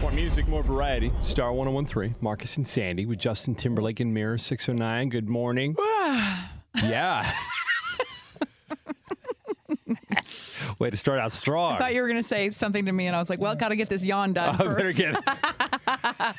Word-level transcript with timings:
More 0.00 0.10
music, 0.12 0.48
more 0.48 0.62
variety. 0.62 1.12
Star 1.20 1.52
1013, 1.52 2.14
Marcus 2.22 2.56
and 2.56 2.66
Sandy 2.66 3.04
with 3.04 3.18
Justin 3.18 3.54
Timberlake 3.54 4.00
and 4.00 4.14
Mirror 4.14 4.38
609. 4.38 5.10
Good 5.10 5.28
morning. 5.28 5.76
Ah. 5.78 6.52
yeah. 6.82 7.30
Way 10.80 10.90
to 10.90 10.96
start 10.96 11.20
out 11.20 11.30
strong. 11.30 11.74
I 11.74 11.78
thought 11.78 11.94
you 11.94 12.00
were 12.00 12.08
going 12.08 12.20
to 12.22 12.26
say 12.26 12.48
something 12.50 12.86
to 12.86 12.92
me, 12.92 13.06
and 13.06 13.14
I 13.14 13.18
was 13.18 13.28
like, 13.28 13.38
well, 13.38 13.54
got 13.54 13.68
to 13.68 13.76
get 13.76 13.88
this 13.90 14.02
yawn 14.04 14.32
done 14.32 14.56
better 14.58 14.74
first. 14.92 14.98
get 14.98 15.14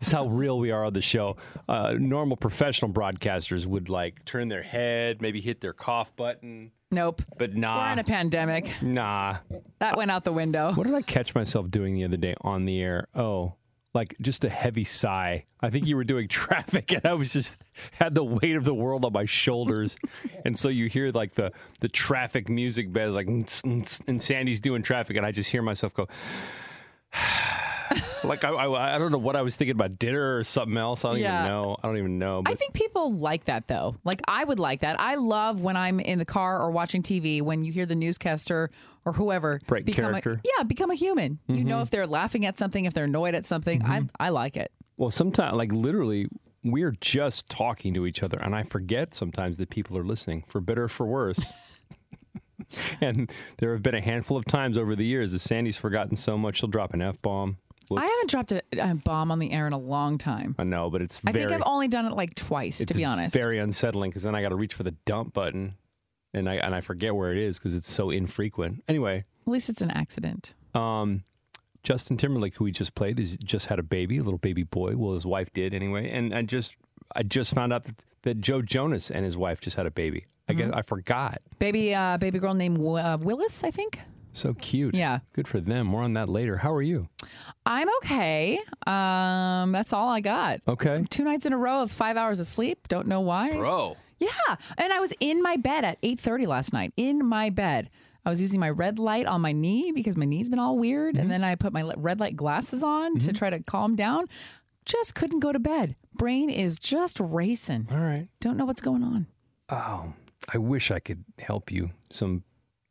This 0.00 0.08
is 0.08 0.12
how 0.12 0.26
real 0.26 0.58
we 0.58 0.72
are 0.72 0.84
on 0.84 0.92
the 0.94 1.00
show. 1.00 1.36
Uh, 1.68 1.94
normal 1.98 2.36
professional 2.36 2.90
broadcasters 2.90 3.64
would 3.64 3.88
like 3.88 4.24
turn 4.24 4.48
their 4.48 4.62
head, 4.62 5.22
maybe 5.22 5.40
hit 5.40 5.60
their 5.60 5.72
cough 5.72 6.14
button, 6.16 6.72
nope. 6.90 7.22
but 7.38 7.54
nah. 7.54 7.86
We're 7.86 7.92
in 7.92 7.98
a 8.00 8.04
pandemic. 8.04 8.74
nah. 8.82 9.38
That 9.78 9.96
went 9.96 10.10
out 10.10 10.24
the 10.24 10.32
window. 10.32 10.72
What 10.74 10.86
did 10.86 10.94
I 10.94 11.02
catch 11.02 11.34
myself 11.34 11.70
doing 11.70 11.94
the 11.94 12.04
other 12.04 12.16
day 12.16 12.34
on 12.40 12.64
the 12.64 12.80
air? 12.82 13.06
Oh, 13.14 13.54
like 13.94 14.16
just 14.20 14.44
a 14.44 14.48
heavy 14.48 14.84
sigh. 14.84 15.44
I 15.60 15.70
think 15.70 15.86
you 15.86 15.96
were 15.96 16.04
doing 16.04 16.28
traffic, 16.28 16.92
and 16.92 17.04
I 17.04 17.14
was 17.14 17.32
just 17.32 17.56
had 17.92 18.14
the 18.14 18.24
weight 18.24 18.56
of 18.56 18.64
the 18.64 18.74
world 18.74 19.04
on 19.04 19.12
my 19.12 19.24
shoulders, 19.26 19.96
and 20.44 20.58
so 20.58 20.68
you 20.68 20.88
hear 20.88 21.10
like 21.10 21.34
the 21.34 21.52
the 21.80 21.88
traffic 21.88 22.48
music 22.48 22.92
bed 22.92 23.10
like, 23.10 23.28
and 23.28 23.48
Sandy's 24.22 24.60
doing 24.60 24.82
traffic, 24.82 25.16
and 25.16 25.26
I 25.26 25.32
just 25.32 25.50
hear 25.50 25.62
myself 25.62 25.94
go. 25.94 26.08
like 28.24 28.44
I, 28.44 28.50
I, 28.50 28.96
I 28.96 28.98
don't 28.98 29.12
know 29.12 29.18
what 29.18 29.36
I 29.36 29.42
was 29.42 29.56
thinking 29.56 29.74
about 29.74 29.98
dinner 29.98 30.36
or 30.36 30.44
something 30.44 30.76
else. 30.76 31.04
I 31.04 31.10
don't 31.10 31.18
Yeah. 31.20 31.44
even 31.44 31.52
know. 31.52 31.76
I 31.82 31.86
don't 31.86 31.98
even 31.98 32.18
know. 32.18 32.42
I 32.46 32.54
think 32.54 32.72
people 32.72 33.12
like 33.12 33.44
that 33.46 33.68
though. 33.68 33.96
Like 34.04 34.20
I 34.26 34.44
would 34.44 34.58
like 34.58 34.80
that. 34.80 35.00
I 35.00 35.16
love 35.16 35.60
when 35.60 35.76
I'm 35.76 36.00
in 36.00 36.18
the 36.18 36.24
car 36.24 36.60
or 36.60 36.70
watching 36.70 37.02
TV 37.02 37.42
when 37.42 37.64
you 37.64 37.72
hear 37.72 37.86
the 37.86 37.94
newscaster 37.94 38.70
or 39.04 39.12
whoever 39.12 39.60
Break 39.66 39.84
become 39.84 40.04
character. 40.04 40.32
A, 40.44 40.50
yeah, 40.58 40.64
become 40.64 40.90
a 40.90 40.94
human. 40.94 41.38
You 41.48 41.64
know 41.64 41.76
mm-hmm. 41.76 41.82
if 41.82 41.90
they're 41.90 42.06
laughing 42.06 42.46
at 42.46 42.58
something, 42.58 42.84
if 42.84 42.94
they're 42.94 43.04
annoyed 43.04 43.34
at 43.34 43.46
something. 43.46 43.82
I 43.84 44.00
mm-hmm. 44.00 44.06
I 44.18 44.28
like 44.28 44.56
it. 44.56 44.72
Well, 44.96 45.10
sometimes, 45.10 45.56
like 45.56 45.72
literally, 45.72 46.28
we're 46.62 46.94
just 47.00 47.48
talking 47.48 47.94
to 47.94 48.06
each 48.06 48.22
other, 48.22 48.38
and 48.38 48.54
I 48.54 48.62
forget 48.62 49.14
sometimes 49.14 49.56
that 49.56 49.70
people 49.70 49.98
are 49.98 50.04
listening, 50.04 50.44
for 50.46 50.60
better 50.60 50.84
or 50.84 50.88
for 50.88 51.06
worse. 51.06 51.52
and 53.00 53.30
there 53.58 53.72
have 53.72 53.82
been 53.82 53.94
a 53.94 54.00
handful 54.00 54.36
of 54.36 54.44
times 54.44 54.78
over 54.78 54.94
the 54.94 55.04
years 55.04 55.32
that 55.32 55.40
Sandy's 55.40 55.76
forgotten 55.76 56.16
so 56.16 56.38
much 56.38 56.58
she'll 56.58 56.68
drop 56.68 56.94
an 56.94 57.02
f 57.02 57.20
bomb. 57.22 57.58
I 57.90 58.04
haven't 58.06 58.30
dropped 58.30 58.52
a, 58.52 58.62
a 58.78 58.94
bomb 58.94 59.30
on 59.30 59.38
the 59.38 59.52
air 59.52 59.66
in 59.66 59.72
a 59.72 59.78
long 59.78 60.18
time. 60.18 60.54
I 60.58 60.64
know, 60.64 60.90
but 60.90 61.02
it's 61.02 61.20
I 61.26 61.32
very. 61.32 61.46
think 61.46 61.60
I've 61.60 61.66
only 61.66 61.88
done 61.88 62.06
it 62.06 62.12
like 62.12 62.34
twice, 62.34 62.84
to 62.84 62.94
be 62.94 63.04
honest. 63.04 63.34
very 63.36 63.58
unsettling 63.58 64.10
because 64.10 64.22
then 64.22 64.34
I 64.34 64.42
got 64.42 64.50
to 64.50 64.56
reach 64.56 64.74
for 64.74 64.82
the 64.82 64.92
dump 65.04 65.32
button, 65.34 65.76
and 66.34 66.48
I 66.48 66.54
and 66.56 66.74
I 66.74 66.80
forget 66.80 67.14
where 67.14 67.30
it 67.32 67.38
is 67.38 67.58
because 67.58 67.74
it's 67.74 67.90
so 67.90 68.10
infrequent. 68.10 68.82
Anyway, 68.88 69.24
At 69.46 69.52
least 69.52 69.68
it's 69.68 69.82
an 69.82 69.90
accident. 69.90 70.54
um, 70.74 71.24
Justin 71.82 72.16
Timberlake, 72.16 72.54
who 72.56 72.64
we 72.64 72.70
just 72.70 72.94
played, 72.94 73.18
is 73.18 73.36
just 73.38 73.66
had 73.66 73.78
a 73.80 73.82
baby, 73.82 74.18
a 74.18 74.22
little 74.22 74.38
baby 74.38 74.62
boy. 74.62 74.96
Well, 74.96 75.14
his 75.14 75.26
wife 75.26 75.52
did 75.52 75.74
anyway, 75.74 76.08
and 76.10 76.32
I 76.34 76.42
just 76.42 76.76
I 77.16 77.22
just 77.24 77.52
found 77.54 77.72
out 77.72 77.84
that, 77.84 77.96
that 78.22 78.40
Joe 78.40 78.62
Jonas 78.62 79.10
and 79.10 79.24
his 79.24 79.36
wife 79.36 79.60
just 79.60 79.76
had 79.76 79.86
a 79.86 79.90
baby. 79.90 80.26
I 80.48 80.52
Mm-hmm. 80.52 80.58
guess 80.60 80.70
I 80.74 80.82
forgot. 80.82 81.38
Baby, 81.58 81.94
uh, 81.94 82.18
baby 82.18 82.38
girl 82.38 82.54
named 82.54 82.76
Wi- 82.78 83.00
uh, 83.02 83.16
Willis, 83.16 83.62
I 83.64 83.70
think. 83.70 83.98
So 84.32 84.54
cute. 84.54 84.94
Yeah. 84.94 85.18
Good 85.34 85.46
for 85.48 85.60
them. 85.60 85.86
More 85.86 86.02
on 86.02 86.14
that 86.14 86.28
later. 86.28 86.56
How 86.56 86.72
are 86.72 86.82
you? 86.82 87.08
I'm 87.66 87.88
okay. 88.02 88.58
Um, 88.86 89.72
that's 89.72 89.92
all 89.92 90.08
I 90.08 90.20
got. 90.20 90.60
Okay. 90.66 91.04
Two 91.10 91.24
nights 91.24 91.46
in 91.46 91.52
a 91.52 91.58
row 91.58 91.82
of 91.82 91.92
five 91.92 92.16
hours 92.16 92.40
of 92.40 92.46
sleep. 92.46 92.88
Don't 92.88 93.06
know 93.06 93.20
why. 93.20 93.50
Bro. 93.52 93.96
Yeah, 94.18 94.56
and 94.78 94.92
I 94.92 95.00
was 95.00 95.12
in 95.20 95.42
my 95.42 95.56
bed 95.56 95.84
at 95.84 96.00
8:30 96.02 96.46
last 96.46 96.72
night. 96.72 96.92
In 96.96 97.26
my 97.26 97.50
bed. 97.50 97.90
I 98.24 98.30
was 98.30 98.40
using 98.40 98.60
my 98.60 98.70
red 98.70 99.00
light 99.00 99.26
on 99.26 99.40
my 99.40 99.50
knee 99.50 99.90
because 99.92 100.16
my 100.16 100.24
knee's 100.24 100.48
been 100.48 100.60
all 100.60 100.78
weird, 100.78 101.14
Mm-hmm. 101.16 101.22
and 101.22 101.30
then 101.30 101.42
I 101.42 101.56
put 101.56 101.72
my 101.72 101.82
red 101.96 102.20
light 102.20 102.36
glasses 102.36 102.84
on 102.84 103.18
to 103.18 103.32
try 103.32 103.50
to 103.50 103.60
calm 103.64 103.96
down. 103.96 104.26
Just 104.84 105.16
couldn't 105.16 105.40
go 105.40 105.50
to 105.50 105.58
bed. 105.58 105.96
Brain 106.14 106.48
is 106.48 106.78
just 106.78 107.18
racing. 107.18 107.88
All 107.90 107.98
right. 107.98 108.28
Don't 108.40 108.56
know 108.56 108.64
what's 108.64 108.80
going 108.80 109.02
on. 109.02 109.26
Oh, 109.70 110.12
I 110.54 110.58
wish 110.58 110.92
I 110.92 111.00
could 111.00 111.24
help 111.40 111.72
you. 111.72 111.90
Some 112.10 112.44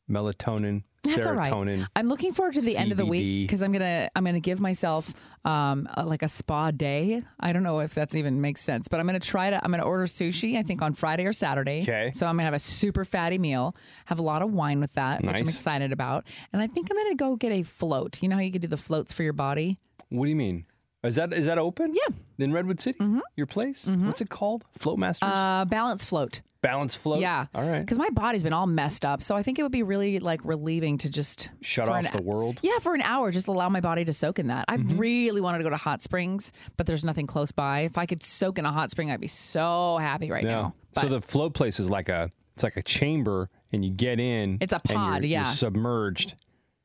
melatonin, 0.09 0.83
That's 1.03 1.25
all 1.25 1.33
right. 1.33 1.49
I'm 1.95 2.07
looking 2.07 2.31
forward 2.31 2.53
to 2.53 2.61
the 2.61 2.77
end 2.77 2.91
of 2.91 2.97
the 2.97 3.05
week 3.05 3.47
because 3.47 3.63
I'm 3.63 3.71
gonna 3.71 4.09
I'm 4.15 4.23
gonna 4.23 4.39
give 4.39 4.59
myself 4.59 5.13
um 5.45 5.87
a- 5.95 6.05
like 6.05 6.21
a 6.21 6.29
spa 6.29 6.69
day. 6.71 7.23
I 7.39 7.53
don't 7.53 7.63
know 7.63 7.79
if 7.79 7.93
that's 7.95 8.13
even 8.15 8.39
makes 8.41 8.61
sense, 8.61 8.87
but 8.87 8.99
I'm 8.99 9.07
gonna 9.07 9.19
try 9.19 9.49
to 9.49 9.63
I'm 9.63 9.71
gonna 9.71 9.83
order 9.83 10.05
sushi. 10.05 10.57
I 10.57 10.63
think 10.63 10.81
on 10.83 10.93
Friday 10.93 11.25
or 11.25 11.33
Saturday. 11.33 11.81
Okay. 11.81 12.11
So 12.13 12.27
I'm 12.27 12.35
gonna 12.35 12.45
have 12.45 12.53
a 12.53 12.59
super 12.59 13.03
fatty 13.03 13.39
meal. 13.39 13.75
Have 14.05 14.19
a 14.19 14.23
lot 14.23 14.41
of 14.43 14.53
wine 14.53 14.79
with 14.79 14.93
that, 14.93 15.21
which 15.23 15.31
I'm 15.41 15.49
excited 15.49 15.91
about. 15.91 16.25
And 16.53 16.61
I 16.61 16.67
think 16.67 16.89
I'm 16.91 16.97
gonna 16.97 17.15
go 17.15 17.35
get 17.35 17.51
a 17.51 17.63
float. 17.63 18.21
You 18.21 18.29
know 18.29 18.35
how 18.35 18.41
you 18.41 18.51
can 18.51 18.61
do 18.61 18.67
the 18.67 18.77
floats 18.77 19.11
for 19.11 19.23
your 19.23 19.33
body? 19.33 19.79
What 20.09 20.25
do 20.25 20.29
you 20.29 20.35
mean? 20.35 20.65
Is 21.03 21.15
that 21.15 21.33
is 21.33 21.47
that 21.47 21.57
open? 21.57 21.93
Yeah. 21.95 22.15
In 22.45 22.53
Redwood 22.53 22.79
City? 22.79 22.99
Your 23.35 23.47
place? 23.47 23.87
What's 23.87 24.21
it 24.21 24.29
called? 24.29 24.65
Float 24.79 24.99
Masters? 24.99 25.27
Uh, 25.31 25.65
balance 25.65 26.05
float. 26.05 26.41
Balance 26.61 26.93
float? 26.93 27.21
Yeah. 27.21 27.47
All 27.55 27.67
right. 27.67 27.79
Because 27.79 27.97
my 27.97 28.09
body's 28.11 28.43
been 28.43 28.53
all 28.53 28.67
messed 28.67 29.03
up, 29.03 29.23
so 29.23 29.35
I 29.35 29.41
think 29.41 29.57
it 29.57 29.63
would 29.63 29.71
be 29.71 29.81
really 29.81 30.19
like 30.19 30.41
relieving 30.43 30.99
to 30.99 31.09
just 31.09 31.49
Shut 31.61 31.89
off 31.89 32.05
an- 32.05 32.11
the 32.15 32.21
world? 32.21 32.59
Yeah, 32.61 32.77
for 32.77 32.93
an 32.93 33.01
hour, 33.01 33.31
just 33.31 33.47
allow 33.47 33.67
my 33.69 33.81
body 33.81 34.05
to 34.05 34.13
soak 34.13 34.37
in 34.37 34.47
that. 34.47 34.65
I 34.67 34.77
Mm-hmm. 34.77 34.97
really 34.99 35.41
wanted 35.41 35.57
to 35.57 35.63
go 35.63 35.71
to 35.71 35.77
hot 35.77 36.03
springs, 36.03 36.53
but 36.77 36.85
there's 36.85 37.03
nothing 37.03 37.25
close 37.25 37.51
by. 37.51 37.79
If 37.81 37.97
I 37.97 38.05
could 38.05 38.23
soak 38.23 38.59
in 38.59 38.65
a 38.67 38.71
hot 38.71 38.91
spring, 38.91 39.09
I'd 39.09 39.19
be 39.19 39.27
so 39.27 39.97
happy 39.99 40.29
right 40.29 40.43
now. 40.43 40.75
So 40.99 41.07
the 41.07 41.19
float 41.21 41.55
place 41.55 41.79
is 41.79 41.89
like 41.89 42.09
a 42.09 42.31
it's 42.53 42.63
like 42.63 42.77
a 42.77 42.83
chamber 42.83 43.49
and 43.73 43.83
you 43.83 43.89
get 43.89 44.19
in. 44.19 44.59
It's 44.61 44.71
a 44.73 44.79
you're- 44.87 44.95
pod, 44.95 45.23
you're 45.23 45.31
yeah. 45.31 45.43
submerged 45.45 46.35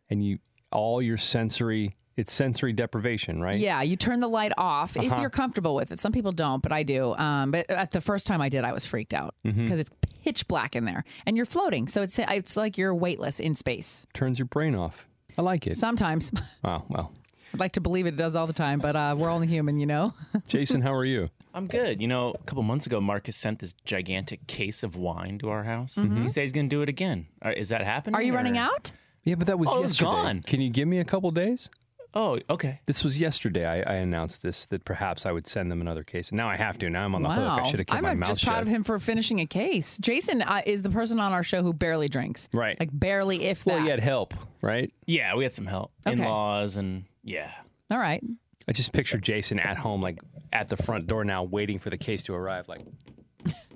and 0.09 0.25
you 0.25 0.39
all 0.73 1.03
your 1.03 1.19
sensory 1.19 1.97
it's 2.17 2.33
sensory 2.33 2.73
deprivation, 2.73 3.41
right? 3.43 3.59
yeah, 3.59 3.83
you 3.83 3.97
turn 3.97 4.21
the 4.21 4.29
light 4.29 4.53
off 4.57 4.97
Uh-huh. 4.97 5.07
if 5.15 5.21
you're 5.21 5.31
comfortable 5.31 5.75
with 5.75 5.93
it. 5.93 5.99
Some 6.01 6.13
people 6.13 6.33
don't, 6.33 6.63
but 6.63 6.73
I 6.73 6.83
do. 6.83 7.15
Um, 7.15 7.51
but 7.51 7.69
at 7.71 7.91
the 7.93 8.01
first 8.01 8.27
time 8.27 8.41
I 8.41 8.49
did, 8.49 8.65
I 8.65 8.73
was 8.73 8.85
freaked 8.87 9.13
out 9.15 9.35
because 9.43 9.57
Mm-hmm. 9.59 9.73
it's 9.81 9.91
pitch 10.25 10.49
black 10.49 10.75
in 10.75 10.85
there, 10.85 11.05
and 11.27 11.37
you're 11.37 11.47
floating, 11.47 11.87
so 11.89 12.03
it's 12.03 12.19
it's 12.19 12.57
like 12.57 12.77
you're 12.79 12.95
weightless 12.95 13.39
in 13.39 13.55
space. 13.55 14.07
Turns 14.15 14.39
your 14.39 14.47
brain 14.47 14.75
off. 14.75 15.07
I 15.39 15.43
like 15.43 15.67
it. 15.67 15.77
Sometimes 15.77 16.33
Oh, 16.65 16.83
well. 16.89 17.13
I'd 17.55 17.61
like 17.61 17.73
to 17.73 17.81
believe 17.81 18.07
it 18.07 18.17
does 18.17 18.35
all 18.37 18.47
the 18.47 18.53
time, 18.53 18.81
but 18.81 18.97
uh, 18.97 19.15
we're 19.17 19.31
only 19.31 19.47
human, 19.47 19.79
you 19.79 19.87
know. 19.87 20.13
Jason, 20.49 20.83
how 20.83 20.93
are 20.93 21.05
you? 21.05 21.31
I'm 21.55 21.69
good. 21.69 22.03
You 22.03 22.09
know, 22.09 22.33
a 22.35 22.39
couple 22.45 22.63
months 22.65 22.85
ago, 22.87 23.01
Marcus 23.01 23.35
sent 23.37 23.61
this 23.61 23.73
gigantic 23.85 24.47
case 24.47 24.83
of 24.83 24.95
wine 24.97 25.39
to 25.39 25.49
our 25.49 25.65
house. 25.65 25.95
He 25.95 26.29
said 26.29 26.43
he's 26.43 26.53
going 26.53 26.69
to 26.69 26.75
do 26.77 26.83
it 26.83 26.89
again. 26.91 27.29
Is 27.57 27.69
that 27.71 27.83
happening? 27.83 28.15
Mm-hmm. 28.15 28.21
Are 28.21 28.25
you 28.25 28.35
running 28.35 28.59
out? 28.59 28.91
Yeah, 29.23 29.37
but 29.37 29.47
that 29.47 29.59
was 29.59 29.71
Oh, 29.71 29.83
it's 29.83 29.93
yesterday. 29.93 30.11
gone. 30.11 30.43
Can 30.43 30.61
you 30.61 30.69
give 30.71 30.87
me 30.87 30.99
a 30.99 31.05
couple 31.05 31.31
days? 31.31 31.71
Oh, 32.19 32.41
okay. 32.49 32.81
This 32.87 33.05
was 33.05 33.21
yesterday. 33.21 33.67
I, 33.67 33.93
I 33.93 33.95
announced 33.97 34.43
this 34.43 34.65
that 34.67 34.87
perhaps 34.87 35.27
I 35.27 35.33
would 35.33 35.47
send 35.47 35.71
them 35.71 35.83
another 35.83 36.03
case. 36.03 36.31
And 36.31 36.39
now 36.39 36.49
I 36.49 36.57
have 36.57 36.79
to. 36.79 36.89
Now 36.89 37.05
I'm 37.05 37.15
on 37.15 37.23
the 37.23 37.29
hook. 37.31 37.61
I 37.61 37.69
should 37.69 37.79
have 37.79 37.87
kept 37.87 37.99
I'm 37.99 38.05
my 38.05 38.15
mouth 38.15 38.31
just 38.31 38.41
shut. 38.41 38.49
proud 38.55 38.63
of 38.63 38.69
him 38.69 38.85
for 38.85 38.99
finishing 38.99 39.39
a 39.41 39.47
case. 39.47 39.99
Jason 39.99 40.41
uh, 40.41 40.63
is 40.65 40.81
the 40.81 40.89
person 40.89 41.21
on 41.21 41.33
our 41.33 41.43
show 41.43 41.63
who 41.63 41.75
barely 41.75 42.09
drinks. 42.09 42.49
Right. 42.55 42.81
Like 42.81 42.89
barely, 42.91 43.45
if 43.45 43.67
Well, 43.67 43.77
that. 43.77 43.83
he 43.83 43.89
had 43.91 44.01
help, 44.01 44.33
right? 44.63 44.91
Yeah, 45.05 45.35
we 45.37 45.43
had 45.45 45.53
some 45.53 45.67
help. 45.67 45.93
Okay. 46.07 46.15
In-laws 46.15 46.79
and 46.79 47.05
yeah. 47.23 47.51
All 47.91 47.99
right. 47.99 48.25
I 48.67 48.73
just 48.73 48.95
picture 48.95 49.19
Jason 49.19 49.59
at 49.59 49.77
home, 49.77 50.01
like 50.01 50.19
at 50.55 50.69
the 50.71 50.77
front 50.79 51.07
door 51.09 51.23
now, 51.23 51.43
waiting 51.45 51.79
for 51.79 51.91
the 51.91 51.99
case 51.99 52.23
to 52.25 52.35
arrive. 52.35 52.67
Like, 52.67 52.81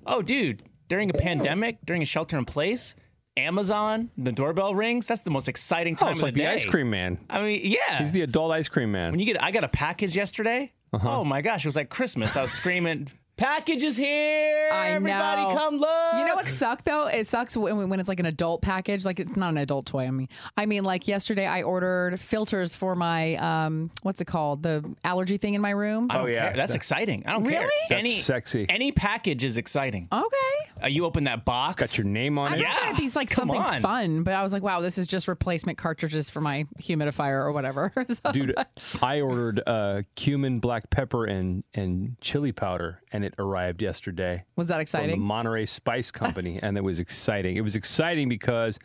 Oh, 0.06 0.22
dude, 0.22 0.62
during 0.88 1.10
a 1.10 1.12
pandemic, 1.12 1.76
during 1.84 2.00
a 2.02 2.06
shelter 2.06 2.38
in 2.38 2.46
place, 2.46 2.94
Amazon, 3.36 4.10
the 4.18 4.32
doorbell 4.32 4.74
rings. 4.74 5.06
That's 5.06 5.22
the 5.22 5.30
most 5.30 5.48
exciting 5.48 5.96
time 5.96 6.08
oh, 6.08 6.10
it's 6.12 6.20
of 6.20 6.24
like 6.24 6.34
the 6.34 6.40
the 6.40 6.50
ice 6.50 6.64
cream 6.64 6.90
man. 6.90 7.18
I 7.28 7.42
mean, 7.42 7.60
yeah. 7.64 7.98
He's 7.98 8.12
the 8.12 8.22
adult 8.22 8.52
ice 8.52 8.68
cream 8.68 8.92
man. 8.92 9.12
when 9.12 9.20
you 9.20 9.26
get, 9.26 9.42
I 9.42 9.50
got 9.50 9.64
a 9.64 9.68
package 9.68 10.16
yesterday. 10.16 10.72
Uh-huh. 10.92 11.20
Oh 11.20 11.24
my 11.24 11.40
gosh, 11.40 11.64
it 11.64 11.68
was 11.68 11.76
like 11.76 11.88
Christmas. 11.88 12.36
I 12.36 12.42
was 12.42 12.50
screaming, 12.50 13.10
"Package 13.40 13.82
is 13.82 13.96
here! 13.96 14.68
I 14.72 14.90
Everybody, 14.90 15.42
know. 15.42 15.54
come 15.56 15.76
look!" 15.78 16.14
You 16.18 16.26
know 16.26 16.34
what 16.34 16.46
sucks 16.46 16.82
though? 16.82 17.06
It 17.06 17.26
sucks 17.26 17.56
when, 17.56 17.88
when 17.88 17.98
it's 17.98 18.08
like 18.08 18.20
an 18.20 18.26
adult 18.26 18.60
package. 18.62 19.04
Like 19.04 19.18
it's 19.18 19.34
not 19.36 19.48
an 19.50 19.56
adult 19.58 19.86
toy. 19.86 20.04
I 20.06 20.10
mean, 20.10 20.28
I 20.56 20.66
mean, 20.66 20.84
like 20.84 21.08
yesterday 21.08 21.46
I 21.46 21.62
ordered 21.62 22.20
filters 22.20 22.74
for 22.76 22.94
my 22.94 23.36
um, 23.36 23.90
what's 24.02 24.20
it 24.20 24.26
called? 24.26 24.62
The 24.62 24.84
allergy 25.04 25.38
thing 25.38 25.54
in 25.54 25.62
my 25.62 25.70
room. 25.70 26.08
Oh, 26.10 26.26
yeah. 26.26 26.48
care. 26.48 26.56
that's 26.56 26.72
That- 26.72 26.76
exciting. 26.76 27.24
I 27.26 27.32
don't 27.32 27.44
care. 27.44 27.60
Really? 27.62 27.70
That's 27.88 27.98
any 27.98 28.16
sexy. 28.16 28.66
Any 28.68 28.92
package 28.92 29.42
is 29.42 29.56
exciting. 29.56 30.08
Okay. 30.12 30.36
Uh, 30.82 30.86
you 30.88 31.04
open 31.04 31.24
that 31.24 31.44
box. 31.44 31.76
Got 31.76 31.96
your 31.96 32.06
name 32.06 32.38
on 32.38 32.52
I 32.52 32.56
it. 32.56 32.60
Yeah, 32.60 32.86
it'd 32.88 32.96
be 32.98 33.08
like 33.14 33.30
come 33.30 33.48
something 33.48 33.60
on. 33.60 33.80
fun, 33.82 34.22
but 34.22 34.34
I 34.34 34.42
was 34.42 34.52
like, 34.52 34.62
wow, 34.62 34.80
this 34.80 34.98
is 34.98 35.06
just 35.06 35.28
replacement 35.28 35.78
cartridges 35.78 36.28
for 36.30 36.40
my 36.40 36.66
humidifier 36.78 37.42
or 37.42 37.52
whatever. 37.52 37.92
So- 38.10 38.32
Dude, 38.32 38.54
I 39.02 39.20
ordered 39.20 39.62
uh, 39.66 40.02
cumin, 40.16 40.58
black 40.60 40.90
pepper, 40.90 41.24
and 41.26 41.64
and 41.74 42.16
chili 42.20 42.50
powder, 42.52 43.00
and 43.12 43.24
it 43.24 43.29
arrived 43.38 43.82
yesterday. 43.82 44.44
was 44.56 44.68
that 44.68 44.74
from 44.74 44.78
the 44.78 44.82
exciting? 44.82 45.20
Monterey 45.20 45.66
Spice 45.66 46.10
Company, 46.22 46.58
and 46.62 46.76
it 46.76 46.82
was 46.84 47.00
exciting. 47.00 47.56
It 47.56 47.60
was 47.62 47.76
exciting 47.76 48.28
because, 48.28 48.78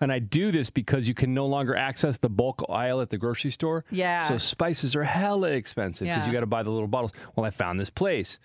and 0.00 0.12
I 0.12 0.18
do 0.18 0.50
this 0.52 0.70
because 0.70 1.06
you 1.06 1.14
can 1.14 1.32
no 1.34 1.46
longer 1.46 1.76
access 1.76 2.18
the 2.18 2.28
bulk 2.28 2.64
aisle 2.68 3.00
at 3.00 3.10
the 3.10 3.18
grocery 3.18 3.50
store. 3.50 3.84
Yeah. 3.90 4.24
So 4.24 4.38
spices 4.38 4.94
are 4.96 5.04
hella 5.04 5.50
expensive 5.50 6.06
because 6.06 6.24
Yeah. 6.24 6.26
you 6.26 6.32
got 6.32 6.40
to 6.40 6.46
buy 6.46 6.62
the 6.62 6.70
little 6.70 6.88
bottles. 6.88 7.12
Well, 7.36 7.46
I 7.46 7.50
found 7.50 7.78
this 7.80 7.90
place, 7.90 8.38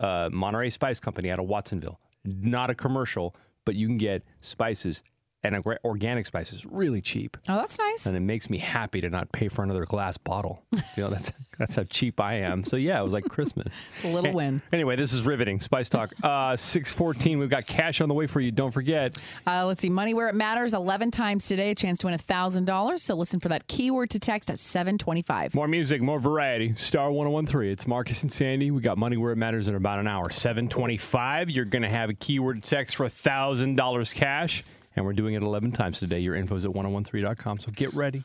uh, 0.00 0.28
Monterey 0.32 0.70
Spice 0.70 1.00
Company 1.00 1.30
out 1.30 1.38
of 1.38 1.46
Watsonville. 1.46 2.00
Not 2.24 2.70
a 2.70 2.74
commercial, 2.74 3.36
but 3.64 3.74
you 3.74 3.86
can 3.86 3.98
get 3.98 4.22
spices 4.40 5.02
and 5.44 5.62
orga- 5.62 5.78
organic 5.84 6.26
spices 6.26 6.64
really 6.64 7.00
cheap. 7.00 7.36
Oh, 7.48 7.56
that's 7.56 7.78
nice. 7.78 8.06
And 8.06 8.16
it 8.16 8.20
makes 8.20 8.48
me 8.48 8.58
happy 8.58 9.00
to 9.02 9.10
not 9.10 9.30
pay 9.30 9.48
for 9.48 9.62
another 9.62 9.84
glass 9.84 10.16
bottle. 10.16 10.64
You 10.96 11.04
know, 11.04 11.10
that's 11.10 11.32
that's 11.58 11.76
how 11.76 11.82
cheap 11.84 12.18
I 12.18 12.34
am. 12.34 12.64
So 12.64 12.76
yeah, 12.76 12.98
it 12.98 13.02
was 13.02 13.12
like 13.12 13.24
Christmas. 13.28 13.72
a 14.04 14.08
little 14.08 14.32
win. 14.32 14.62
Anyway, 14.72 14.96
this 14.96 15.12
is 15.12 15.22
riveting. 15.22 15.60
Spice 15.60 15.88
Talk. 15.88 16.12
Uh, 16.22 16.56
614. 16.56 17.38
We've 17.38 17.50
got 17.50 17.66
cash 17.66 18.00
on 18.00 18.08
the 18.08 18.14
way 18.14 18.26
for 18.26 18.40
you. 18.40 18.50
Don't 18.50 18.70
forget. 18.70 19.16
Uh, 19.46 19.66
let's 19.66 19.80
see. 19.80 19.90
Money 19.90 20.14
where 20.14 20.28
it 20.28 20.34
matters 20.34 20.74
11 20.74 21.10
times 21.10 21.46
today. 21.46 21.70
A 21.70 21.74
chance 21.74 21.98
to 22.00 22.06
win 22.06 22.16
$1,000. 22.16 23.00
So 23.00 23.14
listen 23.14 23.38
for 23.40 23.48
that 23.50 23.66
keyword 23.68 24.10
to 24.10 24.18
text 24.18 24.50
at 24.50 24.58
725. 24.58 25.54
More 25.54 25.68
music, 25.68 26.00
more 26.00 26.18
variety. 26.18 26.74
Star 26.76 27.10
1013. 27.12 27.70
It's 27.70 27.86
Marcus 27.86 28.22
and 28.22 28.32
Sandy. 28.32 28.70
We 28.70 28.80
got 28.80 28.98
money 28.98 29.16
where 29.16 29.32
it 29.32 29.36
matters 29.36 29.68
in 29.68 29.74
about 29.74 29.98
an 29.98 30.08
hour. 30.08 30.30
725. 30.30 31.50
You're 31.50 31.64
going 31.64 31.82
to 31.82 31.88
have 31.88 32.10
a 32.10 32.14
keyword 32.14 32.62
text 32.62 32.96
for 32.96 33.06
$1,000 33.06 34.14
cash. 34.14 34.64
And 34.96 35.04
we're 35.04 35.12
doing 35.12 35.34
it 35.34 35.42
11 35.42 35.72
times 35.72 35.98
today. 35.98 36.20
Your 36.20 36.34
info 36.34 36.56
is 36.56 36.64
at 36.64 36.70
1013.com. 36.70 37.58
So 37.58 37.70
get 37.72 37.92
ready. 37.94 38.22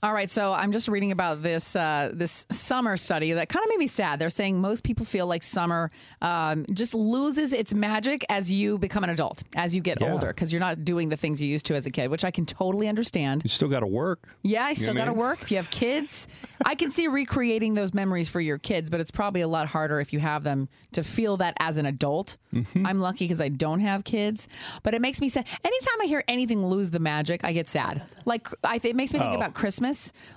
All 0.00 0.12
right, 0.12 0.30
so 0.30 0.52
I'm 0.52 0.70
just 0.70 0.86
reading 0.86 1.10
about 1.10 1.42
this 1.42 1.74
uh, 1.74 2.12
this 2.14 2.46
summer 2.52 2.96
study 2.96 3.32
that 3.32 3.48
kind 3.48 3.64
of 3.64 3.68
made 3.68 3.80
me 3.80 3.88
sad. 3.88 4.20
They're 4.20 4.30
saying 4.30 4.60
most 4.60 4.84
people 4.84 5.04
feel 5.04 5.26
like 5.26 5.42
summer 5.42 5.90
um, 6.22 6.66
just 6.72 6.94
loses 6.94 7.52
its 7.52 7.74
magic 7.74 8.24
as 8.28 8.48
you 8.48 8.78
become 8.78 9.02
an 9.02 9.10
adult, 9.10 9.42
as 9.56 9.74
you 9.74 9.82
get 9.82 10.00
Yeah. 10.00 10.12
older, 10.12 10.28
because 10.28 10.52
you're 10.52 10.60
not 10.60 10.84
doing 10.84 11.08
the 11.08 11.16
things 11.16 11.40
you 11.40 11.48
used 11.48 11.66
to 11.66 11.74
as 11.74 11.84
a 11.84 11.90
kid, 11.90 12.12
which 12.12 12.24
I 12.24 12.30
can 12.30 12.46
totally 12.46 12.86
understand. 12.86 13.42
You 13.42 13.48
still 13.48 13.66
got 13.66 13.80
to 13.80 13.88
work. 13.88 14.28
Yeah, 14.44 14.64
I 14.66 14.74
still 14.74 14.94
got 14.94 15.06
to 15.06 15.12
work. 15.12 15.42
If 15.42 15.50
you 15.50 15.56
have 15.56 15.68
kids, 15.70 16.28
I 16.64 16.76
can 16.76 16.92
see 16.92 17.08
recreating 17.08 17.74
those 17.74 17.92
memories 17.92 18.28
for 18.28 18.40
your 18.40 18.58
kids, 18.58 18.90
but 18.90 19.00
it's 19.00 19.10
probably 19.10 19.40
a 19.40 19.48
lot 19.48 19.66
harder 19.66 19.98
if 19.98 20.12
you 20.12 20.20
have 20.20 20.44
them 20.44 20.68
to 20.92 21.02
feel 21.02 21.38
that 21.38 21.56
as 21.58 21.76
an 21.76 21.86
adult. 21.86 22.36
Mm-hmm. 22.54 22.86
I'm 22.86 23.00
lucky 23.00 23.24
because 23.24 23.40
I 23.40 23.48
don't 23.48 23.80
have 23.80 24.04
kids, 24.04 24.46
but 24.84 24.94
it 24.94 25.02
makes 25.02 25.20
me 25.20 25.28
sad. 25.28 25.44
Anytime 25.64 26.00
I 26.02 26.06
hear 26.06 26.22
anything 26.28 26.64
lose 26.64 26.92
the 26.92 27.00
magic, 27.00 27.42
I 27.42 27.52
get 27.52 27.68
sad. 27.68 28.02
Like 28.24 28.46
I, 28.62 28.78
it 28.80 28.94
makes 28.94 29.12
me 29.12 29.18
think 29.18 29.32
Oh. 29.32 29.36
about 29.36 29.54
Christmas. 29.54 29.87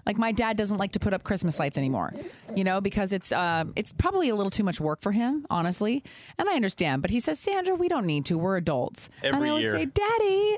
Like 0.06 0.18
my 0.18 0.31
dad 0.31 0.57
doesn't 0.57 0.77
like 0.77 0.92
to 0.94 1.00
put 1.00 1.13
up 1.13 1.24
Christmas 1.24 1.59
lights 1.59 1.77
anymore, 1.77 2.13
you 2.56 2.63
know, 2.63 2.81
because 2.81 3.13
it's 3.13 3.31
uh, 3.31 3.65
it's 3.75 3.94
probably 3.94 4.30
a 4.30 4.36
little 4.36 4.50
too 4.51 4.63
much 4.63 4.80
work 4.81 5.01
for 5.01 5.12
him, 5.12 5.45
honestly. 5.50 6.03
And 6.38 6.48
I 6.50 6.53
understand, 6.56 7.01
but 7.01 7.12
he 7.12 7.19
says, 7.19 7.39
Sandra, 7.39 7.75
we 7.75 7.88
don't 7.88 8.06
need 8.06 8.25
to. 8.25 8.38
We're 8.38 8.57
adults. 8.57 9.09
and 9.24 9.36
Every 9.36 9.48
I 9.48 9.51
always 9.51 9.63
year. 9.63 9.74
say, 9.74 9.86
Daddy. 9.86 10.57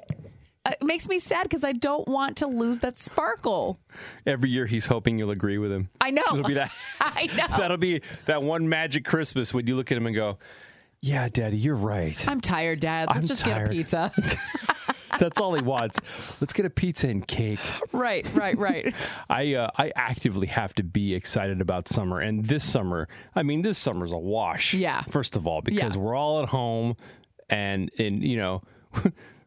uh, 0.66 0.72
It 0.80 0.84
makes 0.84 1.08
me 1.10 1.20
sad 1.20 1.44
because 1.44 1.64
I 1.64 1.74
don't 1.74 2.08
want 2.08 2.38
to 2.38 2.48
lose 2.48 2.80
that 2.80 2.98
sparkle. 3.00 3.80
Every 4.26 4.50
year 4.50 4.66
he's 4.66 4.86
hoping 4.86 5.20
you'll 5.20 5.32
agree 5.32 5.58
with 5.58 5.72
him. 5.72 5.90
I 6.00 6.12
know. 6.12 6.24
It'll 6.32 6.44
be 6.44 6.54
that. 6.56 6.72
I 7.02 7.26
know. 7.38 7.58
That'll 7.58 7.78
be 7.78 8.02
that 8.26 8.44
one 8.44 8.70
magic 8.70 9.04
Christmas 9.06 9.54
when 9.54 9.68
you 9.68 9.76
look 9.76 9.92
at 9.92 9.98
him 9.98 10.06
and 10.08 10.16
go, 10.16 10.38
"Yeah, 11.02 11.28
Daddy, 11.30 11.58
you're 11.58 11.76
right." 11.76 12.18
I'm 12.28 12.40
tired, 12.42 12.80
Dad. 12.80 13.08
Let's 13.10 13.20
I'm 13.20 13.28
just 13.28 13.42
tired. 13.44 13.70
get 13.70 13.72
a 13.72 14.12
pizza. 14.12 14.12
That's 15.20 15.40
all 15.40 15.54
he 15.54 15.62
wants. 15.62 16.00
Let's 16.42 16.54
get 16.54 16.66
a 16.66 16.70
pizza 16.70 17.08
and 17.08 17.28
cake. 17.28 17.60
right, 17.92 18.28
right, 18.34 18.58
right. 18.58 18.94
I 19.30 19.54
uh, 19.56 19.70
I 19.78 19.92
actively 19.96 20.48
have 20.48 20.74
to 20.76 20.84
be 20.84 21.14
excited 21.14 21.62
about 21.62 21.88
summer, 21.88 22.20
and 22.20 22.46
this 22.46 22.64
summer, 22.64 23.08
I 23.36 23.44
mean, 23.44 23.62
this 23.62 23.78
summer's 23.78 24.12
a 24.12 24.18
wash. 24.18 24.74
Yeah. 24.74 25.02
First 25.02 25.36
of 25.36 25.46
all, 25.48 25.62
because 25.62 25.96
Yeah. 25.96 26.02
we're 26.02 26.16
all 26.16 26.42
at 26.44 26.50
home, 26.50 26.96
and 27.50 27.92
and 28.00 28.24
you 28.24 28.38
know. 28.38 28.62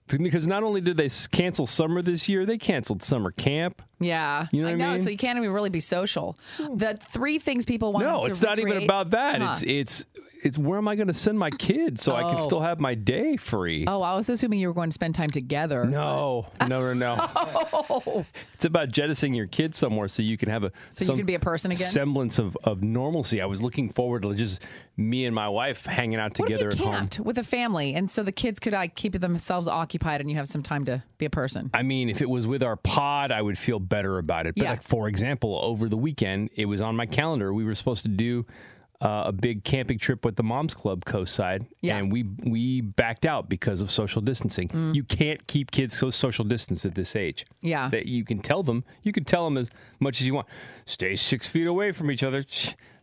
Because 0.09 0.47
not 0.47 0.63
only 0.63 0.81
did 0.81 0.97
they 0.97 1.09
cancel 1.33 1.67
summer 1.67 2.01
this 2.01 2.29
year, 2.29 2.47
they 2.47 2.59
canceled 2.59 3.03
summer 3.03 3.33
camp. 3.33 3.83
Yeah. 3.99 4.47
You 4.53 4.63
know 4.63 4.69
I 4.69 4.73
what 4.73 4.75
I 4.83 4.85
know. 4.85 4.91
mean? 4.93 5.01
So 5.01 5.11
you 5.11 5.17
can't 5.17 5.37
even 5.39 5.51
really 5.51 5.71
be 5.71 5.81
social. 5.81 6.39
The 6.59 6.97
three 7.11 7.39
things 7.39 7.65
people 7.67 7.93
want 7.93 8.05
to 8.05 8.09
do. 8.09 8.13
No, 8.13 8.25
it's 8.27 8.43
not 8.43 8.59
even 8.59 8.83
about 8.85 9.11
that. 9.11 9.41
Huh. 9.43 9.51
It's 9.53 9.63
it's 9.65 10.05
it's 10.45 10.59
where 10.59 10.77
am 10.79 10.87
I 10.87 10.95
going 10.97 11.09
to 11.09 11.15
send 11.15 11.39
my 11.39 11.51
kids 11.51 12.03
so 12.03 12.15
I 12.15 12.23
can 12.23 12.37
Oh. 12.37 12.45
still 12.45 12.61
have 12.61 12.79
my 12.79 12.95
day 12.95 13.37
free? 13.37 13.85
Oh, 13.89 14.03
I 14.03 14.15
was 14.15 14.29
assuming 14.29 14.61
you 14.61 14.69
were 14.69 14.75
going 14.75 14.91
to 14.91 14.95
spend 14.95 15.15
time 15.15 15.31
together. 15.31 15.85
No, 15.87 16.47
no, 16.69 16.93
no, 16.93 16.95
no. 16.95 17.17
Oh. 17.73 18.25
It's 18.55 18.65
about 18.65 18.91
jettisoning 18.91 19.35
your 19.35 19.47
kids 19.47 19.77
somewhere 19.79 20.09
so 20.09 20.23
you 20.23 20.37
can 20.37 20.51
have 20.51 20.63
a 20.65 20.73
So 20.93 21.05
you 21.13 21.17
can 21.17 21.27
be 21.27 21.35
a 21.35 21.41
person 21.41 21.71
again? 21.73 21.89
semblance 21.89 22.39
of, 22.39 22.57
of 22.65 22.83
normalcy. 22.83 23.41
I 23.41 23.47
was 23.47 23.63
looking 23.63 23.91
forward 23.91 24.23
to 24.23 24.35
just 24.35 24.61
me 24.97 25.25
and 25.27 25.35
my 25.35 25.49
wife 25.49 25.85
hanging 25.87 26.19
out 26.19 26.39
What 26.39 26.47
together 26.49 26.69
if 26.69 26.75
at 26.75 26.81
you 26.81 26.87
home. 26.87 27.09
with 27.25 27.39
a 27.39 27.43
family, 27.43 27.95
and 27.95 28.11
so 28.11 28.23
the 28.23 28.33
kids 28.33 28.61
could 28.61 28.73
like 28.75 28.95
keep 28.95 29.13
themselves 29.19 29.69
occupied, 29.69 29.96
and 30.21 30.31
you 30.31 30.37
have 30.37 30.49
some 30.49 30.63
time 30.63 30.85
to 30.87 31.03
be 31.19 31.27
a 31.27 31.31
person? 31.31 31.71
I 31.75 31.83
mean, 31.83 32.09
if 32.09 32.21
it 32.21 32.29
was 32.31 32.47
with 32.47 32.63
our 32.63 32.77
pod, 32.77 33.31
I 33.33 33.43
would 33.43 33.59
feel 33.59 33.79
better 33.79 34.19
about 34.19 34.47
it. 34.47 34.55
But 34.57 34.65
Yeah. 34.65 34.71
like, 34.71 34.83
for 34.83 35.09
example, 35.09 35.59
over 35.63 35.89
the 35.89 35.97
weekend, 35.97 36.51
it 36.55 36.67
was 36.67 36.81
on 36.81 36.97
my 36.97 37.07
calendar. 37.07 37.53
We 37.53 37.65
were 37.65 37.75
supposed 37.75 38.03
to 38.03 38.09
do 38.09 38.47
uh, 39.03 39.25
a 39.27 39.33
big 39.33 39.63
camping 39.63 39.99
trip 39.99 40.25
with 40.25 40.37
the 40.37 40.43
Moms 40.43 40.73
Club 40.73 41.05
coast 41.05 41.35
side, 41.35 41.67
Yeah. 41.83 41.97
Mm. 41.97 41.99
and 41.99 42.13
we 42.13 42.23
we 42.45 42.81
backed 42.81 43.27
out 43.27 43.47
because 43.47 43.83
of 43.83 43.91
social 43.91 44.23
distancing. 44.23 44.71
You 44.95 45.05
can't 45.05 45.47
keep 45.47 45.71
kids 45.71 45.99
so 45.99 46.09
social 46.09 46.47
distance 46.47 46.87
at 46.87 46.95
this 46.95 47.15
age. 47.15 47.45
Yeah. 47.61 47.91
that 47.91 48.07
you 48.07 48.25
can 48.25 48.39
tell 48.39 48.63
them. 48.63 48.85
You 49.03 49.13
can 49.13 49.25
tell 49.25 49.45
them 49.45 49.59
as 49.59 49.69
much 50.01 50.23
as 50.23 50.27
you 50.27 50.33
want. 50.33 50.47
Stay 50.87 51.15
six 51.15 51.47
feet 51.47 51.67
away 51.67 51.93
from 51.93 52.11
each 52.11 52.23
other. 52.23 52.47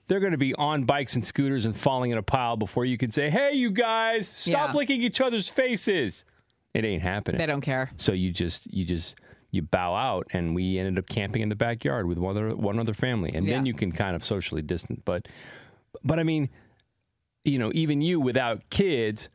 They're 0.08 0.20
going 0.20 0.32
to 0.32 0.38
be 0.40 0.56
on 0.56 0.84
bikes 0.86 1.14
and 1.14 1.24
scooters 1.24 1.64
and 1.64 1.78
falling 1.78 2.10
in 2.10 2.18
a 2.18 2.24
pile 2.24 2.58
before 2.58 2.86
you 2.86 2.98
can 2.98 3.12
say, 3.12 3.30
"Hey, 3.30 3.54
you 3.54 3.70
guys, 3.70 4.28
stop 4.28 4.70
Yeah. 4.70 4.76
licking 4.76 5.02
each 5.04 5.22
other's 5.22 5.48
faces." 5.48 6.26
It 6.74 6.86
ain't 6.86 7.04
happening. 7.04 7.40
They 7.40 7.46
don't 7.46 7.62
care. 7.62 7.92
So 7.98 8.14
you 8.14 8.32
just 8.32 8.72
you 8.74 8.86
just 8.86 9.20
you 9.52 9.62
bow 9.62 9.94
out, 9.94 10.28
and 10.32 10.56
we 10.56 10.80
ended 10.80 10.98
up 10.98 11.08
camping 11.08 11.42
in 11.44 11.50
the 11.50 11.56
backyard 11.56 12.08
with 12.08 12.18
one 12.18 12.36
other 12.36 12.56
one 12.56 12.80
other 12.80 12.94
family, 12.94 13.32
and 13.34 13.48
then 13.48 13.66
you 13.66 13.74
can 13.74 13.92
kind 13.92 14.16
of 14.16 14.26
socially 14.26 14.62
distant. 14.62 15.06
But 15.06 15.28
but 16.04 16.20
I 16.20 16.24
mean, 16.24 16.50
you 17.46 17.60
know, 17.60 17.72
even 17.76 18.02
you 18.02 18.20
without 18.20 18.70
kids, 18.72 19.30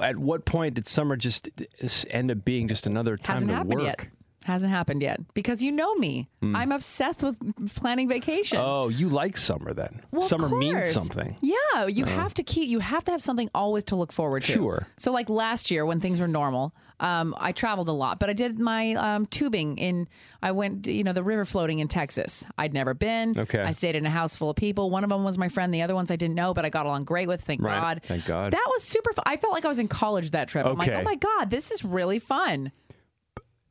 at 0.00 0.16
what 0.16 0.44
point 0.44 0.74
did 0.74 0.86
summer 0.86 1.16
just 1.16 1.48
uh, 1.82 1.88
end 2.10 2.30
up 2.30 2.44
being 2.44 2.68
just 2.68 2.86
another 2.86 3.16
time 3.16 3.48
Hasn't 3.48 3.70
to 3.70 3.76
work? 3.76 3.84
yet. 3.84 4.06
Hasn't 4.44 4.72
happened 4.72 5.02
yet 5.02 5.20
because 5.34 5.62
you 5.62 5.70
know 5.70 5.94
me. 5.94 6.28
I'm 6.42 6.72
obsessed 6.72 7.22
with 7.22 7.36
planning 7.76 8.08
vacations. 8.08 8.60
Oh, 8.64 8.88
you 8.88 9.08
like 9.08 9.36
summer 9.36 9.72
then? 9.72 10.02
Well, 10.10 10.22
summer 10.22 10.48
means 10.48 10.90
something. 10.92 11.36
Yeah, 11.40 11.86
you 11.86 12.04
have 12.04 12.34
to 12.34 12.42
keep. 12.42 12.68
You 12.68 12.80
have 12.80 13.04
to 13.04 13.12
have 13.12 13.22
something 13.22 13.48
always 13.54 13.84
to 13.84 13.96
look 13.96 14.10
forward 14.12 14.42
to. 14.44 14.52
Sure. 14.52 14.88
So, 14.98 15.12
like 15.12 15.28
last 15.28 15.70
year 15.70 15.86
when 15.86 16.00
things 16.00 16.20
were 16.20 16.26
normal, 16.26 16.74
um, 16.98 17.36
I 17.38 17.52
traveled 17.52 17.88
a 17.88 17.92
lot, 17.92 18.18
but 18.18 18.30
I 18.30 18.32
did 18.32 18.58
my 18.58 18.94
um, 18.94 19.26
tubing 19.26 19.78
in. 19.78 20.08
I 20.42 20.50
went, 20.50 20.88
you 20.88 21.04
know, 21.04 21.12
the 21.12 21.22
river 21.22 21.44
floating 21.44 21.78
in 21.78 21.86
Texas. 21.86 22.44
I'd 22.58 22.74
never 22.74 22.94
been. 22.94 23.38
Okay. 23.38 23.60
I 23.60 23.70
stayed 23.70 23.94
in 23.94 24.04
a 24.06 24.10
house 24.10 24.34
full 24.34 24.50
of 24.50 24.56
people. 24.56 24.90
One 24.90 25.04
of 25.04 25.10
them 25.10 25.22
was 25.22 25.38
my 25.38 25.48
friend. 25.48 25.72
The 25.72 25.82
other 25.82 25.94
ones 25.94 26.10
I 26.10 26.16
didn't 26.16 26.34
know, 26.34 26.52
but 26.52 26.64
I 26.64 26.68
got 26.70 26.86
along 26.86 27.04
great 27.04 27.28
with. 27.28 27.40
Thank 27.40 27.62
Right. 27.62 27.80
God. 27.80 28.00
Thank 28.04 28.24
God. 28.26 28.52
That 28.52 28.66
was 28.72 28.82
super. 28.82 29.12
fun. 29.12 29.22
I 29.24 29.36
felt 29.36 29.52
like 29.52 29.64
I 29.64 29.68
was 29.68 29.78
in 29.78 29.86
college 29.86 30.32
that 30.32 30.48
trip. 30.48 30.66
I'm 30.66 30.76
like, 30.76 30.88
Okay. 30.88 30.98
oh 31.00 31.04
my 31.04 31.14
God, 31.14 31.50
this 31.50 31.70
is 31.70 31.84
really 31.84 32.18
fun. 32.18 32.72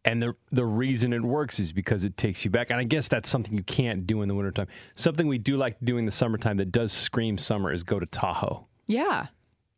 And 0.04 0.22
the 0.22 0.34
the 0.52 0.66
reason 0.66 1.14
it 1.14 1.22
works 1.22 1.60
is 1.60 1.74
because 1.74 2.04
it 2.04 2.18
takes 2.18 2.44
you 2.44 2.50
back. 2.50 2.72
And 2.72 2.80
I 2.80 2.84
guess 2.84 3.08
that's 3.08 3.30
something 3.30 3.56
you 3.56 3.64
can't 3.64 4.08
do 4.08 4.22
in 4.22 4.28
the 4.28 4.36
wintertime. 4.36 4.68
Something 4.96 5.28
we 5.28 5.38
do 5.38 5.58
like 5.58 5.78
doing 5.84 6.00
in 6.00 6.06
the 6.06 6.12
summertime 6.12 6.58
that 6.58 6.72
does 6.72 6.92
scream 6.92 7.38
summer 7.38 7.72
is 7.72 7.84
go 7.84 8.00
to 8.00 8.06
Tahoe. 8.08 8.66
Yeah. 8.88 9.28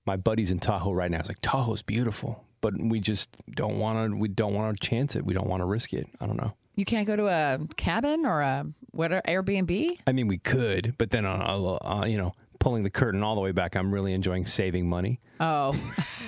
My 0.05 0.15
buddy's 0.15 0.51
in 0.51 0.59
Tahoe 0.59 0.91
right 0.91 1.11
now. 1.11 1.19
It's 1.19 1.27
like 1.27 1.41
Tahoe's 1.41 1.81
beautiful, 1.81 2.45
but 2.61 2.73
we 2.77 2.99
just 2.99 3.29
don't 3.51 3.79
want 3.79 4.11
to. 4.11 4.17
We 4.17 4.29
don't 4.29 4.53
want 4.53 4.79
to 4.79 4.87
chance 4.87 5.15
it. 5.15 5.25
We 5.25 5.33
don't 5.33 5.47
want 5.47 5.61
to 5.61 5.65
risk 5.65 5.93
it. 5.93 6.07
I 6.21 6.25
don't 6.25 6.37
know. 6.37 6.53
You 6.75 6.85
can't 6.85 7.05
go 7.05 7.15
to 7.15 7.27
a 7.27 7.59
cabin 7.75 8.25
or 8.25 8.41
a 8.41 8.65
what 8.91 9.11
Airbnb. 9.11 9.89
I 10.07 10.11
mean, 10.11 10.27
we 10.27 10.37
could, 10.37 10.95
but 10.97 11.11
then 11.11 11.25
on 11.25 11.79
uh, 11.83 12.05
you 12.05 12.17
know 12.17 12.33
pulling 12.59 12.83
the 12.83 12.89
curtain 12.89 13.23
all 13.23 13.35
the 13.35 13.41
way 13.41 13.51
back, 13.51 13.75
I'm 13.75 13.93
really 13.93 14.13
enjoying 14.13 14.45
saving 14.45 14.87
money. 14.87 15.19
Oh, 15.39 15.75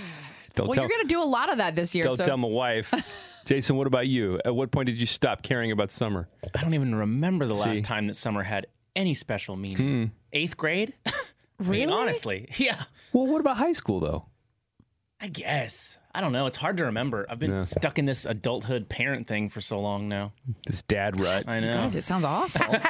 Don't 0.55 0.67
well, 0.67 0.75
tell. 0.75 0.83
you're 0.83 0.89
going 0.89 1.01
to 1.01 1.07
do 1.07 1.21
a 1.21 1.25
lot 1.25 1.51
of 1.51 1.57
that 1.57 1.75
this 1.75 1.93
year. 1.93 2.05
don't 2.05 2.17
so 2.17 2.23
tell 2.23 2.37
my 2.37 2.47
wife. 2.47 2.93
Jason, 3.45 3.75
what 3.75 3.87
about 3.87 4.07
you? 4.07 4.39
At 4.43 4.55
what 4.55 4.71
point 4.71 4.87
did 4.87 4.97
you 4.99 5.05
stop 5.05 5.43
caring 5.43 5.71
about 5.71 5.91
summer? 5.91 6.27
I 6.57 6.61
don't 6.61 6.73
even 6.73 6.95
remember 6.95 7.45
the 7.45 7.55
See? 7.55 7.61
last 7.61 7.83
time 7.83 8.07
that 8.07 8.15
summer 8.15 8.41
had 8.41 8.67
any 8.95 9.13
special 9.13 9.55
meaning. 9.55 9.77
Hmm. 9.77 10.05
Eighth 10.33 10.57
grade? 10.57 10.93
I 11.05 11.11
mean, 11.59 11.69
Really? 11.89 11.93
honestly, 11.93 12.47
yeah. 12.57 12.83
Well, 13.13 13.27
what 13.27 13.39
about 13.39 13.57
high 13.57 13.71
school 13.73 13.99
though? 13.99 14.25
I 15.21 15.27
guess. 15.27 15.97
I 16.13 16.21
don't 16.21 16.31
know. 16.31 16.45
It's 16.45 16.55
hard 16.57 16.77
to 16.77 16.85
remember. 16.85 17.25
I've 17.29 17.39
been 17.39 17.65
stuck 17.65 17.99
in 17.99 18.05
this 18.05 18.25
adulthood 18.25 18.87
parent 18.87 19.27
thing 19.27 19.49
for 19.49 19.59
so 19.59 19.79
long 19.81 20.07
now. 20.07 20.31
This 20.65 20.81
dad 20.81 21.19
rut. 21.19 21.43
I 21.47 21.59
know. 21.59 21.73
Guys, 21.73 21.95
it 21.95 22.03
sounds 22.03 22.23
awful. 22.25 22.75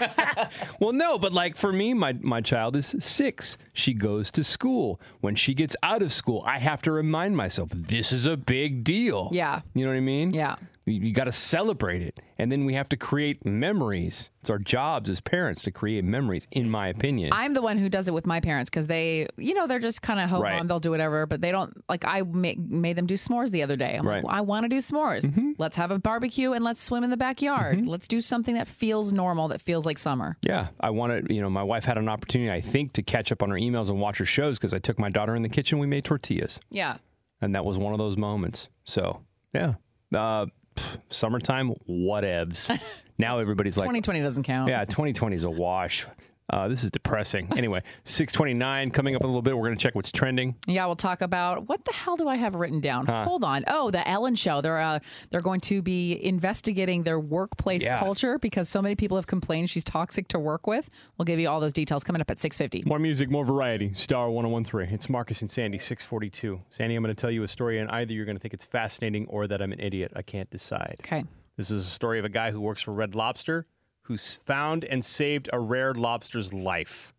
Well, 0.80 0.92
no, 0.94 1.18
but 1.18 1.32
like 1.34 1.58
for 1.58 1.72
me, 1.72 1.94
my 1.94 2.14
my 2.22 2.42
child 2.42 2.76
is 2.76 2.94
six. 3.00 3.58
She 3.74 3.94
goes 3.94 4.30
to 4.32 4.44
school. 4.44 5.00
When 5.22 5.36
she 5.36 5.54
gets 5.54 5.76
out 5.82 6.02
of 6.04 6.12
school, 6.14 6.44
I 6.46 6.60
have 6.60 6.82
to 6.84 6.92
remind 6.92 7.36
myself 7.38 7.70
this 7.74 8.12
is 8.12 8.26
a 8.26 8.36
big 8.38 8.84
deal. 8.84 9.30
Yeah. 9.32 9.62
you 9.74 9.86
know 9.86 9.92
what 9.92 9.98
I 9.98 10.02
mean. 10.02 10.32
Yeah. 10.34 10.56
You, 10.86 10.94
you 11.08 11.14
got 11.14 11.24
to 11.26 11.32
celebrate 11.32 12.02
it, 12.02 12.20
and 12.38 12.52
then 12.52 12.66
we 12.66 12.74
have 12.76 12.88
to 12.90 12.98
create 12.98 13.46
memories. 13.46 14.30
It's 14.42 14.50
our 14.50 14.60
jobs 14.60 15.10
as 15.10 15.20
parents 15.20 15.64
to 15.64 15.72
create 15.72 16.04
memories. 16.04 16.48
In 16.52 16.70
my 16.70 16.88
opinion, 16.90 17.30
I'm 17.34 17.54
the 17.54 17.62
one 17.62 17.78
who 17.78 17.90
does 17.90 18.08
it 18.08 18.14
with 18.14 18.26
my 18.28 18.40
parents 18.40 18.70
because 18.70 18.86
they, 18.88 19.28
you 19.38 19.54
know, 19.56 19.66
they're 19.68 19.80
just 19.80 20.02
kind 20.02 20.20
of 20.20 20.30
ho 20.30 20.42
Right. 20.42 20.58
hum. 20.58 20.68
They'll 20.68 20.80
do 20.80 20.92
whatever, 20.92 21.26
but 21.26 21.42
they 21.42 21.52
don't 21.52 21.74
like. 21.90 22.06
I 22.06 22.22
ma- 22.22 22.54
made 22.58 22.96
them 22.96 23.08
do 23.08 23.16
s'mores 23.16 23.50
the 23.52 23.64
other 23.64 23.76
day. 23.76 23.96
I'm 23.98 24.08
Right. 24.08 24.18
Mm-hmm. 24.18 24.28
like, 24.28 24.36
I 24.36 24.42
want 24.42 24.64
to 24.66 24.70
do 24.70 24.78
s'mores. 24.78 25.56
Let's 25.58 25.76
have 25.78 25.92
a 25.92 25.98
barbecue 26.00 26.52
and 26.54 26.64
let's 26.64 26.82
swim 26.84 27.04
in 27.04 27.10
the 27.10 27.18
backyard. 27.18 27.88
Let's 27.88 28.08
do 28.08 28.22
something 28.22 28.56
that 28.56 28.68
feels 28.68 29.12
normal, 29.14 29.48
that 29.50 29.62
feels 29.62 29.86
like 29.86 29.98
summer. 29.98 30.38
Yeah, 30.46 30.68
I 30.80 30.92
wanted, 30.92 31.32
you 31.32 31.42
know, 31.42 31.50
my 31.50 31.64
wife 31.64 31.86
had 31.86 31.98
an 31.98 32.08
opportunity, 32.10 32.52
I 32.52 32.62
think, 32.62 32.92
to 32.94 33.02
catch 33.04 33.32
up 33.32 33.42
on 33.42 33.50
her 33.50 33.56
emails 33.58 33.90
and 33.90 34.00
watch 34.00 34.18
her 34.20 34.26
shows 34.26 34.58
because 34.60 34.74
I 34.74 34.80
took 34.80 35.00
my 35.00 35.10
daughter 35.10 35.36
in 35.36 35.42
the 35.42 35.50
kitchen. 35.50 35.80
We 35.80 35.88
made 35.88 36.04
tortillas, 36.06 36.60
Yeah. 36.70 36.98
and 37.42 37.56
that 37.56 37.66
was 37.66 37.78
one 37.78 37.94
of 37.94 37.98
those 38.00 38.18
moments. 38.18 38.70
So, 38.84 39.22
yeah, 39.54 39.74
uh, 40.14 40.46
pff, 40.76 41.00
summertime, 41.10 41.74
whatevs. 41.90 42.78
now 43.18 43.40
everybody's 43.40 43.78
like, 43.78 43.86
2020 43.86 44.22
doesn't 44.22 44.44
count. 44.44 44.70
yeah, 44.70 44.86
2020 44.86 45.36
is 45.36 45.44
a 45.44 45.50
wash. 45.50 46.06
Uh, 46.50 46.68
this 46.68 46.84
is 46.84 46.92
depressing. 46.92 47.48
Anyway, 47.56 47.82
629 48.04 48.92
coming 48.92 49.16
up 49.16 49.22
in 49.22 49.26
a 49.26 49.28
little 49.28 49.42
bit. 49.42 49.58
We're 49.58 49.66
going 49.66 49.78
to 49.78 49.82
check 49.82 49.96
what's 49.96 50.12
trending. 50.12 50.56
Yeah, 50.68 50.86
we'll 50.86 50.96
talk 50.96 51.22
about 51.22 51.68
what 51.70 51.84
the 51.86 51.94
hell 51.94 52.18
do 52.18 52.28
I 52.28 52.36
have 52.36 52.54
written 52.54 52.80
down? 52.82 53.06
Hold 53.08 53.44
on. 53.44 53.64
Oh, 53.68 53.92
the 53.92 54.06
Ellen 54.08 54.36
show. 54.36 54.62
They're 54.62 54.80
uh, 54.80 55.00
they're 55.32 55.42
going 55.42 55.62
to 55.62 55.82
be 55.82 56.24
investigating 56.24 57.04
their 57.04 57.20
workplace 57.20 57.84
Yeah. 57.84 57.98
culture 58.00 58.38
because 58.38 58.68
so 58.70 58.82
many 58.82 58.96
people 58.96 59.18
have 59.18 59.26
complained 59.28 59.70
she's 59.70 59.84
toxic 59.84 60.28
to 60.30 60.40
work 60.40 60.68
with. 60.68 60.90
We'll 61.18 61.26
give 61.26 61.40
you 61.40 61.48
all 61.50 61.60
those 61.60 61.74
details 61.74 62.04
coming 62.04 62.22
up 62.22 62.30
at 62.30 62.38
6:50. 62.40 62.86
More 62.86 63.00
music, 63.00 63.30
more 63.32 63.46
variety. 63.46 63.94
Star 63.94 64.30
1013. 64.30 64.94
It's 64.94 65.10
Marcus 65.10 65.42
and 65.42 65.50
Sandy, 65.50 65.78
642. 65.80 66.62
Sandy, 66.70 66.96
I'm 66.96 67.04
going 67.04 67.16
to 67.16 67.20
tell 67.20 67.32
you 67.32 67.44
a 67.44 67.48
story, 67.48 67.80
and 67.80 67.90
either 67.90 68.14
you're 68.14 68.26
going 68.26 68.38
to 68.38 68.42
think 68.42 68.54
it's 68.54 68.66
fascinating 68.66 69.26
or 69.28 69.48
that 69.48 69.62
I'm 69.62 69.72
an 69.72 69.80
idiot. 69.80 70.12
I 70.16 70.22
can't 70.22 70.50
decide. 70.50 70.98
Okay. 71.00 71.24
This 71.58 71.72
is 71.72 71.88
a 71.88 71.90
story 71.90 72.20
of 72.20 72.26
a 72.26 72.30
guy 72.30 72.52
who 72.52 72.60
works 72.60 72.82
for 72.82 72.92
Red 72.94 73.16
Lobster 73.16 73.66
who's 74.06 74.36
found 74.46 74.84
and 74.86 75.04
saved 75.04 75.50
a 75.52 75.60
rare 75.60 75.94
lobster's 75.94 76.54
life. 76.54 77.14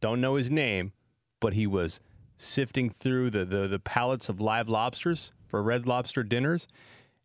Don't 0.00 0.20
know 0.20 0.36
his 0.36 0.50
name, 0.50 0.92
but 1.40 1.54
he 1.54 1.66
was 1.66 2.00
sifting 2.36 2.90
through 2.90 3.30
the, 3.30 3.44
the, 3.44 3.66
the 3.66 3.78
pallets 3.78 4.28
of 4.28 4.40
live 4.40 4.68
lobsters 4.68 5.32
for 5.48 5.62
Red 5.62 5.86
Lobster 5.86 6.22
dinners, 6.22 6.68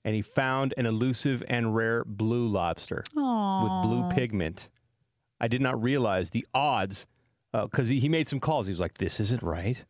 and 0.04 0.16
he 0.16 0.22
found 0.22 0.74
an 0.78 0.86
elusive 0.86 1.44
and 1.48 1.76
rare 1.76 2.04
blue 2.06 2.48
lobster 2.48 3.04
with 3.14 3.84
blue 3.84 4.10
pigment. 4.10 4.68
I 5.40 5.48
did 5.48 5.62
not 5.62 5.82
realize 5.82 6.32
the 6.32 6.46
odds 6.54 7.06
uh, 7.54 7.66
because 7.66 7.90
he, 7.90 8.00
he 8.00 8.10
made 8.10 8.30
some 8.30 8.40
calls. 8.40 8.68
He 8.68 8.72
was 8.72 8.80
like, 8.80 8.98
"This 8.98 9.20
isn't 9.20 9.44
right." 9.44 9.84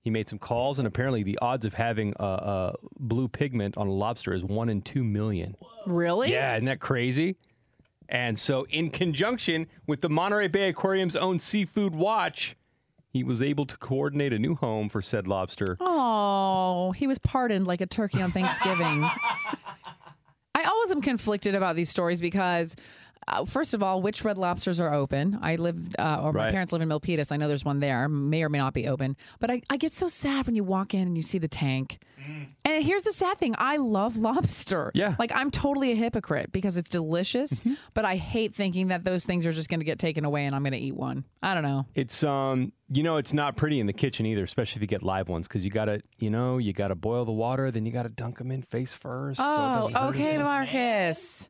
He 0.00 0.10
made 0.10 0.28
some 0.28 0.38
calls, 0.38 0.78
and 0.78 0.88
apparently 0.88 1.22
the 1.22 1.38
odds 1.40 1.64
of 1.64 1.74
having 1.74 2.14
a, 2.18 2.24
a 2.24 2.74
blue 2.98 3.28
pigment 3.28 3.76
on 3.76 3.86
a 3.86 3.92
lobster 3.92 4.32
is 4.32 4.42
one 4.42 4.68
in 4.68 4.80
two 4.82 5.04
million. 5.04 5.56
Really? 5.86 6.32
Yeah, 6.32 6.54
isn't 6.56 6.66
that 6.66 6.80
crazy? 6.80 7.36
And 8.08 8.38
so, 8.38 8.66
in 8.70 8.90
conjunction 8.90 9.66
with 9.86 10.00
the 10.00 10.08
Monterey 10.08 10.48
Bay 10.48 10.68
Aquarium's 10.68 11.14
own 11.14 11.38
Seafood 11.38 11.94
Watch, 11.94 12.56
he 13.10 13.22
was 13.22 13.42
able 13.42 13.66
to 13.66 13.76
coordinate 13.76 14.32
a 14.32 14.38
new 14.38 14.54
home 14.54 14.88
for 14.88 15.02
said 15.02 15.26
lobster. 15.26 15.76
Oh, 15.80 16.92
he 16.92 17.06
was 17.06 17.18
pardoned 17.18 17.66
like 17.66 17.80
a 17.80 17.86
turkey 17.86 18.22
on 18.22 18.30
Thanksgiving. 18.30 19.04
I 20.54 20.64
always 20.64 20.90
am 20.90 21.02
conflicted 21.02 21.54
about 21.54 21.76
these 21.76 21.90
stories 21.90 22.20
because, 22.20 22.76
uh, 23.28 23.44
first 23.44 23.74
of 23.74 23.82
all, 23.82 24.02
which 24.02 24.24
red 24.24 24.38
lobsters 24.38 24.80
are 24.80 24.92
open? 24.92 25.38
I 25.42 25.56
live, 25.56 25.94
uh, 25.98 26.20
or 26.22 26.32
my 26.32 26.50
parents 26.50 26.72
live 26.72 26.82
in 26.82 26.88
Milpitas. 26.88 27.30
I 27.30 27.36
know 27.36 27.48
there's 27.48 27.64
one 27.64 27.80
there, 27.80 28.08
may 28.08 28.42
or 28.42 28.48
may 28.48 28.58
not 28.58 28.74
be 28.74 28.88
open. 28.88 29.16
But 29.38 29.50
I, 29.50 29.62
I 29.70 29.76
get 29.76 29.94
so 29.94 30.08
sad 30.08 30.46
when 30.46 30.54
you 30.54 30.64
walk 30.64 30.94
in 30.94 31.02
and 31.02 31.16
you 31.16 31.22
see 31.22 31.38
the 31.38 31.48
tank. 31.48 31.98
And 32.64 32.84
here's 32.84 33.04
the 33.04 33.12
sad 33.12 33.38
thing 33.38 33.54
I 33.56 33.78
love 33.78 34.16
lobster. 34.18 34.90
Yeah. 34.94 35.14
Like, 35.18 35.32
I'm 35.34 35.50
totally 35.50 35.92
a 35.92 35.94
hypocrite 35.94 36.52
because 36.52 36.76
it's 36.76 36.90
delicious, 36.90 37.62
but 37.94 38.04
I 38.04 38.16
hate 38.16 38.54
thinking 38.54 38.88
that 38.88 39.04
those 39.04 39.24
things 39.24 39.46
are 39.46 39.52
just 39.52 39.70
going 39.70 39.80
to 39.80 39.84
get 39.84 39.98
taken 39.98 40.24
away 40.24 40.44
and 40.44 40.54
I'm 40.54 40.62
going 40.62 40.72
to 40.72 40.78
eat 40.78 40.96
one. 40.96 41.24
I 41.42 41.54
don't 41.54 41.62
know. 41.62 41.86
It's 41.94 42.22
um, 42.22 42.72
you 42.90 43.02
know, 43.02 43.16
it's 43.16 43.32
not 43.32 43.56
pretty 43.56 43.80
in 43.80 43.86
the 43.86 43.92
kitchen 43.92 44.26
either, 44.26 44.42
especially 44.44 44.78
if 44.78 44.82
you 44.82 44.88
get 44.88 45.02
live 45.02 45.28
ones, 45.28 45.46
because 45.46 45.64
you 45.64 45.70
gotta, 45.70 46.00
you 46.18 46.30
know, 46.30 46.58
you 46.58 46.72
gotta 46.72 46.94
boil 46.94 47.24
the 47.24 47.32
water, 47.32 47.70
then 47.70 47.84
you 47.84 47.92
gotta 47.92 48.08
dunk 48.08 48.38
them 48.38 48.50
in 48.50 48.62
face 48.62 48.94
first. 48.94 49.40
Oh, 49.42 49.90
doesn't 49.90 49.96
okay. 50.08 50.38
Marcus. 50.38 51.48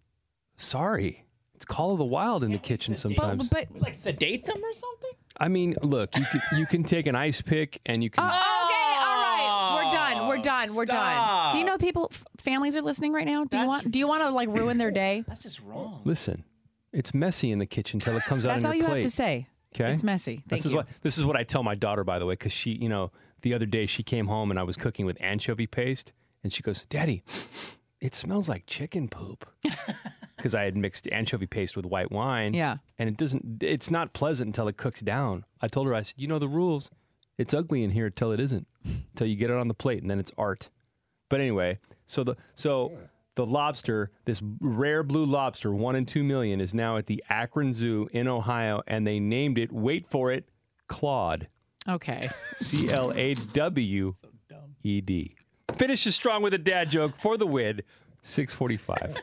Sorry, 0.57 1.25
it's 1.59 1.65
Call 1.65 1.91
of 1.91 1.99
the 1.99 2.05
Wild 2.05 2.45
in 2.45 2.53
the 2.53 2.59
kitchen 2.59 2.95
sometimes. 2.95 3.49
But, 3.49 3.67
Like 3.75 3.95
sedate 3.95 4.47
them 4.47 4.59
or 4.63 4.73
something? 4.73 5.11
I 5.39 5.49
mean, 5.49 5.75
look, 5.83 6.17
you 6.17 6.25
can, 6.25 6.41
you 6.57 6.67
can 6.67 6.85
take 6.85 7.09
an 7.09 7.17
ice 7.17 7.41
pick 7.43 7.81
and 7.85 8.01
you 8.05 8.11
can. 8.11 8.23
Oh, 8.23 8.29
okay, 8.29 8.97
all 9.05 9.17
right. 9.17 9.85
We're 9.85 9.91
done. 9.91 10.29
We're 10.29 10.37
done. 10.39 10.75
We're 10.77 10.85
done. 10.85 10.97
Stop. 11.15 11.53
Do 11.53 11.59
you 11.59 11.65
know 11.65 11.79
people 11.79 12.11
f- 12.13 12.25
families 12.37 12.77
are 12.77 12.83
listening 12.83 13.13
right 13.13 13.27
now? 13.27 13.43
Do 13.45 13.59
you 13.59 13.65
That's- 13.65 13.69
want 13.69 13.91
do 13.91 13.99
you 13.99 14.07
want 14.07 14.23
to 14.23 14.31
like 14.31 14.49
ruin 14.51 14.79
their 14.79 14.93
day? 14.93 15.25
That's 15.27 15.41
just 15.41 15.61
wrong. 15.63 16.01
Listen, 16.05 16.45
it's 16.93 17.13
messy 17.13 17.51
in 17.51 17.59
the 17.59 17.67
kitchen 17.67 17.99
till 17.99 18.17
it 18.17 18.23
comes 18.23 18.47
out 18.47 18.51
That's 18.55 18.65
on 18.65 18.71
all 18.71 18.75
your 18.77 18.83
you 18.85 18.89
plate. 18.89 19.03
have 19.03 19.11
to 19.11 19.17
say. 19.17 19.49
Okay, 19.75 19.93
It's 19.93 20.05
messy. 20.05 20.37
Thank 20.49 20.63
this 20.63 20.67
is 20.67 20.71
you. 20.71 20.77
what 20.77 20.87
this 21.03 21.19
is 21.19 21.25
what 21.25 21.35
I 21.37 21.43
tell 21.43 21.65
my 21.65 21.75
daughter, 21.75 22.05
by 22.05 22.21
the 22.21 22.27
way, 22.27 22.35
because 22.35 22.53
she, 22.53 22.71
you 22.71 22.89
know, 22.89 23.11
the 23.43 23.53
other 23.53 23.67
day 23.67 23.87
she 23.87 24.05
came 24.05 24.29
home 24.29 24.51
and 24.53 24.61
I 24.61 24.63
was 24.63 24.77
cooking 24.77 25.07
with 25.07 25.17
anchovy 25.21 25.67
paste, 25.67 26.13
and 26.45 26.53
she 26.53 26.63
goes, 26.63 26.87
"Daddy, 26.87 27.23
it 28.01 28.15
smells 28.15 28.49
like 28.49 28.65
chicken 28.67 29.09
poop," 29.09 29.45
because 30.39 30.55
I 30.55 30.63
had 30.63 30.75
mixed 30.77 31.07
anchovy 31.13 31.47
paste 31.47 31.77
with 31.77 31.85
white 31.85 32.11
wine. 32.11 32.55
Yeah. 32.55 32.77
and 32.99 33.09
it 33.11 33.17
doesn't. 33.19 33.63
It's 33.63 33.91
not 33.91 34.15
pleasant 34.15 34.47
until 34.49 34.69
it 34.69 34.79
cooks 34.79 35.01
down. 35.01 35.45
I 35.61 35.69
told 35.69 35.87
her, 35.89 35.95
I 35.95 36.01
said, 36.03 36.15
"You 36.17 36.29
know 36.29 36.39
the 36.39 36.49
rules. 36.49 36.91
It's 37.37 37.53
ugly 37.53 37.85
in 37.85 37.91
here 37.91 38.09
till 38.11 38.33
it 38.33 38.41
isn't, 38.41 38.67
till 39.15 39.27
you 39.27 39.37
get 39.37 39.51
it 39.51 39.57
on 39.57 39.69
the 39.69 39.75
plate, 39.75 40.01
and 40.01 40.11
then 40.11 40.19
it's 40.19 40.33
art." 40.39 40.71
But 41.29 41.41
anyway, 41.41 41.79
so 42.07 42.25
the 42.25 42.37
so 42.55 42.93
the 43.35 43.45
lobster, 43.47 44.11
this 44.25 44.41
rare 44.61 45.03
blue 45.05 45.25
lobster, 45.27 45.73
one 45.73 45.95
in 45.95 46.07
two 46.07 46.25
million, 46.25 46.61
is 46.61 46.73
now 46.75 46.97
at 46.97 47.07
the 47.07 47.23
Akron 47.29 47.73
Zoo 47.73 48.09
in 48.13 48.27
Ohio, 48.27 48.83
and 48.87 49.07
they 49.07 49.21
named 49.21 49.59
it. 49.59 49.71
Wait 49.71 50.09
for 50.09 50.33
it, 50.33 50.49
Claude. 50.89 51.49
Okay. 51.89 52.21
C 52.57 52.89
L 52.91 53.13
A 53.15 53.35
W 53.35 54.15
E 54.83 55.01
D. 55.01 55.35
Finishes 55.77 56.15
strong 56.17 56.43
with 56.43 56.55
a 56.55 56.59
dad 56.59 56.91
joke 56.91 57.13
for 57.21 57.37
the 57.37 57.47
win. 57.47 57.83
Six 58.23 58.53
forty-five. 58.55 59.17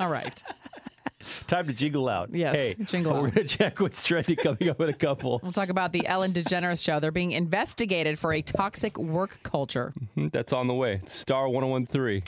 All 0.00 0.08
right. 0.08 0.42
Time 1.46 1.66
to 1.66 1.72
jingle 1.74 2.08
out. 2.08 2.30
Yes, 2.32 2.56
hey, 2.56 2.74
jingle 2.84 3.12
We're 3.12 3.26
out. 3.28 3.34
gonna 3.34 3.46
check 3.46 3.78
what's 3.80 4.02
trending 4.02 4.36
coming 4.36 4.70
up 4.70 4.80
in 4.80 4.88
a 4.88 4.92
couple. 4.94 5.38
We'll 5.42 5.52
talk 5.52 5.68
about 5.68 5.92
the 5.92 6.06
Ellen 6.06 6.32
DeGeneres 6.32 6.82
show. 6.82 6.98
They're 6.98 7.10
being 7.10 7.32
investigated 7.32 8.18
for 8.18 8.32
a 8.32 8.40
toxic 8.40 8.96
work 8.96 9.42
culture. 9.42 9.92
Mm-hmm, 10.00 10.28
that's 10.28 10.54
on 10.54 10.66
the 10.66 10.74
way. 10.74 11.02
Star 11.04 11.48
1013. 11.50 12.22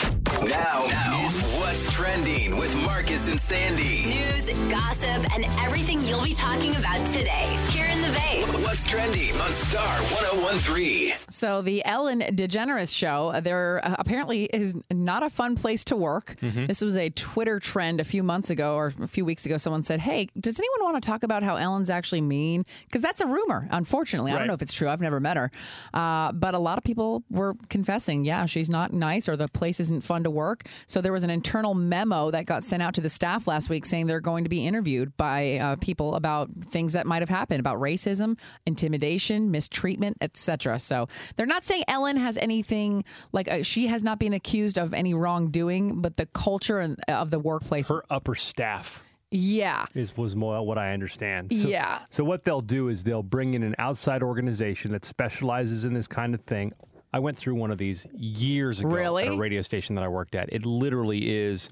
Now, 0.47 0.85
is 1.27 1.41
what's 1.57 1.91
trending 1.95 2.57
with 2.59 2.77
Marcus 2.85 3.29
and 3.31 3.41
Sandy. 3.41 4.05
News, 4.07 4.51
gossip, 4.71 5.35
and 5.35 5.45
everything 5.65 6.05
you'll 6.05 6.23
be 6.25 6.35
talking 6.35 6.77
about 6.77 7.05
today. 7.07 7.47
Here 7.71 7.87
in 8.13 8.43
the 8.43 8.59
Bay. 8.59 8.63
What's 8.73 8.87
trending 8.87 9.39
on 9.41 9.53
Star 9.53 9.83
1013. 9.85 11.13
So 11.29 11.61
the 11.61 11.85
Ellen 11.85 12.21
DeGeneres 12.21 12.97
show, 12.97 13.39
there 13.43 13.81
uh, 13.85 13.97
apparently 13.99 14.45
is 14.45 14.75
not 14.91 15.23
a 15.23 15.29
fun 15.29 15.57
place 15.57 15.85
to 15.87 15.97
work. 15.97 16.37
Mm-hmm. 16.41 16.65
This 16.65 16.81
was 16.81 16.97
a 16.97 17.11
Twitter 17.11 17.61
trend 17.61 18.01
a 18.01 18.05
few 18.05 18.23
months 18.23 18.51
ago 18.51 18.75
or 18.77 18.93
a 19.01 19.07
few 19.07 19.25
weeks 19.25 19.45
ago. 19.45 19.57
Someone 19.59 19.83
said, 19.83 20.01
"Hey, 20.01 20.29
does 20.41 20.59
anyone 20.59 20.85
want 20.85 21.03
to 21.03 21.07
talk 21.07 21.23
about 21.23 21.43
how 21.43 21.57
Ellen's 21.57 21.91
actually 21.91 22.23
mean?" 22.23 22.65
Because 22.87 23.03
that's 23.03 23.21
a 23.21 23.27
rumor. 23.27 23.69
Unfortunately, 23.71 24.33
I 24.33 24.39
don't 24.39 24.47
know 24.47 24.55
if 24.55 24.63
it's 24.63 24.73
true. 24.73 24.89
I've 24.89 25.01
never 25.01 25.21
met 25.21 25.37
her, 25.37 25.51
uh, 25.93 26.33
but 26.33 26.55
a 26.55 26.59
lot 26.59 26.79
of 26.79 26.85
people 26.85 27.25
were 27.31 27.55
confessing, 27.69 28.25
"Yeah, 28.25 28.47
she's 28.47 28.71
not 28.71 28.93
nice, 28.93 29.29
or 29.29 29.37
the 29.37 29.49
place 29.49 29.81
isn't 29.81 30.03
fun 30.03 30.25
to 30.25 30.31
work." 30.31 30.65
So 30.87 31.01
there 31.01 31.13
was 31.13 31.25
an 31.25 31.31
internal 31.31 31.75
memo 31.75 32.31
that 32.31 32.47
got 32.47 32.65
sent 32.65 32.83
out 32.83 32.95
to 32.95 33.01
the 33.01 33.11
staff 33.11 33.47
last 33.47 33.69
week 33.69 33.85
saying 33.85 34.07
they're 34.07 34.21
going 34.21 34.45
to 34.45 34.51
be 34.51 34.67
interviewed 34.67 35.15
by 35.17 35.59
uh, 35.59 35.77
people 35.77 36.15
about 36.15 36.49
things 36.65 36.95
that 36.95 37.07
might 37.07 37.21
have 37.21 37.29
happened 37.29 37.61
about 37.61 37.81
racism, 38.03 38.39
intimidation, 38.67 39.51
mistreatment, 39.51 40.17
etc. 40.21 40.79
So 40.79 41.09
they're 41.37 41.47
not 41.47 41.65
saying 41.65 41.85
Ellen 41.89 42.17
has 42.17 42.37
anything 42.39 43.05
like 43.33 43.49
uh, 43.49 43.63
she 43.63 43.87
has 43.89 44.03
not 44.03 44.19
been 44.19 44.33
accused 44.33 44.79
of 44.79 44.95
any 44.95 45.15
wrongdoing, 45.15 46.01
but 46.01 46.17
the 46.17 46.27
culture 46.27 46.97
of 47.09 47.31
the 47.31 47.39
workplace. 47.39 47.89
Her 47.89 48.03
upper 48.11 48.35
staff 48.35 49.03
yeah. 49.31 49.87
is 49.95 50.17
was 50.17 50.37
more 50.37 50.65
what 50.65 50.79
I 50.79 50.93
understand. 50.93 51.57
So, 51.57 51.69
Yeah. 51.69 52.01
So 52.11 52.25
what 52.25 52.45
they'll 52.45 52.61
do 52.61 52.89
is 52.89 53.05
they'll 53.05 53.23
bring 53.23 53.55
in 53.55 53.63
an 53.63 53.75
outside 53.79 54.23
organization 54.23 54.93
that 54.93 55.05
specializes 55.05 55.85
in 55.85 55.95
this 55.95 56.07
kind 56.07 56.35
of 56.35 56.43
thing. 56.43 56.73
I 57.15 57.19
went 57.19 57.37
through 57.37 57.57
one 57.57 57.71
of 57.71 57.77
these 57.77 58.07
years 58.15 58.81
ago 58.81 58.89
Really? 58.89 59.25
at 59.25 59.33
a 59.33 59.37
radio 59.37 59.61
station 59.61 59.97
that 59.97 60.05
I 60.05 60.09
worked 60.09 60.35
at. 60.35 60.51
It 60.51 60.65
literally 60.65 61.31
is 61.31 61.71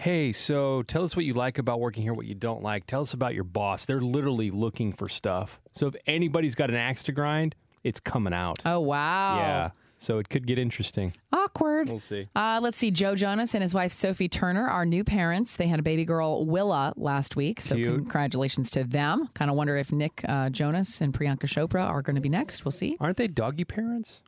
Hey, 0.00 0.30
so 0.30 0.82
tell 0.84 1.02
us 1.02 1.16
what 1.16 1.24
you 1.24 1.34
like 1.34 1.58
about 1.58 1.80
working 1.80 2.04
here, 2.04 2.14
what 2.14 2.26
you 2.26 2.34
don't 2.36 2.62
like. 2.62 2.86
Tell 2.86 3.00
us 3.00 3.12
about 3.14 3.34
your 3.34 3.42
boss. 3.42 3.84
They're 3.84 4.00
literally 4.00 4.48
looking 4.52 4.92
for 4.92 5.08
stuff. 5.08 5.58
So 5.74 5.88
if 5.88 5.96
anybody's 6.06 6.54
got 6.54 6.70
an 6.70 6.76
axe 6.76 7.02
to 7.04 7.12
grind, 7.12 7.56
it's 7.82 7.98
coming 7.98 8.32
out. 8.32 8.58
Oh 8.64 8.78
wow. 8.78 9.38
Yeah. 9.38 9.70
so 9.98 10.18
it 10.18 10.28
could 10.28 10.46
get 10.46 10.56
interesting. 10.56 11.14
Awkward. 11.32 11.88
We'll 11.88 11.98
see. 11.98 12.28
Uh, 12.36 12.60
let's 12.62 12.76
see. 12.78 12.92
Joe 12.92 13.16
Jonas 13.16 13.54
and 13.54 13.62
his 13.62 13.74
wife 13.74 13.92
Sophie 13.92 14.28
Turner 14.28 14.68
are 14.68 14.86
new 14.86 15.02
parents. 15.02 15.56
They 15.56 15.66
had 15.66 15.80
a 15.80 15.82
baby 15.82 16.04
girl 16.04 16.46
Willa 16.46 16.92
last 16.96 17.34
week, 17.34 17.60
so 17.60 17.74
Cute. 17.74 17.92
congratulations 17.96 18.70
to 18.70 18.84
them. 18.84 19.28
Kind 19.34 19.50
of 19.50 19.56
wonder 19.56 19.76
if 19.76 19.90
Nick 19.90 20.24
uh, 20.28 20.48
Jonas 20.50 21.00
and 21.00 21.12
Priyanka 21.12 21.46
Chopra 21.46 21.82
are 21.84 22.02
going 22.02 22.14
to 22.14 22.22
be 22.22 22.28
next. 22.28 22.64
We'll 22.64 22.70
see. 22.70 22.96
Aren't 23.00 23.16
they 23.16 23.26
doggy 23.26 23.64
parents? 23.64 24.22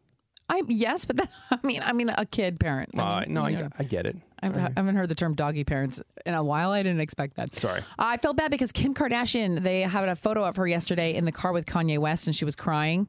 I 0.51 0.63
yes, 0.69 1.05
but 1.05 1.17
that, 1.19 1.31
I 1.51 1.59
mean, 1.63 1.81
I 1.85 1.93
mean, 1.93 2.09
a 2.11 2.27
kid 2.27 2.59
parent. 2.59 2.91
I 2.99 3.01
Uh, 3.01 3.21
mean, 3.21 3.35
no, 3.35 3.43
I, 3.45 3.49
you 3.51 3.59
know. 3.59 3.69
I 3.79 3.85
get 3.85 4.05
it. 4.05 4.17
I 4.43 4.49
I 4.49 4.73
haven't 4.75 4.97
heard 4.97 5.09
the 5.11 5.15
term 5.15 5.35
doggy 5.35 5.65
parents 5.65 6.03
in 6.27 6.33
a 6.35 6.43
while. 6.43 6.73
I 6.73 6.83
didn't 6.83 7.01
expect 7.03 7.37
that. 7.37 7.55
Sorry. 7.55 7.83
I 7.99 8.17
felt 8.17 8.37
bad 8.39 8.51
because 8.51 8.73
Kim 8.73 8.95
Kardashian, 8.95 9.63
they 9.63 9.83
had 9.83 10.09
a 10.09 10.17
photo 10.17 10.43
of 10.45 10.57
her 10.57 10.67
yesterday 10.67 11.15
in 11.15 11.27
the 11.27 11.31
car 11.33 11.53
with 11.53 11.67
Kanye 11.67 11.99
West 11.99 12.27
and 12.27 12.35
she 12.35 12.45
was 12.47 12.57
crying. 12.57 13.07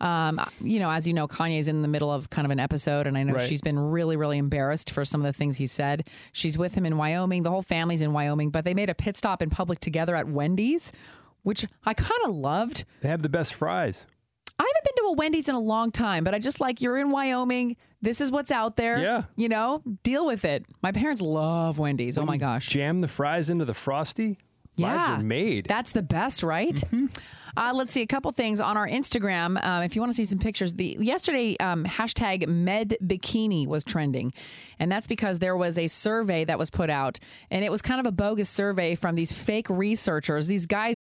Um, 0.00 0.40
you 0.62 0.78
know, 0.78 0.88
as 0.90 1.06
you 1.08 1.14
know, 1.14 1.26
Kanye's 1.26 1.66
in 1.68 1.82
the 1.82 1.88
middle 1.88 2.12
of 2.12 2.30
kind 2.30 2.44
of 2.46 2.52
an 2.52 2.60
episode 2.60 3.06
and 3.08 3.18
I 3.18 3.24
know 3.24 3.34
Right. 3.34 3.46
she's 3.48 3.60
been 3.60 3.78
really, 3.78 4.16
really 4.16 4.38
embarrassed 4.38 4.90
for 4.92 5.04
some 5.04 5.20
of 5.20 5.26
the 5.26 5.36
things 5.36 5.56
he 5.56 5.66
said. 5.66 6.08
She's 6.32 6.56
with 6.56 6.74
him 6.76 6.86
in 6.86 6.96
Wyoming. 6.96 7.42
The 7.42 7.50
whole 7.50 7.62
family's 7.62 8.00
in 8.00 8.12
Wyoming, 8.12 8.50
but 8.50 8.64
they 8.64 8.72
made 8.72 8.88
a 8.88 8.94
pit 8.94 9.16
stop 9.16 9.42
in 9.42 9.50
public 9.50 9.80
together 9.80 10.14
at 10.14 10.28
Wendy's, 10.28 10.92
which 11.42 11.66
I 11.84 11.92
kind 11.94 12.20
of 12.24 12.30
loved. 12.30 12.84
They 13.00 13.08
have 13.08 13.22
the 13.22 13.28
best 13.28 13.52
fries. 13.54 14.06
I 14.58 14.62
haven't 14.62 14.84
been 14.84 15.04
to 15.04 15.08
a 15.08 15.12
Wendy's 15.12 15.48
in 15.48 15.54
a 15.54 15.60
long 15.60 15.92
time, 15.92 16.24
but 16.24 16.34
I 16.34 16.38
just 16.38 16.60
like 16.60 16.80
you're 16.80 16.98
in 16.98 17.10
Wyoming. 17.10 17.76
This 18.02 18.20
is 18.20 18.30
what's 18.30 18.50
out 18.50 18.76
there. 18.76 18.98
Yeah. 18.98 19.22
You 19.36 19.48
know, 19.48 19.82
deal 20.02 20.26
with 20.26 20.44
it. 20.44 20.64
My 20.82 20.92
parents 20.92 21.20
love 21.20 21.78
Wendy's. 21.78 22.18
Oh 22.18 22.24
my 22.24 22.36
gosh. 22.36 22.68
Jam 22.68 23.00
the 23.00 23.08
fries 23.08 23.48
into 23.50 23.64
the 23.64 23.74
frosty. 23.74 24.38
Lives 24.76 25.08
are 25.08 25.22
made. 25.22 25.66
That's 25.66 25.92
the 25.92 26.02
best, 26.02 26.42
right? 26.44 26.80
Uh, 27.56 27.72
let's 27.74 27.92
see 27.92 28.02
a 28.02 28.06
couple 28.06 28.30
things 28.30 28.60
on 28.60 28.76
our 28.76 28.86
Instagram. 28.86 29.60
Um, 29.64 29.82
if 29.82 29.96
you 29.96 30.00
want 30.00 30.12
to 30.12 30.16
see 30.16 30.24
some 30.24 30.38
pictures, 30.38 30.74
the 30.74 30.96
yesterday 31.00 31.56
um, 31.58 31.84
hashtag 31.84 32.46
Med 32.46 32.96
Bikini 33.02 33.66
was 33.66 33.82
trending, 33.82 34.32
and 34.78 34.92
that's 34.92 35.08
because 35.08 35.40
there 35.40 35.56
was 35.56 35.76
a 35.76 35.88
survey 35.88 36.44
that 36.44 36.56
was 36.56 36.70
put 36.70 36.90
out, 36.90 37.18
and 37.50 37.64
it 37.64 37.72
was 37.72 37.82
kind 37.82 37.98
of 37.98 38.06
a 38.06 38.12
bogus 38.12 38.48
survey 38.48 38.94
from 38.94 39.16
these 39.16 39.32
fake 39.32 39.68
researchers. 39.68 40.46
These 40.46 40.66
guys. 40.66 40.94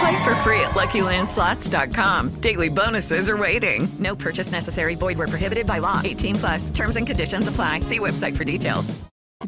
Play 0.00 0.24
for 0.24 0.34
free 0.36 0.60
at 0.60 0.72
LuckyLandSlots.com. 0.72 2.30
Daily 2.40 2.68
bonuses 2.68 3.28
are 3.28 3.36
waiting. 3.36 3.88
No 3.98 4.16
purchase 4.16 4.52
necessary. 4.52 4.94
Void 4.94 5.18
where 5.18 5.28
prohibited 5.28 5.66
by 5.66 5.78
law. 5.78 6.00
18 6.02 6.34
plus. 6.36 6.70
Terms 6.70 6.96
and 6.96 7.06
conditions 7.06 7.48
apply. 7.48 7.80
See 7.80 7.98
website 7.98 8.36
for 8.36 8.44
details. 8.44 8.94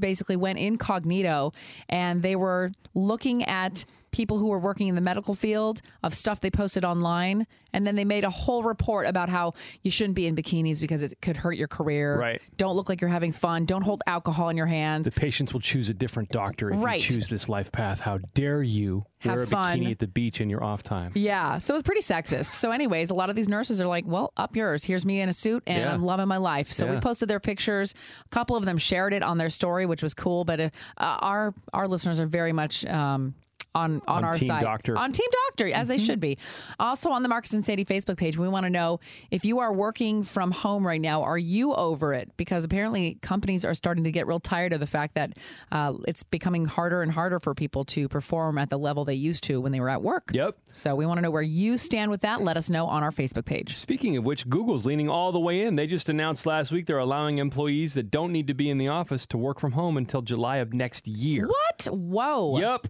basically 0.01 0.37
went 0.37 0.59
incognito 0.59 1.53
and 1.89 2.23
they 2.23 2.37
were 2.37 2.73
looking 2.95 3.45
at 3.45 3.85
people 4.15 4.39
who 4.39 4.47
were 4.49 4.59
working 4.61 4.87
in 4.87 4.95
the 4.95 5.01
medical 5.01 5.35
field 5.35 5.83
of 6.05 6.15
stuff 6.15 6.41
they 6.41 6.51
posted 6.51 6.85
online 6.85 7.47
and 7.73 7.85
then 7.85 7.97
they 7.97 8.05
made 8.05 8.23
a 8.23 8.31
whole 8.31 8.63
report 8.63 9.09
about 9.09 9.29
how 9.29 9.53
you 9.83 9.91
shouldn't 9.91 10.15
be 10.15 10.25
in 10.29 10.37
bikinis 10.37 10.81
because 10.81 11.03
it 11.03 11.13
could 11.21 11.37
hurt 11.37 11.55
your 11.57 11.67
career 11.67 12.17
Right. 12.17 12.41
don't 12.57 12.77
look 12.77 12.89
like 12.89 13.01
you're 13.01 13.11
having 13.11 13.33
fun 13.33 13.65
don't 13.65 13.83
hold 13.83 14.03
alcohol 14.07 14.49
in 14.51 14.57
your 14.57 14.67
hands. 14.67 15.05
The 15.07 15.11
patients 15.11 15.53
will 15.53 15.61
choose 15.61 15.89
a 15.89 15.95
different 15.95 16.29
doctor 16.29 16.71
if 16.71 16.81
Right. 16.81 17.03
you 17.03 17.15
choose 17.17 17.29
this 17.29 17.49
life 17.49 17.73
path. 17.73 17.99
How 18.01 18.19
dare 18.35 18.63
you 18.63 19.05
Have 19.19 19.35
wear 19.35 19.43
a 19.43 19.47
fun. 19.49 19.79
bikini 19.81 19.91
at 19.91 19.99
the 19.99 20.07
beach 20.07 20.41
in 20.41 20.49
your 20.49 20.65
off 20.65 20.85
time? 20.85 21.11
yeah 21.17 21.59
so 21.59 21.75
it's 21.75 21.83
pretty 21.83 22.01
sexist 22.03 22.53
so 22.53 22.71
anyways 22.71 23.11
a 23.11 23.15
lot 23.15 23.31
of 23.31 23.35
these 23.37 23.49
nurses 23.49 23.81
are 23.81 23.87
like 23.89 24.05
well 24.07 24.33
up 24.37 24.55
yours 24.55 24.85
here's 24.85 25.05
me 25.05 25.21
in 25.21 25.29
a 25.29 25.33
suit 25.33 25.63
and 25.67 25.79
Yeah. 25.81 25.93
i'm 25.93 26.03
loving 26.05 26.29
my 26.29 26.37
life 26.37 26.71
so 26.71 26.87
we 26.87 27.01
posted 27.01 27.29
their 27.29 27.41
pictures 27.41 27.95
a 28.25 28.29
couple 28.29 28.55
of 28.55 28.65
them 28.65 28.79
shared 28.79 29.13
it 29.13 29.23
on 29.25 29.39
their 29.39 29.51
story 29.51 29.87
which 29.87 30.03
was 30.03 30.15
cool 30.15 30.45
but 30.45 30.61
uh, 30.61 30.71
our 30.99 31.53
our 31.73 31.89
listeners 31.89 32.21
are 32.21 32.27
very 32.27 32.53
much 32.53 32.85
um 32.87 33.35
on, 33.75 34.03
on, 34.07 34.19
On 34.19 34.25
our 34.25 34.35
Team 34.35 34.49
side 34.49 34.63
Doctor. 34.63 34.97
on 34.97 35.13
Team 35.13 35.27
Doctor 35.49 35.73
as 35.73 35.89
they 35.89 35.99
should 35.99 36.21
be. 36.21 36.39
Also 36.79 37.11
on 37.11 37.23
the 37.23 37.29
Marcus 37.29 37.53
and 37.53 37.65
Sandy 37.65 37.85
Facebook 37.85 38.17
page, 38.17 38.37
we 38.37 38.49
want 38.49 38.65
to 38.65 38.71
know 38.71 39.01
if 39.31 39.45
you 39.45 39.59
are 39.59 39.73
working 39.73 40.25
from 40.25 40.51
home 40.51 40.87
right 40.87 41.01
now, 41.01 41.23
are 41.23 41.39
you 41.39 41.75
over 41.75 42.15
it? 42.15 42.31
Because 42.37 42.65
apparently 42.65 43.19
companies 43.23 43.65
are 43.65 43.75
starting 43.75 44.05
to 44.05 44.13
get 44.13 44.27
real 44.27 44.41
tired 44.41 44.73
of 44.73 44.81
the 44.81 44.87
fact 44.87 45.15
that 45.15 45.33
uh, 45.73 45.95
it's 46.07 46.23
becoming 46.23 46.67
harder 46.67 47.03
and 47.03 47.11
harder 47.11 47.41
for 47.41 47.55
people 47.55 47.85
to 47.87 48.09
perform 48.09 48.59
at 48.59 48.71
the 48.71 48.79
level 48.79 49.05
they 49.05 49.15
used 49.15 49.45
to 49.45 49.61
when 49.61 49.73
they 49.73 49.81
were 49.81 49.91
at 49.91 50.03
work. 50.03 50.31
Yep. 50.33 50.57
So 50.73 50.95
we 50.95 51.07
want 51.07 51.19
to 51.19 51.23
know 51.23 51.31
where 51.31 51.43
you 51.43 51.77
stand 51.77 52.11
with 52.11 52.23
that. 52.23 52.43
Let 52.43 52.57
us 52.57 52.71
know 52.71 52.87
on 52.87 53.03
our 53.03 53.11
Facebook 53.11 53.45
page. 53.45 53.77
Speaking 53.77 54.17
of 54.17 54.25
which, 54.25 54.49
Google's 54.49 54.85
leaning 54.85 55.09
all 55.09 55.33
the 55.33 55.41
way 55.41 55.63
in. 55.63 55.77
They 55.77 55.87
just 55.87 56.09
announced 56.09 56.47
last 56.47 56.73
week 56.73 56.87
they're 56.87 56.99
allowing 56.99 57.39
employees 57.39 57.95
that 57.95 58.11
don't 58.11 58.33
need 58.33 58.47
to 58.47 58.55
be 58.55 58.71
in 58.71 58.79
the 58.79 58.89
office 58.89 59.27
to 59.27 59.39
work 59.39 59.61
from 59.61 59.73
home 59.73 59.97
until 59.97 60.23
July 60.23 60.59
of 60.59 60.73
next 60.73 61.07
year. 61.07 61.47
What? 61.49 61.87
Whoa. 61.87 62.59
Yep. 62.59 62.89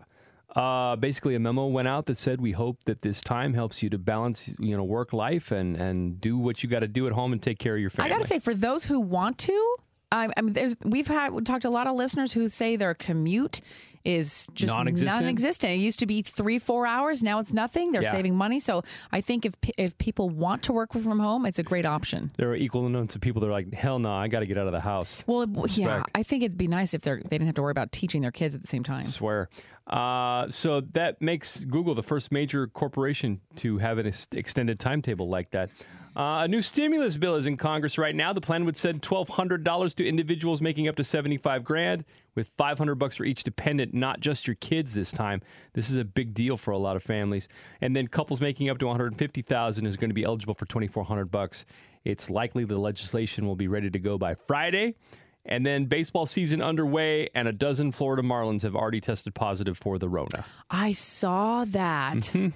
Uh, 0.55 0.95
basically, 0.97 1.35
a 1.35 1.41
memo 1.41 1.67
went 1.67 1.89
out 1.89 2.07
that 2.07 2.17
said 2.17 2.41
we 2.41 2.53
hope 2.53 2.85
that 2.85 3.03
this 3.03 3.21
time 3.21 3.55
helps 3.55 3.83
you 3.83 3.91
to 3.91 3.99
balance, 3.99 4.53
you 4.59 4.77
know, 4.77 4.85
work 4.85 5.13
life 5.13 5.51
and 5.51 5.77
and 5.77 6.21
do 6.21 6.39
what 6.39 6.63
you 6.63 6.69
got 6.69 6.81
to 6.81 6.89
do 6.89 7.07
at 7.07 7.13
home 7.13 7.33
and 7.33 7.43
take 7.43 7.59
care 7.59 7.75
of 7.75 7.81
your 7.81 7.91
family." 7.91 8.11
I 8.11 8.15
got 8.15 8.23
to 8.23 8.29
say, 8.29 8.39
for 8.39 8.55
those 8.55 8.85
who 8.85 9.01
want 9.01 9.39
to, 9.39 9.77
I, 10.13 10.29
I 10.37 10.43
mean, 10.43 10.53
there's 10.53 10.77
we've 10.85 11.09
had 11.09 11.33
we 11.33 11.43
talked 11.43 11.63
to 11.63 11.69
a 11.69 11.71
lot 11.71 11.87
of 11.89 11.97
listeners 11.97 12.33
who 12.33 12.49
say 12.49 12.77
their 12.77 12.95
commute 12.95 13.61
is 14.05 14.47
just 14.53 14.71
Non-existent? 14.71 15.19
non-existent. 15.23 15.73
It 15.73 15.77
used 15.77 15.99
to 16.01 16.07
be 16.07 16.21
three, 16.21 16.59
four 16.59 16.87
hours. 16.87 17.23
Now 17.23 17.39
it's 17.39 17.55
nothing. 17.55 17.91
They're 17.93 18.03
Yeah. 18.03 18.13
saving 18.13 18.37
money. 18.37 18.61
So 18.61 18.85
I 19.11 19.23
think 19.23 19.47
if 19.47 19.55
if 19.79 19.97
people 19.97 20.29
want 20.29 20.63
to 20.65 20.75
work 20.75 20.93
from 20.93 21.19
home, 21.19 21.47
it's 21.47 21.59
a 21.59 21.63
great 21.63 21.87
option. 21.87 22.31
there 22.37 22.51
are 22.51 22.55
equal 22.55 22.85
amounts 22.85 23.15
of 23.15 23.23
people 23.23 23.41
that 23.41 23.47
are 23.49 23.53
like, 23.53 23.73
hell 23.73 23.99
no, 23.99 24.13
I 24.13 24.29
got 24.29 24.41
to 24.41 24.47
get 24.47 24.59
out 24.59 24.67
of 24.67 24.73
the 24.73 24.81
house. 24.81 25.25
Well, 25.27 25.41
it- 25.43 25.79
yeah, 25.79 26.03
I 26.15 26.23
think 26.23 26.43
it'd 26.43 26.59
be 26.59 26.69
nice 26.69 26.93
if 26.93 27.01
they're 27.01 27.17
they 27.23 27.31
didn't 27.39 27.47
have 27.47 27.55
to 27.55 27.63
worry 27.63 27.71
about 27.73 27.93
teaching 27.93 28.21
their 28.21 28.31
kids 28.31 28.55
at 28.55 28.61
the 28.61 28.69
same 28.69 28.83
time. 28.85 29.05
swear. 29.05 29.49
Uh, 29.87 30.51
so 30.51 30.81
that 30.81 31.21
makes 31.21 31.61
Google 31.65 31.95
the 31.95 32.03
first 32.03 32.33
major 32.33 32.67
corporation 32.67 33.41
to 33.57 33.79
have 33.79 33.99
an 33.99 34.07
ex- 34.07 34.27
extended 34.33 34.81
timetable 34.81 35.29
like 35.29 35.51
that. 35.51 35.71
Uh, 36.17 36.45
a 36.45 36.49
new 36.49 36.63
stimulus 36.63 37.17
bill 37.17 37.35
is 37.35 37.45
in 37.45 37.57
Congress 37.57 37.99
right 37.99 38.15
now. 38.15 38.33
The 38.33 38.41
plan 38.41 38.65
would 38.65 38.77
send 38.77 39.03
twelve 39.03 39.29
hundred 39.29 39.65
dollars 39.65 39.93
to 39.95 40.07
individuals 40.07 40.63
making 40.63 40.87
up 40.87 40.95
to 40.97 41.05
seventy 41.05 41.37
five 41.37 41.65
grand, 41.65 42.05
with 42.37 42.49
five 42.57 42.79
hundred 42.79 42.95
bucks 42.95 43.17
for 43.17 43.25
each 43.25 43.43
dependent, 43.43 43.93
not 43.93 44.21
just 44.21 44.47
your 44.47 44.55
kids 44.57 44.93
this 44.93 45.11
time. 45.11 45.43
This 45.73 45.91
is 45.91 45.97
a 45.97 46.05
big 46.05 46.33
deal 46.33 46.57
for 46.57 46.71
a 46.71 46.79
lot 46.79 46.95
of 46.95 47.03
families. 47.03 47.49
And 47.81 47.97
then 47.97 48.07
couples 48.07 48.41
making 48.41 48.71
up 48.71 48.79
to 48.79 48.87
one 48.87 48.97
hundred 48.97 49.17
fifty 49.17 49.43
thousand 49.43 49.87
is 49.87 49.97
going 49.97 50.11
to 50.11 50.15
be 50.15 50.23
eligible 50.23 50.55
for 50.55 50.67
twenty 50.67 50.87
four 50.87 51.05
hundred 51.05 51.33
bucks. 51.33 51.65
It's 52.05 52.31
likely 52.31 52.65
the 52.65 52.79
legislation 52.79 53.45
will 53.45 53.57
be 53.57 53.67
ready 53.67 53.91
to 53.91 53.99
go 53.99 54.17
by 54.17 54.35
Friday. 54.35 54.95
And 55.47 55.65
then 55.67 55.85
baseball 55.87 56.25
season 56.27 56.63
underway, 56.63 57.29
and 57.35 57.47
a 57.47 57.53
dozen 57.53 57.93
Florida 57.93 58.23
Marlins 58.23 58.63
have 58.63 58.75
already 58.75 59.01
tested 59.01 59.35
positive 59.35 59.77
for 59.77 59.99
the 59.99 60.09
Rona. 60.09 60.45
I 60.71 60.93
saw 60.93 61.65
that. 61.67 62.17
Mm-hmm. 62.17 62.49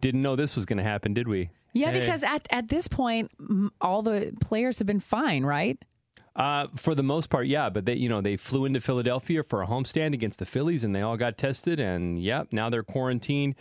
Didn't 0.00 0.22
know 0.22 0.36
this 0.36 0.56
was 0.56 0.64
going 0.66 0.78
to 0.78 0.82
happen, 0.84 1.14
did 1.14 1.28
we? 1.28 1.50
Yeah, 1.72 1.90
Hey. 1.90 2.00
because 2.00 2.22
at 2.22 2.46
at 2.50 2.68
this 2.68 2.88
point, 2.88 3.30
all 3.82 4.00
the 4.02 4.32
players 4.40 4.78
have 4.78 4.86
been 4.86 5.00
fine, 5.00 5.44
right? 5.44 5.78
Uh, 6.34 6.66
for 6.76 6.94
the 6.94 7.02
most 7.02 7.28
part, 7.30 7.46
yeah. 7.46 7.68
But 7.70 7.84
they, 7.86 7.94
you 7.94 8.08
know, 8.08 8.20
they 8.20 8.36
flew 8.36 8.64
into 8.66 8.80
Philadelphia 8.80 9.42
for 9.42 9.62
a 9.62 9.66
homestand 9.66 10.12
against 10.14 10.38
the 10.38 10.46
Phillies, 10.46 10.84
and 10.84 10.94
they 10.94 11.00
all 11.02 11.16
got 11.16 11.36
tested. 11.38 11.80
And 11.80 12.18
yeah, 12.22 12.44
now 12.50 12.68
they're 12.70 12.82
quarantined. 12.82 13.54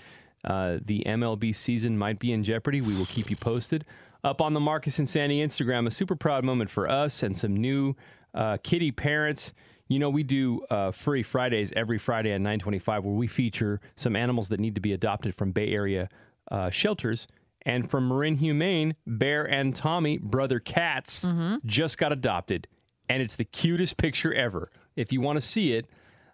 Uh, 0.44 0.78
the 0.84 1.04
MLB 1.06 1.56
season 1.56 1.98
might 1.98 2.20
be 2.20 2.32
in 2.32 2.44
jeopardy. 2.44 2.80
We 2.82 2.96
will 2.96 3.06
keep 3.08 3.30
you 3.30 3.36
posted. 3.36 3.84
Up 4.24 4.42
on 4.42 4.54
the 4.54 4.60
Marcus 4.60 5.00
and 5.00 5.10
Sandy 5.10 5.40
Instagram, 5.46 5.88
a 5.88 5.92
super 5.92 6.16
proud 6.16 6.44
moment 6.44 6.70
for 6.70 6.90
us 6.90 7.22
and 7.24 7.38
some 7.38 7.56
new 7.56 7.96
uh, 8.36 8.58
kitty 8.62 8.92
parents. 8.92 9.54
You 9.88 10.00
know, 10.00 10.10
we 10.10 10.24
do 10.24 10.62
uh, 10.70 10.92
Furry 10.92 11.24
Fridays 11.24 11.72
every 11.76 11.98
Friday 11.98 12.32
at 12.32 12.42
925 12.42 13.04
where 13.04 13.14
we 13.16 13.28
feature 13.28 13.80
some 13.96 14.16
animals 14.16 14.50
that 14.50 14.60
need 14.60 14.76
to 14.76 14.82
be 14.82 14.94
adopted 14.94 15.36
from 15.36 15.52
Bay 15.52 15.72
Area 15.72 16.10
uh, 16.52 16.70
shelters. 16.70 17.28
And 17.68 17.90
from 17.90 18.08
Marin 18.08 18.36
Humane, 18.36 18.96
Bear 19.08 19.44
and 19.44 19.76
Tommy, 19.76 20.20
brother 20.20 20.60
cats, 20.60 21.26
just 21.66 21.98
got 21.98 22.12
adopted. 22.12 22.68
And 23.10 23.24
it's 23.24 23.36
the 23.36 23.46
cutest 23.46 23.98
picture 23.98 24.32
ever. 24.34 24.70
If 24.96 25.12
you 25.12 25.22
want 25.22 25.38
to 25.38 25.42
see 25.42 25.74
it, 25.74 25.88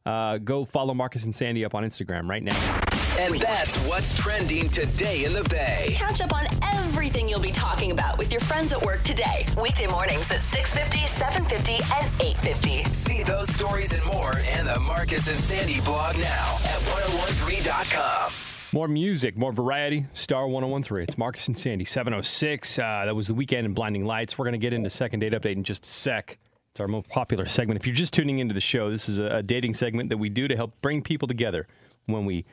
uh, 0.06 0.40
go 0.40 0.66
follow 0.66 0.94
Marcus 0.94 1.24
and 1.24 1.36
Sandy 1.36 1.64
up 1.64 1.74
on 1.76 1.84
Instagram 1.84 2.28
right 2.30 2.44
now. 2.44 2.91
And 3.22 3.40
that's 3.40 3.78
what's 3.88 4.18
trending 4.18 4.68
today 4.70 5.26
in 5.26 5.34
the 5.34 5.44
Bay. 5.44 5.90
Catch 5.92 6.22
up 6.22 6.34
on 6.34 6.48
everything 6.74 7.30
you'll 7.30 7.40
be 7.40 7.52
talking 7.52 7.92
about 7.92 8.18
with 8.18 8.32
your 8.32 8.42
friends 8.42 8.74
at 8.74 8.82
work 8.82 9.04
today. 9.04 9.46
Weekday 9.62 9.86
mornings 9.86 10.32
at 10.32 10.40
6.50, 10.40 11.46
7.50, 11.46 12.02
and 12.02 12.12
8.50. 12.20 12.88
See 12.96 13.22
those 13.22 13.48
stories 13.54 13.94
and 13.94 14.04
more 14.06 14.34
and 14.50 14.68
the 14.68 14.80
Marcus 14.80 15.30
and 15.30 15.40
Sandy 15.40 15.82
blog 15.82 16.16
now 16.16 16.56
at 16.64 16.80
1013.com. 16.80 18.34
More 18.74 18.88
music, 18.88 19.38
more 19.38 19.52
variety. 19.52 20.08
Star 20.14 20.48
1013. 20.48 21.04
It's 21.04 21.16
Marcus 21.16 21.48
and 21.48 21.56
Sandy, 21.56 21.86
706. 21.86 22.80
Uh, 22.80 23.04
that 23.06 23.16
was 23.16 23.28
the 23.28 23.36
Weeknd 23.36 23.66
in 23.66 23.76
Blinding 23.76 24.04
Lights. 24.04 24.40
We're 24.40 24.46
going 24.46 24.54
to 24.54 24.58
get 24.58 24.74
into 24.74 24.90
second 24.90 25.20
date 25.20 25.34
update 25.34 25.58
in 25.58 25.64
just 25.64 25.86
a 25.86 25.90
sec. 25.90 26.40
It's 26.72 26.80
our 26.80 26.88
most 26.88 27.08
popular 27.08 27.46
segment. 27.46 27.80
If 27.80 27.86
you're 27.86 27.96
just 27.96 28.16
tuning 28.16 28.40
into 28.40 28.56
the 28.56 28.62
show, 28.62 28.90
this 28.90 29.08
is 29.08 29.20
a, 29.20 29.28
a 29.28 29.44
dating 29.44 29.76
segment 29.76 30.10
that 30.10 30.18
we 30.18 30.30
do 30.30 30.48
to 30.48 30.56
help 30.56 30.74
bring 30.82 31.04
people 31.04 31.28
together 31.28 31.68
when 32.08 32.26
we 32.26 32.46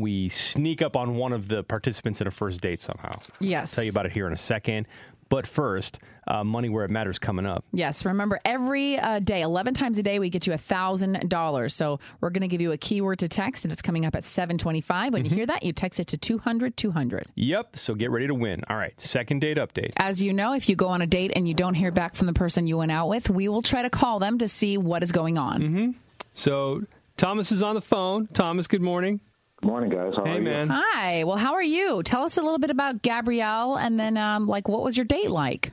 we 0.00 0.28
sneak 0.30 0.82
up 0.82 0.96
on 0.96 1.16
one 1.16 1.32
of 1.32 1.48
the 1.48 1.62
participants 1.62 2.20
at 2.20 2.26
a 2.26 2.30
first 2.30 2.60
date 2.60 2.82
somehow. 2.82 3.20
Yes. 3.38 3.74
Tell 3.74 3.84
you 3.84 3.90
about 3.90 4.06
it 4.06 4.12
here 4.12 4.26
in 4.26 4.32
a 4.32 4.38
second. 4.38 4.86
But 5.28 5.46
first, 5.46 6.00
uh, 6.26 6.42
money 6.42 6.68
where 6.68 6.84
it 6.84 6.90
matters 6.90 7.20
coming 7.20 7.46
up. 7.46 7.64
Yes, 7.72 8.04
remember 8.04 8.40
every 8.44 8.98
uh, 8.98 9.20
day, 9.20 9.42
11 9.42 9.74
times 9.74 9.96
a 9.96 10.02
day, 10.02 10.18
we 10.18 10.28
get 10.28 10.44
you 10.48 10.52
a 10.52 10.56
$1,000. 10.56 11.72
So 11.72 12.00
we're 12.20 12.30
going 12.30 12.40
to 12.40 12.48
give 12.48 12.60
you 12.60 12.72
a 12.72 12.76
keyword 12.76 13.20
to 13.20 13.28
text, 13.28 13.64
and 13.64 13.70
it's 13.70 13.80
coming 13.80 14.04
up 14.04 14.16
at 14.16 14.24
725. 14.24 15.12
When 15.12 15.24
you 15.24 15.30
hear 15.30 15.46
that, 15.46 15.62
you 15.62 15.72
text 15.72 16.00
it 16.00 16.08
to 16.08 16.18
200 16.18 16.76
200. 16.76 17.26
Yep. 17.36 17.76
So 17.76 17.94
get 17.94 18.10
ready 18.10 18.26
to 18.26 18.34
win. 18.34 18.64
All 18.68 18.76
right. 18.76 19.00
Second 19.00 19.40
date 19.40 19.56
update. 19.56 19.92
As 19.98 20.20
you 20.20 20.32
know, 20.32 20.52
if 20.52 20.68
you 20.68 20.74
go 20.74 20.88
on 20.88 21.00
a 21.00 21.06
date 21.06 21.30
and 21.36 21.46
you 21.46 21.54
don't 21.54 21.74
hear 21.74 21.92
back 21.92 22.16
from 22.16 22.26
the 22.26 22.32
person 22.32 22.66
you 22.66 22.78
went 22.78 22.90
out 22.90 23.08
with, 23.08 23.30
we 23.30 23.48
will 23.48 23.62
try 23.62 23.82
to 23.82 23.90
call 23.90 24.18
them 24.18 24.38
to 24.38 24.48
see 24.48 24.78
what 24.78 25.04
is 25.04 25.12
going 25.12 25.38
on. 25.38 25.62
Mm-hmm. 25.62 25.90
So 26.34 26.82
Thomas 27.16 27.52
is 27.52 27.62
on 27.62 27.76
the 27.76 27.80
phone. 27.80 28.26
Thomas, 28.32 28.66
good 28.66 28.82
morning. 28.82 29.20
Morning, 29.62 29.90
guys. 29.90 30.12
How 30.16 30.24
hey, 30.24 30.38
are 30.38 30.40
you? 30.40 30.68
Hi. 30.70 31.24
Well, 31.24 31.36
how 31.36 31.52
are 31.52 31.62
you? 31.62 32.02
Tell 32.02 32.22
us 32.22 32.38
a 32.38 32.42
little 32.42 32.58
bit 32.58 32.70
about 32.70 33.02
Gabrielle, 33.02 33.76
and 33.76 34.00
then, 34.00 34.16
um, 34.16 34.46
like, 34.46 34.68
what 34.68 34.82
was 34.82 34.96
your 34.96 35.04
date 35.04 35.30
like? 35.30 35.72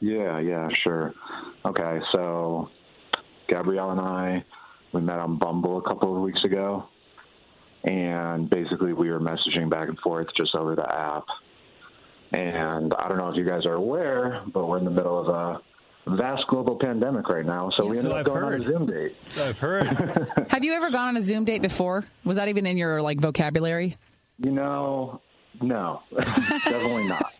Yeah, 0.00 0.40
yeah, 0.40 0.68
sure. 0.82 1.14
Okay, 1.64 2.00
so 2.12 2.68
Gabrielle 3.48 3.92
and 3.92 4.00
I, 4.00 4.44
we 4.92 5.00
met 5.00 5.20
on 5.20 5.38
Bumble 5.38 5.78
a 5.78 5.82
couple 5.82 6.16
of 6.16 6.22
weeks 6.22 6.42
ago, 6.42 6.88
and 7.84 8.50
basically 8.50 8.94
we 8.94 9.10
were 9.10 9.20
messaging 9.20 9.70
back 9.70 9.88
and 9.88 9.98
forth 10.00 10.26
just 10.36 10.56
over 10.56 10.74
the 10.74 10.92
app. 10.92 11.24
And 12.32 12.92
I 12.94 13.08
don't 13.08 13.18
know 13.18 13.28
if 13.28 13.36
you 13.36 13.44
guys 13.44 13.64
are 13.64 13.74
aware, 13.74 14.42
but 14.52 14.66
we're 14.66 14.78
in 14.78 14.84
the 14.84 14.90
middle 14.90 15.20
of 15.20 15.28
a 15.28 15.60
vast 16.06 16.42
global 16.48 16.76
pandemic 16.76 17.28
right 17.28 17.44
now, 17.46 17.70
so 17.76 17.86
we 17.86 17.96
ended 17.98 18.10
so 18.12 18.16
up 18.16 18.20
I've 18.20 18.24
going 18.26 18.42
heard. 18.42 18.54
on 18.54 18.60
a 18.60 18.64
Zoom 18.64 18.86
date. 18.86 19.16
I've 19.38 19.58
heard. 19.58 19.86
Have 20.48 20.64
you 20.64 20.72
ever 20.74 20.90
gone 20.90 21.08
on 21.08 21.16
a 21.16 21.20
Zoom 21.22 21.44
date 21.44 21.62
before? 21.62 22.04
Was 22.24 22.36
that 22.36 22.48
even 22.48 22.66
in 22.66 22.76
your 22.76 23.02
like 23.02 23.20
vocabulary? 23.20 23.94
You 24.38 24.50
know, 24.52 25.20
no, 25.60 26.02
definitely 26.16 27.08
not. 27.08 27.32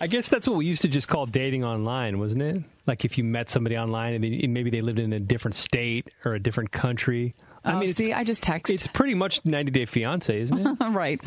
I 0.00 0.06
guess 0.06 0.28
that's 0.28 0.46
what 0.46 0.56
we 0.58 0.66
used 0.66 0.82
to 0.82 0.88
just 0.88 1.08
call 1.08 1.24
dating 1.26 1.64
online, 1.64 2.18
wasn't 2.18 2.42
it? 2.42 2.62
Like 2.86 3.04
if 3.04 3.16
you 3.16 3.24
met 3.24 3.48
somebody 3.48 3.78
online 3.78 4.14
and, 4.14 4.24
they, 4.24 4.40
and 4.42 4.52
maybe 4.52 4.68
they 4.70 4.82
lived 4.82 4.98
in 4.98 5.12
a 5.12 5.20
different 5.20 5.54
state 5.54 6.08
or 6.24 6.34
a 6.34 6.40
different 6.40 6.72
country. 6.72 7.34
Oh, 7.64 7.78
it's- 7.80 7.96
see, 7.96 8.12
I 8.12 8.24
just 8.24 8.42
text. 8.42 8.72
It's 8.72 8.86
pretty 8.86 9.14
much 9.14 9.42
90 9.46 9.70
Day 9.70 9.86
Fiance, 9.86 10.38
isn't 10.38 10.58
it? 10.58 10.76
right. 10.90 11.20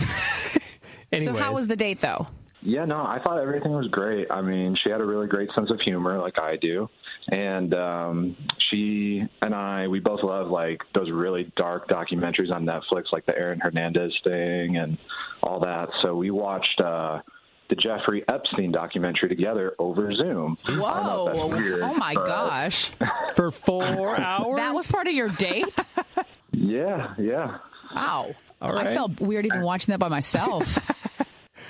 So 1.19 1.33
how 1.35 1.53
was 1.53 1.67
the 1.67 1.75
date 1.77 2.01
though? 2.01 2.27
Yeah, 2.61 2.85
no, 2.85 2.97
I 2.97 3.19
thought 3.23 3.39
everything 3.39 3.71
was 3.71 3.87
great. 3.87 4.27
I 4.31 4.41
mean, 4.41 4.75
she 4.83 4.91
had 4.91 4.99
a 4.99 5.05
really 5.05 5.27
great 5.27 5.49
sense 5.55 5.69
of 5.71 5.79
humor, 5.85 6.19
like 6.19 6.41
I 6.41 6.55
do, 6.57 6.89
and 7.31 7.73
um, 7.73 8.35
she 8.69 9.23
and 9.41 9.53
I, 9.53 9.87
we 9.87 9.99
both 9.99 10.23
love 10.23 10.49
like 10.49 10.81
those 10.95 11.11
really 11.11 11.51
dark 11.55 11.87
documentaries 11.87 12.51
on 12.51 12.65
Netflix, 12.65 13.05
like 13.11 13.25
the 13.25 13.37
Aaron 13.37 13.59
Hernandez 13.59 14.11
thing 14.23 14.77
and 14.77 14.97
all 15.43 15.59
that. 15.59 15.89
So 16.03 16.15
we 16.15 16.31
watched 16.31 16.81
uh, 16.81 17.21
the 17.69 17.75
Jeffrey 17.75 18.23
Epstein 18.27 18.71
documentary 18.71 19.29
together 19.29 19.75
over 19.77 20.13
Zoom. 20.15 20.57
I 20.65 20.69
don't 20.71 20.79
know 20.79 21.27
if 21.29 21.35
Whoa! 21.35 21.47
weird, 21.47 21.81
oh 21.83 21.93
my 21.95 22.15
gosh! 22.15 22.91
For 23.35 23.51
four 23.51 24.19
hours? 24.19 24.57
That 24.57 24.73
was 24.73 24.91
part 24.91 25.07
of 25.07 25.13
your 25.13 25.29
date? 25.29 25.73
Yeah, 26.51 27.13
yeah. 27.19 27.59
Wow. 27.95 28.33
All 28.61 28.77
I 28.77 28.93
felt 28.93 29.21
weird 29.21 29.45
even 29.45 29.61
watching 29.61 29.91
that 29.91 29.99
by 29.99 30.09
myself. 30.09 30.79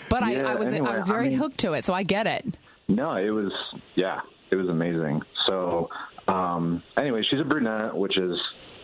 But 0.10 0.24
I, 0.24 0.32
Yeah, 0.34 0.48
I 0.48 0.56
was 0.56 0.70
anyway, 0.70 0.90
I 0.92 0.96
was 0.96 1.10
I 1.10 1.14
very 1.14 1.30
mean- 1.30 1.38
hooked 1.38 1.60
to 1.60 1.74
it, 1.74 1.84
so 1.84 1.94
I 1.94 2.04
get 2.04 2.28
it. 2.28 2.46
No, 2.88 3.16
it 3.18 3.30
was 3.32 3.52
yeah, 3.96 4.20
it 4.52 4.56
was 4.56 4.70
amazing. 4.70 5.22
So 5.48 5.90
um 6.28 6.82
anyway, 7.00 7.22
she's 7.30 7.40
a 7.40 7.44
brunette, 7.44 7.96
which 7.96 8.18
is 8.18 8.38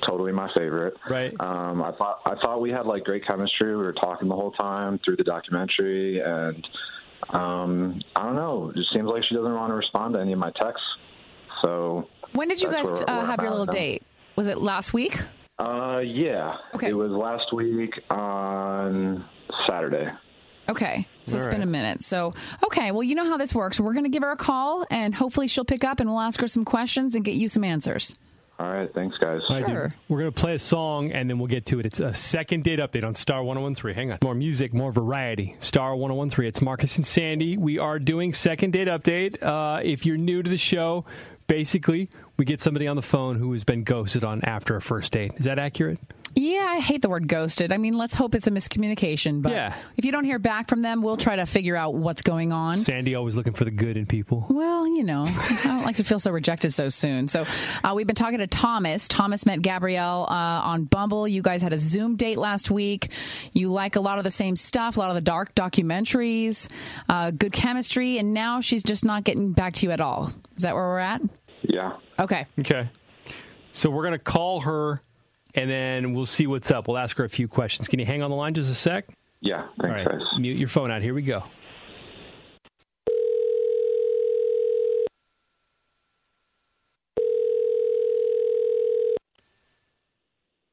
totally 0.07 0.31
my 0.33 0.49
favorite. 0.57 0.93
Right. 1.09 1.33
Um 1.39 1.81
I 1.81 1.91
thought 1.97 2.19
I 2.25 2.35
thought 2.43 2.59
we 2.61 2.69
had 2.71 2.85
like 2.85 3.03
great 3.05 3.25
chemistry. 3.25 3.69
We 3.75 3.81
were 3.83 3.93
talking 3.93 4.27
the 4.27 4.35
whole 4.35 4.51
time 4.51 4.99
through 5.05 5.15
the 5.17 5.23
documentary 5.23 6.19
and 6.19 6.67
um 7.29 8.01
I 8.15 8.23
don't 8.23 8.35
know, 8.35 8.69
it 8.69 8.75
just 8.75 8.91
seems 8.93 9.07
like 9.07 9.23
she 9.29 9.35
doesn't 9.35 9.53
want 9.53 9.71
to 9.71 9.75
respond 9.75 10.15
to 10.15 10.19
any 10.19 10.33
of 10.33 10.39
my 10.39 10.51
texts. 10.61 10.85
So 11.63 12.07
When 12.33 12.49
did 12.49 12.61
you 12.61 12.69
guys 12.69 12.85
where- 12.91 13.09
uh, 13.09 13.17
where 13.19 13.25
have 13.25 13.39
your 13.41 13.51
little 13.51 13.65
now. 13.67 13.71
date? 13.71 14.03
Was 14.35 14.47
it 14.49 14.57
last 14.57 14.93
week? 14.93 15.17
Uh 15.59 15.99
yeah. 16.03 16.55
Okay. 16.75 16.89
It 16.89 16.93
was 16.97 17.11
last 17.11 17.53
week 17.53 17.93
on 18.09 19.23
Saturday. 19.69 20.09
Okay. 20.73 21.07
So 21.25 21.37
it's 21.37 21.45
All 21.45 21.51
been 21.51 21.61
a 21.61 21.67
minute. 21.67 22.01
So, 22.01 22.33
okay. 22.65 22.91
Well, 22.91 23.03
you 23.03 23.13
know 23.13 23.25
how 23.25 23.37
this 23.37 23.53
works. 23.53 23.79
We're 23.79 23.93
going 23.93 24.05
to 24.05 24.09
give 24.09 24.23
her 24.23 24.31
a 24.31 24.37
call 24.37 24.85
and 24.89 25.13
hopefully 25.13 25.47
she'll 25.47 25.65
pick 25.65 25.83
up 25.83 25.99
and 25.99 26.09
we'll 26.09 26.19
ask 26.19 26.41
her 26.41 26.47
some 26.47 26.65
questions 26.65 27.13
and 27.13 27.23
get 27.23 27.35
you 27.35 27.47
some 27.47 27.63
answers. 27.63 28.15
All 28.59 28.71
right, 28.71 28.91
thanks 28.93 29.17
guys. 29.17 29.41
All 29.49 29.59
right, 29.59 29.67
dude. 29.67 29.93
We're 30.09 30.19
going 30.19 30.31
to 30.31 30.39
play 30.39 30.55
a 30.55 30.59
song 30.59 31.11
and 31.11 31.29
then 31.29 31.37
we'll 31.37 31.47
get 31.47 31.65
to 31.67 31.79
it. 31.79 31.85
It's 31.85 31.99
a 31.99 32.13
second 32.13 32.63
date 32.63 32.79
update 32.79 33.03
on 33.03 33.13
Star 33.15 33.43
1013. 33.43 33.95
Hang 33.95 34.11
on. 34.11 34.19
More 34.23 34.35
music, 34.35 34.73
more 34.73 34.91
variety. 34.91 35.55
Star 35.59 35.95
1013. 35.95 36.47
It's 36.47 36.61
Marcus 36.61 36.95
and 36.95 37.05
Sandy. 37.05 37.57
We 37.57 37.77
are 37.77 37.99
doing 37.99 38.33
second 38.33 38.71
date 38.71 38.87
update. 38.87 39.41
Uh, 39.41 39.81
if 39.83 40.05
you're 40.05 40.17
new 40.17 40.41
to 40.41 40.49
the 40.49 40.57
show, 40.57 41.05
basically, 41.47 42.09
we 42.37 42.45
get 42.45 42.61
somebody 42.61 42.87
on 42.87 42.95
the 42.95 43.01
phone 43.01 43.37
who 43.37 43.51
has 43.51 43.63
been 43.63 43.83
ghosted 43.83 44.23
on 44.23 44.41
after 44.43 44.75
a 44.75 44.81
first 44.81 45.11
date. 45.13 45.33
Is 45.37 45.45
that 45.45 45.59
accurate? 45.59 45.99
Yeah, 46.35 46.65
I 46.67 46.79
hate 46.79 47.03
the 47.03 47.09
word 47.09 47.27
ghosted. 47.27 47.71
I 47.71 47.77
mean, 47.77 47.95
let's 47.95 48.15
hope 48.15 48.33
it's 48.33 48.47
a 48.47 48.49
miscommunication. 48.51 49.43
But 49.43 49.51
Yeah. 49.51 49.75
if 49.97 50.03
you 50.03 50.11
don't 50.11 50.25
hear 50.25 50.39
back 50.39 50.67
from 50.67 50.81
them, 50.81 51.03
we'll 51.03 51.15
try 51.15 51.35
to 51.35 51.45
figure 51.45 51.75
out 51.75 51.93
what's 51.93 52.23
going 52.23 52.51
on. 52.51 52.77
Sandy 52.77 53.13
always 53.13 53.35
looking 53.35 53.53
for 53.53 53.65
the 53.65 53.71
good 53.71 53.97
in 53.97 54.07
people. 54.07 54.47
Well, 54.49 54.87
you 54.87 55.03
know, 55.03 55.25
I 55.27 55.59
don't 55.63 55.83
like 55.83 55.97
to 55.97 56.03
feel 56.03 56.17
so 56.17 56.31
rejected 56.31 56.73
so 56.73 56.89
soon. 56.89 57.27
So, 57.27 57.45
uh, 57.83 57.93
we've 57.95 58.07
been 58.07 58.15
talking 58.15 58.39
to 58.39 58.47
Thomas. 58.47 59.07
Thomas 59.07 59.45
met 59.45 59.61
Gabrielle 59.61 60.25
uh, 60.27 60.33
on 60.33 60.85
Bumble. 60.85 61.27
You 61.27 61.43
guys 61.43 61.61
had 61.61 61.71
a 61.71 61.77
Zoom 61.77 62.15
date 62.15 62.39
last 62.39 62.71
week. 62.71 63.11
You 63.51 63.71
like 63.71 63.95
a 63.95 64.01
lot 64.01 64.17
of 64.17 64.23
the 64.23 64.31
same 64.31 64.55
stuff, 64.55 64.97
a 64.97 65.01
lot 65.01 65.09
of 65.11 65.15
the 65.15 65.21
dark 65.21 65.53
documentaries, 65.53 66.67
uh, 67.09 67.29
good 67.29 67.53
chemistry, 67.53 68.17
and 68.17 68.33
now 68.33 68.59
she's 68.59 68.81
just 68.81 69.05
not 69.05 69.23
getting 69.23 69.51
back 69.51 69.73
to 69.75 69.85
you 69.85 69.91
at 69.91 70.01
all. 70.01 70.31
Is 70.63 70.65
that 70.65 70.75
where 70.75 70.87
we're 70.87 70.99
at? 70.99 71.21
Yeah. 71.63 71.97
Okay. 72.17 72.45
Okay. 72.61 72.89
So 73.73 73.89
we're 73.89 74.03
going 74.03 74.13
to 74.13 74.17
call 74.17 74.61
her 74.61 75.01
and 75.55 75.69
then 75.69 76.13
we'll 76.13 76.25
see 76.25 76.47
what's 76.47 76.71
up. 76.71 76.87
We'll 76.87 76.97
ask 76.97 77.17
her 77.17 77.25
a 77.25 77.29
few 77.29 77.49
questions. 77.49 77.89
Can 77.89 77.99
you 77.99 78.05
hang 78.05 78.21
on 78.21 78.29
the 78.29 78.37
line 78.37 78.53
just 78.53 78.71
a 78.71 78.73
sec? 78.73 79.09
Yeah, 79.41 79.67
thanks 79.81 79.83
All 79.83 79.89
right. 79.89 80.07
guys. 80.07 80.21
Mute 80.39 80.55
your 80.57 80.69
phone 80.69 80.89
out. 80.89 81.01
Here 81.01 81.13
we 81.13 81.21
go. 81.21 81.43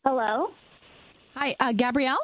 Hello. 0.04 0.52
Hi, 1.34 1.56
uh, 1.60 1.72
Gabrielle. 1.72 2.20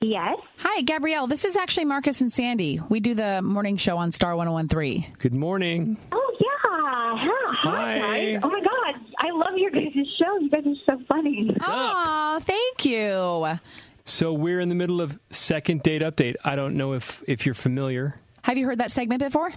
Yes. 0.00 0.36
Hi, 0.58 0.82
Gabrielle. 0.82 1.26
This 1.26 1.44
is 1.44 1.56
actually 1.56 1.86
Marcus 1.86 2.20
and 2.20 2.32
Sandy. 2.32 2.80
We 2.88 3.00
do 3.00 3.14
the 3.14 3.40
morning 3.40 3.76
show 3.76 3.96
on 3.96 4.10
Star 4.10 4.36
1013. 4.36 5.14
Good 5.18 5.32
morning. 5.32 5.96
Oh 6.12 6.36
yeah, 6.40 6.43
hi, 6.86 7.98
hi, 7.98 7.98
guys. 7.98 8.40
Oh 8.42 8.48
my 8.48 8.60
god, 8.60 8.94
I 9.18 9.30
love 9.30 9.56
your 9.56 9.70
guys' 9.70 9.92
show. 10.18 10.38
You 10.38 10.50
guys 10.50 10.64
are 10.66 10.96
so 10.98 11.04
funny. 11.08 11.54
Oh, 11.62 12.38
thank 12.42 12.84
you. 12.84 13.58
So 14.04 14.32
we're 14.32 14.60
in 14.60 14.68
the 14.68 14.74
middle 14.74 15.00
of 15.00 15.18
second 15.30 15.82
date 15.82 16.02
update. 16.02 16.34
I 16.44 16.56
don't 16.56 16.76
know 16.76 16.92
if 16.92 17.22
if 17.26 17.46
you're 17.46 17.54
familiar. 17.54 18.20
Have 18.42 18.58
you 18.58 18.66
heard 18.66 18.78
that 18.78 18.90
segment 18.90 19.22
before? 19.22 19.52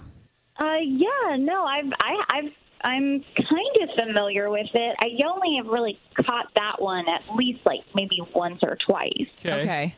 Uh, 0.58 0.78
yeah, 0.82 1.36
no, 1.38 1.64
I've, 1.64 1.92
I, 2.00 2.14
I've, 2.30 2.52
I'm 2.82 3.24
kind 3.36 3.76
of 3.82 4.04
familiar 4.04 4.50
with 4.50 4.66
it. 4.74 4.96
I 4.98 5.06
only 5.28 5.56
have 5.58 5.66
really 5.66 6.00
caught 6.16 6.46
that 6.56 6.80
one 6.80 7.04
at 7.08 7.36
least 7.36 7.60
like 7.64 7.80
maybe 7.94 8.18
once 8.34 8.58
or 8.62 8.76
twice. 8.88 9.28
Okay. 9.44 9.94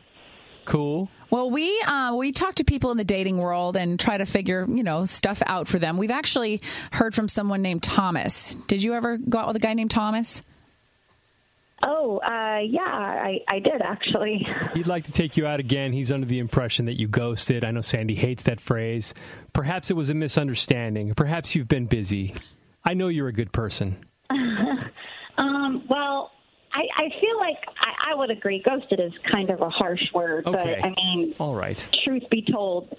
Cool. 0.65 1.09
Well, 1.31 1.49
we 1.49 1.81
uh, 1.87 2.13
we 2.17 2.33
talk 2.33 2.55
to 2.55 2.65
people 2.65 2.91
in 2.91 2.97
the 2.97 3.05
dating 3.05 3.37
world 3.37 3.77
and 3.77 3.97
try 3.97 4.17
to 4.17 4.25
figure 4.25 4.65
you 4.67 4.83
know 4.83 5.05
stuff 5.05 5.41
out 5.45 5.67
for 5.67 5.79
them. 5.79 5.97
We've 5.97 6.11
actually 6.11 6.61
heard 6.91 7.15
from 7.15 7.29
someone 7.29 7.61
named 7.61 7.83
Thomas. 7.83 8.55
Did 8.67 8.83
you 8.83 8.93
ever 8.93 9.17
go 9.17 9.39
out 9.39 9.47
with 9.47 9.55
a 9.55 9.59
guy 9.59 9.73
named 9.73 9.91
Thomas? 9.91 10.43
Oh, 11.83 12.17
uh, 12.17 12.59
yeah, 12.59 12.81
I, 12.81 13.39
I 13.47 13.59
did 13.59 13.81
actually. 13.81 14.45
He'd 14.75 14.87
like 14.87 15.05
to 15.05 15.11
take 15.11 15.37
you 15.37 15.47
out 15.47 15.59
again. 15.59 15.93
He's 15.93 16.11
under 16.11 16.27
the 16.27 16.37
impression 16.37 16.85
that 16.85 16.99
you 16.99 17.07
ghosted. 17.07 17.63
I 17.63 17.71
know 17.71 17.81
Sandy 17.81 18.13
hates 18.13 18.43
that 18.43 18.59
phrase. 18.59 19.13
Perhaps 19.53 19.89
it 19.89 19.95
was 19.95 20.09
a 20.09 20.13
misunderstanding. 20.13 21.13
Perhaps 21.15 21.55
you've 21.55 21.67
been 21.67 21.87
busy. 21.87 22.35
I 22.83 22.93
know 22.93 23.07
you're 23.07 23.29
a 23.29 23.33
good 23.33 23.51
person. 23.51 23.97
um, 24.29 25.83
well, 25.89 26.31
I, 26.73 27.03
I 27.03 27.09
feel 27.19 27.37
like 27.39 27.57
I, 27.79 28.11
I 28.11 28.15
would 28.15 28.31
agree. 28.31 28.61
Ghosted 28.67 28.99
is 28.99 29.11
kind 29.31 29.49
of 29.51 29.61
a 29.61 29.69
harsh 29.69 30.01
word, 30.13 30.45
Okay. 30.47 30.77
but 30.79 30.85
I 30.85 30.89
mean, 30.95 31.35
All 31.39 31.53
right. 31.55 31.87
truth 32.05 32.23
be 32.29 32.45
told, 32.49 32.95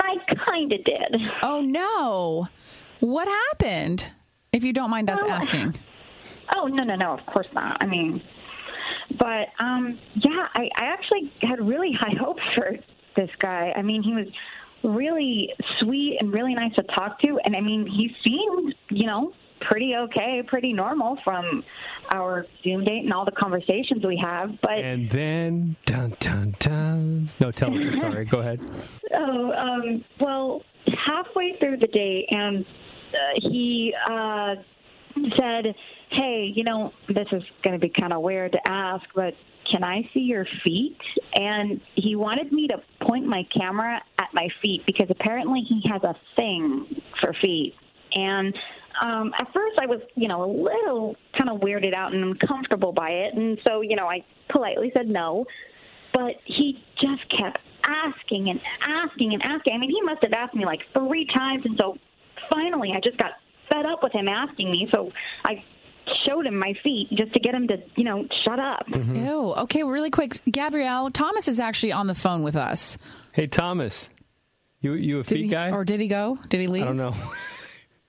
I 0.00 0.16
kind 0.46 0.72
of 0.72 0.84
did. 0.84 1.16
Oh 1.42 1.60
no! 1.60 2.48
What 3.00 3.28
happened? 3.28 4.04
If 4.52 4.64
you 4.64 4.72
don't 4.72 4.90
mind 4.90 5.10
us 5.10 5.20
asking. 5.22 5.74
Oh 6.54 6.66
no 6.66 6.82
no 6.82 6.96
no! 6.96 7.14
Of 7.14 7.24
course 7.26 7.46
not. 7.54 7.78
I 7.80 7.86
mean, 7.86 8.20
but 9.18 9.48
um, 9.58 9.98
yeah, 10.16 10.48
I, 10.54 10.68
I 10.76 10.84
actually 10.84 11.32
had 11.40 11.60
really 11.66 11.92
high 11.98 12.14
hopes 12.20 12.42
for 12.54 12.72
this 13.16 13.30
guy. 13.40 13.72
I 13.74 13.80
mean, 13.80 14.02
he 14.02 14.12
was 14.12 14.26
really 14.84 15.50
sweet 15.80 16.18
and 16.20 16.30
really 16.32 16.54
nice 16.54 16.74
to 16.74 16.82
talk 16.82 17.20
to, 17.20 17.38
and 17.44 17.56
I 17.56 17.60
mean, 17.60 17.86
he 17.86 18.14
seemed 18.26 18.74
you 18.90 19.06
know 19.06 19.32
pretty 19.68 19.94
okay, 19.96 20.42
pretty 20.46 20.72
normal 20.72 21.18
from 21.24 21.64
our 22.12 22.46
Zoom 22.62 22.84
date 22.84 23.04
and 23.04 23.12
all 23.12 23.24
the 23.24 23.32
conversations 23.32 24.04
we 24.04 24.20
have. 24.22 24.50
But 24.60 24.78
And 24.78 25.10
then, 25.10 25.76
dun, 25.86 26.16
dun, 26.20 26.54
dun. 26.58 27.30
No, 27.40 27.50
tell 27.50 27.74
us. 27.74 27.86
I'm 27.86 27.98
sorry. 27.98 28.24
Go 28.24 28.40
ahead. 28.40 28.60
Oh, 29.14 29.52
um, 29.52 30.02
well, 30.20 30.62
halfway 31.06 31.54
through 31.60 31.76
the 31.76 31.86
date, 31.86 32.26
and 32.30 32.64
uh, 32.64 33.40
he 33.42 33.94
uh, 34.10 34.54
said, 35.38 35.74
"Hey, 36.10 36.50
you 36.54 36.64
know, 36.64 36.92
this 37.08 37.26
is 37.30 37.42
going 37.62 37.78
to 37.78 37.78
be 37.78 37.90
kind 37.90 38.14
of 38.14 38.22
weird 38.22 38.52
to 38.52 38.58
ask, 38.66 39.04
but 39.14 39.34
can 39.70 39.84
I 39.84 40.08
see 40.14 40.20
your 40.20 40.46
feet?" 40.64 40.96
And 41.34 41.82
he 41.94 42.16
wanted 42.16 42.52
me 42.52 42.68
to 42.68 42.82
point 43.02 43.26
my 43.26 43.46
camera 43.54 44.00
at 44.18 44.28
my 44.32 44.48
feet 44.62 44.82
because 44.86 45.08
apparently 45.10 45.60
he 45.68 45.82
has 45.90 46.02
a 46.02 46.14
thing 46.36 46.86
for 47.20 47.34
feet. 47.42 47.74
And 48.14 48.54
um, 49.00 49.32
at 49.38 49.46
first, 49.52 49.78
I 49.80 49.86
was, 49.86 50.00
you 50.14 50.28
know, 50.28 50.44
a 50.44 50.50
little 50.50 51.16
kind 51.38 51.50
of 51.50 51.60
weirded 51.60 51.94
out 51.94 52.12
and 52.14 52.24
uncomfortable 52.24 52.92
by 52.92 53.10
it, 53.10 53.34
and 53.34 53.58
so, 53.66 53.80
you 53.80 53.96
know, 53.96 54.06
I 54.06 54.24
politely 54.50 54.90
said 54.94 55.08
no. 55.08 55.46
But 56.12 56.34
he 56.44 56.82
just 57.00 57.22
kept 57.30 57.58
asking 57.84 58.50
and 58.50 58.60
asking 58.86 59.32
and 59.32 59.42
asking. 59.42 59.72
I 59.74 59.78
mean, 59.78 59.90
he 59.90 60.02
must 60.02 60.22
have 60.22 60.32
asked 60.32 60.54
me 60.54 60.66
like 60.66 60.80
three 60.92 61.26
times, 61.34 61.64
and 61.64 61.78
so 61.80 61.96
finally, 62.50 62.90
I 62.94 63.00
just 63.02 63.16
got 63.16 63.30
fed 63.70 63.86
up 63.86 64.02
with 64.02 64.12
him 64.12 64.28
asking 64.28 64.70
me. 64.70 64.88
So 64.94 65.10
I 65.44 65.64
showed 66.26 66.46
him 66.46 66.58
my 66.58 66.74
feet 66.82 67.08
just 67.12 67.32
to 67.32 67.40
get 67.40 67.54
him 67.54 67.66
to, 67.68 67.76
you 67.96 68.04
know, 68.04 68.26
shut 68.44 68.58
up. 68.58 68.84
Ew. 68.88 69.54
Okay, 69.58 69.82
really 69.84 70.10
quick, 70.10 70.38
Gabrielle. 70.50 71.10
Thomas 71.10 71.48
is 71.48 71.58
actually 71.58 71.92
on 71.92 72.08
the 72.08 72.14
phone 72.14 72.42
with 72.42 72.56
us. 72.56 72.98
Hey, 73.32 73.46
Thomas. 73.46 74.10
You 74.80 74.94
you 74.94 75.20
a 75.20 75.22
Did 75.22 75.28
feet 75.28 75.44
he, 75.44 75.48
guy? 75.48 75.70
or 75.70 75.84
did 75.84 76.00
he 76.00 76.08
go? 76.08 76.38
Did 76.48 76.60
he 76.60 76.66
leave? 76.66 76.82
I 76.82 76.86
don't 76.86 76.96
know. 76.96 77.14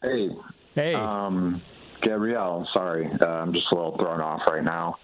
Hey. 0.01 0.29
Hey. 0.75 0.93
Um, 0.93 1.61
Gabrielle, 2.01 2.67
sorry. 2.73 3.07
Uh, 3.21 3.25
I'm 3.25 3.53
just 3.53 3.65
a 3.71 3.75
little 3.75 3.95
thrown 3.97 4.21
off 4.21 4.41
right 4.47 4.63
now. 4.63 4.97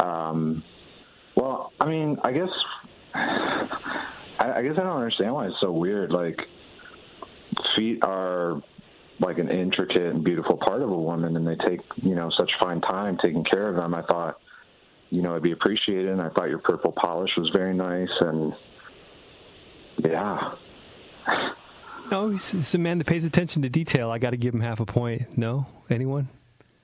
Um, 0.00 0.62
well, 1.36 1.72
I 1.80 1.86
mean, 1.86 2.18
I 2.22 2.32
guess, 2.32 2.48
I, 3.14 4.52
I 4.56 4.62
guess 4.62 4.72
I 4.76 4.82
don't 4.82 4.96
understand 4.96 5.34
why 5.34 5.46
it's 5.46 5.56
so 5.60 5.72
weird. 5.72 6.10
Like, 6.10 6.38
feet 7.76 8.00
are 8.02 8.60
like 9.20 9.38
an 9.38 9.48
intricate 9.48 10.12
and 10.12 10.24
beautiful 10.24 10.56
part 10.56 10.82
of 10.82 10.90
a 10.90 10.96
woman, 10.96 11.36
and 11.36 11.46
they 11.46 11.56
take, 11.66 11.80
you 11.96 12.14
know, 12.14 12.30
such 12.36 12.50
fine 12.60 12.80
time 12.80 13.16
taking 13.22 13.44
care 13.44 13.68
of 13.68 13.76
them. 13.76 13.94
I 13.94 14.02
thought, 14.02 14.40
you 15.10 15.22
know, 15.22 15.30
it'd 15.30 15.42
be 15.42 15.52
appreciated, 15.52 16.08
and 16.08 16.20
I 16.20 16.28
thought 16.30 16.48
your 16.48 16.58
purple 16.58 16.92
polish 16.92 17.30
was 17.36 17.50
very 17.54 17.74
nice, 17.74 18.10
and 18.20 18.52
yeah. 20.04 20.54
No, 22.10 22.30
he's, 22.30 22.50
he's 22.50 22.74
a 22.74 22.78
man 22.78 22.98
that 22.98 23.06
pays 23.06 23.24
attention 23.24 23.62
to 23.62 23.68
detail. 23.68 24.10
I 24.10 24.18
got 24.18 24.30
to 24.30 24.36
give 24.36 24.54
him 24.54 24.60
half 24.60 24.80
a 24.80 24.86
point. 24.86 25.36
No? 25.38 25.66
Anyone? 25.90 26.28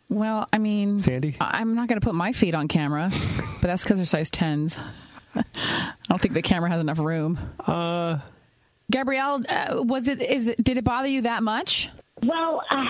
Well, 0.09 0.49
I 0.53 0.59
mean, 0.59 0.99
Sandy? 0.99 1.37
I- 1.41 1.59
I'm 1.61 1.75
not 1.75 1.89
going 1.89 2.01
to 2.01 2.05
put 2.05 2.15
my 2.15 2.33
feet 2.33 2.55
on 2.55 2.69
camera, 2.69 3.11
but 3.61 3.69
that's 3.69 3.85
because 3.85 3.99
they're 3.99 4.07
size 4.07 4.31
10s. 4.31 4.81
I 5.35 5.93
don't 6.09 6.21
think 6.21 6.35
the 6.35 6.43
camera 6.43 6.69
has 6.71 6.81
enough 6.81 6.99
room. 6.99 7.39
Uh, 7.65 8.19
Gabrielle, 8.91 9.41
uh, 9.49 9.83
was 9.85 10.09
it? 10.09 10.21
Is 10.21 10.49
it? 10.49 10.63
Did 10.65 10.77
it 10.77 10.83
bother 10.85 11.07
you 11.07 11.23
that 11.23 11.45
much? 11.45 11.89
Well, 12.25 12.63
uh, 12.69 12.85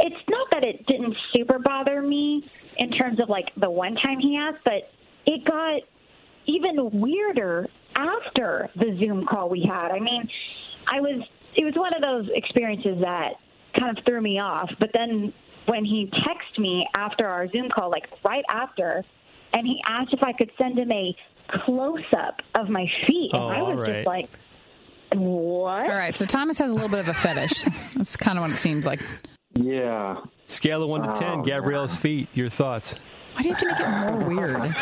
it's 0.00 0.16
not 0.30 0.48
that 0.52 0.64
it 0.64 0.86
didn't 0.86 1.14
super 1.34 1.58
bother 1.58 2.00
me 2.00 2.50
in 2.78 2.90
terms 2.92 3.20
of 3.20 3.28
like 3.28 3.50
the 3.60 3.70
one 3.70 3.94
time 3.96 4.18
he 4.20 4.38
asked, 4.38 4.64
but 4.64 4.90
it 5.26 5.44
got 5.44 5.82
even 6.46 6.90
weirder 6.98 7.66
after 7.94 8.70
the 8.76 8.96
Zoom 8.98 9.26
call 9.26 9.50
we 9.50 9.60
had. 9.70 9.90
I 9.90 9.98
mean, 10.00 10.26
I 10.86 11.00
was 11.02 11.22
it 11.56 11.64
was 11.64 11.74
one 11.74 11.92
of 11.94 12.02
those 12.02 12.28
experiences 12.34 12.98
that 13.02 13.34
kind 13.78 13.96
of 13.96 14.04
threw 14.04 14.20
me 14.20 14.38
off, 14.38 14.70
but 14.78 14.90
then 14.94 15.32
when 15.66 15.84
he 15.84 16.08
texted 16.12 16.60
me 16.60 16.86
after 16.96 17.26
our 17.26 17.48
Zoom 17.48 17.68
call, 17.68 17.90
like 17.90 18.04
right 18.24 18.44
after, 18.50 19.02
and 19.52 19.66
he 19.66 19.80
asked 19.86 20.12
if 20.12 20.22
I 20.22 20.32
could 20.32 20.50
send 20.58 20.78
him 20.78 20.92
a 20.92 21.14
close 21.64 22.04
up 22.16 22.40
of 22.54 22.68
my 22.68 22.86
feet, 23.04 23.30
and 23.32 23.42
Oh, 23.42 23.48
I 23.48 23.62
was 23.62 23.76
all 23.76 23.82
right. 23.82 23.92
just 23.94 24.06
like, 24.06 24.28
"What?" 25.12 25.90
All 25.90 25.96
right, 25.96 26.14
so 26.14 26.24
Thomas 26.24 26.58
has 26.58 26.70
a 26.70 26.74
little 26.74 26.88
bit 26.88 27.00
of 27.00 27.08
a 27.08 27.14
fetish. 27.14 27.62
That's 27.94 28.16
kind 28.16 28.38
of 28.38 28.42
what 28.42 28.50
it 28.52 28.56
seems 28.58 28.86
like. 28.86 29.00
Yeah. 29.54 30.16
Scale 30.46 30.82
of 30.82 30.88
1 30.88 31.02
to 31.02 31.12
10, 31.20 31.42
Gabrielle's 31.42 31.96
feet. 31.96 32.28
Your 32.34 32.50
thoughts? 32.50 32.94
Why 33.36 33.42
do 33.42 33.48
you 33.48 33.54
have 33.54 33.58
to 33.60 33.66
make 33.66 33.80
it 33.80 33.88
more 33.88 34.28
weird? 34.28 34.74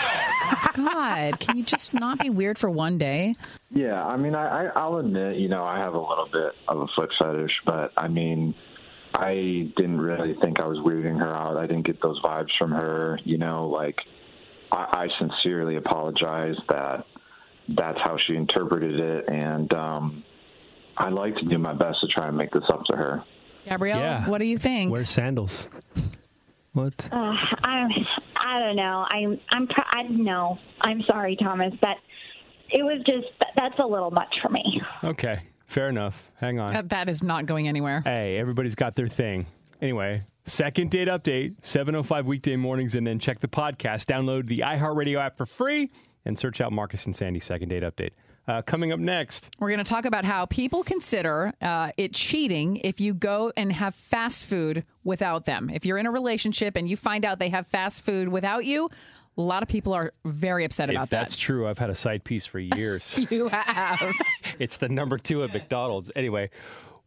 God, 0.74 1.40
can 1.40 1.56
you 1.56 1.64
just 1.64 1.92
not 1.92 2.18
be 2.20 2.30
weird 2.30 2.56
for 2.58 2.70
one 2.70 2.98
day? 2.98 3.34
Yeah, 3.70 4.04
I 4.04 4.16
mean, 4.16 4.34
I, 4.36 4.66
I, 4.66 4.70
I'll 4.76 4.96
admit, 4.98 5.36
you 5.36 5.48
know, 5.48 5.64
I 5.64 5.78
have 5.78 5.94
a 5.94 5.98
little 5.98 6.28
bit 6.32 6.52
of 6.68 6.78
a 6.78 6.86
foot 6.96 7.10
fetish, 7.18 7.50
but 7.66 7.92
I 7.96 8.06
mean, 8.08 8.54
I 9.14 9.72
didn't 9.76 10.00
really 10.00 10.36
think 10.40 10.60
I 10.60 10.66
was 10.66 10.78
weirding 10.78 11.18
her 11.18 11.34
out. 11.34 11.56
I 11.56 11.66
didn't 11.66 11.86
get 11.86 12.00
those 12.00 12.20
vibes 12.22 12.50
from 12.58 12.70
her. 12.72 13.18
You 13.24 13.38
know, 13.38 13.68
like 13.68 13.96
I, 14.70 15.06
I 15.06 15.08
sincerely 15.18 15.76
apologize 15.76 16.56
that 16.68 17.06
that's 17.76 17.98
how 18.04 18.16
she 18.26 18.34
interpreted 18.36 19.00
it, 19.00 19.28
and 19.28 19.72
um, 19.72 20.22
I 20.96 21.08
like 21.08 21.34
to 21.36 21.44
do 21.44 21.58
my 21.58 21.72
best 21.72 21.98
to 22.02 22.06
try 22.08 22.28
and 22.28 22.36
make 22.36 22.52
this 22.52 22.64
up 22.72 22.84
to 22.90 22.96
her. 22.96 23.24
Gabrielle, 23.64 23.98
Yeah. 23.98 24.28
what 24.28 24.38
do 24.38 24.44
you 24.44 24.58
think? 24.58 24.92
Wear 24.92 25.04
sandals. 25.04 25.68
What? 26.74 27.08
Uh, 27.10 27.16
I 27.64 27.87
I 28.37 28.60
don't 28.60 28.76
know. 28.76 29.06
I'm 29.10 29.40
I'm 29.50 29.66
pr- 29.66 29.80
I 29.87 30.02
no. 30.02 30.58
I'm 30.82 31.02
sorry, 31.08 31.37
Thomas. 31.37 31.72
That 31.82 31.96
it 32.70 32.82
was 32.82 33.02
just 33.06 33.26
that's 33.56 33.78
a 33.78 33.87
little 33.87 34.10
much 34.10 34.34
for 34.42 34.48
me. 34.50 34.82
Okay, 35.02 35.40
fair 35.66 35.88
enough. 35.88 36.30
Hang 36.40 36.58
on. 36.60 36.72
That- 36.72 36.88
that 36.90 37.08
is 37.08 37.22
not 37.22 37.46
going 37.46 37.66
anywhere. 37.68 38.02
Hey, 38.04 38.37
everybody's 38.37 38.74
got 38.74 38.96
their 38.96 39.08
thing. 39.08 39.46
Anyway, 39.80 40.24
second 40.44 40.90
date 40.90 41.08
update, 41.08 41.56
7.05 41.62 42.24
weekday 42.24 42.56
mornings, 42.56 42.94
and 42.94 43.06
then 43.06 43.18
check 43.18 43.40
the 43.40 43.48
podcast. 43.48 44.06
Download 44.06 44.46
the 44.46 44.60
iHeartRadio 44.60 45.18
app 45.18 45.37
for 45.37 45.46
free 45.46 45.90
and 46.24 46.38
search 46.38 46.60
out 46.60 46.72
Marcus 46.72 47.04
and 47.06 47.14
Sandy 47.14 47.40
second 47.40 47.68
date 47.68 47.82
update. 47.82 48.10
Uh, 48.46 48.61
coming 48.62 48.92
up 48.92 49.00
next, 49.00 49.48
We're 49.59 49.70
going 49.70 49.78
to 49.78 49.85
talk 49.85 50.04
about 50.04 50.26
how 50.26 50.44
people 50.46 50.85
consider 50.85 51.54
uh, 51.62 51.92
it 51.96 52.12
cheating 52.12 52.76
if 52.76 53.00
you 53.00 53.14
go 53.14 53.52
and 53.57 53.72
have 53.72 53.94
fast 53.94 54.44
food 54.46 54.85
without 55.02 55.46
them. 55.46 55.70
If 55.72 55.87
you're 55.87 55.96
in 55.96 56.04
a 56.04 56.11
relationship 56.11 56.76
and 56.76 56.87
you 56.88 56.96
find 56.96 57.24
out 57.24 57.38
they 57.38 57.48
have 57.48 57.66
fast 57.66 58.04
food 58.04 58.28
without 58.28 58.66
you, 58.66 58.90
a 59.37 59.40
lot 59.40 59.62
of 59.62 59.68
people 59.68 59.94
are 59.94 60.12
very 60.26 60.64
upset 60.64 60.90
if 60.90 60.94
about 60.94 61.11
that's 61.11 61.37
true, 61.37 61.66
I've 61.66 61.78
had 61.78 61.90
a 61.90 61.94
side 61.94 62.22
piece 62.22 62.44
for 62.46 62.59
years. 62.59 63.18
You 63.30 63.48
have. 63.48 64.14
it's 64.59 64.76
the 64.76 64.88
number 64.88 65.16
two 65.18 65.42
at 65.42 65.52
McDonald's. 65.52 66.11
Anyway, 66.14 66.50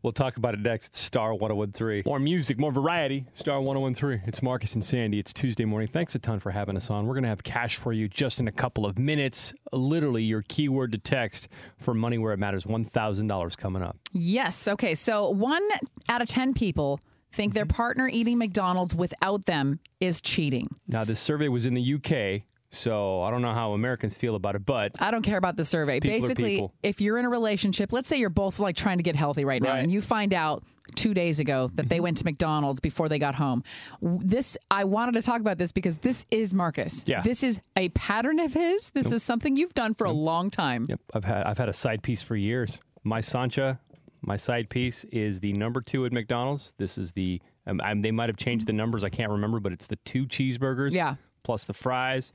we'll 0.01 0.13
talk 0.13 0.37
about 0.37 0.53
it 0.53 0.59
next. 0.59 0.87
It's 0.87 0.99
Star 0.99 1.33
1013. 1.33 2.03
More 2.05 2.19
music, 2.19 2.57
more 2.57 2.71
variety. 2.71 3.25
Star 3.33 3.61
1013. 3.61 4.23
It's 4.27 4.41
Marcus 4.41 4.75
and 4.75 4.83
Sandy. 4.83 5.19
It's 5.19 5.33
Tuesday 5.33 5.65
morning. 5.65 5.89
Thanks 5.91 6.15
a 6.15 6.19
ton 6.19 6.39
for 6.39 6.51
having 6.51 6.77
us 6.77 6.89
on. 6.89 7.05
We're 7.05 7.13
going 7.13 7.23
to 7.23 7.29
have 7.29 7.43
cash 7.43 7.77
for 7.77 7.93
you 7.93 8.07
just 8.07 8.39
in 8.39 8.47
a 8.47 8.51
couple 8.51 8.85
of 8.85 8.97
minutes. 8.97 9.53
Literally, 9.71 10.23
your 10.23 10.43
keyword 10.47 10.91
to 10.93 10.97
text 10.97 11.47
for 11.77 11.93
Money 11.93 12.17
Where 12.17 12.33
It 12.33 12.37
Matters 12.37 12.65
$1,000 12.65 13.57
coming 13.57 13.81
up. 13.81 13.97
Yes. 14.13 14.67
Okay. 14.67 14.95
So 14.95 15.29
one 15.29 15.67
out 16.09 16.21
of 16.21 16.27
10 16.27 16.53
people 16.53 16.99
think 17.31 17.53
their 17.53 17.65
mm-hmm. 17.65 17.75
partner 17.75 18.07
eating 18.07 18.37
McDonald's 18.37 18.95
without 18.95 19.45
them 19.45 19.79
is 19.99 20.21
cheating. 20.21 20.67
Now, 20.87 21.03
this 21.03 21.19
survey 21.19 21.47
was 21.47 21.65
in 21.65 21.73
the 21.73 21.93
UK, 21.95 22.43
so 22.69 23.21
I 23.21 23.31
don't 23.31 23.41
know 23.41 23.53
how 23.53 23.73
Americans 23.73 24.15
feel 24.17 24.35
about 24.35 24.55
it, 24.55 24.65
but 24.65 24.91
I 24.99 25.11
don't 25.11 25.21
care 25.21 25.37
about 25.37 25.55
the 25.55 25.63
survey. 25.63 25.99
Basically, 25.99 26.67
if 26.83 26.99
you're 27.01 27.17
in 27.17 27.25
a 27.25 27.29
relationship, 27.29 27.93
let's 27.93 28.07
say 28.07 28.17
you're 28.17 28.29
both 28.29 28.59
like 28.59 28.75
trying 28.75 28.97
to 28.97 29.03
get 29.03 29.15
healthy 29.15 29.45
right 29.45 29.61
now, 29.61 29.71
Right. 29.71 29.79
and 29.83 29.91
you 29.91 30.01
find 30.01 30.33
out 30.33 30.63
two 30.95 31.13
days 31.13 31.39
ago 31.39 31.69
that 31.75 31.89
they 31.89 31.99
went 31.99 32.17
to 32.17 32.23
McDonald's 32.25 32.79
before 32.79 33.09
they 33.09 33.19
got 33.19 33.35
home. 33.35 33.61
This 34.01 34.57
I 34.71 34.83
wanted 34.85 35.13
to 35.13 35.21
talk 35.21 35.39
about 35.41 35.57
this 35.57 35.71
because 35.71 35.97
this 35.97 36.25
is 36.31 36.53
Marcus. 36.53 37.03
Yeah. 37.07 37.21
This 37.21 37.43
is 37.43 37.59
a 37.75 37.89
pattern 37.89 38.39
of 38.39 38.53
his. 38.53 38.89
This 38.91 39.11
is 39.11 39.23
something 39.23 39.55
you've 39.55 39.73
done 39.73 39.93
for 39.93 40.05
a 40.05 40.11
long 40.11 40.49
time. 40.49 40.87
Yep, 40.89 40.99
I've 41.13 41.23
had 41.25 41.43
I've 41.45 41.57
had 41.57 41.69
a 41.69 41.73
side 41.73 42.03
piece 42.03 42.21
for 42.21 42.35
years. 42.35 42.79
My 43.03 43.21
Sancha, 43.21 43.79
my 44.21 44.35
side 44.37 44.69
piece 44.69 45.03
is 45.05 45.39
the 45.39 45.53
number 45.53 45.79
two 45.81 46.05
at 46.05 46.11
McDonald's. 46.11 46.73
This 46.77 46.97
is 46.97 47.11
the 47.13 47.41
um, 47.65 47.79
I'm, 47.81 48.01
they 48.01 48.11
might 48.11 48.27
have 48.29 48.37
changed 48.37 48.67
the 48.67 48.73
numbers. 48.73 49.03
I 49.03 49.09
can't 49.09 49.31
remember, 49.31 49.59
but 49.59 49.71
it's 49.73 49.87
the 49.87 49.97
two 49.97 50.25
cheeseburgers. 50.25 50.93
Yeah. 50.93 51.15
Plus 51.43 51.65
the 51.65 51.73
fries. 51.73 52.33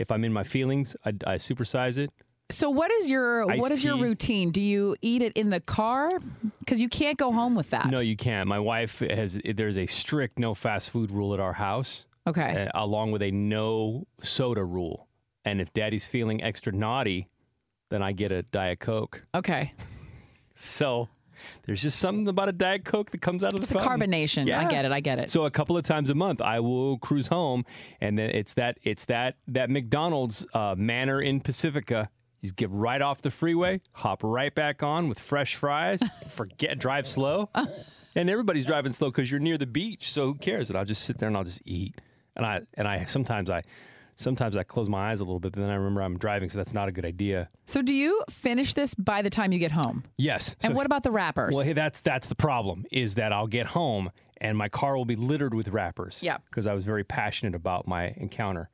If 0.00 0.10
I'm 0.10 0.24
in 0.24 0.32
my 0.32 0.44
feelings, 0.44 0.96
I, 1.04 1.10
I 1.26 1.34
supersize 1.36 1.98
it. 1.98 2.10
So 2.50 2.70
what 2.70 2.90
is 2.90 3.08
your 3.08 3.48
Iced 3.48 3.60
what 3.60 3.70
is 3.70 3.84
your 3.84 3.96
tea. 3.96 4.02
routine? 4.02 4.50
Do 4.50 4.62
you 4.62 4.96
eat 5.02 5.20
it 5.22 5.34
in 5.34 5.50
the 5.50 5.60
car? 5.60 6.10
Because 6.58 6.80
you 6.80 6.88
can't 6.88 7.18
go 7.18 7.30
home 7.32 7.54
with 7.54 7.68
that. 7.70 7.90
No, 7.90 8.00
you 8.00 8.16
can't. 8.16 8.48
My 8.48 8.58
wife 8.58 9.00
has. 9.00 9.38
There's 9.44 9.76
a 9.78 9.86
strict 9.86 10.38
no 10.38 10.54
fast 10.54 10.88
food 10.90 11.10
rule 11.10 11.34
at 11.34 11.38
our 11.38 11.52
house. 11.52 12.06
Okay. 12.26 12.66
uh, 12.74 12.82
along 12.82 13.12
with 13.12 13.22
a 13.22 13.30
no 13.30 14.06
soda 14.22 14.64
rule. 14.64 15.06
And 15.44 15.60
if 15.60 15.72
Daddy's 15.72 16.06
feeling 16.06 16.42
extra 16.42 16.72
naughty, 16.72 17.28
then 17.90 18.02
I 18.02 18.12
get 18.12 18.30
a 18.32 18.42
diet 18.42 18.80
coke. 18.80 19.22
Okay. 19.34 19.72
So 20.54 21.08
there's 21.66 21.82
just 21.82 21.98
something 21.98 22.28
about 22.28 22.48
a 22.48 22.52
Diet 22.52 22.84
Coke 22.84 23.10
that 23.10 23.20
comes 23.20 23.42
out 23.44 23.52
of. 23.52 23.58
It's 23.58 23.68
the 23.68 23.74
the 23.74 23.80
fountain. 23.80 24.10
carbonation. 24.10 24.52
I 24.52 24.64
get 24.68 24.84
it. 24.84 24.92
I 24.92 25.00
get 25.00 25.18
it. 25.18 25.30
So 25.30 25.44
a 25.44 25.50
couple 25.50 25.76
of 25.76 25.84
times 25.84 26.10
a 26.10 26.14
month, 26.14 26.40
I 26.40 26.60
will 26.60 26.98
cruise 26.98 27.26
home, 27.28 27.64
and 28.00 28.18
then 28.18 28.30
it's 28.30 28.54
that 28.54 28.78
it's 28.82 29.04
that 29.06 29.36
that 29.48 29.70
McDonald's 29.70 30.46
uh, 30.54 30.74
manor 30.76 31.20
in 31.20 31.40
Pacifica. 31.40 32.10
You 32.42 32.52
get 32.52 32.70
right 32.70 33.02
off 33.02 33.20
the 33.20 33.30
freeway, 33.30 33.82
hop 33.92 34.22
right 34.22 34.54
back 34.54 34.82
on 34.82 35.08
with 35.08 35.18
fresh 35.18 35.56
fries. 35.56 36.00
forget 36.30 36.78
drive 36.78 37.06
slow, 37.06 37.50
and 38.14 38.30
everybody's 38.30 38.64
driving 38.64 38.92
slow 38.92 39.10
because 39.10 39.30
you're 39.30 39.40
near 39.40 39.58
the 39.58 39.66
beach. 39.66 40.10
So 40.10 40.26
who 40.26 40.34
cares? 40.36 40.70
And 40.70 40.78
I'll 40.78 40.86
just 40.86 41.02
sit 41.04 41.18
there 41.18 41.28
and 41.28 41.36
I'll 41.36 41.44
just 41.44 41.62
eat. 41.66 41.94
and 42.36 42.46
I 42.46 42.60
and 42.74 42.88
I 42.88 43.04
sometimes 43.04 43.50
I 43.50 43.62
sometimes 44.20 44.56
I 44.56 44.62
close 44.62 44.88
my 44.88 45.10
eyes 45.10 45.20
a 45.20 45.24
little 45.24 45.40
bit, 45.40 45.52
but 45.52 45.60
then 45.60 45.70
I 45.70 45.74
remember 45.74 46.02
I'm 46.02 46.18
driving, 46.18 46.48
so 46.50 46.58
that's 46.58 46.74
not 46.74 46.88
a 46.88 46.92
good 46.92 47.04
idea. 47.04 47.48
So 47.66 47.82
do 47.82 47.94
you 47.94 48.22
finish 48.30 48.74
this 48.74 48.94
by 48.94 49.22
the 49.22 49.30
time 49.30 49.52
you 49.52 49.58
get 49.58 49.72
home? 49.72 50.04
Yes. 50.18 50.54
And 50.62 50.70
So- 50.70 50.74
what 50.76 50.86
about 50.86 51.02
the 51.02 51.10
wrappers? 51.10 51.54
Well, 51.54 51.64
hey, 51.64 51.72
that's 51.72 52.00
that's 52.00 52.26
the 52.28 52.34
problem 52.34 52.84
is 52.92 53.14
that 53.16 53.32
I'll 53.32 53.46
get 53.46 53.66
home 53.66 54.10
and 54.40 54.56
my 54.56 54.68
car 54.68 54.96
will 54.96 55.04
be 55.04 55.16
littered 55.16 55.54
with 55.54 55.68
wrappers. 55.68 56.22
Yeah. 56.22 56.38
Because 56.48 56.66
I 56.66 56.74
was 56.74 56.84
very 56.84 57.04
passionate 57.04 57.54
about 57.54 57.86
my 57.86 58.14
encounter. 58.16 58.70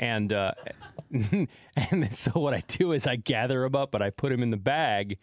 And 0.00 0.32
uh, 0.32 0.52
and 1.10 1.48
then, 1.90 2.12
so 2.12 2.30
what 2.32 2.54
I 2.54 2.62
do 2.68 2.92
is 2.92 3.06
I 3.06 3.16
gather 3.16 3.62
them 3.62 3.74
up, 3.74 3.90
but 3.90 4.00
I 4.02 4.10
put 4.10 4.30
them 4.30 4.42
in 4.42 4.50
the 4.50 4.56
bag. 4.56 5.18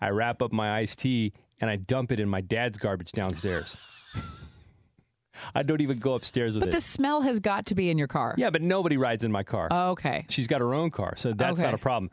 I 0.00 0.10
wrap 0.10 0.42
up 0.42 0.52
my 0.52 0.78
iced 0.78 0.98
tea 1.00 1.32
and 1.60 1.70
I 1.70 1.76
dump 1.76 2.12
it 2.12 2.20
in 2.20 2.28
my 2.28 2.40
dad's 2.40 2.78
garbage 2.78 3.12
downstairs. 3.12 3.76
I 5.54 5.62
don't 5.62 5.80
even 5.80 5.98
go 5.98 6.14
upstairs 6.14 6.54
with 6.54 6.60
but 6.62 6.68
it. 6.68 6.72
But 6.72 6.76
the 6.76 6.80
smell 6.80 7.22
has 7.22 7.40
got 7.40 7.66
to 7.66 7.74
be 7.74 7.90
in 7.90 7.98
your 7.98 8.08
car. 8.08 8.34
Yeah, 8.38 8.50
but 8.50 8.62
nobody 8.62 8.96
rides 8.96 9.24
in 9.24 9.32
my 9.32 9.42
car. 9.42 9.68
Oh, 9.70 9.90
Okay. 9.90 10.26
She's 10.28 10.46
got 10.46 10.60
her 10.60 10.74
own 10.74 10.90
car, 10.90 11.14
so 11.16 11.32
that's 11.32 11.60
not 11.60 11.74
a 11.74 11.78
problem. 11.78 12.10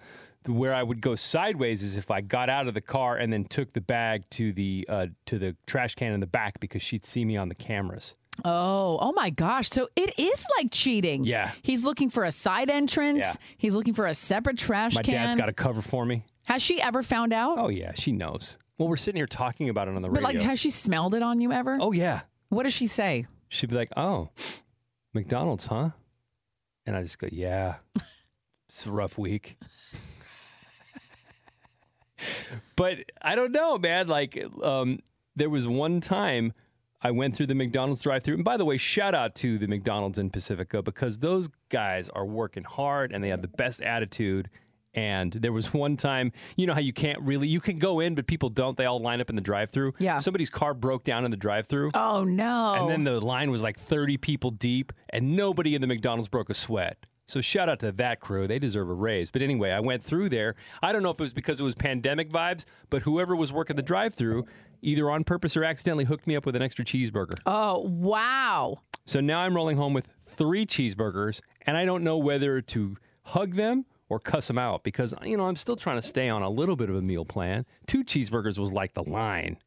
Where 0.48 0.74
I 0.76 0.84
would 0.84 1.02
go 1.02 1.16
sideways 1.16 1.82
is 1.82 1.98
if 1.98 2.12
I 2.12 2.22
got 2.22 2.50
out 2.50 2.68
of 2.68 2.74
the 2.76 2.82
car 2.82 3.18
and 3.18 3.34
then 3.34 3.46
took 3.46 3.74
the 3.74 3.82
bag 3.82 4.30
to 4.32 4.54
the 4.54 4.86
uh, 4.88 5.08
to 5.26 5.40
the 5.40 5.56
trash 5.66 5.96
can 5.96 6.14
in 6.14 6.20
the 6.20 6.28
back 6.28 6.60
because 6.60 6.84
she'd 6.84 7.04
see 7.04 7.26
me 7.26 7.36
on 7.36 7.50
the 7.50 7.56
cameras. 7.56 8.16
Oh, 8.44 8.98
oh 9.02 9.12
my 9.14 9.30
gosh. 9.32 9.70
So 9.70 9.88
it 9.96 10.14
is 10.20 10.46
like 10.58 10.68
cheating. 10.72 11.24
Yeah. 11.24 11.52
He's 11.64 11.84
looking 11.84 12.10
for 12.10 12.26
a 12.26 12.32
side 12.32 12.70
entrance. 12.70 13.20
Yeah. 13.20 13.34
He's 13.58 13.74
looking 13.76 13.94
for 13.94 14.06
a 14.08 14.14
separate 14.14 14.58
trash 14.58 14.94
My 14.94 15.02
can. 15.02 15.14
dad's 15.16 15.36
got 15.36 15.50
a 15.50 15.54
cover 15.54 15.82
for 15.82 16.06
me. 16.06 16.26
Has 16.48 16.62
she 16.62 16.82
ever 16.82 17.02
found 17.02 17.34
out? 17.34 17.58
Oh 17.58 17.70
yeah, 17.70 17.94
she 17.96 18.12
knows. 18.12 18.58
Well, 18.78 18.88
we're 18.90 18.98
sitting 18.98 19.18
here 19.18 19.26
talking 19.26 19.70
about 19.70 19.88
it 19.88 19.96
on 19.96 20.02
the 20.02 20.10
road. 20.10 20.16
But 20.22 20.28
radio. 20.28 20.40
like, 20.42 20.50
has 20.50 20.60
she 20.60 20.70
smelled 20.70 21.16
it 21.16 21.24
on 21.24 21.40
you 21.40 21.52
ever? 21.54 21.78
oh 21.82 21.92
yeah, 21.92 22.22
What 22.56 22.64
does 22.64 22.74
she 22.74 22.88
say? 22.88 23.28
she'd 23.50 23.70
be 23.70 23.76
like, 23.76 23.92
"Oh, 23.98 24.30
McDonald's, 25.14 25.66
huh?" 25.66 25.90
And 26.86 26.96
I 26.96 27.02
just 27.02 27.20
go, 27.20 27.28
"Yeah, 27.30 27.76
it's 28.70 28.86
a 28.86 28.92
rough 28.92 29.18
week." 29.18 29.58
but 32.78 33.00
I 33.22 33.36
don't 33.36 33.52
know, 33.52 33.78
man. 33.78 34.08
Like, 34.08 34.42
um, 34.64 35.00
there 35.36 35.50
was 35.50 35.68
one 35.68 36.00
time 36.00 36.54
I 37.02 37.12
went 37.12 37.36
through 37.36 37.48
the 37.48 37.56
McDonald's 37.56 38.02
drive-through, 38.02 38.36
and 38.36 38.46
by 38.46 38.56
the 38.56 38.64
way, 38.64 38.78
shout 38.78 39.14
out 39.14 39.36
to 39.36 39.58
the 39.58 39.68
McDonald's 39.68 40.18
in 40.18 40.30
Pacifica 40.30 40.82
because 40.82 41.18
those 41.18 41.50
guys 41.68 42.08
are 42.08 42.26
working 42.26 42.64
hard 42.64 43.12
and 43.12 43.22
they 43.22 43.30
have 43.30 43.42
the 43.42 43.50
best 43.50 43.82
attitude. 43.82 44.50
And 44.96 45.32
there 45.32 45.52
was 45.52 45.74
one 45.74 45.98
time, 45.98 46.32
you 46.56 46.66
know 46.66 46.74
how 46.74 46.80
you 46.80 46.94
can't 46.94 47.22
really, 47.22 47.48
you 47.48 47.60
can 47.60 47.78
go 47.78 48.00
in, 48.00 48.16
but 48.16 48.26
people 48.28 48.50
don't. 48.50 48.78
They 48.78 48.86
all 48.86 49.00
line 49.00 49.22
up 49.22 49.30
in 49.30 49.36
the 49.36 49.42
drive-through. 49.42 49.94
Yeah. 50.00 50.18
Somebody's 50.18 50.50
car 50.50 50.74
broke 50.74 51.04
down 51.04 51.26
in 51.26 51.32
the 51.32 51.38
drive-through. 51.38 51.92
Oh 51.94 52.24
no. 52.24 52.76
And 52.80 52.90
then 52.90 53.04
the 53.04 53.24
line 53.24 53.52
was 53.52 53.62
like 53.62 53.78
30 53.78 54.18
people 54.18 54.52
deep, 54.52 54.92
and 55.10 55.36
nobody 55.36 55.76
in 55.76 55.82
the 55.82 55.88
McDonald's 55.88 56.30
broke 56.30 56.50
a 56.50 56.54
sweat. 56.54 57.06
So 57.28 57.42
shout 57.42 57.70
out 57.70 57.80
to 57.80 57.92
that 57.94 58.20
crew. 58.20 58.48
They 58.48 58.60
deserve 58.60 58.90
a 58.90 58.94
raise. 58.94 59.32
But 59.32 59.42
anyway, 59.42 59.72
I 59.72 59.80
went 59.80 60.04
through 60.04 60.30
there. 60.30 60.56
I 60.84 60.94
don't 60.94 61.02
know 61.02 61.10
if 61.10 61.16
it 61.16 61.24
was 61.24 61.34
because 61.34 61.60
it 61.60 61.64
was 61.64 61.74
pandemic 61.74 62.30
vibes, 62.32 62.66
but 62.90 63.02
whoever 63.02 63.36
was 63.36 63.52
working 63.52 63.76
the 63.76 63.82
drive 63.82 64.14
through, 64.14 64.46
either 64.84 65.10
on 65.10 65.24
purpose 65.24 65.58
or 65.58 65.64
accidentally, 65.64 66.06
hooked 66.06 66.28
me 66.28 66.36
up 66.36 66.46
with 66.46 66.56
an 66.56 66.62
extra 66.62 66.86
cheeseburger. 66.86 67.40
Oh, 67.48 67.80
wow. 67.80 68.82
So 69.06 69.22
now 69.22 69.40
I'm 69.40 69.56
rolling 69.56 69.78
home 69.78 69.94
with 69.94 70.08
three 70.24 70.68
cheeseburgers, 70.68 71.42
and 71.66 71.76
I 71.76 71.86
don't 71.86 72.04
know 72.04 72.18
whether 72.18 72.62
to 72.62 72.98
hug 73.24 73.56
them 73.56 73.86
or 74.10 74.20
cuss 74.20 74.48
them 74.48 74.58
out 74.58 74.84
because, 74.84 75.14
you 75.24 75.38
know, 75.38 75.48
I'm 75.48 75.56
still 75.56 75.76
trying 75.76 76.02
to 76.02 76.08
stay 76.08 76.30
on 76.30 76.42
a 76.42 76.50
little 76.50 76.76
bit 76.76 76.90
of 76.90 76.96
a 76.96 77.02
meal 77.02 77.26
plan. 77.26 77.66
Two 77.88 78.04
cheeseburgers 78.04 78.58
was 78.58 78.72
like 78.72 78.94
the 78.94 79.04
line. 79.04 79.58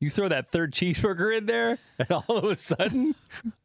You 0.00 0.10
throw 0.10 0.28
that 0.28 0.48
third 0.48 0.72
cheeseburger 0.74 1.36
in 1.36 1.46
there, 1.46 1.78
and 1.98 2.10
all 2.10 2.38
of 2.38 2.44
a 2.44 2.56
sudden, 2.56 3.14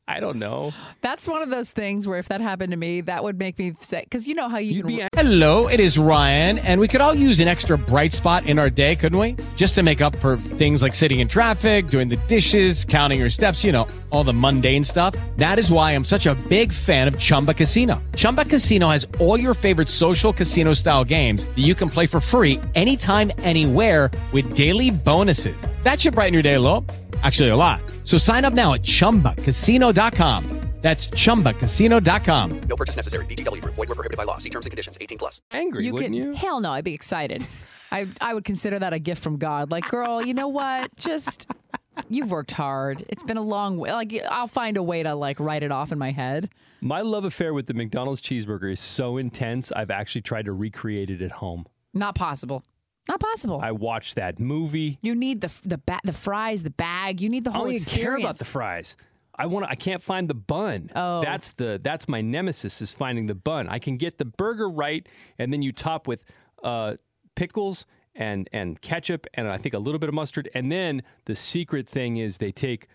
I 0.09 0.19
don't 0.19 0.39
know. 0.39 0.73
That's 1.01 1.27
one 1.27 1.43
of 1.43 1.51
those 1.51 1.71
things 1.71 2.07
where 2.07 2.17
if 2.17 2.29
that 2.29 2.41
happened 2.41 2.71
to 2.71 2.77
me, 2.77 3.01
that 3.01 3.23
would 3.23 3.37
make 3.37 3.59
me 3.59 3.75
sick. 3.79 4.05
because 4.05 4.27
you 4.27 4.33
know 4.33 4.49
how 4.49 4.57
you 4.57 4.81
can. 4.81 4.87
Be- 4.87 5.07
Hello, 5.13 5.67
it 5.67 5.79
is 5.79 5.99
Ryan, 5.99 6.57
and 6.57 6.81
we 6.81 6.87
could 6.87 6.99
all 6.99 7.13
use 7.13 7.39
an 7.39 7.47
extra 7.47 7.77
bright 7.77 8.11
spot 8.11 8.47
in 8.47 8.57
our 8.57 8.71
day, 8.71 8.95
couldn't 8.95 9.19
we? 9.19 9.35
Just 9.55 9.75
to 9.75 9.83
make 9.83 10.01
up 10.01 10.15
for 10.15 10.37
things 10.37 10.81
like 10.81 10.95
sitting 10.95 11.19
in 11.19 11.27
traffic, 11.27 11.89
doing 11.89 12.09
the 12.09 12.15
dishes, 12.27 12.85
counting 12.85 13.19
your 13.19 13.29
steps, 13.29 13.63
you 13.63 13.71
know, 13.71 13.87
all 14.09 14.23
the 14.23 14.33
mundane 14.33 14.83
stuff. 14.83 15.13
That 15.37 15.59
is 15.59 15.71
why 15.71 15.91
I'm 15.91 16.03
such 16.03 16.25
a 16.25 16.33
big 16.49 16.73
fan 16.73 17.07
of 17.07 17.19
Chumba 17.19 17.53
Casino. 17.53 18.01
Chumba 18.15 18.45
Casino 18.45 18.89
has 18.89 19.05
all 19.19 19.39
your 19.39 19.53
favorite 19.53 19.89
social 19.89 20.33
casino 20.33 20.73
style 20.73 21.05
games 21.05 21.45
that 21.45 21.59
you 21.59 21.75
can 21.75 21.87
play 21.87 22.07
for 22.07 22.19
free 22.19 22.59
anytime, 22.73 23.31
anywhere 23.43 24.09
with 24.31 24.55
daily 24.55 24.89
bonuses. 24.89 25.67
That 25.83 26.01
should 26.01 26.15
brighten 26.15 26.33
your 26.33 26.43
day 26.43 26.55
a 26.55 26.59
little. 26.59 26.83
Actually, 27.23 27.49
a 27.49 27.55
lot. 27.55 27.81
So 28.03 28.17
sign 28.17 28.45
up 28.45 28.53
now 28.53 28.75
at 28.75 28.83
chumbacasino.com. 28.83 30.59
That's 30.81 31.09
chumbacasino.com. 31.09 32.61
No 32.61 32.75
purchase 32.75 32.95
necessary. 32.95 33.25
VGW 33.25 33.61
Group. 33.61 33.75
Void 33.75 33.89
were 33.89 33.95
prohibited 33.95 34.17
by 34.17 34.23
law. 34.23 34.37
See 34.37 34.49
terms 34.49 34.65
and 34.65 34.71
conditions. 34.71 34.97
18 35.01 35.17
plus. 35.17 35.41
Angry, 35.51 35.83
you 35.83 35.93
wouldn't 35.93 36.15
can, 36.15 36.27
you? 36.27 36.33
Hell 36.33 36.61
no, 36.61 36.71
I'd 36.71 36.85
be 36.85 36.93
excited. 36.93 37.45
I 37.91 38.07
I 38.21 38.33
would 38.33 38.45
consider 38.45 38.79
that 38.79 38.93
a 38.93 38.99
gift 38.99 39.21
from 39.21 39.37
God. 39.37 39.71
Like, 39.71 39.89
girl, 39.89 40.25
you 40.25 40.33
know 40.33 40.47
what? 40.47 40.95
Just 40.95 41.47
you've 42.09 42.31
worked 42.31 42.51
hard. 42.51 43.03
It's 43.09 43.23
been 43.23 43.37
a 43.37 43.41
long 43.41 43.77
way. 43.77 43.91
Like, 43.91 44.13
I'll 44.29 44.47
find 44.47 44.77
a 44.77 44.83
way 44.83 45.03
to 45.03 45.15
like 45.15 45.39
write 45.39 45.63
it 45.63 45.71
off 45.71 45.91
in 45.91 45.99
my 45.99 46.11
head. 46.11 46.49
My 46.81 47.01
love 47.01 47.25
affair 47.25 47.53
with 47.53 47.67
the 47.67 47.73
McDonald's 47.73 48.21
cheeseburger 48.21 48.71
is 48.71 48.79
so 48.79 49.17
intense, 49.17 49.73
I've 49.73 49.91
actually 49.91 50.21
tried 50.21 50.45
to 50.45 50.53
recreate 50.53 51.09
it 51.09 51.21
at 51.21 51.31
home. 51.31 51.65
Not 51.93 52.15
possible. 52.15 52.63
Not 53.07 53.19
possible. 53.19 53.59
I 53.63 53.71
watched 53.71 54.15
that 54.15 54.39
movie. 54.39 54.99
you 55.01 55.15
need 55.15 55.41
the 55.41 55.51
the 55.63 55.77
ba- 55.79 56.01
the 56.03 56.13
fries, 56.13 56.63
the 56.63 56.69
bag. 56.69 57.21
You 57.21 57.29
need 57.29 57.43
the 57.43 57.49
I 57.51 57.53
whole 57.53 57.63
don't 57.65 57.73
even 57.73 57.81
experience. 57.83 58.03
care 58.05 58.17
about 58.17 58.37
the 58.37 58.45
fries. 58.45 58.95
I 59.35 59.45
want. 59.45 59.65
to 59.65 59.71
I 59.71 59.75
can't 59.75 60.03
find 60.03 60.29
the 60.29 60.33
bun. 60.35 60.91
Oh. 60.95 61.21
that's 61.21 61.53
the 61.53 61.79
that's 61.81 62.07
my 62.07 62.21
nemesis 62.21 62.81
is 62.81 62.91
finding 62.91 63.27
the 63.27 63.35
bun. 63.35 63.67
I 63.69 63.79
can 63.79 63.97
get 63.97 64.17
the 64.17 64.25
burger 64.25 64.69
right, 64.69 65.07
and 65.39 65.51
then 65.51 65.61
you 65.61 65.71
top 65.71 66.07
with 66.07 66.23
uh, 66.63 66.95
pickles 67.35 67.85
and 68.13 68.49
and 68.51 68.79
ketchup, 68.81 69.25
and 69.33 69.47
I 69.47 69.57
think 69.57 69.73
a 69.73 69.79
little 69.79 69.97
bit 69.99 70.09
of 70.09 70.15
mustard, 70.15 70.49
and 70.53 70.71
then 70.71 71.01
the 71.25 71.35
secret 71.35 71.87
thing 71.87 72.17
is 72.17 72.37
they 72.37 72.51
take. 72.51 72.87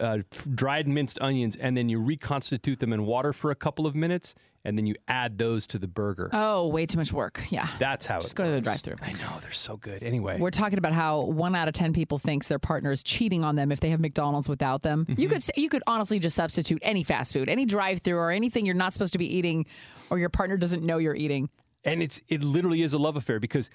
Uh, 0.00 0.20
f- 0.32 0.46
dried 0.54 0.88
minced 0.88 1.18
onions, 1.20 1.54
and 1.54 1.76
then 1.76 1.90
you 1.90 2.00
reconstitute 2.00 2.80
them 2.80 2.94
in 2.94 3.04
water 3.04 3.30
for 3.34 3.50
a 3.50 3.54
couple 3.54 3.86
of 3.86 3.94
minutes, 3.94 4.34
and 4.64 4.78
then 4.78 4.86
you 4.86 4.94
add 5.08 5.38
those 5.38 5.66
to 5.68 5.78
the 5.78 5.86
burger. 5.88 6.30
Oh, 6.32 6.68
way 6.68 6.86
too 6.86 6.98
much 6.98 7.12
work. 7.12 7.42
Yeah. 7.50 7.68
That's 7.78 8.06
how 8.06 8.20
Just 8.20 8.36
go 8.36 8.44
to 8.44 8.50
the 8.50 8.60
drive-through. 8.60 8.96
I 9.02 9.12
know 9.12 9.38
they're 9.40 9.50
so 9.52 9.76
good. 9.76 10.02
Anyway, 10.02 10.38
We're 10.38 10.50
talking 10.50 10.78
about 10.78 10.92
how 10.92 11.22
one 11.22 11.54
out 11.54 11.68
of 11.68 11.74
ten 11.74 11.92
people 11.92 12.18
thinks 12.18 12.48
their 12.48 12.58
partner 12.58 12.90
is 12.92 13.02
cheating 13.02 13.44
on 13.44 13.56
them 13.56 13.72
if 13.72 13.80
they 13.80 13.90
have 13.90 14.00
McDonald's 14.00 14.48
without 14.48 14.82
them. 14.82 15.04
Mm-hmm. 15.06 15.20
You 15.20 15.28
could 15.28 15.42
say- 15.42 15.52
you 15.56 15.68
could 15.68 15.82
honestly 15.86 16.18
just 16.18 16.36
substitute 16.36 16.80
any 16.82 17.02
fast 17.04 17.32
food, 17.32 17.48
any 17.48 17.64
drive-through, 17.64 18.16
or 18.16 18.30
anything 18.30 18.64
you're 18.66 18.74
not 18.74 18.92
supposed 18.92 19.12
to 19.14 19.18
be 19.18 19.26
eating, 19.36 19.66
or 20.10 20.18
your 20.18 20.28
partner 20.28 20.56
doesn't 20.56 20.82
know 20.84 20.98
you're 20.98 21.16
eating. 21.16 21.48
and 21.84 22.02
it's 22.02 22.20
it 22.28 22.42
literally 22.44 22.82
is 22.82 22.92
a 22.92 22.98
love 22.98 23.16
affair 23.16 23.40
because 23.40 23.68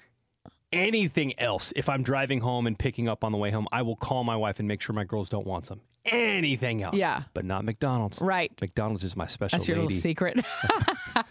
anything 0.72 1.38
else, 1.38 1.72
if 1.76 1.88
I'm 1.88 2.02
driving 2.02 2.40
home 2.40 2.66
and 2.66 2.78
picking 2.78 3.08
up 3.08 3.24
on 3.24 3.32
the 3.32 3.38
way 3.38 3.50
home, 3.50 3.66
I 3.72 3.82
will 3.82 3.96
call 3.96 4.24
my 4.24 4.36
wife 4.36 4.58
and 4.58 4.68
make 4.68 4.80
sure 4.80 4.94
my 4.94 5.04
girls 5.04 5.28
don't 5.28 5.46
want 5.46 5.66
some. 5.66 5.80
Anything 6.10 6.82
else, 6.82 6.96
Yeah. 6.96 7.22
but 7.34 7.44
not 7.44 7.64
McDonald's. 7.64 8.20
Right. 8.20 8.52
McDonald's 8.60 9.04
is 9.04 9.16
my 9.16 9.26
special. 9.26 9.58
That's 9.58 9.68
your 9.68 9.76
lady. 9.78 9.86
little 9.88 10.00
secret. 10.00 10.38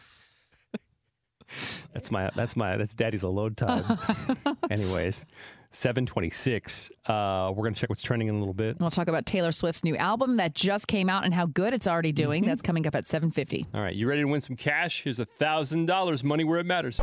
That's 1.93 2.11
my 2.11 2.29
that's 2.35 2.55
my 2.57 2.75
that's 2.77 2.93
daddy's 2.93 3.23
alone 3.23 3.55
time. 3.55 3.97
Anyways, 4.69 5.25
seven 5.71 6.05
twenty 6.05 6.29
six. 6.29 6.91
Uh, 7.05 7.51
we're 7.55 7.63
gonna 7.63 7.73
check 7.75 7.89
what's 7.89 8.01
trending 8.03 8.27
in 8.27 8.35
a 8.35 8.39
little 8.39 8.53
bit. 8.53 8.77
we'll 8.79 8.89
talk 8.91 9.07
about 9.07 9.25
Taylor 9.25 9.53
Swift's 9.53 9.83
new 9.83 9.95
album 9.95 10.37
that 10.37 10.53
just 10.53 10.87
came 10.89 11.09
out 11.09 11.23
and 11.23 11.33
how 11.33 11.45
good 11.45 11.73
it's 11.73 11.87
already 11.87 12.11
doing. 12.11 12.43
Mm-hmm. 12.43 12.49
That's 12.49 12.61
coming 12.61 12.85
up 12.85 12.93
at 12.95 13.07
seven 13.07 13.31
fifty. 13.31 13.65
All 13.73 13.81
right, 13.81 13.95
you 13.95 14.07
ready 14.09 14.21
to 14.21 14.27
win 14.27 14.41
some 14.41 14.57
cash? 14.57 15.01
Here's 15.03 15.19
a 15.19 15.25
thousand 15.25 15.85
dollars, 15.85 16.21
money 16.23 16.43
where 16.43 16.59
it 16.59 16.65
matters. 16.65 16.99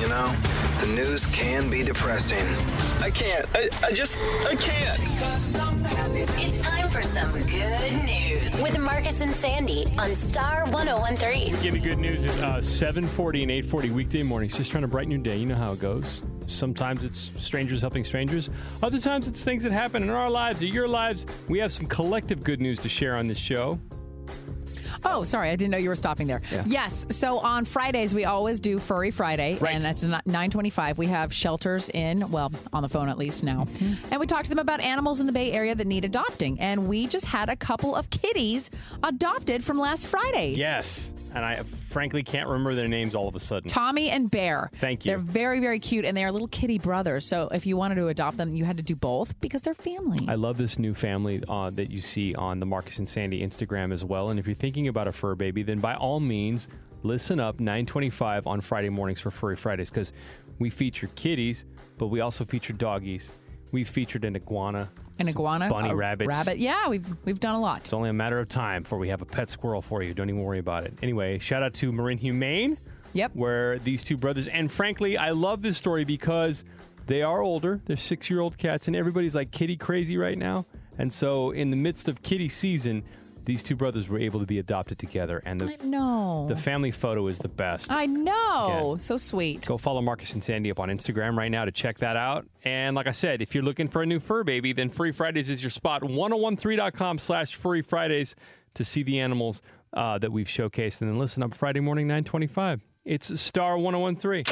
You 0.00 0.08
know, 0.08 0.34
the 0.78 0.86
news 0.86 1.26
can 1.26 1.68
be 1.68 1.82
depressing. 1.82 2.46
I 3.02 3.10
can't. 3.10 3.46
I, 3.54 3.68
I 3.84 3.92
just, 3.92 4.16
I 4.46 4.54
can't. 4.54 4.98
It's 6.38 6.62
time 6.62 6.88
for 6.88 7.02
some 7.02 7.30
good 7.32 8.06
news 8.06 8.62
with 8.62 8.78
Marcus 8.78 9.20
and 9.20 9.30
Sandy 9.30 9.84
on 9.98 10.08
Star 10.08 10.64
1013. 10.70 11.54
Give 11.62 11.74
me 11.74 11.80
good 11.80 11.98
news 11.98 12.24
at 12.24 12.32
uh, 12.42 12.62
740 12.62 13.42
and 13.42 13.50
840 13.50 13.90
weekday 13.90 14.22
mornings. 14.22 14.56
Just 14.56 14.70
trying 14.70 14.82
to 14.82 14.88
brighten 14.88 15.10
your 15.10 15.20
day. 15.20 15.36
You 15.36 15.44
know 15.44 15.54
how 15.54 15.72
it 15.72 15.80
goes. 15.80 16.22
Sometimes 16.46 17.04
it's 17.04 17.30
strangers 17.36 17.82
helping 17.82 18.02
strangers. 18.02 18.48
Other 18.82 19.00
times 19.00 19.28
it's 19.28 19.44
things 19.44 19.64
that 19.64 19.72
happen 19.72 20.02
in 20.02 20.08
our 20.08 20.30
lives 20.30 20.62
or 20.62 20.66
your 20.66 20.88
lives. 20.88 21.26
We 21.46 21.58
have 21.58 21.72
some 21.72 21.84
collective 21.84 22.42
good 22.42 22.62
news 22.62 22.78
to 22.80 22.88
share 22.88 23.16
on 23.16 23.28
this 23.28 23.38
show. 23.38 23.78
Oh, 25.04 25.24
sorry, 25.24 25.50
I 25.50 25.56
didn't 25.56 25.70
know 25.70 25.78
you 25.78 25.88
were 25.88 25.96
stopping 25.96 26.26
there. 26.26 26.42
Yeah. 26.52 26.62
Yes, 26.66 27.06
so 27.10 27.38
on 27.38 27.64
Fridays 27.64 28.14
we 28.14 28.24
always 28.24 28.60
do 28.60 28.78
Furry 28.78 29.10
Friday, 29.10 29.56
Right. 29.60 29.74
and 29.74 29.82
that's 29.82 30.04
nine 30.26 30.50
twenty-five. 30.50 30.98
We 30.98 31.06
have 31.06 31.32
shelters 31.32 31.88
in, 31.90 32.30
well, 32.30 32.50
on 32.72 32.82
the 32.82 32.88
phone 32.88 33.08
at 33.08 33.18
least 33.18 33.42
now, 33.42 33.64
Mm-hmm. 33.64 34.12
and 34.12 34.20
we 34.20 34.26
talk 34.26 34.44
to 34.44 34.50
them 34.50 34.58
about 34.58 34.80
animals 34.80 35.20
in 35.20 35.26
the 35.26 35.32
Bay 35.32 35.52
Area 35.52 35.74
that 35.74 35.86
need 35.86 36.04
adopting. 36.04 36.58
And 36.60 36.88
we 36.88 37.06
just 37.06 37.26
had 37.26 37.48
a 37.48 37.56
couple 37.56 37.94
of 37.94 38.10
kitties 38.10 38.70
adopted 39.02 39.64
from 39.64 39.78
last 39.78 40.06
Friday. 40.06 40.54
Yes. 40.56 41.10
And 41.34 41.44
I 41.44 41.56
frankly 41.88 42.22
can't 42.22 42.48
remember 42.48 42.74
their 42.74 42.88
names 42.88 43.14
all 43.14 43.28
of 43.28 43.34
a 43.34 43.40
sudden. 43.40 43.68
Tommy 43.68 44.10
and 44.10 44.30
Bear. 44.30 44.70
Thank 44.76 45.04
you. 45.04 45.10
They're 45.10 45.18
very, 45.18 45.60
very 45.60 45.78
cute, 45.78 46.04
and 46.04 46.16
they 46.16 46.24
are 46.24 46.32
little 46.32 46.48
kitty 46.48 46.78
brothers. 46.78 47.26
So 47.26 47.48
if 47.52 47.66
you 47.66 47.76
wanted 47.76 47.96
to 47.96 48.08
adopt 48.08 48.36
them, 48.36 48.54
you 48.54 48.64
had 48.64 48.76
to 48.78 48.82
do 48.82 48.96
both 48.96 49.38
because 49.40 49.62
they're 49.62 49.74
family. 49.74 50.26
I 50.28 50.34
love 50.34 50.56
this 50.56 50.78
new 50.78 50.94
family 50.94 51.42
uh, 51.48 51.70
that 51.70 51.90
you 51.90 52.00
see 52.00 52.34
on 52.34 52.60
the 52.60 52.66
Marcus 52.66 52.98
and 52.98 53.08
Sandy 53.08 53.42
Instagram 53.42 53.92
as 53.92 54.04
well. 54.04 54.30
And 54.30 54.38
if 54.38 54.46
you're 54.46 54.56
thinking 54.56 54.88
about 54.88 55.08
a 55.08 55.12
fur 55.12 55.34
baby, 55.34 55.62
then 55.62 55.78
by 55.78 55.94
all 55.94 56.20
means, 56.20 56.68
listen 57.02 57.40
up 57.40 57.60
925 57.60 58.46
on 58.46 58.60
Friday 58.60 58.88
mornings 58.88 59.20
for 59.20 59.30
Furry 59.30 59.56
Fridays 59.56 59.90
because 59.90 60.12
we 60.58 60.70
feature 60.70 61.08
kitties, 61.14 61.64
but 61.98 62.08
we 62.08 62.20
also 62.20 62.44
feature 62.44 62.72
doggies. 62.72 63.32
We've 63.72 63.88
featured 63.88 64.24
an 64.24 64.36
iguana, 64.36 64.90
An 65.20 65.28
iguana, 65.28 65.68
bunny 65.68 65.90
a 65.90 65.94
rabbits. 65.94 66.28
rabbit. 66.28 66.58
Yeah, 66.58 66.88
we've 66.88 67.06
we've 67.24 67.40
done 67.40 67.54
a 67.54 67.60
lot. 67.60 67.84
It's 67.84 67.92
only 67.92 68.10
a 68.10 68.14
matter 68.14 68.38
of 68.38 68.48
time 68.48 68.82
before 68.82 68.98
we 68.98 69.08
have 69.08 69.22
a 69.22 69.26
pet 69.26 69.50
squirrel 69.50 69.82
for 69.82 70.02
you. 70.02 70.14
Don't 70.14 70.28
even 70.28 70.42
worry 70.42 70.58
about 70.58 70.84
it. 70.84 70.94
Anyway, 71.02 71.38
shout 71.38 71.62
out 71.62 71.74
to 71.74 71.92
Marin 71.92 72.18
Humane. 72.18 72.78
Yep. 73.12 73.32
Where 73.34 73.78
these 73.80 74.04
two 74.04 74.16
brothers, 74.16 74.46
and 74.46 74.70
frankly, 74.70 75.18
I 75.18 75.30
love 75.30 75.62
this 75.62 75.76
story 75.76 76.04
because 76.04 76.64
they 77.06 77.22
are 77.22 77.42
older. 77.42 77.80
They're 77.86 77.96
six 77.96 78.30
year 78.30 78.40
old 78.40 78.56
cats, 78.56 78.86
and 78.86 78.94
everybody's 78.96 79.34
like 79.34 79.50
kitty 79.50 79.76
crazy 79.76 80.16
right 80.16 80.38
now. 80.38 80.64
And 80.98 81.12
so, 81.12 81.50
in 81.50 81.70
the 81.70 81.76
midst 81.76 82.08
of 82.08 82.22
kitty 82.22 82.48
season, 82.48 83.02
these 83.44 83.62
two 83.62 83.76
brothers 83.76 84.08
were 84.08 84.18
able 84.18 84.40
to 84.40 84.46
be 84.46 84.58
adopted 84.58 84.98
together. 84.98 85.42
And 85.44 85.60
the, 85.60 85.66
I 85.66 85.84
know. 85.84 86.46
the 86.48 86.56
family 86.56 86.90
photo 86.90 87.26
is 87.26 87.38
the 87.38 87.48
best. 87.48 87.90
I 87.90 88.06
know. 88.06 88.96
So 88.98 89.16
sweet. 89.16 89.66
Go 89.66 89.78
follow 89.78 90.02
Marcus 90.02 90.34
and 90.34 90.42
Sandy 90.42 90.70
up 90.70 90.80
on 90.80 90.88
Instagram 90.88 91.36
right 91.36 91.50
now 91.50 91.64
to 91.64 91.72
check 91.72 91.98
that 91.98 92.16
out. 92.16 92.46
And 92.64 92.94
like 92.96 93.06
I 93.06 93.12
said, 93.12 93.42
if 93.42 93.54
you're 93.54 93.64
looking 93.64 93.88
for 93.88 94.02
a 94.02 94.06
new 94.06 94.20
fur 94.20 94.44
baby, 94.44 94.72
then 94.72 94.90
Furry 94.90 95.12
Fridays 95.12 95.50
is 95.50 95.62
your 95.62 95.70
spot. 95.70 96.02
1013.com 96.02 97.18
slash 97.18 97.54
Furry 97.54 97.82
Fridays 97.82 98.34
to 98.74 98.84
see 98.84 99.02
the 99.02 99.20
animals 99.20 99.62
uh, 99.92 100.18
that 100.18 100.32
we've 100.32 100.46
showcased. 100.46 101.00
And 101.00 101.10
then 101.10 101.18
listen 101.18 101.42
up 101.42 101.54
Friday 101.54 101.80
morning, 101.80 102.06
925. 102.06 102.82
It's 103.04 103.40
Star 103.40 103.78
1013. 103.78 104.44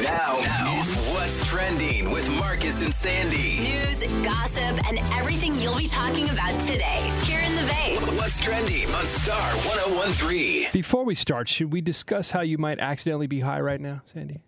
Now, 0.00 0.36
it's 0.80 0.96
What's 1.10 1.44
Trending 1.48 2.10
with 2.10 2.30
Marcus 2.38 2.82
and 2.82 2.94
Sandy. 2.94 3.58
News, 3.60 4.04
gossip, 4.24 4.88
and 4.88 4.98
everything 5.18 5.58
you'll 5.58 5.76
be 5.76 5.86
talking 5.86 6.30
about 6.30 6.58
today. 6.60 7.10
Here 7.24 7.45
in 7.84 7.94
the 8.00 8.06
Bay. 8.06 8.16
What's 8.16 8.40
Trending 8.40 8.90
on 8.92 9.06
Star 9.06 9.52
1013. 9.56 10.68
Before 10.72 11.04
we 11.04 11.14
start, 11.14 11.48
should 11.48 11.72
we 11.72 11.80
discuss 11.80 12.30
how 12.30 12.40
you 12.40 12.58
might 12.58 12.80
accidentally 12.80 13.26
be 13.26 13.40
high 13.40 13.60
right 13.60 13.80
now, 13.80 14.02
Sandy? 14.04 14.40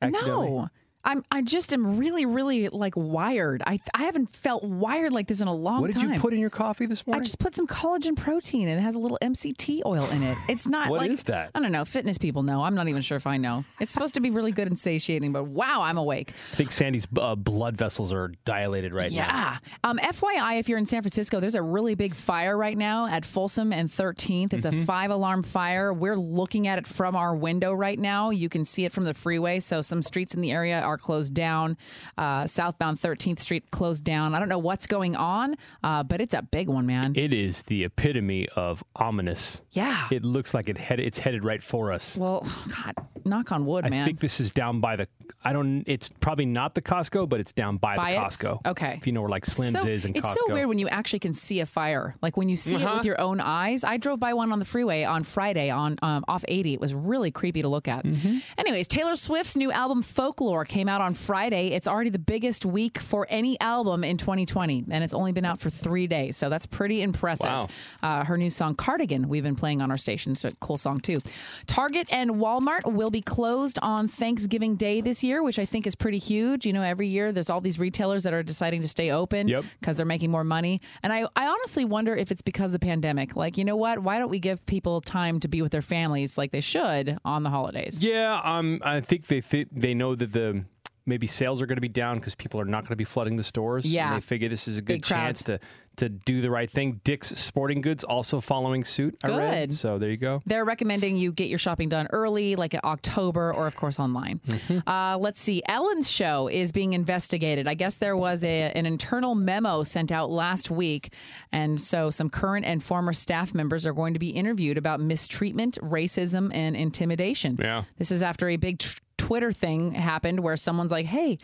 Accidentally? 0.00 0.50
No. 0.50 0.68
I'm 1.04 1.24
I 1.30 1.42
just 1.42 1.72
am 1.72 1.96
really 1.98 2.24
really 2.26 2.68
like 2.68 2.94
wired. 2.96 3.62
I 3.66 3.78
I 3.94 4.04
haven't 4.04 4.30
felt 4.30 4.64
wired 4.64 5.12
like 5.12 5.26
this 5.28 5.40
in 5.40 5.48
a 5.48 5.54
long 5.54 5.74
time. 5.76 5.80
What 5.82 5.92
did 5.92 6.00
time. 6.00 6.14
you 6.14 6.20
put 6.20 6.32
in 6.34 6.40
your 6.40 6.50
coffee 6.50 6.86
this 6.86 7.06
morning? 7.06 7.20
I 7.20 7.24
just 7.24 7.38
put 7.38 7.54
some 7.54 7.66
collagen 7.66 8.16
protein 8.16 8.68
and 8.68 8.78
it 8.78 8.82
has 8.82 8.94
a 8.94 8.98
little 8.98 9.18
MCT 9.22 9.82
oil 9.86 10.04
in 10.10 10.22
it. 10.22 10.36
It's 10.48 10.66
not 10.66 10.88
What 10.90 11.00
like 11.00 11.10
is 11.10 11.22
that? 11.24 11.50
I 11.54 11.60
don't 11.60 11.72
know. 11.72 11.84
Fitness 11.84 12.18
people 12.18 12.42
know. 12.42 12.62
I'm 12.62 12.74
not 12.74 12.88
even 12.88 13.02
sure 13.02 13.16
if 13.16 13.26
I 13.26 13.36
know. 13.36 13.64
It's 13.80 13.92
supposed 13.92 14.14
to 14.14 14.20
be 14.20 14.30
really 14.30 14.52
good 14.52 14.66
and 14.68 14.78
satiating, 14.78 15.32
but 15.32 15.44
wow, 15.44 15.82
I'm 15.82 15.96
awake. 15.98 16.32
I 16.52 16.56
think 16.56 16.72
Sandy's 16.72 17.06
uh, 17.16 17.34
blood 17.34 17.76
vessels 17.76 18.12
are 18.12 18.32
dilated 18.44 18.92
right 18.92 19.12
now. 19.12 19.16
Yeah. 19.16 19.58
Um, 19.84 19.98
FYI, 19.98 20.58
if 20.58 20.68
you're 20.68 20.78
in 20.78 20.86
San 20.86 21.02
Francisco, 21.02 21.38
there's 21.40 21.54
a 21.54 21.62
really 21.62 21.94
big 21.94 22.14
fire 22.14 22.56
right 22.56 22.76
now 22.78 23.06
at 23.06 23.24
Folsom 23.24 23.72
and 23.72 23.88
13th. 23.88 24.52
It's 24.52 24.64
Mm-hmm. 24.64 24.82
a 24.82 24.84
five 24.86 25.10
alarm 25.10 25.42
fire. 25.42 25.92
We're 25.92 26.16
looking 26.16 26.66
at 26.68 26.78
it 26.78 26.86
from 26.86 27.14
our 27.14 27.34
window 27.36 27.74
right 27.74 27.98
now. 27.98 28.30
You 28.30 28.48
can 28.48 28.64
see 28.64 28.86
it 28.86 28.92
from 28.92 29.04
the 29.04 29.12
freeway. 29.12 29.60
So 29.60 29.82
some 29.82 30.02
streets 30.02 30.34
in 30.34 30.40
the 30.40 30.50
area 30.52 30.80
are 30.80 30.93
closed 30.98 31.34
down. 31.34 31.76
Uh, 32.16 32.46
southbound 32.46 33.00
13th 33.00 33.40
Street 33.40 33.70
closed 33.70 34.04
down. 34.04 34.34
I 34.34 34.38
don't 34.38 34.48
know 34.48 34.58
what's 34.58 34.86
going 34.86 35.16
on, 35.16 35.56
uh, 35.82 36.02
but 36.02 36.20
it's 36.20 36.34
a 36.34 36.42
big 36.42 36.68
one, 36.68 36.86
man. 36.86 37.12
It 37.16 37.32
is 37.32 37.62
the 37.62 37.84
epitome 37.84 38.48
of 38.56 38.82
ominous. 38.96 39.60
Yeah. 39.72 40.08
It 40.10 40.24
looks 40.24 40.54
like 40.54 40.68
it 40.68 40.78
head, 40.78 41.00
it's 41.00 41.18
headed 41.18 41.44
right 41.44 41.62
for 41.62 41.92
us. 41.92 42.16
well, 42.16 42.46
God, 42.68 42.94
knock 43.24 43.52
on 43.52 43.66
wood, 43.66 43.84
I 43.84 43.90
man. 43.90 44.02
I 44.02 44.06
think 44.06 44.20
this 44.20 44.40
is 44.40 44.50
down 44.50 44.80
by 44.80 44.96
the. 44.96 45.08
I 45.46 45.52
don't. 45.52 45.84
It's 45.86 46.08
probably 46.20 46.46
not 46.46 46.74
the 46.74 46.82
Costco, 46.82 47.28
but 47.28 47.40
it's 47.40 47.52
down 47.52 47.76
by, 47.76 47.96
By 47.96 48.12
the 48.12 48.16
it? 48.18 48.20
Costco. 48.20 48.60
Okay. 48.66 48.94
If 48.98 49.06
you 49.06 49.12
know 49.12 49.20
where 49.20 49.30
like 49.30 49.44
Slim's 49.46 49.82
so, 49.82 49.88
is 49.88 50.04
and 50.04 50.16
it's 50.16 50.26
Costco. 50.26 50.34
so 50.48 50.52
weird 50.54 50.68
when 50.68 50.78
you 50.78 50.88
actually 50.88 51.18
can 51.18 51.32
see 51.34 51.60
a 51.60 51.66
fire. 51.66 52.14
Like 52.22 52.36
when 52.36 52.48
you 52.48 52.56
see 52.56 52.76
it 52.76 52.82
Uh-huh. 52.82 52.96
with 52.96 53.06
your 53.06 53.20
own 53.20 53.40
eyes. 53.40 53.84
I 53.84 53.96
drove 53.98 54.18
by 54.20 54.32
one 54.34 54.52
on 54.52 54.58
the 54.58 54.64
freeway 54.64 55.04
on 55.04 55.22
Friday 55.22 55.70
on 55.70 55.98
um, 56.02 56.24
off 56.28 56.44
80. 56.48 56.74
It 56.74 56.80
was 56.80 56.94
really 56.94 57.30
creepy 57.30 57.62
to 57.62 57.68
look 57.68 57.88
at. 57.88 58.04
Mm-hmm. 58.04 58.38
Anyways, 58.58 58.88
Taylor 58.88 59.16
Swift's 59.16 59.56
new 59.56 59.70
album 59.72 60.02
Folklore 60.02 60.64
came 60.64 60.88
out 60.88 61.00
on 61.00 61.14
Friday. 61.14 61.68
It's 61.68 61.86
already 61.88 62.10
the 62.10 62.18
biggest 62.18 62.64
week 62.64 62.98
for 62.98 63.26
any 63.30 63.58
album 63.60 64.02
in 64.04 64.16
2020, 64.16 64.84
and 64.90 65.04
it's 65.04 65.14
only 65.14 65.32
been 65.32 65.44
out 65.44 65.60
for 65.60 65.70
three 65.70 66.06
days. 66.06 66.36
So 66.36 66.48
that's 66.48 66.66
pretty 66.66 67.02
impressive. 67.02 67.46
Wow. 67.46 67.68
Uh, 68.02 68.24
her 68.24 68.36
new 68.38 68.50
song 68.50 68.74
Cardigan 68.74 69.28
we've 69.28 69.42
been 69.44 69.56
playing 69.56 69.82
on 69.82 69.90
our 69.90 69.98
station. 69.98 70.34
So 70.34 70.50
cool 70.60 70.76
song 70.76 71.00
too. 71.00 71.20
Target 71.66 72.08
and 72.10 72.32
Walmart 72.32 72.90
will 72.92 73.10
be 73.14 73.22
closed 73.22 73.78
on 73.80 74.08
Thanksgiving 74.08 74.74
Day 74.74 75.00
this 75.00 75.22
year, 75.22 75.40
which 75.40 75.60
I 75.60 75.64
think 75.64 75.86
is 75.86 75.94
pretty 75.94 76.18
huge. 76.18 76.66
You 76.66 76.72
know, 76.72 76.82
every 76.82 77.06
year 77.06 77.30
there's 77.30 77.48
all 77.48 77.60
these 77.60 77.78
retailers 77.78 78.24
that 78.24 78.34
are 78.34 78.42
deciding 78.42 78.82
to 78.82 78.88
stay 78.88 79.12
open 79.12 79.46
Yep. 79.46 79.64
because 79.78 79.96
they're 79.96 80.04
making 80.04 80.32
more 80.32 80.42
money. 80.42 80.80
And 81.04 81.12
I, 81.12 81.26
I 81.36 81.46
honestly 81.46 81.84
wonder 81.84 82.16
if 82.16 82.32
it's 82.32 82.42
because 82.42 82.72
of 82.74 82.80
the 82.80 82.84
pandemic. 82.84 83.36
Like, 83.36 83.56
you 83.56 83.64
know 83.64 83.76
what? 83.76 84.00
Why 84.00 84.18
don't 84.18 84.30
we 84.30 84.40
give 84.40 84.66
people 84.66 85.00
time 85.00 85.38
to 85.40 85.46
be 85.48 85.62
with 85.62 85.70
their 85.70 85.80
families 85.82 86.36
like 86.36 86.50
they 86.50 86.60
should 86.60 87.16
on 87.24 87.44
the 87.44 87.50
holidays? 87.50 88.02
Yeah, 88.02 88.40
um, 88.42 88.80
I 88.84 89.00
think 89.00 89.28
they 89.28 89.40
thi- 89.40 89.68
they 89.70 89.94
know 89.94 90.16
that 90.16 90.32
the 90.32 90.64
maybe 91.06 91.26
sales 91.26 91.60
are 91.60 91.66
going 91.66 91.76
to 91.76 91.82
be 91.82 91.88
down 91.88 92.18
because 92.18 92.34
people 92.34 92.60
are 92.60 92.64
not 92.64 92.82
going 92.84 92.90
to 92.90 92.96
be 92.96 93.04
flooding 93.04 93.36
the 93.36 93.44
stores. 93.44 93.84
Yeah. 93.86 94.08
and 94.08 94.16
they 94.16 94.20
figure 94.26 94.48
this 94.48 94.66
is 94.68 94.78
a 94.78 94.82
good 94.82 94.94
Big 94.94 95.02
crowds. 95.04 95.42
chance 95.42 95.42
to 95.44 95.60
to 95.96 96.08
do 96.08 96.40
the 96.40 96.50
right 96.50 96.68
thing. 96.68 97.00
Dick's 97.04 97.28
Sporting 97.38 97.80
Goods 97.80 98.02
also 98.02 98.40
following 98.40 98.82
suit. 98.84 99.16
I 99.22 99.28
read. 99.28 99.68
Good. 99.68 99.74
So 99.74 99.96
there 99.96 100.10
you 100.10 100.16
go. 100.16 100.42
They're 100.44 100.64
recommending 100.64 101.16
you 101.16 101.30
get 101.32 101.46
your 101.46 101.60
shopping 101.60 101.88
done 101.88 102.08
early, 102.10 102.56
like 102.56 102.74
in 102.74 102.80
October, 102.82 103.54
or 103.54 103.68
of 103.68 103.76
course 103.76 104.00
online. 104.00 104.40
Uh, 104.88 105.16
let's 105.20 105.40
see. 105.40 105.62
Ellen's 105.68 106.10
show 106.10 106.48
is 106.48 106.72
being 106.72 106.94
investigated. 106.94 107.68
I 107.68 107.74
guess 107.74 107.94
there 107.94 108.16
was 108.16 108.42
a, 108.42 108.72
an 108.72 108.86
internal 108.86 109.36
memo 109.36 109.84
sent 109.84 110.10
out 110.10 110.30
last 110.30 110.68
week, 110.68 111.12
and 111.52 111.80
so 111.80 112.10
some 112.10 112.28
current 112.28 112.66
and 112.66 112.82
former 112.82 113.12
staff 113.12 113.54
members 113.54 113.86
are 113.86 113.92
going 113.92 114.14
to 114.14 114.18
be 114.20 114.30
interviewed 114.30 114.76
about 114.78 114.98
mistreatment, 114.98 115.78
racism, 115.80 116.52
and 116.52 116.74
intimidation. 116.76 117.56
Yeah. 117.60 117.84
This 117.98 118.10
is 118.10 118.20
after 118.24 118.48
a 118.48 118.56
big 118.56 118.80
tr- 118.80 118.98
Twitter 119.24 119.52
thing 119.52 119.92
happened 119.92 120.40
where 120.40 120.56
someone's 120.56 120.92
like, 120.92 121.06
"Hey." 121.06 121.38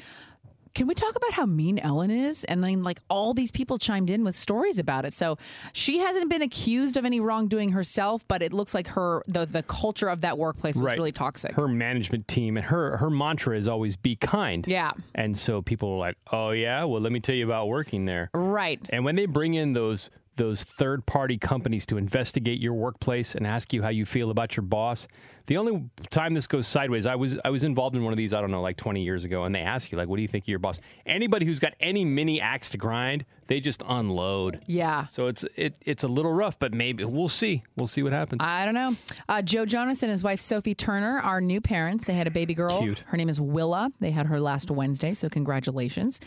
Can 0.73 0.87
we 0.87 0.95
talk 0.95 1.17
about 1.17 1.33
how 1.33 1.47
mean 1.47 1.81
Ellen 1.81 2.13
is? 2.13 2.45
And 2.45 2.63
then, 2.63 2.85
like, 2.85 3.01
all 3.11 3.35
these 3.35 3.51
people 3.51 3.77
chimed 3.77 4.09
in 4.09 4.23
with 4.23 4.37
stories 4.37 4.79
about 4.79 5.05
it. 5.05 5.13
So 5.13 5.37
she 5.73 5.99
hasn't 5.99 6.31
been 6.31 6.43
accused 6.43 6.97
of 6.97 7.05
any 7.05 7.19
wrongdoing 7.19 7.71
herself, 7.71 8.25
but 8.29 8.41
it 8.41 8.53
looks 8.53 8.73
like 8.73 8.87
her 8.87 9.25
the 9.27 9.47
the 9.47 9.65
culture 9.65 10.09
of 10.09 10.21
that 10.21 10.39
workplace 10.39 10.79
was 10.79 10.93
really 10.95 11.11
toxic. 11.11 11.57
Her 11.57 11.67
management 11.67 12.29
team 12.29 12.57
and 12.57 12.65
her 12.67 12.97
her 12.99 13.11
mantra 13.11 13.57
is 13.57 13.67
always 13.67 13.97
be 13.97 14.15
kind. 14.15 14.65
Yeah. 14.69 14.93
And 15.17 15.37
so 15.37 15.61
people 15.61 15.89
are 15.95 15.99
like, 15.99 16.17
"Oh 16.31 16.51
yeah, 16.51 16.85
well 16.85 17.01
let 17.01 17.11
me 17.11 17.19
tell 17.19 17.35
you 17.35 17.45
about 17.45 17.67
working 17.67 18.05
there." 18.05 18.31
Right. 18.33 18.79
And 18.91 19.05
when 19.05 19.17
they 19.17 19.27
bring 19.27 19.55
in 19.55 19.73
those 19.73 20.09
those 20.41 20.65
third 20.65 21.05
party 21.05 21.37
companies 21.37 21.85
to 21.85 21.99
investigate 21.99 22.61
your 22.61 22.73
workplace 22.73 23.35
and 23.35 23.47
ask 23.47 23.75
you 23.75 23.83
how 23.83 23.91
you 23.91 24.07
feel 24.07 24.31
about 24.31 24.57
your 24.57 24.63
boss, 24.63 25.07
the 25.47 25.59
only 25.59 25.85
time 26.11 26.33
this 26.33 26.47
goes 26.47 26.67
sideways, 26.67 27.05
I 27.05 27.15
was 27.17 27.39
I 27.45 27.51
was 27.51 27.63
involved 27.63 27.95
in 27.95 28.05
one 28.05 28.13
of 28.13 28.17
these, 28.17 28.33
I 28.33 28.41
don't 28.41 28.51
know, 28.51 28.63
like 28.63 28.79
20 28.79 29.03
years 29.03 29.25
ago, 29.25 29.45
and 29.45 29.55
they 29.55 29.61
ask 29.61 29.93
you 29.93 29.99
like, 29.99 30.09
"What 30.09 30.17
do 30.17 30.23
you 30.23 30.29
think 30.29 30.45
of 30.45 30.49
your 30.49 30.59
boss?" 30.59 30.81
Anybody 31.05 31.45
who's 31.45 31.59
got 31.59 31.75
any 31.79 32.05
mini 32.07 32.41
axe 32.41 32.71
to 32.71 32.79
grind, 32.79 33.27
they 33.49 33.61
just 33.61 33.83
unload. 33.87 34.61
Yeah. 34.67 35.09
So 35.09 35.27
it's 35.27 35.45
it 35.57 35.75
it's 35.85 36.05
a 36.05 36.09
little 36.09 36.33
rough, 36.33 36.59
but 36.59 36.73
maybe 36.73 37.05
we'll 37.05 37.29
see. 37.29 37.63
We'll 37.77 37.87
see 37.87 38.03
what 38.03 38.13
happens. 38.13 38.43
I 38.43 38.65
don't 38.65 38.75
know. 38.75 38.95
Uh, 39.29 39.43
Joe 39.43 39.67
Jonas 39.67 40.03
and 40.03 40.11
his 40.11 40.25
wife 40.25 40.41
Sophie 40.41 40.75
Turner 40.75 41.19
are 41.19 41.41
new 41.41 41.61
parents. 41.61 42.07
They 42.07 42.15
had 42.15 42.27
a 42.27 42.31
baby 42.31 42.55
girl. 42.55 42.81
Cute. 42.81 43.01
Her 43.07 43.17
name 43.19 43.29
is 43.29 43.41
Willa. 43.41 43.91
They 44.01 44.13
had 44.13 44.27
her 44.27 44.41
last 44.41 44.71
Wednesday, 44.71 45.13
so 45.13 45.29
congratulations. 45.29 46.21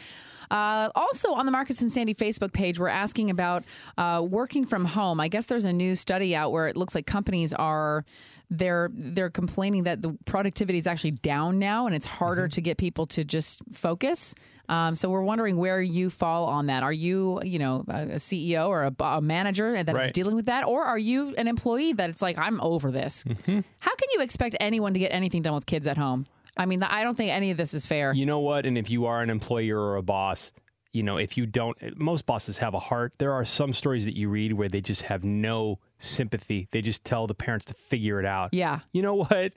Uh, 0.53 0.89
also, 0.95 1.33
on 1.33 1.47
the 1.47 1.51
Marcus 1.51 1.81
and 1.81 1.91
Sandy 1.91 2.13
Facebook 2.13 2.53
page, 2.53 2.77
we're 2.77 2.87
asking 2.87 3.31
about 3.31 3.63
uh, 3.97 4.21
working 4.27 4.65
from 4.65 4.85
home. 4.85 5.19
I 5.19 5.27
guess 5.27 5.47
there's 5.47 5.65
a 5.65 5.73
new 5.73 5.95
study 5.95 6.35
out 6.35 6.51
where 6.51 6.67
it 6.67 6.77
looks 6.77 6.93
like 6.93 7.07
companies 7.07 7.53
are 7.53 8.05
they're 8.51 8.91
they're 8.93 9.31
complaining 9.31 9.83
that 9.83 10.03
the 10.03 10.15
productivity 10.25 10.77
is 10.77 10.85
actually 10.85 11.11
down 11.11 11.57
now, 11.57 11.87
and 11.87 11.95
it's 11.95 12.05
harder 12.05 12.47
to 12.49 12.61
get 12.61 12.77
people 12.77 13.07
to 13.07 13.23
just 13.23 13.61
focus. 13.73 14.35
Um, 14.69 14.95
so 14.95 15.09
we're 15.09 15.23
wondering 15.23 15.57
where 15.57 15.81
you 15.81 16.09
fall 16.09 16.45
on 16.45 16.67
that. 16.67 16.83
Are 16.83 16.93
you, 16.93 17.41
you 17.43 17.57
know, 17.57 17.83
a 17.87 18.01
a 18.03 18.15
CEO 18.15 18.67
or 18.69 18.91
a 18.99 19.21
manager 19.21 19.73
that 19.73 19.89
is 19.89 19.93
Right. 19.95 20.13
dealing 20.13 20.35
with 20.35 20.45
that, 20.45 20.65
or 20.65 20.83
are 20.83 20.99
you 20.99 21.33
an 21.35 21.47
employee 21.47 21.93
that 21.93 22.09
it's 22.11 22.21
like 22.21 22.37
I'm 22.37 22.61
over 22.61 22.91
this? 22.91 23.23
How 23.47 23.95
can 23.95 24.07
you 24.13 24.21
expect 24.21 24.55
anyone 24.59 24.93
to 24.93 24.99
get 24.99 25.11
anything 25.11 25.41
done 25.41 25.55
with 25.55 25.65
kids 25.65 25.87
at 25.87 25.97
home? 25.97 26.27
I 26.55 26.65
mean, 26.65 26.83
I 26.83 27.03
don't 27.03 27.15
think 27.15 27.31
any 27.31 27.51
of 27.51 27.57
this 27.57 27.73
is 27.73 27.85
fair. 27.85 28.13
You 28.13 28.25
know 28.25 28.39
what? 28.39 28.65
And 28.65 28.77
if 28.77 28.89
you 28.89 29.05
are 29.05 29.21
an 29.21 29.29
employer 29.29 29.79
or 29.79 29.95
a 29.95 30.03
boss, 30.03 30.53
you 30.91 31.01
know, 31.01 31.17
if 31.17 31.35
you 31.37 31.45
don't, 31.47 31.75
most 31.99 32.25
bosses 32.25 32.59
have 32.59 32.73
a 32.75 32.79
heart. 32.79 33.13
There 33.17 33.33
are 33.33 33.45
some 33.45 33.73
stories 33.73 34.05
that 34.05 34.15
you 34.15 34.29
read 34.29 34.53
where 34.53 34.69
they 34.69 34.81
just 34.81 35.03
have 35.03 35.23
no 35.23 35.79
sympathy. 35.97 36.67
They 36.71 36.81
just 36.81 37.03
tell 37.03 37.25
the 37.25 37.33
parents 37.33 37.65
to 37.65 37.73
figure 37.73 38.19
it 38.19 38.25
out. 38.25 38.53
Yeah. 38.53 38.81
You 38.91 39.01
know 39.01 39.15
what? 39.15 39.53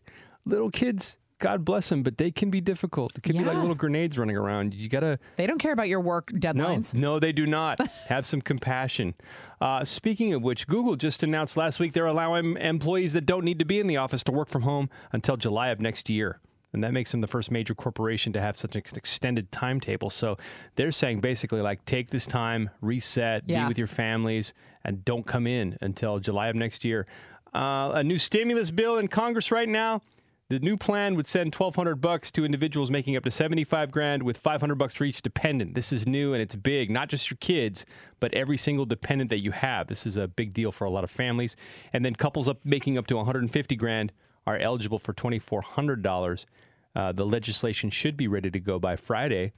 Little 0.47 0.70
kids, 0.70 1.18
God 1.38 1.64
bless 1.66 1.90
them, 1.90 2.03
but 2.03 2.16
they 2.16 2.30
can 2.30 2.51
be 2.51 2.62
difficult. 2.62 3.14
It 3.16 3.22
can 3.22 3.36
be 3.36 3.44
like 3.44 3.59
little 3.59 3.74
grenades 3.74 4.16
running 4.16 4.36
around. 4.36 4.72
You 4.72 4.88
got 4.88 5.01
to 5.01 5.18
They 5.36 5.47
don't 5.47 5.59
care 5.59 5.72
about 5.72 5.88
your 5.88 6.01
work 6.01 6.30
deadlines. 6.32 6.94
no, 6.94 7.14
no, 7.14 7.18
they 7.20 7.32
do 7.32 7.44
not. 7.47 7.78
Have 8.09 8.26
some 8.26 8.40
compassion. 8.40 9.14
Uh, 9.61 9.84
speaking 9.84 10.32
of 10.32 10.42
which, 10.42 10.66
Google 10.66 10.97
just 10.97 11.22
announced 11.22 11.57
last 11.59 11.78
week 11.78 11.92
they're 11.92 12.07
allowing 12.07 12.57
employees 12.57 13.12
that 13.12 13.26
don't 13.26 13.44
need 13.44 13.59
to 13.59 13.66
be 13.66 13.78
in 13.78 13.86
the 13.86 13.99
office 13.99 14.24
to 14.24 14.32
work 14.32 14.49
from 14.49 14.62
home 14.62 14.88
until 15.12 15.36
July 15.36 15.68
of 15.68 15.80
next 15.80 16.09
year. 16.09 16.40
And 16.76 16.84
that 16.84 16.92
makes 16.92 17.10
them 17.10 17.22
the 17.22 17.26
first 17.26 17.50
major 17.50 17.74
corporation 17.74 18.32
to 18.34 18.40
have 18.40 18.56
such 18.56 18.76
an 18.76 18.82
extended 18.94 19.50
timetable. 19.50 20.10
So 20.10 20.36
they're 20.76 20.92
saying 20.92 21.20
basically, 21.20 21.62
like, 21.62 21.84
take 21.86 22.10
this 22.10 22.26
time, 22.26 22.70
reset, 22.80 23.44
Yeah. 23.46 23.64
be 23.64 23.68
with 23.68 23.78
your 23.78 23.86
families, 23.86 24.52
and 24.84 25.04
don't 25.04 25.26
come 25.26 25.46
in 25.46 25.76
until 25.80 26.18
July 26.20 26.48
of 26.48 26.54
next 26.54 26.84
year. 26.84 27.06
Uh, 27.54 27.92
a 27.94 28.04
new 28.04 28.18
stimulus 28.18 28.70
bill 28.70 28.98
in 28.98 29.08
Congress 29.08 29.50
right 29.50 29.68
now. 29.68 30.02
The 30.48 30.60
new 30.60 30.76
plan 30.76 31.16
would 31.16 31.26
send 31.26 31.52
1200 31.54 31.96
bucks 32.00 32.30
to 32.32 32.44
individuals 32.44 32.88
making 32.88 33.16
up 33.16 33.24
to 33.24 33.32
75 33.32 33.90
grand 33.90 34.22
with 34.22 34.38
500 34.38 34.76
bucks 34.76 34.94
for 34.94 35.02
each 35.04 35.20
dependent. 35.20 35.74
This 35.74 35.92
is 35.92 36.06
new 36.06 36.34
and 36.34 36.40
it's 36.42 36.54
big, 36.54 36.88
not 36.88 37.08
just 37.08 37.30
your 37.30 37.38
kids, 37.40 37.84
but 38.20 38.32
every 38.32 38.56
single 38.56 38.86
dependent 38.86 39.30
that 39.30 39.40
you 39.40 39.50
have. 39.50 39.88
This 39.88 40.06
is 40.06 40.16
a 40.16 40.28
big 40.28 40.52
deal 40.52 40.70
for 40.70 40.84
a 40.84 40.90
lot 40.90 41.02
of 41.02 41.10
families. 41.10 41.56
And 41.92 42.04
then 42.04 42.14
couples 42.14 42.48
up 42.48 42.58
making 42.64 42.96
up 42.96 43.08
to 43.08 43.16
150 43.16 43.74
grand 43.74 44.12
are 44.47 44.59
eligible 44.59 44.99
for 44.99 45.12
$2400. 45.12 46.47
Uh, 46.94 47.12
the 47.12 47.26
legislation 47.26 47.90
should 47.90 48.16
be 48.16 48.28
ready 48.28 48.51
to 48.51 48.61
go 48.61 48.78
by 48.78 48.97
Friday. 48.97 49.53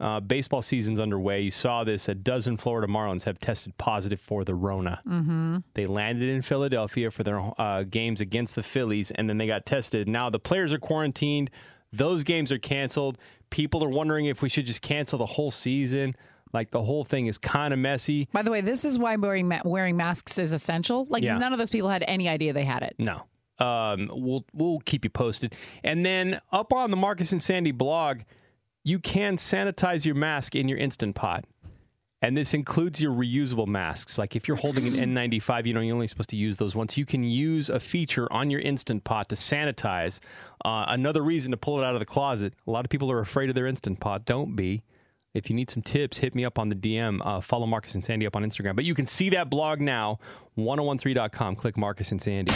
Uh, 0.00 0.20
baseball 0.20 0.60
season's 0.60 0.98
underway. 1.00 1.40
You 1.40 1.50
saw 1.50 1.84
this. 1.84 2.08
A 2.08 2.14
dozen 2.14 2.56
Florida 2.56 2.92
Marlins 2.92 3.24
have 3.24 3.38
tested 3.38 3.76
positive 3.78 4.20
for 4.20 4.44
the 4.44 4.54
Rona. 4.54 5.00
Mm-hmm. 5.06 5.58
They 5.74 5.86
landed 5.86 6.28
in 6.28 6.42
Philadelphia 6.42 7.10
for 7.10 7.22
their 7.22 7.40
uh, 7.60 7.84
games 7.84 8.20
against 8.20 8.54
the 8.56 8.62
Phillies, 8.62 9.10
and 9.12 9.28
then 9.28 9.38
they 9.38 9.46
got 9.46 9.66
tested. 9.66 10.08
Now 10.08 10.30
the 10.30 10.40
players 10.40 10.72
are 10.72 10.78
quarantined. 10.78 11.50
Those 11.92 12.24
games 12.24 12.50
are 12.50 12.58
canceled. 12.58 13.18
People 13.50 13.84
are 13.84 13.88
wondering 13.88 14.26
if 14.26 14.42
we 14.42 14.48
should 14.48 14.66
just 14.66 14.82
cancel 14.82 15.16
the 15.18 15.26
whole 15.26 15.52
season. 15.52 16.16
Like 16.52 16.70
the 16.70 16.82
whole 16.82 17.04
thing 17.04 17.26
is 17.26 17.38
kind 17.38 17.72
of 17.72 17.78
messy. 17.78 18.28
By 18.32 18.42
the 18.42 18.50
way, 18.50 18.60
this 18.60 18.84
is 18.84 18.98
why 18.98 19.14
wearing 19.16 19.48
ma- 19.48 19.62
wearing 19.64 19.96
masks 19.96 20.38
is 20.38 20.52
essential. 20.52 21.04
Like 21.08 21.22
Yeah. 21.22 21.38
none 21.38 21.52
of 21.52 21.58
those 21.58 21.70
people 21.70 21.88
had 21.88 22.04
any 22.06 22.28
idea 22.28 22.52
they 22.52 22.64
had 22.64 22.82
it. 22.82 22.94
No. 22.98 23.22
Um, 23.58 24.10
we'll 24.12 24.44
we'll 24.52 24.80
keep 24.80 25.04
you 25.04 25.10
posted. 25.10 25.54
And 25.82 26.04
then 26.04 26.40
up 26.52 26.72
on 26.72 26.90
the 26.90 26.96
Marcus 26.96 27.32
and 27.32 27.42
Sandy 27.42 27.72
blog, 27.72 28.20
you 28.82 28.98
can 28.98 29.36
sanitize 29.36 30.04
your 30.04 30.14
mask 30.14 30.54
in 30.54 30.68
your 30.68 30.78
instant 30.78 31.14
pot. 31.14 31.44
And 32.24 32.36
this 32.38 32.54
includes 32.54 33.02
your 33.02 33.12
reusable 33.12 33.66
masks. 33.66 34.16
Like 34.16 34.34
if 34.34 34.48
you're 34.48 34.56
holding 34.56 34.86
an 34.86 34.94
N95, 35.14 35.66
you 35.66 35.74
know, 35.74 35.80
you're 35.80 35.94
only 35.94 36.06
supposed 36.06 36.30
to 36.30 36.36
use 36.36 36.56
those 36.56 36.74
once. 36.74 36.96
You 36.96 37.04
can 37.04 37.22
use 37.22 37.68
a 37.68 37.78
feature 37.78 38.32
on 38.32 38.50
your 38.50 38.60
Instant 38.60 39.04
Pot 39.04 39.28
to 39.28 39.34
sanitize. 39.34 40.20
Uh, 40.64 40.86
another 40.88 41.22
reason 41.22 41.50
to 41.50 41.58
pull 41.58 41.78
it 41.78 41.84
out 41.84 41.92
of 41.92 42.00
the 42.00 42.06
closet. 42.06 42.54
A 42.66 42.70
lot 42.70 42.86
of 42.86 42.90
people 42.90 43.10
are 43.12 43.20
afraid 43.20 43.50
of 43.50 43.54
their 43.54 43.66
Instant 43.66 44.00
Pot. 44.00 44.24
Don't 44.24 44.56
be. 44.56 44.82
If 45.34 45.50
you 45.50 45.56
need 45.56 45.68
some 45.68 45.82
tips, 45.82 46.18
hit 46.18 46.34
me 46.34 46.44
up 46.44 46.58
on 46.58 46.70
the 46.70 46.76
DM. 46.76 47.20
Uh, 47.22 47.40
follow 47.42 47.66
Marcus 47.66 47.94
and 47.94 48.04
Sandy 48.04 48.24
up 48.24 48.36
on 48.36 48.42
Instagram. 48.42 48.74
But 48.74 48.86
you 48.86 48.94
can 48.94 49.04
see 49.04 49.28
that 49.30 49.50
blog 49.50 49.80
now, 49.80 50.18
1013.com. 50.56 51.56
Click 51.56 51.76
Marcus 51.76 52.10
and 52.10 52.22
Sandy. 52.22 52.54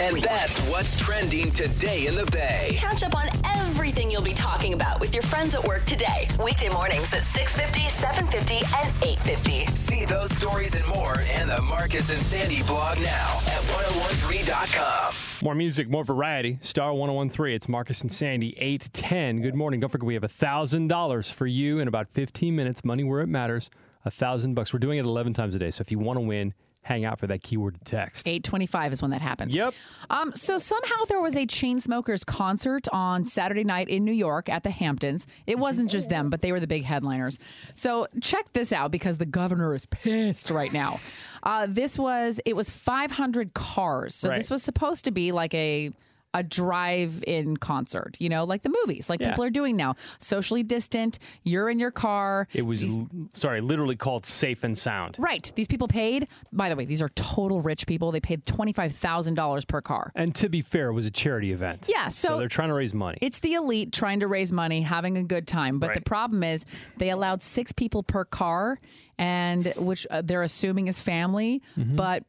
And 0.00 0.22
that's 0.22 0.60
what's 0.70 0.96
trending 0.96 1.50
today 1.50 2.06
in 2.06 2.14
the 2.14 2.24
Bay. 2.26 2.76
Catch 2.76 3.02
up 3.02 3.16
on 3.16 3.28
everything 3.56 4.08
you'll 4.08 4.22
be 4.22 4.32
talking 4.32 4.72
about 4.72 5.00
with 5.00 5.12
your 5.12 5.24
friends 5.24 5.56
at 5.56 5.64
work 5.64 5.84
today. 5.86 6.28
Weekday 6.42 6.68
mornings 6.68 7.12
at 7.12 7.22
6.50, 7.22 7.80
7.50, 7.88 8.84
and 8.84 8.94
8.50. 9.02 9.76
See 9.76 10.04
those 10.04 10.30
stories 10.30 10.76
and 10.76 10.86
more 10.86 11.16
and 11.32 11.50
the 11.50 11.60
Marcus 11.62 12.12
and 12.12 12.22
Sandy 12.22 12.62
blog 12.62 12.98
now 12.98 13.38
at 13.38 13.60
1013.com. 13.62 15.14
More 15.42 15.56
music, 15.56 15.88
more 15.88 16.04
variety. 16.04 16.58
Star 16.60 16.94
1013. 16.94 17.54
It's 17.56 17.68
Marcus 17.68 18.00
and 18.00 18.12
Sandy, 18.12 18.56
8 18.56 18.82
to 18.82 18.90
10. 18.90 19.42
Good 19.42 19.56
morning. 19.56 19.80
Don't 19.80 19.90
forget, 19.90 20.06
we 20.06 20.14
have 20.14 20.22
$1,000 20.22 21.32
for 21.32 21.46
you 21.46 21.80
in 21.80 21.88
about 21.88 22.06
15 22.12 22.54
minutes. 22.54 22.84
Money 22.84 23.02
where 23.02 23.20
it 23.20 23.26
matters. 23.26 23.68
A 24.04 24.10
1000 24.10 24.54
bucks. 24.54 24.72
We're 24.72 24.78
doing 24.78 24.98
it 24.98 25.04
11 25.04 25.34
times 25.34 25.56
a 25.56 25.58
day. 25.58 25.72
So 25.72 25.82
if 25.82 25.90
you 25.90 25.98
want 25.98 26.18
to 26.18 26.20
win, 26.20 26.54
hang 26.82 27.04
out 27.04 27.18
for 27.18 27.26
that 27.26 27.42
keyword 27.42 27.76
text. 27.84 28.26
825 28.26 28.92
is 28.94 29.02
when 29.02 29.10
that 29.10 29.20
happens. 29.20 29.54
Yep. 29.54 29.74
Um, 30.08 30.32
so 30.32 30.56
somehow 30.58 31.04
there 31.08 31.20
was 31.20 31.36
a 31.36 31.46
Chainsmokers 31.46 32.24
concert 32.24 32.86
on 32.92 33.24
Saturday 33.24 33.64
night 33.64 33.88
in 33.88 34.04
New 34.04 34.12
York 34.12 34.48
at 34.48 34.62
the 34.62 34.70
Hamptons. 34.70 35.26
It 35.46 35.58
wasn't 35.58 35.90
just 35.90 36.08
them, 36.08 36.30
but 36.30 36.40
they 36.40 36.50
were 36.50 36.60
the 36.60 36.66
big 36.66 36.84
headliners. 36.84 37.38
So 37.74 38.06
check 38.22 38.52
this 38.54 38.72
out 38.72 38.90
because 38.90 39.18
the 39.18 39.26
governor 39.26 39.74
is 39.74 39.84
pissed 39.86 40.50
right 40.50 40.72
now. 40.72 40.98
Uh, 41.42 41.66
this 41.68 41.98
was 41.98 42.40
it 42.46 42.56
was 42.56 42.70
500 42.70 43.52
cars. 43.54 44.14
So 44.14 44.30
Right. 44.30 44.38
this 44.38 44.50
was 44.50 44.62
supposed 44.62 45.04
to 45.04 45.10
be 45.10 45.30
like 45.32 45.52
a 45.54 45.92
a 46.34 46.42
drive-in 46.42 47.56
concert, 47.56 48.14
you 48.18 48.28
know, 48.28 48.44
like 48.44 48.62
the 48.62 48.68
movies, 48.84 49.08
like 49.08 49.20
Yeah. 49.20 49.30
people 49.30 49.44
are 49.44 49.50
doing 49.50 49.76
now. 49.76 49.94
Socially 50.18 50.62
distant, 50.62 51.18
you're 51.42 51.70
in 51.70 51.78
your 51.78 51.90
car. 51.90 52.48
It 52.52 52.62
was, 52.62 52.82
l- 52.84 53.08
sorry, 53.32 53.60
literally 53.62 53.96
called 53.96 54.26
Safe 54.26 54.62
and 54.62 54.76
Sound. 54.76 55.16
Right. 55.18 55.50
These 55.56 55.66
people 55.68 55.88
paid, 55.88 56.28
by 56.52 56.68
the 56.68 56.76
way, 56.76 56.84
these 56.84 57.00
are 57.00 57.08
total 57.10 57.60
rich 57.62 57.86
people. 57.86 58.12
They 58.12 58.20
paid 58.20 58.44
$25,000 58.44 59.66
per 59.66 59.80
car. 59.80 60.12
And 60.14 60.34
to 60.36 60.48
be 60.48 60.60
fair, 60.62 60.88
it 60.88 60.92
was 60.92 61.06
a 61.06 61.10
charity 61.10 61.52
event. 61.52 61.86
Yeah, 61.88 62.08
so- 62.08 62.38
they're 62.38 62.48
trying 62.48 62.68
to 62.68 62.74
raise 62.74 62.92
money. 62.94 63.18
It's 63.20 63.38
the 63.40 63.54
elite 63.54 63.92
trying 63.92 64.20
to 64.20 64.26
raise 64.26 64.52
money, 64.52 64.82
having 64.82 65.16
a 65.16 65.22
good 65.22 65.46
time. 65.46 65.78
But 65.78 65.94
the 65.94 66.00
problem 66.02 66.42
is 66.44 66.64
they 66.98 67.10
allowed 67.10 67.42
six 67.42 67.72
people 67.72 68.02
per 68.02 68.24
car, 68.24 68.78
and 69.18 69.66
which 69.76 70.06
uh, 70.10 70.22
they're 70.22 70.42
assuming 70.42 70.88
is 70.88 70.98
family. 70.98 71.62
Mm-hmm. 71.76 71.96
But 71.96 72.24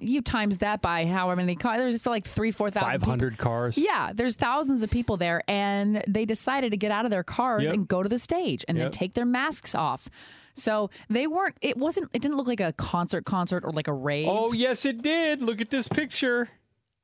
you 0.00 0.22
times 0.22 0.58
that 0.58 0.82
by 0.82 1.06
however 1.06 1.36
many 1.40 1.56
cars. 1.56 1.78
There's 1.78 2.06
like 2.06 2.26
three, 2.26 2.50
four 2.50 2.70
thousand. 2.70 2.90
Five 2.90 3.02
hundred 3.02 3.38
cars. 3.38 3.76
Yeah, 3.78 4.12
there's 4.14 4.36
thousands 4.36 4.82
of 4.82 4.90
people 4.90 5.16
there, 5.16 5.42
and 5.48 6.02
they 6.06 6.24
decided 6.24 6.70
to 6.70 6.76
get 6.76 6.90
out 6.90 7.04
of 7.04 7.10
their 7.10 7.24
cars 7.24 7.64
Yep. 7.64 7.74
and 7.74 7.88
go 7.88 8.02
to 8.02 8.08
the 8.08 8.18
stage, 8.18 8.64
and 8.68 8.78
then 8.80 8.90
take 8.90 9.14
their 9.14 9.24
masks 9.24 9.74
off. 9.74 10.08
So 10.54 10.90
they 11.10 11.26
weren't. 11.26 11.56
It 11.62 11.76
wasn't. 11.76 12.10
It 12.12 12.22
didn't 12.22 12.36
look 12.36 12.46
like 12.46 12.60
a 12.60 12.72
concert, 12.74 13.24
concert 13.24 13.64
or 13.64 13.70
like 13.72 13.88
a 13.88 13.92
rave. 13.92 14.28
Oh, 14.30 14.52
yes, 14.52 14.84
it 14.84 15.02
did. 15.02 15.42
Look 15.42 15.60
at 15.60 15.70
this 15.70 15.88
picture. 15.88 16.48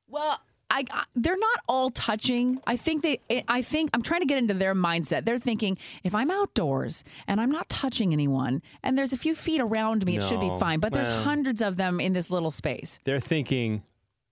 Well, 0.07 0.39
I, 0.71 1.03
they're 1.15 1.37
not 1.37 1.59
all 1.67 1.89
touching. 1.91 2.59
I 2.65 2.77
think 2.77 3.03
they. 3.03 3.19
I 3.47 3.61
think 3.61 3.89
I'm 3.93 4.01
trying 4.01 4.21
to 4.21 4.25
get 4.25 4.37
into 4.37 4.53
their 4.53 4.73
mindset. 4.73 5.25
They're 5.25 5.37
thinking 5.39 5.77
if 6.03 6.15
I'm 6.15 6.31
outdoors 6.31 7.03
and 7.27 7.41
I'm 7.41 7.51
not 7.51 7.67
touching 7.69 8.13
anyone, 8.13 8.61
and 8.83 8.97
there's 8.97 9.13
a 9.13 9.17
few 9.17 9.35
feet 9.35 9.59
around 9.61 10.05
me, 10.05 10.17
it 10.17 10.23
should 10.23 10.39
be 10.39 10.49
fine. 10.59 10.79
But 10.79 10.93
there's 10.93 11.09
Well. 11.09 11.23
hundreds 11.23 11.61
of 11.61 11.77
them 11.77 11.99
in 11.99 12.13
this 12.13 12.29
little 12.29 12.51
space. 12.51 12.99
They're 13.03 13.19
thinking, 13.19 13.83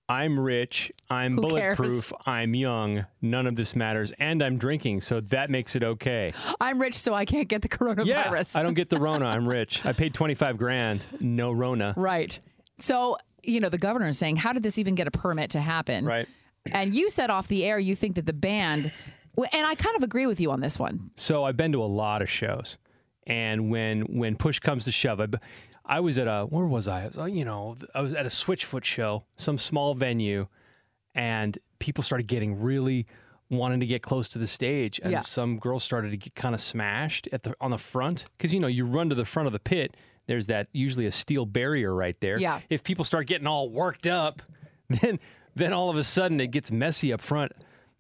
I'm 0.08 0.40
rich, 0.40 0.92
I'm 1.10 1.36
Who 1.36 1.50
cares? 1.56 1.78
bulletproof, 1.78 2.14
I'm 2.26 2.56
young, 2.56 3.06
none 3.22 3.46
of 3.46 3.56
this 3.56 3.76
matters, 3.76 4.12
and 4.18 4.42
I'm 4.42 4.58
drinking, 4.58 5.02
so 5.02 5.22
that 5.22 5.52
makes 5.52 5.76
it 5.76 5.84
okay. 5.84 6.34
I'm 6.62 6.82
rich, 6.82 6.96
so 6.96 7.14
I 7.14 7.26
can't 7.26 7.48
get 7.48 7.62
the 7.62 7.70
coronavirus. 7.70 8.06
Yeah, 8.08 8.60
I 8.60 8.64
don't 8.64 8.74
get 8.74 8.90
the 8.90 9.00
Rona, 9.00 9.26
I'm 9.26 9.48
rich. 9.48 9.86
I 9.86 9.94
paid 9.94 10.14
25 10.16 10.58
grand, 10.58 11.06
no 11.20 11.52
Rona. 11.52 11.94
Right. 11.98 12.40
So, 12.80 13.18
you 13.44 13.60
know, 13.60 13.70
the 13.70 13.78
governor 13.78 14.08
is 14.08 14.18
saying, 14.18 14.38
how 14.38 14.54
did 14.54 14.64
this 14.64 14.78
even 14.78 14.96
get 14.96 15.08
a 15.08 15.12
permit 15.12 15.52
to 15.52 15.60
happen? 15.60 16.06
Right. 16.06 16.28
And 16.72 16.94
you 16.96 17.10
said 17.10 17.30
off 17.30 17.48
the 17.48 17.64
air, 17.66 17.80
you 17.80 17.96
think 17.96 18.16
that 18.16 18.26
the 18.26 18.34
band, 18.34 18.92
and 19.38 19.66
I 19.66 19.76
kind 19.76 19.96
of 19.96 20.04
agree 20.04 20.26
with 20.28 20.40
you 20.42 20.52
on 20.52 20.60
this 20.62 20.78
one. 20.78 21.12
So 21.16 21.44
I've 21.44 21.58
been 21.58 21.72
to 21.72 21.82
a 21.82 21.86
lot 21.86 22.22
of 22.22 22.30
shows, 22.30 22.78
and 23.26 23.70
when 23.72 24.02
when 24.02 24.36
push 24.36 24.60
comes 24.60 24.84
to 24.86 24.92
shove, 24.92 25.20
I, 25.22 25.28
I 25.86 26.00
was 26.02 26.18
at 26.18 26.28
a 26.28 26.46
where 26.46 26.66
was 26.66 26.88
I? 26.88 27.04
I 27.04 27.08
was, 27.08 27.18
uh, 27.18 27.24
you 27.26 27.46
know, 27.46 27.78
I 27.96 28.02
was 28.02 28.14
at 28.14 28.26
a 28.26 28.30
Switchfoot 28.30 28.84
show, 28.84 29.24
some 29.38 29.58
small 29.58 29.94
venue, 29.96 30.48
and 31.16 31.58
people 31.80 32.04
started 32.04 32.28
getting 32.28 32.60
really 32.60 33.08
wanting 33.50 33.80
to 33.80 33.86
get 33.86 34.04
close 34.04 34.30
to 34.30 34.38
the 34.38 34.46
stage, 34.48 35.00
and 35.02 35.12
Yeah. 35.12 35.20
some 35.22 35.58
girls 35.58 35.84
started 35.84 36.12
to 36.12 36.18
get 36.18 36.36
kind 36.36 36.54
of 36.54 36.62
smashed 36.62 37.28
at 37.32 37.44
the 37.44 37.56
on 37.62 37.72
the 37.72 37.78
front 37.78 38.26
because 38.38 38.54
you 38.54 38.60
know 38.60 38.68
you 38.68 38.86
run 38.86 39.10
to 39.10 39.16
the 39.16 39.26
front 39.26 39.48
of 39.48 39.54
the 39.54 39.60
pit. 39.60 39.96
There's 40.30 40.46
that 40.48 40.68
usually 40.72 41.08
a 41.08 41.12
steel 41.12 41.48
barrier 41.48 41.92
right 41.94 42.16
there. 42.22 42.38
Yeah. 42.38 42.62
If 42.70 42.84
people 42.84 43.04
start 43.04 43.26
getting 43.26 43.48
all 43.48 43.68
worked 43.72 44.06
up, 44.06 44.44
then 45.02 45.20
then 45.56 45.74
all 45.74 45.90
of 45.90 45.98
a 45.98 46.04
sudden 46.04 46.40
it 46.40 46.52
gets 46.52 46.72
messy 46.72 47.12
up 47.12 47.20
front. 47.20 47.52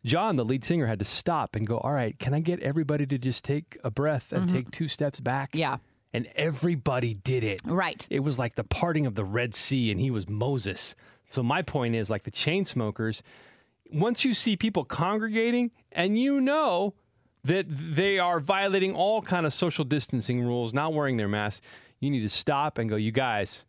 Jon, 0.05 0.36
the 0.36 0.45
lead 0.45 0.63
singer, 0.63 0.86
had 0.86 0.99
to 0.99 1.05
stop 1.05 1.55
and 1.55 1.65
go, 1.65 1.80
All 1.80 1.91
right, 1.91 2.17
can 2.19 2.36
I 2.36 2.39
get 2.39 2.59
everybody 2.61 3.07
to 3.07 3.17
just 3.17 3.43
take 3.43 3.77
a 3.84 3.89
breath 3.89 4.32
and 4.32 4.47
Mhm. 4.47 4.53
take 4.53 4.71
two 4.71 4.88
steps 4.88 5.19
back? 5.19 5.49
Yeah. 5.53 5.77
And 6.13 6.27
everybody 6.36 7.15
did 7.15 7.43
it. 7.43 7.61
Right. 7.65 8.05
It 8.11 8.19
was 8.19 8.38
like 8.39 8.53
the 8.55 8.63
parting 8.63 9.05
of 9.07 9.15
the 9.15 9.25
Red 9.25 9.53
Sea, 9.55 9.91
and 9.91 9.99
he 9.99 10.11
was 10.11 10.30
Moses. 10.30 10.95
So, 11.32 11.41
my 11.43 11.61
point 11.63 11.95
is 11.95 12.09
like 12.11 12.23
the 12.23 12.32
Chainsmokers, 12.32 13.21
once 13.91 14.23
you 14.23 14.34
see 14.36 14.55
people 14.55 14.86
congregating 14.86 15.71
and 15.91 16.17
you 16.19 16.39
know 16.39 16.93
that 17.43 17.65
they 17.69 18.19
are 18.19 18.39
violating 18.39 18.93
all 18.95 19.21
kind 19.21 19.45
of 19.45 19.53
social 19.53 19.84
distancing 19.86 20.41
rules, 20.41 20.73
not 20.73 20.93
wearing 20.93 21.17
their 21.17 21.27
masks, 21.27 21.65
you 21.99 22.09
need 22.09 22.21
to 22.21 22.29
stop 22.29 22.77
and 22.77 22.89
go, 22.89 22.95
you 22.95 23.11
guys, 23.11 23.65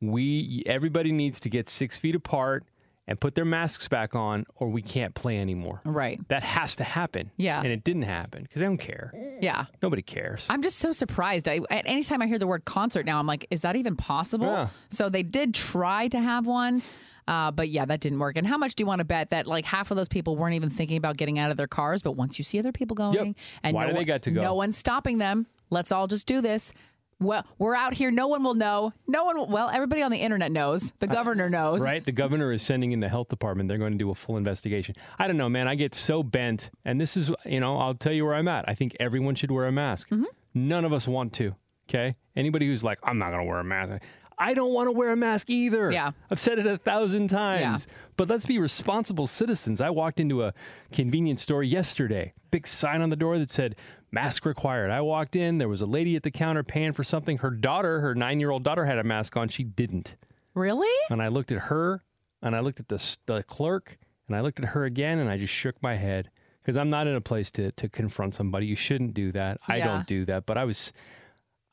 we 0.00 0.62
everybody 0.66 1.12
needs 1.12 1.40
to 1.40 1.48
get 1.48 1.70
six 1.70 1.96
feet 1.96 2.14
apart 2.14 2.64
and 3.08 3.18
put 3.20 3.34
their 3.34 3.44
masks 3.44 3.88
back 3.88 4.14
on, 4.14 4.44
or 4.56 4.68
we 4.68 4.80
can't 4.80 5.14
play 5.14 5.38
anymore. 5.38 5.80
Right. 5.84 6.20
That 6.28 6.44
has 6.44 6.76
to 6.76 6.84
happen. 6.84 7.32
Yeah. 7.36 7.58
And 7.60 7.68
it 7.72 7.82
didn't 7.82 8.02
happen 8.02 8.44
because 8.44 8.60
they 8.60 8.64
don't 8.64 8.78
care. 8.78 9.12
Yeah. 9.40 9.66
Nobody 9.82 10.02
cares. 10.02 10.46
I'm 10.48 10.62
just 10.62 10.78
so 10.78 10.92
surprised. 10.92 11.48
I, 11.48 11.60
at 11.68 11.84
anytime 11.86 12.22
I 12.22 12.26
hear 12.28 12.38
the 12.38 12.46
word 12.46 12.64
concert 12.64 13.04
now, 13.04 13.18
I'm 13.18 13.26
like, 13.26 13.46
is 13.50 13.62
that 13.62 13.74
even 13.74 13.96
possible? 13.96 14.46
Yeah. 14.46 14.68
So 14.88 15.08
they 15.08 15.24
did 15.24 15.52
try 15.52 16.06
to 16.08 16.20
have 16.20 16.46
one. 16.46 16.80
Uh, 17.26 17.50
but 17.52 17.68
yeah, 17.68 17.84
that 17.84 18.00
didn't 18.00 18.18
work. 18.18 18.36
And 18.36 18.46
how 18.46 18.56
much 18.58 18.74
do 18.76 18.82
you 18.82 18.86
want 18.86 18.98
to 19.00 19.04
bet 19.04 19.30
that 19.30 19.46
like 19.46 19.64
half 19.64 19.90
of 19.90 19.96
those 19.96 20.08
people 20.08 20.36
weren't 20.36 20.54
even 20.54 20.70
thinking 20.70 20.96
about 20.96 21.16
getting 21.16 21.38
out 21.38 21.50
of 21.52 21.56
their 21.56 21.68
cars, 21.68 22.02
but 22.02 22.12
once 22.12 22.36
you 22.38 22.44
see 22.44 22.58
other 22.58 22.72
people 22.72 22.96
going, 22.96 23.36
and 23.62 23.74
Why 23.74 23.82
no 23.82 23.88
do 23.88 23.92
they 23.94 23.98
one- 24.00 24.06
got 24.06 24.22
to 24.22 24.30
go? 24.32 24.42
No 24.42 24.54
one's 24.54 24.76
stopping 24.76 25.18
them. 25.18 25.46
Let's 25.70 25.90
all 25.92 26.06
just 26.08 26.26
do 26.26 26.40
this. 26.40 26.74
Well, 27.22 27.44
we're 27.58 27.74
out 27.74 27.94
here. 27.94 28.10
No 28.10 28.26
one 28.26 28.42
will 28.42 28.54
know. 28.54 28.92
No 29.06 29.24
one. 29.24 29.36
Will, 29.36 29.46
well, 29.46 29.68
everybody 29.68 30.02
on 30.02 30.10
the 30.10 30.18
internet 30.18 30.52
knows. 30.52 30.92
The 30.98 31.06
governor 31.06 31.48
knows. 31.48 31.80
Right? 31.80 32.04
The 32.04 32.12
governor 32.12 32.52
is 32.52 32.62
sending 32.62 32.92
in 32.92 33.00
the 33.00 33.08
health 33.08 33.28
department. 33.28 33.68
They're 33.68 33.78
going 33.78 33.92
to 33.92 33.98
do 33.98 34.10
a 34.10 34.14
full 34.14 34.36
investigation. 34.36 34.96
I 35.18 35.26
don't 35.26 35.36
know, 35.36 35.48
man. 35.48 35.68
I 35.68 35.74
get 35.74 35.94
so 35.94 36.22
bent. 36.22 36.70
And 36.84 37.00
this 37.00 37.16
is, 37.16 37.30
you 37.44 37.60
know, 37.60 37.78
I'll 37.78 37.94
tell 37.94 38.12
you 38.12 38.24
where 38.24 38.34
I'm 38.34 38.48
at. 38.48 38.68
I 38.68 38.74
think 38.74 38.96
everyone 39.00 39.34
should 39.34 39.50
wear 39.50 39.66
a 39.66 39.72
mask. 39.72 40.08
Mm-hmm. 40.10 40.24
None 40.54 40.84
of 40.84 40.92
us 40.92 41.08
want 41.08 41.32
to. 41.34 41.54
Okay? 41.88 42.16
Anybody 42.36 42.66
who's 42.66 42.84
like, 42.84 42.98
I'm 43.02 43.18
not 43.18 43.30
going 43.30 43.40
to 43.40 43.48
wear 43.48 43.60
a 43.60 43.64
mask. 43.64 43.94
I 44.38 44.54
don't 44.54 44.72
want 44.72 44.88
to 44.88 44.92
wear 44.92 45.12
a 45.12 45.16
mask 45.16 45.50
either. 45.50 45.92
Yeah. 45.92 46.12
I've 46.30 46.40
said 46.40 46.58
it 46.58 46.66
a 46.66 46.76
thousand 46.78 47.28
times. 47.28 47.86
Yeah. 47.88 47.94
But 48.16 48.28
let's 48.28 48.46
be 48.46 48.58
responsible 48.58 49.26
citizens. 49.26 49.80
I 49.80 49.90
walked 49.90 50.18
into 50.18 50.42
a 50.42 50.52
convenience 50.90 51.42
store 51.42 51.62
yesterday. 51.62 52.32
Big 52.50 52.66
sign 52.66 53.02
on 53.02 53.10
the 53.10 53.16
door 53.16 53.38
that 53.38 53.50
said 53.50 53.76
mask 54.12 54.44
required. 54.44 54.90
I 54.90 55.00
walked 55.00 55.34
in, 55.34 55.58
there 55.58 55.68
was 55.68 55.80
a 55.82 55.86
lady 55.86 56.14
at 56.16 56.22
the 56.22 56.30
counter 56.30 56.62
paying 56.62 56.92
for 56.92 57.02
something. 57.02 57.38
Her 57.38 57.50
daughter, 57.50 58.00
her 58.00 58.14
9-year-old 58.14 58.62
daughter 58.62 58.84
had 58.84 58.98
a 58.98 59.04
mask 59.04 59.36
on. 59.36 59.48
She 59.48 59.64
didn't. 59.64 60.14
Really? 60.54 60.92
And 61.10 61.22
I 61.22 61.28
looked 61.28 61.50
at 61.50 61.58
her 61.58 62.04
and 62.42 62.54
I 62.54 62.60
looked 62.60 62.78
at 62.78 62.88
the, 62.88 63.16
the 63.26 63.42
clerk 63.42 63.98
and 64.28 64.36
I 64.36 64.40
looked 64.42 64.60
at 64.60 64.66
her 64.66 64.84
again 64.84 65.18
and 65.18 65.30
I 65.30 65.38
just 65.38 65.52
shook 65.54 65.82
my 65.82 65.96
head 65.96 66.30
because 66.60 66.76
I'm 66.76 66.90
not 66.90 67.06
in 67.06 67.14
a 67.16 67.20
place 67.20 67.50
to, 67.52 67.72
to 67.72 67.88
confront 67.88 68.34
somebody. 68.34 68.66
You 68.66 68.76
shouldn't 68.76 69.14
do 69.14 69.32
that. 69.32 69.58
I 69.66 69.78
Yeah. 69.78 69.86
don't 69.86 70.06
do 70.06 70.24
that. 70.26 70.44
But 70.46 70.58
I 70.58 70.64
was, 70.64 70.92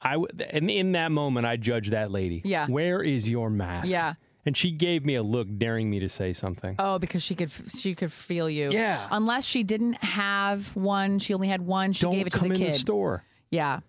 I, 0.02 0.14
w- 0.14 0.30
and 0.50 0.72
in 0.72 0.94
that 0.94 1.12
moment, 1.12 1.46
I 1.46 1.58
judged 1.58 1.92
that 1.92 2.10
lady. 2.10 2.42
Yeah. 2.46 2.68
Where 2.68 3.04
is 3.04 3.28
your 3.28 3.50
mask? 3.50 3.92
Yeah. 3.92 4.14
And 4.46 4.56
she 4.56 4.72
gave 4.72 5.06
me 5.06 5.16
a 5.16 5.24
look 5.24 5.48
daring 5.58 5.90
me 5.90 6.00
to 6.00 6.10
say 6.10 6.34
something. 6.34 6.76
Oh, 6.80 6.98
because 6.98 7.22
she 7.22 7.36
could 7.36 7.52
she 7.70 7.94
could 7.94 8.12
feel 8.12 8.50
you. 8.50 8.72
Yeah. 8.72 9.08
Unless 9.12 9.46
she 9.46 9.64
didn't 9.64 10.02
have 10.04 10.76
one, 10.76 11.20
she 11.20 11.34
only 11.34 11.48
had 11.50 11.62
one. 11.62 11.92
She 11.94 12.04
don't 12.04 12.14
gave 12.14 12.28
it 12.28 12.32
to 12.34 12.40
come 12.40 12.48
the 12.50 12.56
in 12.56 12.62
kid. 12.62 12.74
the 12.74 12.80
store. 12.80 13.24
Yeah. 13.52 13.82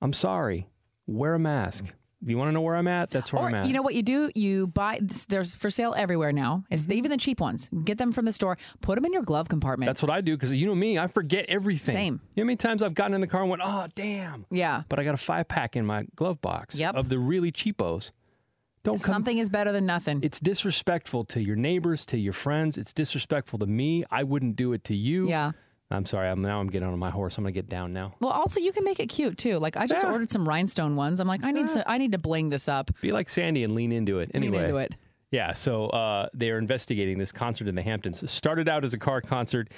I'm 0.00 0.12
sorry. 0.12 0.68
Wear 1.06 1.34
a 1.34 1.38
mask. 1.38 1.84
If 2.22 2.28
you 2.28 2.38
want 2.38 2.48
to 2.48 2.52
know 2.52 2.60
where 2.60 2.76
I'm 2.76 2.86
at, 2.86 3.10
that's 3.10 3.32
where 3.32 3.42
Or 3.42 3.48
I'm 3.48 3.54
at. 3.54 3.66
you 3.66 3.72
know 3.72 3.82
what 3.82 3.94
you 3.96 4.02
do? 4.02 4.30
You 4.36 4.68
buy. 4.68 5.00
There's 5.28 5.56
for 5.56 5.70
sale 5.70 5.92
everywhere 5.96 6.30
now. 6.32 6.62
It's 6.70 6.88
even 6.88 7.10
the 7.10 7.16
cheap 7.16 7.40
ones. 7.40 7.68
Get 7.84 7.98
them 7.98 8.12
from 8.12 8.26
the 8.26 8.32
store. 8.32 8.58
Put 8.80 8.94
them 8.94 9.04
in 9.04 9.12
your 9.12 9.22
glove 9.22 9.48
compartment. 9.48 9.88
That's 9.88 10.02
what 10.02 10.10
I 10.10 10.20
do 10.20 10.36
because 10.36 10.54
you 10.54 10.66
know 10.66 10.74
me, 10.74 10.98
I 11.00 11.08
forget 11.08 11.46
everything. 11.48 11.92
Same. 11.94 12.20
You 12.36 12.42
know 12.42 12.44
how 12.44 12.46
many 12.46 12.56
times 12.56 12.82
I've 12.82 12.94
gotten 12.94 13.14
in 13.14 13.20
the 13.20 13.26
car 13.26 13.40
and 13.40 13.50
went, 13.50 13.62
oh, 13.64 13.86
damn. 13.96 14.46
Yeah. 14.50 14.82
But 14.88 15.00
I 15.00 15.04
got 15.04 15.14
a 15.14 15.18
five 15.18 15.48
pack 15.48 15.74
in 15.74 15.84
my 15.84 16.04
glove 16.14 16.40
box 16.40 16.76
Yep. 16.76 16.94
of 16.94 17.08
the 17.08 17.18
really 17.18 17.50
cheapos. 17.50 18.12
Don't 18.84 18.96
come. 19.02 19.12
Something 19.12 19.38
is 19.38 19.48
better 19.48 19.70
than 19.72 19.86
nothing. 19.86 20.20
It's 20.22 20.40
disrespectful 20.40 21.24
to 21.26 21.40
your 21.40 21.56
neighbors, 21.56 22.04
to 22.06 22.18
your 22.18 22.32
friends. 22.32 22.76
It's 22.78 22.92
disrespectful 22.92 23.58
to 23.60 23.66
me. 23.66 24.04
I 24.10 24.24
wouldn't 24.24 24.56
do 24.56 24.72
it 24.72 24.84
to 24.84 24.94
you. 24.96 25.28
Yeah. 25.28 25.52
I'm 25.90 26.06
sorry. 26.06 26.28
I'm 26.28 26.40
now 26.40 26.58
I'm 26.58 26.68
getting 26.68 26.88
on 26.88 26.98
my 26.98 27.10
horse. 27.10 27.36
I'm 27.38 27.44
gonna 27.44 27.52
get 27.52 27.68
down 27.68 27.92
now. 27.92 28.14
Well, 28.20 28.32
also 28.32 28.58
you 28.60 28.72
can 28.72 28.82
make 28.82 28.98
it 28.98 29.06
cute 29.08 29.36
too. 29.36 29.58
Like 29.58 29.76
I 29.76 29.86
just 29.86 30.02
Yeah. 30.02 30.10
ordered 30.10 30.30
some 30.30 30.48
rhinestone 30.48 30.96
ones. 30.96 31.20
I'm 31.20 31.28
like, 31.28 31.44
I 31.44 31.52
need 31.52 31.68
to. 31.68 31.88
I 31.88 31.98
need 31.98 32.12
to 32.12 32.18
bling 32.18 32.48
this 32.48 32.66
up. 32.68 32.90
Be 33.02 33.12
like 33.12 33.28
Sandy 33.28 33.62
and 33.62 33.74
lean 33.74 33.92
into 33.92 34.18
it. 34.18 34.32
Lean 34.34 34.44
Anyway. 34.44 34.64
into 34.64 34.76
it. 34.78 34.94
Yeah. 35.30 35.52
So 35.52 35.86
uh, 35.88 36.28
they 36.34 36.50
are 36.50 36.58
investigating 36.58 37.18
this 37.18 37.30
concert 37.30 37.68
in 37.68 37.74
the 37.74 37.82
Hamptons. 37.82 38.28
Started 38.30 38.68
out 38.70 38.84
as 38.84 38.94
a 38.94 38.98
car 38.98 39.20
concert, 39.20 39.70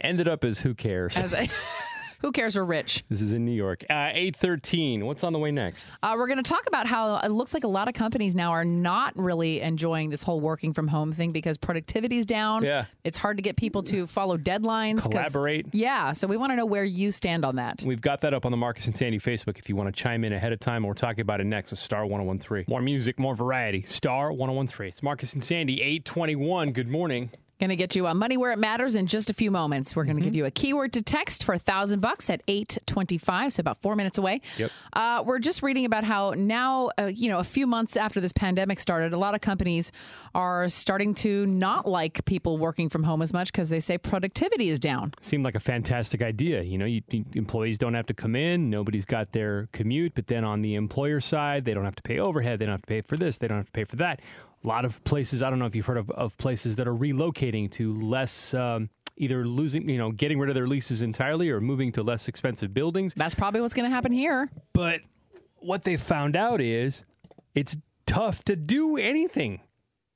ended 0.00 0.28
up 0.28 0.44
as 0.44 0.60
who 0.60 0.74
cares. 0.74 1.16
As 1.18 1.34
a, 1.34 1.46
who 2.20 2.32
cares? 2.32 2.56
We're 2.56 2.64
rich. 2.64 3.04
this 3.08 3.20
is 3.20 3.32
in 3.32 3.44
New 3.44 3.52
York. 3.52 3.84
Uh, 3.88 4.10
Eight 4.12 4.36
thirteen. 4.36 5.06
What's 5.06 5.24
on 5.24 5.32
the 5.32 5.38
way 5.38 5.50
next? 5.50 5.86
Uh, 6.02 6.14
we're 6.16 6.26
going 6.26 6.42
to 6.42 6.48
talk 6.48 6.66
about 6.66 6.86
how 6.86 7.16
it 7.18 7.30
looks 7.30 7.54
like 7.54 7.64
a 7.64 7.68
lot 7.68 7.88
of 7.88 7.94
companies 7.94 8.34
now 8.34 8.50
are 8.52 8.64
not 8.64 9.16
really 9.16 9.60
enjoying 9.60 10.10
this 10.10 10.22
whole 10.22 10.40
working 10.40 10.72
from 10.72 10.88
home 10.88 11.12
thing 11.12 11.32
because 11.32 11.56
productivity 11.58 12.18
is 12.18 12.26
down. 12.26 12.64
Yeah. 12.64 12.86
It's 13.04 13.18
hard 13.18 13.36
to 13.38 13.42
get 13.42 13.56
people 13.56 13.82
to 13.84 14.06
follow 14.06 14.36
deadlines. 14.36 15.02
Collaborate. 15.02 15.66
Yeah. 15.72 16.12
So 16.12 16.26
we 16.26 16.36
want 16.36 16.52
to 16.52 16.56
know 16.56 16.66
where 16.66 16.84
you 16.84 17.10
stand 17.10 17.44
on 17.44 17.56
that. 17.56 17.82
We've 17.84 18.00
got 18.00 18.20
that 18.22 18.34
up 18.34 18.44
on 18.44 18.50
the 18.50 18.56
Marcus 18.58 18.86
and 18.86 18.94
Sandy 18.96 19.18
Facebook 19.18 19.58
if 19.58 19.68
you 19.68 19.76
want 19.76 19.94
to 19.94 20.02
chime 20.02 20.24
in 20.24 20.32
ahead 20.32 20.52
of 20.52 20.60
time. 20.60 20.82
We're 20.82 20.94
talking 20.94 21.22
about 21.22 21.40
it 21.40 21.44
next. 21.44 21.72
It's 21.72 21.80
Star 21.80 22.04
1013. 22.06 22.66
More 22.68 22.82
music, 22.82 23.18
more 23.18 23.34
variety. 23.34 23.82
Star 23.82 24.32
1013. 24.32 24.88
It's 24.88 25.02
Marcus 25.02 25.32
and 25.32 25.42
Sandy, 25.42 25.80
821. 25.80 26.72
Good 26.72 26.88
morning. 26.88 27.30
Going 27.60 27.68
to 27.68 27.76
get 27.76 27.94
you 27.94 28.06
a 28.06 28.14
money 28.14 28.38
where 28.38 28.52
it 28.52 28.58
matters 28.58 28.94
in 28.94 29.06
just 29.06 29.28
a 29.28 29.34
few 29.34 29.50
moments. 29.50 29.94
We're 29.94 30.04
going 30.04 30.16
Mm-hmm. 30.16 30.22
to 30.24 30.28
give 30.30 30.34
you 30.36 30.46
a 30.46 30.50
keyword 30.50 30.94
to 30.94 31.02
text 31.02 31.44
for 31.44 31.52
a 31.54 31.58
thousand 31.58 32.00
bucks 32.00 32.30
at 32.30 32.42
eight 32.48 32.78
twenty-five, 32.86 33.52
so 33.52 33.60
about 33.60 33.80
four 33.82 33.96
minutes 33.96 34.16
away. 34.16 34.40
Yep. 34.56 34.70
Uh, 34.94 35.22
we're 35.26 35.38
just 35.40 35.62
reading 35.62 35.84
about 35.84 36.02
how 36.04 36.30
now, 36.30 36.88
uh, 36.98 37.10
you 37.14 37.28
know, 37.28 37.38
a 37.38 37.44
few 37.44 37.66
months 37.66 37.98
after 37.98 38.18
this 38.18 38.32
pandemic 38.32 38.80
started, 38.80 39.12
a 39.12 39.18
lot 39.18 39.34
of 39.34 39.42
companies 39.42 39.92
are 40.34 40.70
starting 40.70 41.12
to 41.16 41.44
not 41.46 41.86
like 41.86 42.24
people 42.24 42.56
working 42.56 42.88
from 42.88 43.02
home 43.02 43.20
as 43.20 43.32
much 43.34 43.52
because 43.52 43.68
they 43.68 43.78
say 43.80 43.98
productivity 43.98 44.70
is 44.70 44.80
down. 44.80 45.12
Seemed 45.20 45.44
like 45.44 45.54
a 45.54 45.60
fantastic 45.60 46.22
idea. 46.22 46.62
You 46.62 46.78
know, 46.78 46.86
you, 46.86 47.02
you- 47.10 47.26
employees 47.34 47.76
don't 47.76 47.92
have 47.94 48.06
to 48.06 48.14
come 48.14 48.34
in, 48.34 48.70
nobody's 48.70 49.04
got 49.04 49.32
their 49.32 49.68
commute, 49.72 50.14
but 50.14 50.28
then 50.28 50.44
on 50.44 50.62
the 50.62 50.76
employer 50.76 51.20
side, 51.20 51.66
they 51.66 51.74
don't 51.74 51.84
have 51.84 51.96
to 51.96 52.02
pay 52.02 52.18
overhead, 52.20 52.58
they 52.58 52.64
don't 52.64 52.72
have 52.72 52.82
to 52.82 52.86
pay 52.88 53.02
for 53.02 53.18
this, 53.18 53.36
they 53.36 53.48
don't 53.48 53.58
have 53.58 53.66
to 53.66 53.72
pay 53.72 53.84
for 53.84 53.96
that. 53.96 54.20
A 54.62 54.68
lot 54.68 54.84
of 54.84 55.02
places, 55.04 55.42
I 55.42 55.48
don't 55.48 55.58
know 55.58 55.66
if 55.66 55.74
you've 55.74 55.86
heard 55.86 55.96
of, 55.96 56.10
of 56.10 56.36
places 56.36 56.76
that 56.76 56.86
are 56.86 56.94
relocating 56.94 57.70
to 57.72 57.98
less, 58.00 58.52
um, 58.52 58.90
either 59.16 59.46
losing, 59.46 59.88
you 59.88 59.96
know, 59.98 60.12
getting 60.12 60.38
rid 60.38 60.50
of 60.50 60.54
their 60.54 60.66
leases 60.66 61.00
entirely 61.00 61.48
or 61.50 61.60
moving 61.60 61.92
to 61.92 62.02
less 62.02 62.28
expensive 62.28 62.74
buildings. 62.74 63.14
That's 63.16 63.34
probably 63.34 63.62
what's 63.62 63.74
going 63.74 63.88
to 63.88 63.94
happen 63.94 64.12
here. 64.12 64.50
But 64.74 65.00
what 65.56 65.84
they 65.84 65.96
found 65.96 66.36
out 66.36 66.60
is 66.60 67.04
it's 67.54 67.76
tough 68.06 68.44
to 68.44 68.56
do 68.56 68.96
anything 68.96 69.60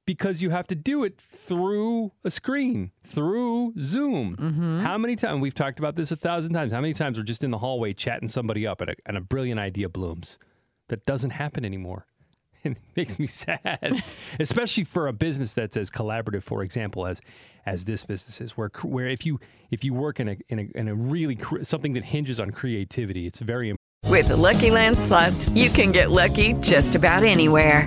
because 0.06 0.42
you 0.42 0.50
have 0.50 0.66
to 0.66 0.74
do 0.74 1.04
it 1.04 1.18
through 1.46 2.12
a 2.24 2.30
screen, 2.30 2.90
through 3.06 3.72
Zoom. 3.80 4.80
How 4.82 4.98
many 4.98 5.16
times 5.16 5.40
we've 5.40 5.54
talked 5.54 5.78
about 5.78 5.96
this 5.96 6.12
a 6.12 6.16
thousand 6.16 6.52
times? 6.52 6.72
How 6.72 6.80
many 6.80 6.92
times 6.92 7.16
we're 7.16 7.24
just 7.24 7.42
in 7.42 7.50
the 7.50 7.58
hallway 7.58 7.94
chatting 7.94 8.28
somebody 8.28 8.66
up 8.66 8.82
and 8.82 8.90
a, 8.90 8.94
and 9.06 9.16
a 9.16 9.20
brilliant 9.22 9.58
idea 9.60 9.88
blooms? 9.88 10.38
That 10.88 11.04
doesn't 11.06 11.30
happen 11.30 11.64
anymore. 11.64 12.06
And 12.64 12.76
it 12.76 12.96
makes 12.96 13.18
me 13.18 13.26
sad, 13.26 14.02
especially 14.40 14.84
for 14.84 15.08
a 15.08 15.12
business 15.12 15.52
that's 15.52 15.76
as 15.76 15.90
collaborative, 15.90 16.42
for 16.42 16.62
example, 16.62 17.06
as 17.06 17.20
as 17.66 17.84
this 17.84 18.04
business 18.04 18.40
is, 18.40 18.56
where 18.56 18.70
where 18.82 19.08
if 19.08 19.24
you 19.24 19.40
if 19.70 19.84
you 19.84 19.94
work 19.94 20.20
in 20.20 20.28
a 20.28 20.36
in 20.48 20.58
a, 20.58 20.78
in 20.78 20.88
a 20.88 20.94
really 20.94 21.36
cr- 21.36 21.62
something 21.62 21.92
that 21.94 22.04
hinges 22.04 22.40
on 22.40 22.50
creativity, 22.50 23.26
it's 23.26 23.40
very 23.40 23.74
With 24.08 24.28
the 24.28 24.36
Lucky 24.36 24.70
Land 24.70 24.98
slots, 24.98 25.48
you 25.50 25.70
can 25.70 25.92
get 25.92 26.10
lucky 26.10 26.54
just 26.54 26.94
about 26.94 27.24
anywhere. 27.24 27.86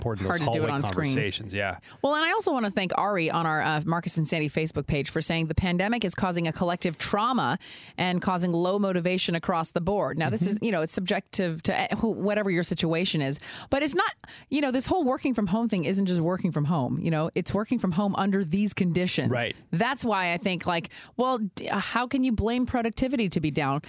Important. 0.00 0.26
Hard 0.26 0.40
to 0.40 0.50
do 0.58 0.64
it 0.64 0.70
on 0.70 0.82
screen. 0.84 1.16
yeah. 1.50 1.78
Well, 2.02 2.14
and 2.14 2.24
I 2.24 2.32
also 2.32 2.52
want 2.52 2.64
to 2.64 2.70
thank 2.70 2.92
Ari 2.96 3.30
on 3.30 3.46
our 3.46 3.60
uh, 3.62 3.82
Marcus 3.84 4.16
and 4.16 4.26
Sandy 4.26 4.48
Facebook 4.48 4.86
page 4.86 5.10
for 5.10 5.20
saying 5.20 5.46
the 5.46 5.54
pandemic 5.54 6.04
is 6.04 6.14
causing 6.14 6.48
a 6.48 6.52
collective 6.52 6.96
trauma 6.98 7.58
and 7.98 8.22
causing 8.22 8.52
low 8.52 8.78
motivation 8.78 9.34
across 9.34 9.70
the 9.70 9.80
board. 9.80 10.16
Now, 10.18 10.30
this 10.30 10.42
is, 10.42 10.50
Mm-hmm. 10.56 10.64
you 10.64 10.72
know, 10.72 10.80
it's 10.82 10.92
subjective 10.92 11.62
to 11.64 11.92
uh, 11.92 11.96
whatever 11.98 12.50
your 12.50 12.62
situation 12.64 13.20
is, 13.22 13.38
but 13.70 13.82
it's 13.82 13.94
not, 13.94 14.12
you 14.48 14.60
know, 14.60 14.70
this 14.70 14.86
whole 14.86 15.04
working 15.04 15.34
from 15.34 15.46
home 15.48 15.68
thing 15.68 15.84
isn't 15.84 16.06
just 16.06 16.20
working 16.20 16.50
from 16.50 16.64
home. 16.64 16.98
You 17.00 17.10
know, 17.10 17.30
it's 17.34 17.52
working 17.54 17.78
from 17.78 17.92
home 17.92 18.14
under 18.16 18.42
these 18.44 18.72
conditions. 18.74 19.30
Right. 19.30 19.54
That's 19.70 20.04
why 20.04 20.32
I 20.32 20.38
think, 20.38 20.66
like, 20.66 20.90
well, 21.16 21.38
d- 21.54 21.68
uh, 21.68 21.78
how 21.78 22.06
can 22.06 22.24
you 22.24 22.32
blame 22.32 22.66
productivity 22.66 23.28
to 23.28 23.40
be 23.40 23.50
down? 23.50 23.82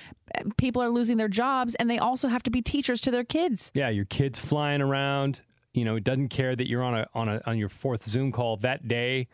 People 0.58 0.82
are 0.82 0.90
losing 0.90 1.18
their 1.18 1.28
jobs 1.28 1.76
and 1.76 1.90
they 1.90 1.98
also 1.98 2.28
have 2.28 2.42
to 2.44 2.52
be 2.52 2.62
teachers 2.62 3.02
to 3.02 3.12
their 3.12 3.24
kids. 3.26 3.72
Yeah, 3.74 3.90
your 3.90 4.06
kid's 4.06 4.40
flying 4.40 4.82
around. 4.82 5.42
You 5.74 5.86
know, 5.86 5.96
it 5.96 6.04
doesn't 6.04 6.30
care 6.30 6.56
that 6.56 6.68
you're 6.68 6.84
on 6.84 6.96
a 6.96 7.08
on 7.14 7.30
a 7.30 7.42
on 7.46 7.58
your 7.58 7.70
fourth 7.70 8.06
Zoom 8.06 8.32
call 8.32 8.58
that 8.58 8.88
day. 8.88 9.28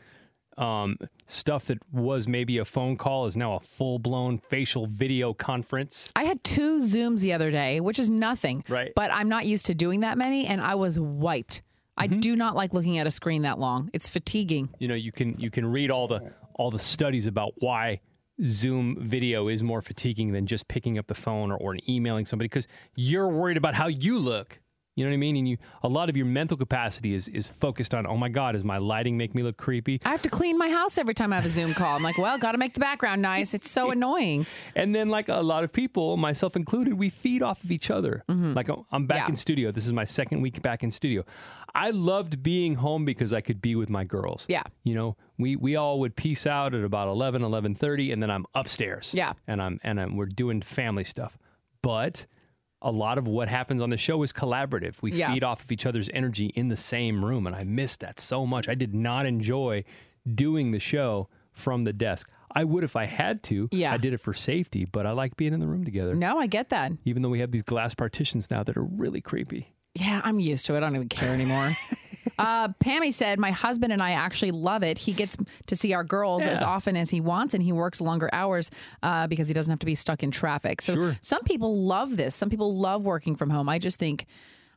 Um, 0.57 0.97
stuff 1.27 1.65
that 1.65 1.77
was 1.91 2.27
maybe 2.27 2.57
a 2.57 2.65
phone 2.65 2.97
call 2.97 3.27
is 3.27 3.37
now 3.37 3.55
a 3.55 3.59
full 3.59 3.99
blown 3.99 4.39
facial 4.39 4.87
video 4.87 5.31
conference. 5.33 6.11
I 6.15 6.23
had 6.23 6.43
two 6.43 6.77
Zooms 6.77 7.21
the 7.21 7.33
other 7.33 7.51
day, 7.51 7.79
which 7.79 7.99
is 7.99 8.09
nothing. 8.09 8.63
Right. 8.67 8.91
But 8.95 9.11
I'm 9.13 9.29
not 9.29 9.45
used 9.45 9.67
to 9.67 9.75
doing 9.75 9.99
that 9.99 10.17
many, 10.17 10.47
and 10.47 10.59
I 10.59 10.73
was 10.73 10.99
wiped. 10.99 11.61
I 11.97 12.07
do 12.07 12.35
not 12.35 12.55
like 12.55 12.73
looking 12.73 12.99
at 12.99 13.07
a 13.07 13.11
screen 13.11 13.41
that 13.41 13.59
long. 13.59 13.89
It's 13.91 14.07
fatiguing. 14.07 14.69
You 14.77 14.87
know, 14.87 14.95
you 14.95 15.11
can 15.11 15.35
you 15.39 15.49
can 15.49 15.65
read 15.65 15.89
all 15.89 16.07
the 16.07 16.31
all 16.55 16.71
the 16.71 16.79
studies 16.79 17.27
about 17.27 17.53
why 17.57 18.01
Zoom 18.43 18.97
video 18.99 19.47
is 19.47 19.63
more 19.63 19.81
fatiguing 19.81 20.31
than 20.31 20.45
just 20.45 20.67
picking 20.67 20.97
up 20.97 21.07
the 21.07 21.15
phone 21.15 21.51
or, 21.51 21.57
or 21.57 21.75
emailing 21.89 22.25
somebody 22.25 22.45
because 22.45 22.67
you're 22.95 23.29
worried 23.29 23.57
about 23.57 23.73
how 23.73 23.87
you 23.87 24.19
look. 24.19 24.59
You 24.97 25.05
know 25.05 25.11
what 25.11 25.13
I 25.13 25.17
mean? 25.17 25.37
And 25.37 25.47
you, 25.47 25.57
a 25.83 25.87
lot 25.87 26.09
of 26.09 26.17
your 26.17 26.25
mental 26.25 26.57
capacity 26.57 27.13
is 27.13 27.27
is 27.27 27.47
focused 27.47 27.93
on, 27.93 28.05
oh 28.07 28.17
my 28.17 28.29
God, 28.29 28.53
does 28.53 28.63
my 28.63 28.77
lighting 28.79 29.15
make 29.15 29.33
me 29.35 29.43
look 29.43 29.55
creepy? 29.55 29.99
I 30.03 30.09
have 30.09 30.23
to 30.23 30.29
clean 30.29 30.57
my 30.57 30.69
house 30.69 30.97
every 30.97 31.13
time 31.13 31.31
I 31.31 31.35
have 31.35 31.45
a 31.45 31.49
Zoom 31.49 31.73
call. 31.75 31.95
I'm 31.95 32.01
like, 32.03 32.17
well, 32.17 32.37
got 32.39 32.53
to 32.53 32.57
make 32.57 32.73
the 32.73 32.79
background 32.79 33.21
nice. 33.21 33.53
It's 33.53 33.69
so 33.71 33.91
annoying. 33.91 34.45
And 34.75 34.93
then, 34.93 35.09
like 35.09 35.29
a 35.29 35.35
lot 35.41 35.63
of 35.63 35.71
people, 35.71 36.17
myself 36.17 36.55
included, 36.55 36.95
we 36.95 37.09
feed 37.11 37.41
off 37.43 37.63
of 37.63 37.71
each 37.71 37.89
other. 37.91 38.23
Like 38.27 38.69
oh, 38.69 38.85
I'm 38.91 39.05
back 39.05 39.17
Mm-hmm. 39.17 39.25
Yeah. 39.25 39.29
in 39.29 39.35
studio. 39.35 39.71
This 39.71 39.85
is 39.85 39.93
my 39.93 40.03
second 40.05 40.41
week 40.41 40.61
back 40.61 40.83
in 40.83 40.91
studio. 40.91 41.23
I 41.75 41.91
loved 41.91 42.41
being 42.41 42.75
home 42.75 43.05
because 43.05 43.31
I 43.31 43.41
could 43.41 43.61
be 43.61 43.75
with 43.75 43.89
my 43.89 44.03
girls. 44.03 44.45
Yeah. 44.49 44.63
You 44.83 44.95
know, 44.95 45.15
we 45.37 45.55
we 45.55 45.75
all 45.75 45.99
would 45.99 46.15
peace 46.15 46.47
out 46.47 46.73
at 46.73 46.83
about 46.83 47.07
11, 47.07 47.43
11:30 47.43 48.11
and 48.13 48.23
then 48.23 48.31
I'm 48.31 48.45
upstairs. 48.55 49.11
Yeah. 49.13 49.33
And 49.47 49.61
I'm 49.61 49.79
and 49.83 49.99
I'm, 50.01 50.15
we're 50.17 50.25
doing 50.25 50.61
family 50.63 51.03
stuff. 51.03 51.37
But 51.83 52.25
a 52.81 52.91
lot 52.91 53.17
of 53.17 53.27
what 53.27 53.47
happens 53.49 53.81
on 53.81 53.89
the 53.89 53.97
show 53.97 54.21
is 54.23 54.31
collaborative. 54.31 54.95
We 55.01 55.11
Yeah. 55.11 55.33
feed 55.33 55.43
off 55.43 55.63
of 55.63 55.71
each 55.71 55.85
other's 55.85 56.09
energy 56.13 56.47
in 56.47 56.67
the 56.69 56.77
same 56.77 57.23
room 57.25 57.47
and 57.47 57.55
I 57.55 57.63
missed 57.63 58.01
that 58.01 58.19
so 58.19 58.45
much. 58.45 58.69
I 58.69 58.75
did 58.75 58.93
not 58.93 59.25
enjoy 59.25 59.83
doing 60.31 60.71
the 60.71 60.79
show 60.79 61.27
from 61.51 61.83
the 61.85 61.93
desk. 61.93 62.29
I 62.53 62.63
would 62.63 62.83
if 62.83 62.95
I 62.95 63.05
had 63.05 63.43
to. 63.43 63.67
Yeah. 63.71 63.93
I 63.93 63.97
did 63.97 64.13
it 64.13 64.19
for 64.19 64.33
safety, 64.33 64.85
but 64.85 65.05
I 65.05 65.11
like 65.11 65.35
being 65.37 65.53
in 65.53 65.59
the 65.59 65.67
room 65.67 65.85
together. 65.85 66.15
No, 66.15 66.37
I 66.39 66.47
get 66.47 66.69
that. 66.69 66.91
Even 67.05 67.21
though 67.23 67.29
we 67.29 67.39
have 67.39 67.51
these 67.51 67.63
glass 67.63 67.93
partitions 67.95 68.49
now 68.51 68.63
that 68.63 68.77
are 68.77 68.83
really 68.83 69.21
creepy. 69.21 69.73
Yeah, 69.95 70.21
I'm 70.23 70.39
used 70.39 70.65
to 70.67 70.73
it. 70.75 70.77
I 70.77 70.79
don't 70.81 70.95
even 70.95 71.09
care 71.09 71.33
anymore. 71.33 71.75
uh, 72.39 72.69
Pammy 72.83 73.13
said, 73.13 73.39
My 73.39 73.51
husband 73.51 73.91
and 73.93 74.01
I 74.01 74.11
actually 74.11 74.51
love 74.51 74.83
it. 74.83 74.97
He 74.97 75.13
gets 75.13 75.37
to 75.67 75.75
see 75.75 75.93
our 75.93 76.03
girls 76.03 76.43
as 76.43 76.61
often 76.61 76.95
as 76.95 77.09
he 77.09 77.21
wants, 77.21 77.53
and 77.53 77.63
he 77.63 77.71
works 77.71 78.01
longer 78.01 78.29
hours 78.33 78.69
uh, 79.03 79.27
because 79.27 79.47
he 79.47 79.53
doesn't 79.53 79.71
have 79.71 79.79
to 79.79 79.85
be 79.85 79.95
stuck 79.95 80.23
in 80.23 80.31
traffic. 80.31 80.81
So 80.81 80.93
Sure. 80.95 81.17
some 81.21 81.43
people 81.43 81.83
love 81.83 82.17
this. 82.17 82.35
Some 82.35 82.49
people 82.49 82.75
love 82.77 83.03
working 83.03 83.35
from 83.35 83.49
home. 83.49 83.69
I 83.69 83.79
just 83.79 83.99
think. 83.99 84.25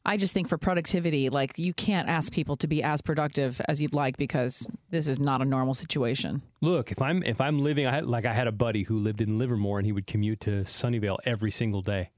I 0.02 0.16
just 0.16 0.32
think 0.32 0.48
for 0.48 0.56
productivity, 0.56 1.28
like 1.28 1.58
you 1.58 1.74
can't 1.74 2.08
ask 2.08 2.32
people 2.32 2.56
to 2.56 2.66
be 2.66 2.82
as 2.82 3.02
productive 3.02 3.60
as 3.68 3.82
you'd 3.82 3.92
like 3.92 4.16
because 4.16 4.66
this 4.88 5.06
is 5.08 5.20
not 5.20 5.42
a 5.42 5.44
normal 5.44 5.74
situation. 5.74 6.40
Look, 6.62 6.90
if 6.90 7.02
I'm 7.02 7.22
if 7.22 7.38
I'm 7.38 7.58
living, 7.58 7.86
I 7.86 7.96
had, 7.96 8.06
like 8.06 8.24
I 8.24 8.32
had 8.32 8.46
a 8.46 8.52
buddy 8.52 8.84
who 8.84 8.98
lived 8.98 9.20
in 9.20 9.36
Livermore 9.38 9.78
and 9.78 9.84
he 9.84 9.92
would 9.92 10.06
commute 10.06 10.40
to 10.40 10.62
Sunnyvale 10.64 11.18
every 11.26 11.50
single 11.50 11.82
day, 11.82 12.12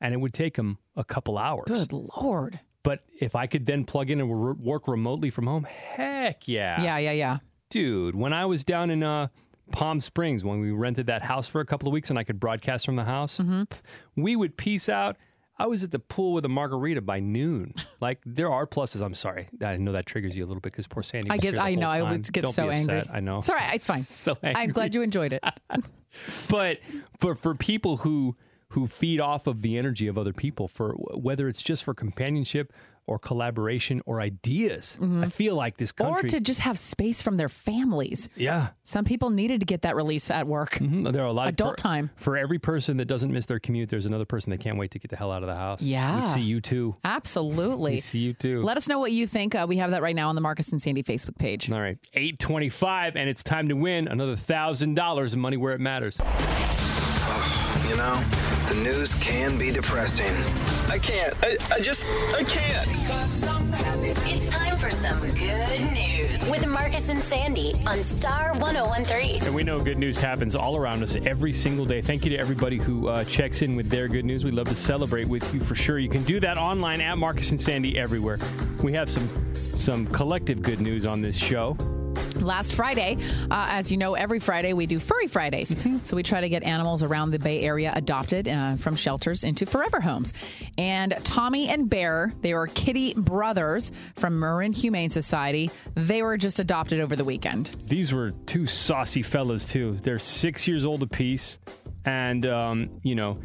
and 0.00 0.14
it 0.14 0.16
would 0.16 0.32
take 0.32 0.56
him 0.56 0.78
a 0.96 1.04
couple 1.04 1.36
hours. 1.36 1.64
Good 1.66 1.92
lord. 1.92 2.60
But 2.82 3.04
if 3.18 3.34
I 3.34 3.46
could 3.46 3.66
then 3.66 3.84
plug 3.84 4.10
in 4.10 4.20
and 4.20 4.28
wor- 4.28 4.54
work 4.54 4.88
remotely 4.88 5.30
from 5.30 5.46
home, 5.46 5.64
heck 5.64 6.48
yeah, 6.48 6.82
Yeah, 6.82 6.98
yeah, 6.98 7.12
yeah. 7.12 7.38
dude. 7.68 8.14
When 8.14 8.32
I 8.32 8.46
was 8.46 8.64
down 8.64 8.90
in 8.90 9.02
uh, 9.02 9.28
Palm 9.72 10.00
Springs, 10.00 10.44
when 10.44 10.60
we 10.60 10.70
rented 10.70 11.06
that 11.06 11.22
house 11.22 11.46
for 11.46 11.60
a 11.60 11.66
couple 11.66 11.88
of 11.88 11.92
weeks 11.92 12.08
and 12.10 12.18
I 12.18 12.24
could 12.24 12.40
broadcast 12.40 12.86
from 12.86 12.96
the 12.96 13.04
house, 13.04 13.38
Mm-hmm. 13.38 13.64
we 14.16 14.34
would 14.36 14.56
peace 14.56 14.88
out. 14.88 15.16
I 15.58 15.66
was 15.66 15.84
at 15.84 15.90
the 15.90 15.98
pool 15.98 16.32
with 16.32 16.46
a 16.46 16.48
margarita 16.48 17.02
by 17.02 17.20
noon. 17.20 17.74
Like 18.00 18.20
there 18.24 18.50
are 18.50 18.66
pluses. 18.66 19.02
I'm 19.02 19.14
sorry. 19.14 19.50
I 19.62 19.76
know 19.76 19.92
that 19.92 20.06
triggers 20.06 20.34
you 20.34 20.42
a 20.42 20.46
little 20.46 20.62
bit 20.62 20.72
because 20.72 20.86
poor 20.86 21.02
Sandy. 21.02 21.28
I 21.28 21.36
get. 21.36 21.58
I 21.58 21.74
know. 21.74 21.90
I 21.90 22.00
time. 22.00 22.12
would 22.12 22.32
get 22.32 22.44
Don't 22.44 22.52
so 22.54 22.70
angry. 22.70 23.02
I 23.12 23.20
know. 23.20 23.40
It's 23.40 23.50
all 23.50 23.56
right. 23.56 23.74
It's 23.74 23.86
fine. 23.86 23.98
So 24.00 24.38
angry. 24.42 24.62
I'm 24.62 24.70
glad 24.70 24.94
you 24.94 25.02
enjoyed 25.02 25.34
it. 25.34 25.44
but 26.48 26.78
for 27.18 27.34
for 27.34 27.54
people 27.54 27.98
who 27.98 28.36
who 28.70 28.86
feed 28.86 29.20
off 29.20 29.46
of 29.46 29.62
the 29.62 29.76
energy 29.78 30.06
of 30.06 30.16
other 30.18 30.32
people 30.32 30.66
for 30.68 30.92
whether 31.14 31.48
it's 31.48 31.62
just 31.62 31.84
for 31.84 31.94
companionship 31.94 32.72
or 33.06 33.18
collaboration 33.18 34.00
or 34.06 34.20
ideas 34.20 34.96
i 35.22 35.28
feel 35.28 35.56
like 35.56 35.76
this 35.78 35.90
Mm-hmm. 35.92 36.12
or 36.14 36.22
to 36.28 36.38
just 36.38 36.60
have 36.60 36.78
space 36.78 37.20
from 37.22 37.36
their 37.38 37.48
families. 37.48 38.28
yeah 38.36 38.68
Some 38.84 39.04
people 39.04 39.30
needed 39.30 39.58
to 39.60 39.66
get 39.66 39.82
that 39.82 39.96
release 39.96 40.30
at 40.30 40.46
work. 40.46 40.74
Mhm. 40.74 41.10
there 41.12 41.22
are 41.22 41.26
a 41.26 41.32
lot 41.32 41.48
Adult 41.48 41.72
of 41.72 41.76
for, 41.78 41.82
time. 41.82 42.10
for 42.14 42.36
every 42.36 42.60
person 42.60 42.98
that 42.98 43.06
doesn't 43.06 43.32
miss 43.32 43.46
their 43.46 43.58
commute 43.58 43.88
there's 43.88 44.06
another 44.06 44.24
person 44.26 44.50
that 44.50 44.58
can't 44.60 44.76
wait 44.78 44.92
to 44.92 45.00
get 45.00 45.10
the 45.10 45.16
hell 45.16 45.32
out 45.32 45.42
of 45.42 45.48
the 45.48 45.56
house 45.56 45.82
Yeah. 45.82 46.20
we 46.20 46.26
see 46.26 46.40
you 46.42 46.60
too 46.60 46.94
Absolutely. 47.02 47.92
we 47.94 48.00
see 48.00 48.20
you 48.20 48.32
too 48.34 48.62
Let 48.62 48.76
us 48.76 48.86
know 48.88 49.00
what 49.00 49.10
you 49.10 49.26
think. 49.26 49.56
Uh, 49.56 49.66
we 49.68 49.78
have 49.78 49.90
that 49.90 50.02
right 50.02 50.14
now 50.14 50.28
on 50.28 50.36
the 50.36 50.40
Marcus 50.40 50.70
and 50.70 50.80
Sandy 50.80 51.02
Facebook 51.02 51.36
page. 51.38 51.68
all 51.72 51.80
right 51.80 51.98
825 52.14 53.16
and 53.16 53.28
it's 53.28 53.42
time 53.42 53.68
to 53.70 53.74
win 53.74 54.06
another 54.06 54.36
thousand 54.36 54.94
dollars 54.94 55.34
in 55.34 55.40
money 55.40 55.56
where 55.56 55.72
it 55.72 55.80
matters 55.80 56.20
You 57.88 57.96
know, 57.96 58.22
the 58.70 58.76
news 58.76 59.14
can 59.16 59.58
be 59.58 59.72
depressing. 59.72 60.32
I 60.88 60.96
can't. 60.98 61.34
I, 61.42 61.56
I 61.74 61.80
just, 61.80 62.06
I 62.36 62.44
can't. 62.44 62.88
It's 64.32 64.48
time 64.48 64.76
for 64.76 64.92
some 64.92 65.18
good 65.18 65.92
news 65.92 66.48
with 66.48 66.68
Marcus 66.68 67.08
and 67.08 67.18
Sandy 67.18 67.74
on 67.84 67.96
Star 67.96 68.54
1013. 68.58 69.42
And 69.42 69.54
we 69.56 69.64
know 69.64 69.80
good 69.80 69.98
news 69.98 70.18
happens 70.18 70.54
all 70.54 70.76
around 70.76 71.02
us 71.02 71.16
every 71.16 71.52
single 71.52 71.84
day. 71.84 72.00
Thank 72.00 72.24
you 72.24 72.30
to 72.30 72.36
everybody 72.36 72.78
who 72.78 73.08
uh, 73.08 73.24
checks 73.24 73.62
in 73.62 73.74
with 73.74 73.88
their 73.88 74.06
good 74.06 74.24
news. 74.24 74.44
We 74.44 74.52
love 74.52 74.68
to 74.68 74.76
celebrate 74.76 75.26
with 75.26 75.52
you 75.52 75.58
for 75.58 75.74
sure. 75.74 75.98
You 75.98 76.08
can 76.08 76.22
do 76.22 76.38
that 76.38 76.56
online 76.56 77.00
at 77.00 77.18
Marcus 77.18 77.50
and 77.50 77.60
Sandy 77.60 77.98
everywhere. 77.98 78.38
We 78.84 78.92
have 78.92 79.10
some 79.10 79.28
some 79.56 80.06
collective 80.06 80.62
good 80.62 80.80
news 80.80 81.06
on 81.06 81.20
this 81.20 81.36
show. 81.36 81.76
Last 82.40 82.74
Friday, 82.74 83.16
uh, 83.50 83.66
as 83.70 83.90
you 83.92 83.98
know, 83.98 84.14
every 84.14 84.38
Friday 84.38 84.72
we 84.72 84.86
do 84.86 84.98
Furry 84.98 85.26
Fridays. 85.26 85.76
So 86.04 86.16
we 86.16 86.22
try 86.22 86.40
to 86.40 86.48
get 86.48 86.62
animals 86.62 87.02
around 87.02 87.30
the 87.30 87.38
Bay 87.38 87.60
Area 87.60 87.92
adopted 87.94 88.48
uh, 88.48 88.76
from 88.76 88.96
shelters 88.96 89.44
into 89.44 89.66
forever 89.66 90.00
homes. 90.00 90.32
And 90.78 91.14
Tommy 91.22 91.68
and 91.68 91.88
Bear, 91.90 92.32
they 92.40 92.54
were 92.54 92.66
kitty 92.66 93.14
brothers 93.14 93.92
from 94.16 94.40
Marin 94.40 94.72
Humane 94.72 95.10
Society. 95.10 95.70
They 95.94 96.22
were 96.22 96.36
just 96.36 96.60
adopted 96.60 97.00
over 97.00 97.14
the 97.14 97.24
weekend. 97.24 97.70
These 97.86 98.12
were 98.12 98.30
two 98.30 98.66
saucy 98.66 99.22
fellas 99.22 99.66
too. 99.66 99.98
They're 100.02 100.18
six 100.18 100.66
years 100.66 100.84
old 100.86 101.02
apiece, 101.02 101.58
and 102.04 102.46
um, 102.46 102.90
you 103.02 103.14
know. 103.14 103.38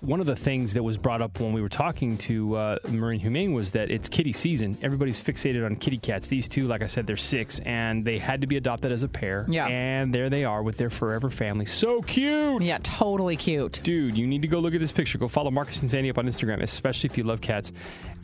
One 0.00 0.20
of 0.20 0.26
the 0.26 0.36
things 0.36 0.74
that 0.74 0.82
was 0.82 0.96
brought 0.96 1.20
up 1.20 1.40
when 1.40 1.52
we 1.52 1.60
were 1.60 1.68
talking 1.68 2.16
to 2.18 2.56
uh, 2.56 2.78
Marin 2.90 3.18
Humane 3.18 3.52
was 3.52 3.72
that 3.72 3.90
it's 3.90 4.08
kitty 4.08 4.32
season. 4.32 4.76
Everybody's 4.82 5.22
fixated 5.22 5.64
on 5.64 5.76
kitty 5.76 5.98
cats. 5.98 6.28
These 6.28 6.48
two, 6.48 6.66
like 6.66 6.82
I 6.82 6.86
said, 6.86 7.06
they're 7.06 7.16
six, 7.16 7.58
and 7.60 8.04
they 8.04 8.18
had 8.18 8.40
to 8.40 8.46
be 8.46 8.56
adopted 8.56 8.92
as 8.92 9.02
a 9.02 9.08
pair. 9.08 9.46
Yeah. 9.48 9.66
And 9.66 10.14
there 10.14 10.30
they 10.30 10.44
are 10.44 10.62
with 10.62 10.76
their 10.76 10.90
forever 10.90 11.30
family. 11.30 11.66
So 11.66 12.00
cute. 12.02 12.62
Yeah, 12.62 12.78
totally 12.82 13.36
cute. 13.36 13.80
Dude, 13.82 14.16
you 14.16 14.26
need 14.26 14.42
to 14.42 14.48
go 14.48 14.60
look 14.60 14.74
at 14.74 14.80
this 14.80 14.92
picture. 14.92 15.18
Go 15.18 15.28
follow 15.28 15.50
Marcus 15.50 15.80
and 15.80 15.90
Sandy 15.90 16.10
up 16.10 16.18
on 16.18 16.26
Instagram, 16.26 16.62
especially 16.62 17.08
if 17.08 17.18
you 17.18 17.24
love 17.24 17.40
cats. 17.40 17.72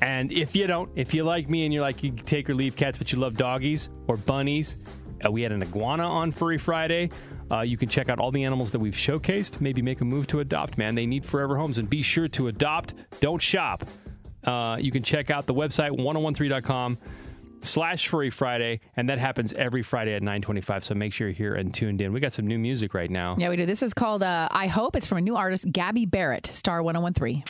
And 0.00 0.32
if 0.32 0.54
you 0.54 0.66
don't, 0.66 0.90
if 0.94 1.14
you 1.14 1.24
like 1.24 1.48
me 1.48 1.64
and 1.64 1.72
you're 1.72 1.82
like, 1.82 2.02
you 2.02 2.12
take 2.12 2.48
or 2.48 2.54
leave 2.54 2.76
cats, 2.76 2.98
but 2.98 3.12
you 3.12 3.18
love 3.18 3.36
doggies 3.36 3.88
or 4.06 4.16
bunnies, 4.16 4.76
uh, 5.24 5.30
we 5.30 5.42
had 5.42 5.52
an 5.52 5.62
iguana 5.62 6.06
on 6.06 6.32
Furry 6.32 6.58
Friday. 6.58 7.10
Uh, 7.50 7.60
you 7.60 7.76
can 7.76 7.88
check 7.88 8.08
out 8.08 8.18
all 8.18 8.30
the 8.30 8.44
animals 8.44 8.70
that 8.72 8.78
we've 8.78 8.94
showcased. 8.94 9.60
Maybe 9.60 9.82
make 9.82 10.00
a 10.00 10.04
move 10.04 10.26
to 10.28 10.40
adopt, 10.40 10.78
man. 10.78 10.94
They 10.94 11.06
need 11.06 11.24
forever 11.24 11.56
homes. 11.56 11.78
And 11.78 11.88
be 11.88 12.02
sure 12.02 12.28
to 12.28 12.48
adopt, 12.48 12.94
don't 13.20 13.40
shop. 13.40 13.84
Uh, 14.44 14.76
you 14.80 14.90
can 14.90 15.02
check 15.02 15.30
out 15.30 15.46
the 15.46 15.54
website, 15.54 15.90
1013.com 15.98 16.98
slash 17.62 18.08
Furry 18.08 18.30
Friday. 18.30 18.80
And 18.96 19.08
that 19.08 19.18
happens 19.18 19.52
every 19.54 19.82
Friday 19.82 20.14
at 20.14 20.22
925. 20.22 20.84
So 20.84 20.94
make 20.94 21.12
sure 21.12 21.28
you're 21.28 21.34
here 21.34 21.54
and 21.54 21.72
tuned 21.72 22.00
in. 22.00 22.12
We 22.12 22.20
got 22.20 22.32
some 22.32 22.46
new 22.46 22.58
music 22.58 22.94
right 22.94 23.10
now. 23.10 23.36
Yeah, 23.38 23.48
we 23.48 23.56
do. 23.56 23.66
This 23.66 23.82
is 23.82 23.94
called 23.94 24.22
uh, 24.22 24.48
I 24.50 24.66
Hope. 24.66 24.96
It's 24.96 25.06
from 25.06 25.18
a 25.18 25.22
new 25.22 25.36
artist, 25.36 25.70
Gabby 25.70 26.06
Barrett, 26.06 26.46
Star 26.46 26.82
1013. 26.82 27.44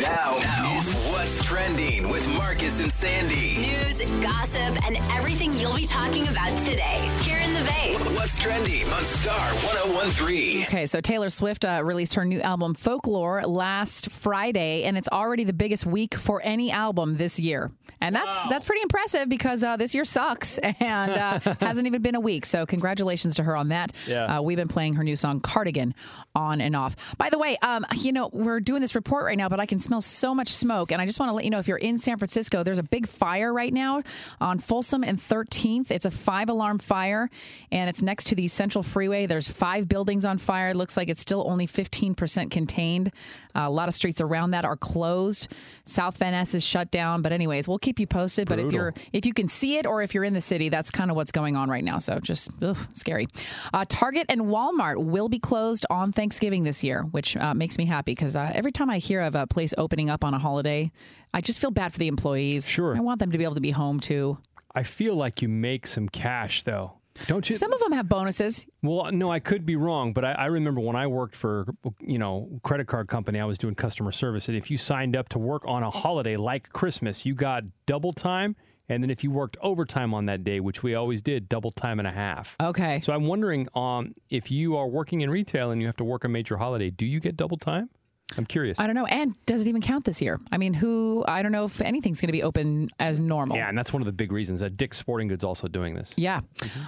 Now, 0.00 0.36
is 0.78 0.94
what's 1.10 1.44
trending 1.44 2.08
with 2.08 2.28
Marcus 2.36 2.80
and 2.80 2.92
Sandy. 2.92 3.56
News, 3.58 4.02
gossip, 4.22 4.86
and 4.86 4.96
everything 5.12 5.52
you'll 5.54 5.74
be 5.74 5.86
talking 5.86 6.28
about 6.28 6.56
today 6.58 7.08
here 7.22 7.38
in 7.38 7.45
the 7.58 7.64
Bay. 7.64 7.94
What's 8.14 8.38
trending 8.38 8.84
on 8.92 9.04
Star 9.04 9.38
1013? 9.38 10.62
Okay, 10.64 10.86
so 10.86 11.00
Taylor 11.00 11.30
Swift 11.30 11.64
uh, 11.64 11.80
released 11.84 12.14
her 12.14 12.24
new 12.24 12.40
album 12.40 12.74
Folklore 12.74 13.42
last 13.42 14.10
Friday, 14.10 14.84
and 14.84 14.98
it's 14.98 15.08
already 15.08 15.44
the 15.44 15.52
biggest 15.52 15.86
week 15.86 16.14
for 16.14 16.40
any 16.42 16.70
album 16.70 17.16
this 17.16 17.38
year. 17.38 17.70
And 18.00 18.14
that's 18.14 18.46
that's 18.48 18.66
pretty 18.66 18.82
impressive 18.82 19.28
because 19.28 19.62
uh, 19.62 19.76
this 19.78 19.94
year 19.94 20.04
sucks 20.04 20.58
and 20.80 21.10
uh, 21.10 21.40
hasn't 21.60 21.86
even 21.86 22.02
been 22.02 22.14
a 22.14 22.20
week. 22.20 22.44
So 22.44 22.66
congratulations 22.66 23.36
to 23.36 23.42
her 23.42 23.56
on 23.56 23.68
that. 23.68 23.92
Yeah. 24.06 24.38
Uh, 24.38 24.42
we've 24.42 24.58
been 24.58 24.68
playing 24.68 24.94
her 24.94 25.04
new 25.04 25.16
song 25.16 25.40
Cardigan 25.40 25.94
on 26.34 26.60
and 26.60 26.76
off. 26.76 27.16
By 27.16 27.30
the 27.30 27.38
way, 27.38 27.56
um, 27.62 27.86
you 27.94 28.12
know 28.12 28.28
we're 28.32 28.60
doing 28.60 28.82
this 28.82 28.94
report 28.94 29.24
right 29.24 29.38
now, 29.38 29.48
but 29.48 29.60
I 29.60 29.66
can 29.66 29.78
smell 29.78 30.02
so 30.02 30.34
much 30.34 30.48
smoke, 30.48 30.92
and 30.92 31.00
I 31.00 31.06
just 31.06 31.18
want 31.18 31.30
to 31.30 31.34
let 31.34 31.44
you 31.44 31.50
know 31.50 31.58
if 31.58 31.68
you're 31.68 31.78
in 31.78 31.96
San 31.96 32.18
Francisco, 32.18 32.62
there's 32.62 32.78
a 32.78 32.82
big 32.82 33.08
fire 33.08 33.52
right 33.52 33.72
now 33.72 34.02
on 34.40 34.58
Folsom 34.58 35.02
and 35.02 35.18
13th. 35.18 35.90
It's 35.90 36.04
a 36.04 36.10
five 36.10 36.50
alarm 36.50 36.78
fire, 36.78 37.30
and 37.70 37.88
it's 37.88 38.02
next 38.02 38.24
to 38.28 38.34
the 38.34 38.46
Central 38.48 38.82
Freeway. 38.82 39.26
There's 39.26 39.48
five 39.48 39.88
buildings 39.88 40.24
on 40.24 40.38
fire. 40.38 40.70
It 40.70 40.76
looks 40.76 40.96
like 40.96 41.08
it's 41.08 41.20
still 41.20 41.44
only 41.48 41.66
15% 41.66 42.50
contained. 42.50 43.12
Uh, 43.54 43.60
a 43.66 43.70
lot 43.70 43.88
of 43.88 43.94
streets 43.94 44.20
around 44.20 44.50
that 44.50 44.64
are 44.64 44.76
closed. 44.76 45.48
South 45.84 46.16
Van 46.18 46.32
Ness 46.32 46.54
is 46.54 46.64
shut 46.64 46.90
down. 46.90 47.22
But 47.22 47.32
anyways, 47.32 47.68
we'll 47.68 47.78
keep 47.78 47.98
you 47.98 48.06
posted. 48.06 48.48
But 48.48 48.58
if 48.58 48.72
you're 48.72 48.94
if 49.12 49.24
you 49.26 49.32
can 49.32 49.48
see 49.48 49.78
it 49.78 49.86
or 49.86 50.02
if 50.02 50.14
you're 50.14 50.24
in 50.24 50.34
the 50.34 50.40
city, 50.40 50.68
that's 50.68 50.90
kind 50.90 51.10
of 51.10 51.16
what's 51.16 51.32
going 51.32 51.56
on 51.56 51.70
right 51.70 51.84
now. 51.84 51.98
So 51.98 52.18
just 52.18 52.50
ugh, 52.62 52.76
scary. 52.92 53.28
Uh, 53.72 53.84
Target 53.88 54.26
and 54.28 54.42
Walmart 54.42 55.04
will 55.04 55.28
be 55.28 55.38
closed 55.38 55.86
on 55.90 56.12
Thanksgiving 56.12 56.64
this 56.64 56.84
year, 56.84 57.02
which 57.02 57.36
uh, 57.36 57.54
makes 57.54 57.78
me 57.78 57.86
happy 57.86 58.12
because 58.12 58.36
uh, 58.36 58.50
every 58.54 58.72
time 58.72 58.90
I 58.90 58.98
hear 58.98 59.22
of 59.22 59.34
a 59.34 59.46
place 59.46 59.72
opening 59.78 60.10
up 60.10 60.24
on 60.24 60.34
a 60.34 60.38
holiday, 60.38 60.90
I 61.32 61.40
just 61.40 61.60
feel 61.60 61.70
bad 61.70 61.92
for 61.92 61.98
the 61.98 62.08
employees. 62.08 62.68
Sure. 62.68 62.96
I 62.96 63.00
want 63.00 63.20
them 63.20 63.32
to 63.32 63.38
be 63.38 63.44
able 63.44 63.54
to 63.54 63.60
be 63.60 63.70
home 63.70 64.00
too. 64.00 64.38
I 64.74 64.82
feel 64.82 65.14
like 65.14 65.40
you 65.40 65.48
make 65.48 65.86
some 65.86 66.08
cash 66.08 66.62
though. 66.62 66.94
Don't 67.26 67.48
you? 67.48 67.56
Some 67.56 67.72
of 67.72 67.80
them 67.80 67.92
have 67.92 68.08
bonuses. 68.08 68.66
Well, 68.82 69.10
no, 69.12 69.30
I 69.30 69.40
could 69.40 69.66
be 69.66 69.76
wrong, 69.76 70.12
but 70.12 70.24
I, 70.24 70.32
I 70.32 70.46
remember 70.46 70.80
when 70.80 70.96
I 70.96 71.06
worked 71.06 71.36
for 71.36 71.66
you 72.00 72.18
know 72.18 72.60
credit 72.62 72.86
card 72.86 73.08
company, 73.08 73.40
I 73.40 73.44
was 73.44 73.58
doing 73.58 73.74
customer 73.74 74.12
service, 74.12 74.48
and 74.48 74.56
if 74.56 74.70
you 74.70 74.78
signed 74.78 75.16
up 75.16 75.28
to 75.30 75.38
work 75.38 75.62
on 75.66 75.82
a 75.82 75.90
holiday 75.90 76.36
like 76.36 76.72
Christmas, 76.72 77.24
you 77.26 77.34
got 77.34 77.64
double 77.86 78.12
time, 78.12 78.56
and 78.88 79.02
then 79.02 79.10
if 79.10 79.24
you 79.24 79.30
worked 79.30 79.56
overtime 79.60 80.14
on 80.14 80.26
that 80.26 80.44
day, 80.44 80.60
which 80.60 80.82
we 80.82 80.94
always 80.94 81.22
did, 81.22 81.48
double 81.48 81.72
time 81.72 81.98
and 81.98 82.06
a 82.06 82.12
half. 82.12 82.56
Okay. 82.60 83.00
So 83.00 83.12
I'm 83.12 83.26
wondering, 83.26 83.68
um, 83.74 84.14
if 84.30 84.50
you 84.50 84.76
are 84.76 84.86
working 84.86 85.22
in 85.22 85.30
retail 85.30 85.70
and 85.70 85.80
you 85.80 85.86
have 85.88 85.96
to 85.96 86.04
work 86.04 86.24
a 86.24 86.28
major 86.28 86.56
holiday, 86.56 86.90
do 86.90 87.06
you 87.06 87.20
get 87.20 87.36
double 87.36 87.56
time? 87.56 87.90
I'm 88.36 88.44
curious. 88.44 88.80
I 88.80 88.86
don't 88.86 88.96
know. 88.96 89.06
And 89.06 89.36
does 89.46 89.62
it 89.62 89.68
even 89.68 89.80
count 89.80 90.04
this 90.04 90.20
year? 90.20 90.40
I 90.50 90.58
mean, 90.58 90.74
who, 90.74 91.24
I 91.28 91.42
don't 91.42 91.52
know 91.52 91.64
if 91.64 91.80
anything's 91.80 92.20
going 92.20 92.26
to 92.26 92.32
be 92.32 92.42
open 92.42 92.88
as 92.98 93.20
normal. 93.20 93.56
Yeah, 93.56 93.68
and 93.68 93.78
that's 93.78 93.92
one 93.92 94.02
of 94.02 94.06
the 94.06 94.12
big 94.12 94.32
reasons 94.32 94.60
that 94.60 94.76
Dick's 94.76 94.98
Sporting 94.98 95.28
Goods 95.28 95.44
also 95.44 95.68
doing 95.68 95.94
this. 95.94 96.12
Yeah. 96.16 96.40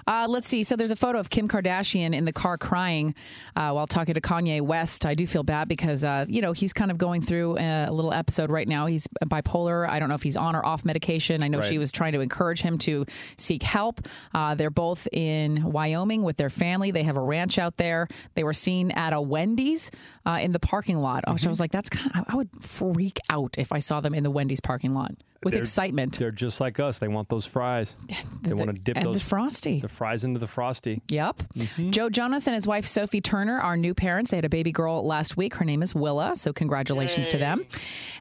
Uh, 0.07 0.27
let's 0.29 0.49
see. 0.49 0.65
So 0.65 0.75
there's 0.75 0.91
a 0.91 0.97
photo 0.97 1.21
of 1.21 1.31
Kim 1.31 1.47
Kardashian 1.47 2.13
in 2.13 2.25
the 2.25 2.33
car 2.33 2.59
crying 2.59 3.15
uh, 3.55 3.71
while 3.71 3.87
talking 3.87 4.15
to 4.15 4.21
Kanye 4.21 4.61
West. 4.61 5.07
I 5.07 5.15
do 5.15 5.29
feel 5.29 5.45
bad 5.45 5.69
because, 5.69 6.03
uh, 6.03 6.27
you 6.29 6.43
know, 6.43 6.53
he's 6.53 6.73
kind 6.73 6.91
of 6.91 6.99
going 6.99 7.23
through 7.23 7.57
a 7.59 7.91
little 7.93 8.13
episode 8.13 8.51
right 8.51 8.67
now. 8.67 8.87
He's 8.87 9.07
bipolar. 9.25 9.89
I 9.89 10.01
don't 10.01 10.09
know 10.09 10.17
if 10.17 10.23
he's 10.25 10.37
on 10.37 10.57
or 10.57 10.67
off 10.67 10.85
medication. 10.85 11.43
I 11.45 11.49
know 11.49 11.59
Right. 11.59 11.69
she 11.69 11.79
was 11.79 11.93
trying 11.93 12.13
to 12.15 12.21
encourage 12.21 12.63
him 12.63 12.79
to 12.79 13.07
seek 13.37 13.63
help. 13.63 14.01
Uh, 14.35 14.55
they're 14.57 14.71
both 14.71 15.07
in 15.13 15.63
Wyoming 15.63 16.25
with 16.25 16.37
their 16.37 16.51
family. 16.51 16.91
They 16.91 17.05
have 17.05 17.17
a 17.17 17.23
ranch 17.23 17.59
out 17.59 17.77
there. 17.77 18.09
They 18.35 18.43
were 18.43 18.55
seen 18.55 18.91
at 18.91 19.13
a 19.13 19.21
Wendy's 19.21 19.91
uh, 20.29 20.39
in 20.41 20.53
the 20.53 20.61
parking 20.61 20.99
lot, 20.99 21.25
which 21.33 21.47
I 21.47 21.49
was 21.49 21.59
like, 21.59 21.73
that's 21.73 21.89
kind 21.89 22.11
of, 22.15 22.25
I 22.29 22.37
would 22.37 22.51
freak 22.61 23.19
out 23.31 23.57
if 23.57 23.73
I 23.73 23.79
saw 23.79 24.01
them 24.01 24.15
in 24.15 24.23
the 24.25 24.31
Wendy's 24.31 24.61
parking 24.61 24.93
lot 24.93 25.13
with 25.43 25.53
They're- 25.55 25.63
excitement. 25.63 26.19
They're 26.19 26.31
just 26.31 26.61
like 26.61 26.81
us. 26.81 26.99
They 26.99 27.09
want 27.09 27.29
those 27.29 27.47
fries. 27.47 27.95
They 28.43 28.55
want 28.55 28.75
to 28.75 28.81
dip 28.81 28.97
and 28.97 29.05
the 29.05 29.13
those 29.13 29.23
frosty. 29.23 29.81
the 29.81 29.89
fries 29.89 30.25
into 30.25 30.39
the 30.41 30.47
frosty. 30.47 31.03
Yep. 31.09 31.43
Mm-hmm. 31.55 31.91
Joe 31.91 32.09
Jonas 32.09 32.47
and 32.47 32.55
his 32.55 32.67
wife 32.67 32.87
Sophie 32.87 33.21
Turner 33.21 33.59
are 33.61 33.77
new 33.77 33.93
parents. 33.95 34.31
They 34.31 34.39
had 34.39 34.45
a 34.45 34.49
baby 34.49 34.73
girl 34.73 35.05
last 35.07 35.37
week. 35.37 35.55
Her 35.57 35.67
name 35.67 35.83
is 35.83 35.95
Willa. 35.95 36.35
So 36.35 36.53
congratulations 36.55 37.29
to 37.29 37.37
them. 37.39 37.67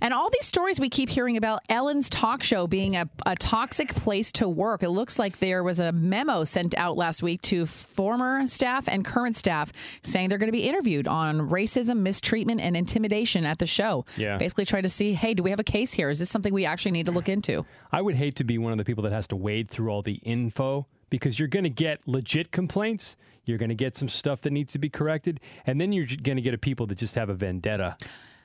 And 0.02 0.14
all 0.14 0.30
these 0.30 0.46
stories 0.46 0.80
we 0.82 0.90
keep 0.90 1.08
hearing 1.10 1.38
about 1.38 1.62
Ellen's 1.70 2.10
talk 2.10 2.44
show 2.44 2.68
being 2.68 2.96
a, 2.98 3.08
a 3.26 3.36
toxic 3.38 3.94
place 3.96 4.32
to 4.34 4.50
work. 4.50 4.84
It 4.84 4.90
looks 4.90 5.18
like 5.18 5.40
there 5.40 5.64
was 5.64 5.80
a 5.80 5.92
memo 5.94 6.44
sent 6.44 6.76
out 6.78 6.98
last 6.98 7.24
week 7.24 7.42
to 7.44 7.66
former 7.66 8.46
staff 8.48 8.90
and 8.90 9.06
current 9.06 9.38
staff 9.38 9.72
saying 10.02 10.28
they're 10.30 10.38
going 10.40 10.50
to 10.50 10.52
be 10.52 10.68
interviewed 10.68 11.08
on 11.08 11.50
racism, 11.50 12.00
mistreatment, 12.00 12.60
and 12.60 12.76
intimidation 12.76 13.46
at 13.46 13.60
the 13.60 13.68
show. 13.68 14.04
Yeah. 14.18 14.38
Basically 14.38 14.66
try 14.66 14.82
to 14.82 14.90
see, 14.90 15.14
hey, 15.14 15.34
do 15.36 15.42
we 15.44 15.52
have 15.52 15.60
a 15.60 15.64
case 15.64 15.94
here? 15.94 16.10
Is 16.10 16.20
this 16.20 16.30
something 16.30 16.54
we 16.54 16.66
actually 16.66 16.92
need 16.92 17.06
to 17.08 17.12
look 17.12 17.28
into? 17.30 17.66
I 17.92 18.02
would 18.02 18.16
hate 18.16 18.36
to 18.36 18.44
be 18.44 18.58
one 18.58 18.72
of 18.72 18.78
the 18.78 18.86
people 18.86 19.04
that 19.04 19.12
has 19.12 19.28
to 19.30 19.36
wade 19.36 19.70
through 19.70 19.90
all 19.90 20.02
the 20.02 20.16
info 20.24 20.88
because 21.10 21.40
you're 21.40 21.48
going 21.48 21.64
to 21.64 21.70
get 21.70 22.00
legit 22.08 22.52
complaints. 22.52 23.18
You're 23.46 23.58
going 23.58 23.70
to 23.70 23.76
get 23.76 23.96
some 23.96 24.10
stuff 24.10 24.42
that 24.42 24.52
needs 24.52 24.74
to 24.74 24.80
be 24.80 24.90
corrected, 24.90 25.40
and 25.66 25.80
then 25.80 25.94
you're 25.94 26.06
going 26.06 26.36
to 26.36 26.42
get 26.42 26.54
a 26.54 26.58
people 26.58 26.86
that 26.88 26.98
just 26.98 27.16
have 27.16 27.30
a 27.30 27.34
vendetta. 27.34 27.96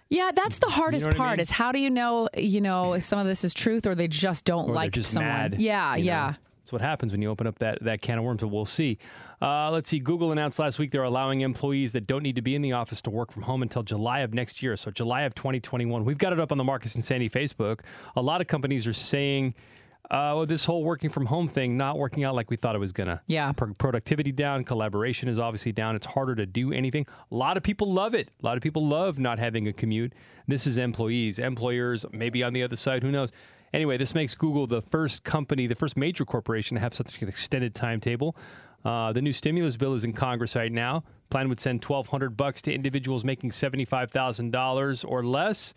Yeah, 0.08 0.30
that's 0.34 0.58
the 0.58 0.68
hardest 0.68 1.06
what 1.06 1.14
I 1.14 1.18
part 1.18 1.30
mean? 1.38 1.40
is 1.40 1.50
how 1.50 1.72
do 1.72 1.80
you 1.80 1.88
know, 1.90 2.28
you 2.36 2.60
know, 2.60 2.92
if 2.92 3.02
some 3.02 3.18
of 3.18 3.26
this 3.26 3.44
is 3.44 3.54
truth 3.54 3.86
or 3.86 3.94
they 3.94 4.08
just 4.08 4.44
don't 4.44 4.68
Or 4.70 4.74
like 4.74 4.92
just 4.92 5.10
someone. 5.10 5.32
mad. 5.32 5.60
Yeah, 5.60 5.96
you 5.96 6.04
know? 6.04 6.34
That's 6.62 6.72
what 6.72 6.80
happens 6.80 7.10
when 7.10 7.20
you 7.20 7.28
open 7.28 7.48
up 7.48 7.58
that, 7.58 7.82
that 7.82 8.02
can 8.02 8.18
of 8.18 8.24
worms, 8.24 8.40
but 8.40 8.48
we'll 8.48 8.66
see. 8.66 8.98
Uh, 9.40 9.68
let's 9.72 9.90
see. 9.90 9.98
Google 9.98 10.30
announced 10.30 10.60
last 10.60 10.78
week 10.78 10.92
they're 10.92 11.02
allowing 11.02 11.40
employees 11.40 11.90
that 11.92 12.06
don't 12.06 12.22
need 12.22 12.36
to 12.36 12.42
be 12.42 12.54
in 12.54 12.62
the 12.62 12.70
office 12.70 13.02
to 13.02 13.10
work 13.10 13.32
from 13.32 13.42
home 13.42 13.62
until 13.62 13.82
July 13.82 14.20
of 14.20 14.32
next 14.32 14.62
year. 14.62 14.76
So, 14.76 14.92
July 14.92 15.22
of 15.22 15.34
2021. 15.34 16.04
We've 16.04 16.18
got 16.18 16.32
it 16.32 16.38
up 16.38 16.52
on 16.52 16.58
the 16.58 16.64
Marcus 16.64 16.94
and 16.94 17.04
Sandy 17.04 17.28
Facebook. 17.28 17.80
A 18.14 18.22
lot 18.22 18.40
of 18.40 18.46
companies 18.46 18.86
are 18.86 18.92
saying, 18.92 19.56
uh, 20.12 20.36
well, 20.36 20.46
this 20.46 20.64
whole 20.64 20.84
working 20.84 21.10
from 21.10 21.26
home 21.26 21.48
thing 21.48 21.76
not 21.76 21.98
working 21.98 22.22
out 22.22 22.36
like 22.36 22.48
we 22.48 22.56
thought 22.56 22.76
it 22.76 22.78
was 22.78 22.92
going 22.92 23.08
to. 23.08 23.20
Yeah. 23.26 23.50
Pro- 23.50 23.74
productivity 23.74 24.30
down, 24.30 24.62
collaboration 24.62 25.28
is 25.28 25.40
obviously 25.40 25.72
down. 25.72 25.96
It's 25.96 26.06
harder 26.06 26.36
to 26.36 26.46
do 26.46 26.72
anything. 26.72 27.06
A 27.32 27.34
lot 27.34 27.56
of 27.56 27.64
people 27.64 27.92
love 27.92 28.14
it. 28.14 28.28
A 28.40 28.46
lot 28.46 28.56
of 28.56 28.62
people 28.62 28.86
love 28.86 29.18
not 29.18 29.40
having 29.40 29.66
a 29.66 29.72
commute. 29.72 30.12
This 30.46 30.66
is 30.66 30.76
employees, 30.76 31.40
employers, 31.40 32.04
maybe 32.12 32.44
on 32.44 32.52
the 32.52 32.62
other 32.62 32.76
side, 32.76 33.02
who 33.02 33.10
knows. 33.10 33.32
Anyway, 33.72 33.96
this 33.96 34.14
makes 34.14 34.34
Google 34.34 34.66
the 34.66 34.82
first 34.82 35.24
company, 35.24 35.66
the 35.66 35.74
first 35.74 35.96
major 35.96 36.24
corporation 36.24 36.74
to 36.74 36.80
have 36.80 36.94
such 36.94 37.20
an 37.22 37.28
extended 37.28 37.74
timetable. 37.74 38.36
Uh, 38.84 39.12
the 39.12 39.22
new 39.22 39.32
stimulus 39.32 39.76
bill 39.76 39.94
is 39.94 40.04
in 40.04 40.12
Congress 40.12 40.56
right 40.56 40.72
now. 40.72 41.04
Plan 41.30 41.48
would 41.48 41.60
send 41.60 41.82
1200 41.84 42.36
bucks 42.36 42.60
to 42.62 42.72
individuals 42.72 43.24
making 43.24 43.50
$75,000 43.50 45.04
or 45.08 45.24
less 45.24 45.72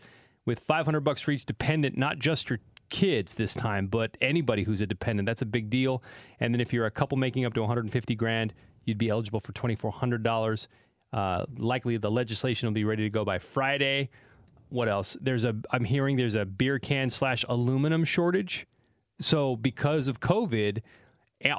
with 0.45 0.59
500 0.59 1.01
bucks 1.01 1.21
for 1.21 1.31
each 1.31 1.45
dependent, 1.45 1.97
not 1.97 2.19
just 2.19 2.49
your 2.49 2.59
kids 2.89 3.35
this 3.35 3.53
time, 3.53 3.87
but 3.87 4.17
anybody 4.21 4.63
who's 4.63 4.81
a 4.81 4.85
dependent. 4.85 5.25
That's 5.25 5.41
a 5.41 5.45
big 5.45 5.69
deal. 5.69 6.03
And 6.39 6.53
then 6.53 6.61
if 6.61 6.73
you're 6.73 6.85
a 6.85 6.91
couple 6.91 7.17
making 7.17 7.45
up 7.45 7.53
to 7.53 7.61
150 7.61 8.15
grand, 8.15 8.53
you'd 8.85 8.97
be 8.97 9.09
eligible 9.09 9.39
for 9.39 9.53
$2,400. 9.53 10.67
Uh, 11.13 11.45
likely 11.57 11.97
the 11.97 12.11
legislation 12.11 12.67
will 12.67 12.73
be 12.73 12.83
ready 12.83 13.03
to 13.03 13.09
go 13.09 13.23
by 13.23 13.39
Friday. 13.39 14.09
What 14.69 14.89
else? 14.89 15.15
There's 15.21 15.43
a 15.43 15.55
I'm 15.71 15.83
hearing 15.85 16.17
there's 16.17 16.35
a 16.35 16.45
beer 16.45 16.79
can 16.79 17.09
slash 17.09 17.45
aluminum 17.47 18.03
shortage. 18.05 18.65
So 19.19 19.55
because 19.55 20.07
of 20.07 20.19
COVID, 20.19 20.81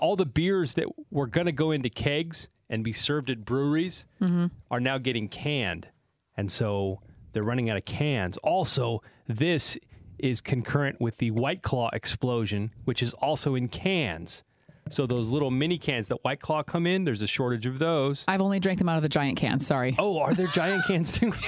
all 0.00 0.16
the 0.16 0.26
beers 0.26 0.74
that 0.74 0.86
were 1.11 1.26
going 1.26 1.46
to 1.46 1.52
go 1.52 1.70
into 1.70 1.88
kegs 1.88 2.48
and 2.68 2.82
be 2.84 2.92
served 2.92 3.30
at 3.30 3.44
breweries 3.44 4.04
Mhm. 4.20 4.50
are 4.70 4.80
now 4.80 4.98
getting 4.98 5.28
canned. 5.28 5.88
And 6.36 6.50
so 6.50 7.00
they're 7.32 7.42
running 7.44 7.70
out 7.70 7.76
of 7.76 7.84
cans. 7.84 8.36
Also, 8.38 9.02
this 9.26 9.78
is 10.18 10.40
concurrent 10.40 11.00
with 11.00 11.18
the 11.18 11.30
White 11.30 11.62
Claw 11.62 11.88
explosion, 11.92 12.72
which 12.84 13.02
is 13.02 13.12
also 13.14 13.54
in 13.54 13.68
cans. 13.68 14.42
So 14.88 15.07
those 15.07 15.30
little 15.30 15.50
mini 15.50 15.78
cans 15.78 16.09
that 16.09 16.22
White 16.24 16.40
Claw 16.40 16.62
come 16.62 16.86
in, 16.86 17.04
there's 17.04 17.22
a 17.22 17.26
shortage 17.26 17.66
of 17.66 17.78
those. 17.78 18.24
I've 18.28 18.40
only 18.40 18.61
drank 18.61 18.78
them 18.78 18.88
out 18.88 18.96
of 18.96 19.02
the 19.02 19.09
giant 19.09 19.36
cans. 19.38 19.66
Sorry. 19.66 19.94
Oh, 19.98 20.18
are 20.20 20.34
there 20.34 20.46
giant 20.48 20.84
cans 20.86 21.12
too? 21.12 21.32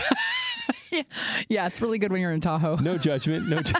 yeah, 1.48 1.66
it's 1.66 1.80
really 1.80 1.98
good 1.98 2.12
when 2.12 2.20
you're 2.20 2.32
in 2.32 2.40
Tahoe. 2.40 2.76
No 2.76 2.98
judgment. 2.98 3.48
No. 3.48 3.60
Ju- 3.60 3.74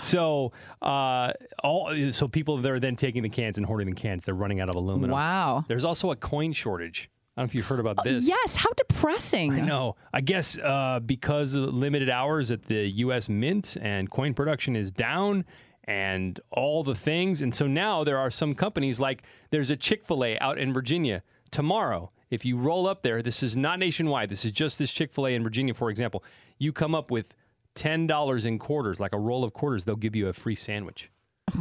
so, 0.00 0.52
uh, 0.82 1.32
all 1.62 2.12
so 2.12 2.28
people 2.28 2.58
that 2.58 2.70
are 2.70 2.80
then 2.80 2.96
taking 2.96 3.22
the 3.22 3.28
cans 3.28 3.56
and 3.58 3.66
hoarding 3.66 3.88
the 3.88 4.00
cans. 4.00 4.24
They're 4.24 4.34
running 4.34 4.60
out 4.60 4.68
of 4.68 4.74
aluminum. 4.74 5.10
Wow. 5.10 5.64
There's 5.68 5.84
also 5.84 6.10
a 6.10 6.16
coin 6.16 6.52
shortage. 6.52 7.10
I 7.36 7.42
don't 7.42 7.46
know 7.46 7.50
if 7.50 7.54
you've 7.54 7.66
heard 7.66 7.80
about 7.80 8.02
this. 8.02 8.26
Yes, 8.26 8.56
how 8.56 8.70
depressing. 8.76 9.52
I 9.52 9.60
know. 9.60 9.96
I 10.12 10.22
guess 10.22 10.56
uh, 10.58 11.00
because 11.04 11.52
of 11.54 11.74
limited 11.74 12.08
hours 12.08 12.50
at 12.50 12.64
the 12.64 12.86
U.S. 13.00 13.28
Mint 13.28 13.76
and 13.80 14.10
coin 14.10 14.32
production 14.32 14.74
is 14.74 14.90
down 14.90 15.44
and 15.84 16.40
all 16.50 16.82
the 16.82 16.94
things. 16.94 17.42
And 17.42 17.54
so 17.54 17.66
now 17.66 18.04
there 18.04 18.16
are 18.18 18.30
some 18.30 18.54
companies 18.54 18.98
like 18.98 19.22
there's 19.50 19.68
a 19.70 19.76
Chick 19.76 20.06
fil 20.06 20.24
A 20.24 20.38
out 20.38 20.58
in 20.58 20.72
Virginia 20.72 21.22
tomorrow. 21.50 22.10
If 22.30 22.44
you 22.44 22.56
roll 22.56 22.86
up 22.86 23.02
there, 23.02 23.22
this 23.22 23.42
is 23.42 23.56
not 23.56 23.78
nationwide. 23.78 24.30
This 24.30 24.44
is 24.44 24.52
just 24.52 24.78
this 24.78 24.92
Chick 24.92 25.12
fil 25.12 25.26
A 25.26 25.30
in 25.30 25.42
Virginia, 25.42 25.74
for 25.74 25.90
example. 25.90 26.24
You 26.58 26.72
come 26.72 26.94
up 26.94 27.10
with 27.10 27.34
$10 27.76 28.44
in 28.44 28.58
quarters, 28.58 28.98
like 28.98 29.12
a 29.12 29.18
roll 29.18 29.44
of 29.44 29.52
quarters, 29.52 29.84
they'll 29.84 29.96
give 29.96 30.16
you 30.16 30.28
a 30.28 30.32
free 30.32 30.56
sandwich. 30.56 31.10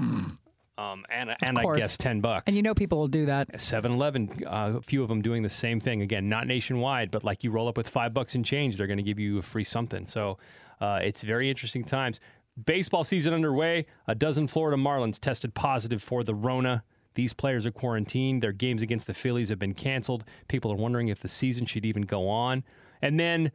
Um, 0.77 1.05
and 1.09 1.33
and 1.41 1.57
I 1.57 1.63
guess 1.77 1.95
10 1.95 2.19
bucks. 2.19 2.43
And 2.47 2.55
you 2.55 2.61
know 2.61 2.73
people 2.73 2.97
will 2.97 3.07
do 3.07 3.27
that. 3.27 3.61
7 3.61 3.93
Eleven, 3.93 4.43
uh, 4.45 4.73
a 4.75 4.81
few 4.81 5.01
of 5.01 5.07
them 5.07 5.21
doing 5.21 5.41
the 5.41 5.49
same 5.49 5.79
thing. 5.79 6.01
Again, 6.01 6.27
not 6.27 6.47
nationwide, 6.47 7.11
but 7.11 7.23
like 7.23 7.45
you 7.45 7.51
roll 7.51 7.69
up 7.69 7.77
with 7.77 7.87
five 7.87 8.13
bucks 8.13 8.35
in 8.35 8.43
change, 8.43 8.75
they're 8.75 8.87
going 8.87 8.97
to 8.97 9.03
give 9.03 9.17
you 9.17 9.37
a 9.37 9.41
free 9.41 9.63
something. 9.63 10.05
So 10.05 10.37
uh, 10.81 10.99
it's 11.01 11.21
very 11.21 11.49
interesting 11.49 11.85
times. 11.85 12.19
Baseball 12.65 13.05
season 13.05 13.33
underway. 13.33 13.85
A 14.07 14.15
dozen 14.15 14.47
Florida 14.47 14.75
Marlins 14.75 15.17
tested 15.17 15.53
positive 15.53 16.03
for 16.03 16.25
the 16.25 16.35
Rona. 16.35 16.83
These 17.15 17.33
players 17.33 17.65
are 17.65 17.71
quarantined. 17.71 18.43
Their 18.43 18.51
games 18.51 18.81
against 18.81 19.07
the 19.07 19.13
Phillies 19.13 19.49
have 19.49 19.59
been 19.59 19.73
canceled. 19.73 20.23
People 20.47 20.71
are 20.71 20.75
wondering 20.75 21.07
if 21.07 21.19
the 21.19 21.27
season 21.27 21.65
should 21.65 21.85
even 21.85 22.03
go 22.03 22.27
on. 22.29 22.63
And 23.01 23.19
then 23.19 23.51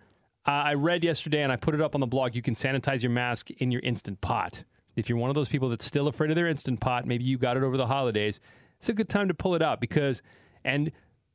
uh, 0.46 0.50
I 0.50 0.74
read 0.74 1.04
yesterday, 1.04 1.42
and 1.42 1.52
I 1.52 1.56
put 1.56 1.74
it 1.74 1.80
up 1.80 1.94
on 1.94 2.00
the 2.00 2.06
blog. 2.06 2.34
You 2.34 2.42
can 2.42 2.54
sanitize 2.54 3.02
your 3.02 3.10
mask 3.10 3.50
in 3.50 3.70
your 3.70 3.82
instant 3.82 4.20
pot. 4.20 4.64
If 4.96 5.08
you're 5.08 5.18
one 5.18 5.30
of 5.30 5.34
those 5.34 5.48
people 5.48 5.68
that's 5.68 5.84
still 5.84 6.08
afraid 6.08 6.30
of 6.30 6.36
their 6.36 6.48
instant 6.48 6.80
pot, 6.80 7.06
maybe 7.06 7.24
you 7.24 7.38
got 7.38 7.56
it 7.56 7.62
over 7.62 7.76
the 7.76 7.86
holidays. 7.86 8.40
It's 8.78 8.88
a 8.88 8.94
good 8.94 9.08
time 9.08 9.28
to 9.28 9.34
pull 9.34 9.54
it 9.54 9.62
out 9.62 9.80
because, 9.80 10.22
and 10.64 10.90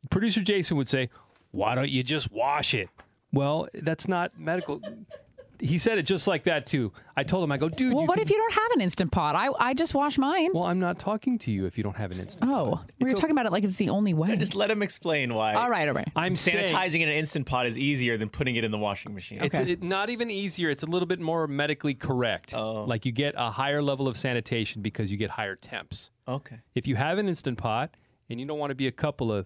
producer 0.09 0.41
Jason 0.41 0.77
would 0.77 0.87
say, 0.89 1.09
"Why 1.51 1.75
don't 1.75 1.89
you 1.89 2.03
just 2.03 2.31
wash 2.31 2.73
it?" 2.73 2.89
Well, 3.31 3.67
that's 3.73 4.07
not 4.07 4.37
medical. 4.39 4.81
He 5.59 5.77
said 5.77 5.97
it 5.97 6.03
just 6.03 6.27
like 6.27 6.43
that 6.45 6.65
too. 6.65 6.91
I 7.15 7.23
told 7.23 7.43
him, 7.43 7.51
I 7.51 7.57
go, 7.57 7.69
dude. 7.69 7.93
Well, 7.93 8.03
you 8.03 8.07
what 8.07 8.15
can- 8.15 8.23
if 8.23 8.29
you 8.29 8.37
don't 8.37 8.53
have 8.53 8.71
an 8.73 8.81
instant 8.81 9.11
pot? 9.11 9.35
I, 9.35 9.49
I 9.59 9.73
just 9.73 9.93
wash 9.93 10.17
mine. 10.17 10.51
Well, 10.53 10.63
I'm 10.65 10.79
not 10.79 10.99
talking 10.99 11.37
to 11.39 11.51
you 11.51 11.65
if 11.65 11.77
you 11.77 11.83
don't 11.83 11.95
have 11.95 12.11
an 12.11 12.19
instant. 12.19 12.43
Oh, 12.45 12.83
we 12.99 13.09
were 13.09 13.15
talking 13.15 13.31
about 13.31 13.45
it 13.45 13.51
like 13.51 13.63
it's 13.63 13.77
the 13.77 13.89
only 13.89 14.13
way. 14.13 14.35
Just 14.35 14.55
let 14.55 14.69
him 14.69 14.81
explain 14.81 15.33
why. 15.33 15.53
All 15.53 15.69
right, 15.69 15.87
all 15.87 15.93
right. 15.93 16.07
I'm 16.15 16.35
saying- 16.35 16.67
sanitizing 16.67 17.01
in 17.01 17.09
an 17.09 17.15
instant 17.15 17.45
pot 17.45 17.65
is 17.67 17.77
easier 17.77 18.17
than 18.17 18.29
putting 18.29 18.55
it 18.55 18.63
in 18.63 18.71
the 18.71 18.77
washing 18.77 19.13
machine. 19.13 19.39
It's 19.41 19.57
it, 19.57 19.81
not 19.83 20.09
even 20.09 20.29
easier. 20.29 20.69
It's 20.69 20.83
a 20.83 20.87
little 20.87 21.07
bit 21.07 21.19
more 21.19 21.47
medically 21.47 21.93
correct. 21.93 22.53
Oh. 22.53 22.83
Like 22.83 23.05
you 23.05 23.11
get 23.11 23.35
a 23.37 23.49
higher 23.51 23.81
level 23.81 24.07
of 24.07 24.17
sanitation 24.17 24.81
because 24.81 25.11
you 25.11 25.17
get 25.17 25.29
higher 25.29 25.55
temps. 25.55 26.11
Okay. 26.27 26.59
If 26.73 26.87
you 26.87 26.95
have 26.95 27.17
an 27.17 27.27
instant 27.27 27.57
pot 27.57 27.95
and 28.29 28.39
you 28.39 28.45
don't 28.45 28.59
want 28.59 28.71
to 28.71 28.75
be 28.75 28.87
a 28.87 28.91
couple 28.91 29.31
of 29.31 29.45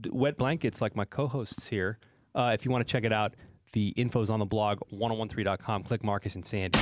d- 0.00 0.10
wet 0.12 0.36
blankets 0.36 0.80
like 0.80 0.96
my 0.96 1.04
co-hosts 1.04 1.68
here, 1.68 1.98
uh, 2.34 2.50
if 2.54 2.64
you 2.64 2.70
want 2.70 2.86
to 2.86 2.90
check 2.90 3.04
it 3.04 3.12
out, 3.12 3.34
the 3.72 3.88
info's 3.96 4.28
on 4.28 4.38
the 4.38 4.46
blog 4.46 4.80
1013.com. 4.92 5.84
Click 5.84 6.04
Marcus 6.04 6.34
and 6.34 6.44
Sandy. 6.44 6.78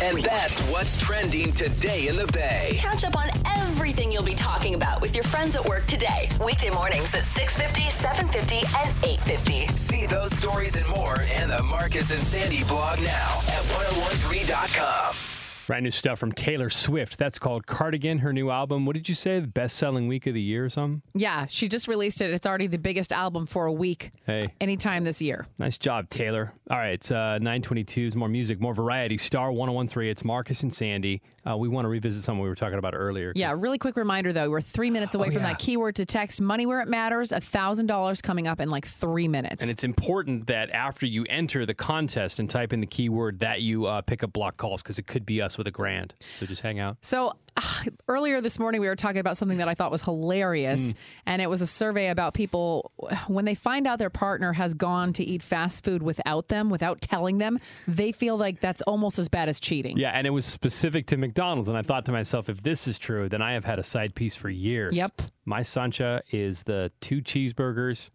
And 0.00 0.24
that's 0.24 0.60
what's 0.70 1.00
trending 1.00 1.52
today 1.52 2.08
in 2.08 2.16
the 2.16 2.26
Bay. 2.32 2.76
Catch 2.78 3.04
up 3.04 3.16
on 3.16 3.28
everything 3.58 4.10
you'll 4.10 4.22
you'll 4.22 4.30
be 4.30 4.36
talking 4.36 4.74
about 4.74 5.00
with 5.00 5.14
your 5.14 5.24
friends 5.24 5.56
at 5.56 5.64
work 5.64 5.84
today. 5.86 6.28
Weekday 6.44 6.70
mornings 6.70 7.12
at 7.14 7.22
6.50, 7.22 7.90
7.50, 7.90 8.84
and 8.84 8.94
8.50. 9.02 9.78
See 9.78 10.06
those 10.06 10.30
stories 10.36 10.76
and 10.76 10.86
more 10.88 11.16
in 11.40 11.48
the 11.48 11.62
Marcus 11.62 12.12
and 12.12 12.22
Sandy 12.22 12.62
blog 12.64 13.00
now 13.00 13.38
at 13.48 13.64
1013.com. 13.64 15.31
Brand 15.68 15.84
new 15.84 15.90
stuff 15.92 16.18
from 16.18 16.32
Taylor 16.32 16.68
Swift. 16.70 17.18
That's 17.18 17.38
called 17.38 17.66
Cardigan, 17.66 18.18
her 18.18 18.32
new 18.32 18.50
album. 18.50 18.84
What 18.84 18.94
did 18.94 19.08
you 19.08 19.14
say? 19.14 19.38
The 19.38 19.46
best 19.46 19.76
selling 19.76 20.08
week 20.08 20.26
of 20.26 20.34
the 20.34 20.40
year 20.40 20.64
or 20.64 20.68
something? 20.68 21.02
Yeah, 21.14 21.46
she 21.46 21.68
just 21.68 21.86
released 21.86 22.20
it. 22.20 22.30
It's 22.30 22.46
already 22.46 22.66
the 22.66 22.78
biggest 22.78 23.12
album 23.12 23.46
for 23.46 23.66
a 23.66 23.72
week 23.72 24.10
Hey. 24.26 24.48
anytime 24.60 25.04
this 25.04 25.22
year. 25.22 25.46
Nice 25.58 25.78
job, 25.78 26.10
Taylor. 26.10 26.52
All 26.68 26.78
right, 26.78 26.94
it's 26.94 27.12
uh, 27.12 27.38
922s, 27.40 28.16
more 28.16 28.28
music, 28.28 28.60
more 28.60 28.74
variety. 28.74 29.16
Star 29.16 29.52
1013, 29.52 30.10
it's 30.10 30.24
Marcus 30.24 30.64
and 30.64 30.74
Sandy. 30.74 31.22
Uh, 31.48 31.56
we 31.56 31.68
want 31.68 31.84
to 31.84 31.88
revisit 31.88 32.22
something 32.22 32.42
we 32.42 32.48
were 32.48 32.54
talking 32.56 32.78
about 32.78 32.94
earlier. 32.96 33.32
Yeah, 33.36 33.54
really 33.56 33.78
quick 33.78 33.96
reminder 33.96 34.32
though, 34.32 34.50
we're 34.50 34.60
three 34.60 34.90
minutes 34.90 35.14
away 35.14 35.28
Oh, 35.28 35.30
from 35.30 35.42
yeah. 35.42 35.50
that 35.50 35.58
keyword 35.60 35.94
to 35.96 36.04
text 36.04 36.40
money 36.40 36.66
where 36.66 36.80
it 36.80 36.88
matters, 36.88 37.30
$1,000 37.30 38.22
coming 38.22 38.48
up 38.48 38.60
in 38.60 38.68
like 38.68 38.86
three 38.86 39.28
minutes. 39.28 39.62
And 39.62 39.70
it's 39.70 39.84
important 39.84 40.48
that 40.48 40.70
after 40.70 41.06
you 41.06 41.24
enter 41.28 41.64
the 41.64 41.74
contest 41.74 42.40
and 42.40 42.50
type 42.50 42.72
in 42.72 42.80
the 42.80 42.86
keyword 42.86 43.38
that 43.40 43.62
you 43.62 43.86
uh, 43.86 44.00
pick 44.00 44.24
up 44.24 44.32
block 44.32 44.56
calls 44.56 44.82
because 44.82 44.98
it 44.98 45.06
could 45.06 45.24
be 45.24 45.40
us 45.40 45.51
with 45.58 45.66
a 45.66 45.70
grand. 45.70 46.14
So 46.38 46.46
just 46.46 46.62
hang 46.62 46.78
out. 46.80 46.96
So 47.00 47.32
ah, 47.56 47.84
earlier 48.08 48.40
this 48.40 48.58
morning, 48.58 48.80
we 48.80 48.86
were 48.88 48.96
talking 48.96 49.18
about 49.18 49.36
something 49.36 49.58
that 49.58 49.68
I 49.68 49.74
thought 49.74 49.90
was 49.90 50.02
hilarious, 50.02 50.92
Mm. 50.92 50.96
and 51.26 51.42
it 51.42 51.48
was 51.50 51.60
a 51.60 51.66
survey 51.66 52.08
about 52.08 52.32
people 52.34 52.90
when 53.26 53.44
they 53.44 53.54
find 53.54 53.86
out 53.86 53.98
their 53.98 54.08
partner 54.10 54.52
has 54.54 54.72
gone 54.74 55.12
to 55.14 55.24
eat 55.24 55.42
fast 55.42 55.84
food 55.84 56.02
without 56.02 56.48
them, 56.48 56.70
without 56.70 57.00
telling 57.00 57.38
them, 57.38 57.58
they 57.86 58.10
feel 58.12 58.36
like 58.36 58.60
that's 58.60 58.80
almost 58.82 59.18
as 59.18 59.28
bad 59.28 59.48
as 59.48 59.60
cheating. 59.60 59.98
Yeah, 59.98 60.10
and 60.10 60.26
it 60.26 60.30
was 60.30 60.46
specific 60.46 61.06
to 61.08 61.16
McDonald's. 61.16 61.68
And 61.68 61.76
I 61.76 61.82
thought 61.82 62.04
to 62.06 62.12
myself, 62.12 62.48
if 62.48 62.62
this 62.62 62.88
is 62.88 62.98
true, 62.98 63.28
then 63.28 63.42
I 63.42 63.52
have 63.52 63.64
had 63.64 63.78
a 63.78 63.82
side 63.84 64.14
piece 64.14 64.34
for 64.34 64.48
years. 64.48 64.94
Yep. 64.94 65.22
My 65.44 65.62
Sancha 65.62 66.22
is 66.30 66.62
the 66.62 66.90
two 67.00 67.20
cheeseburgers 67.20 68.10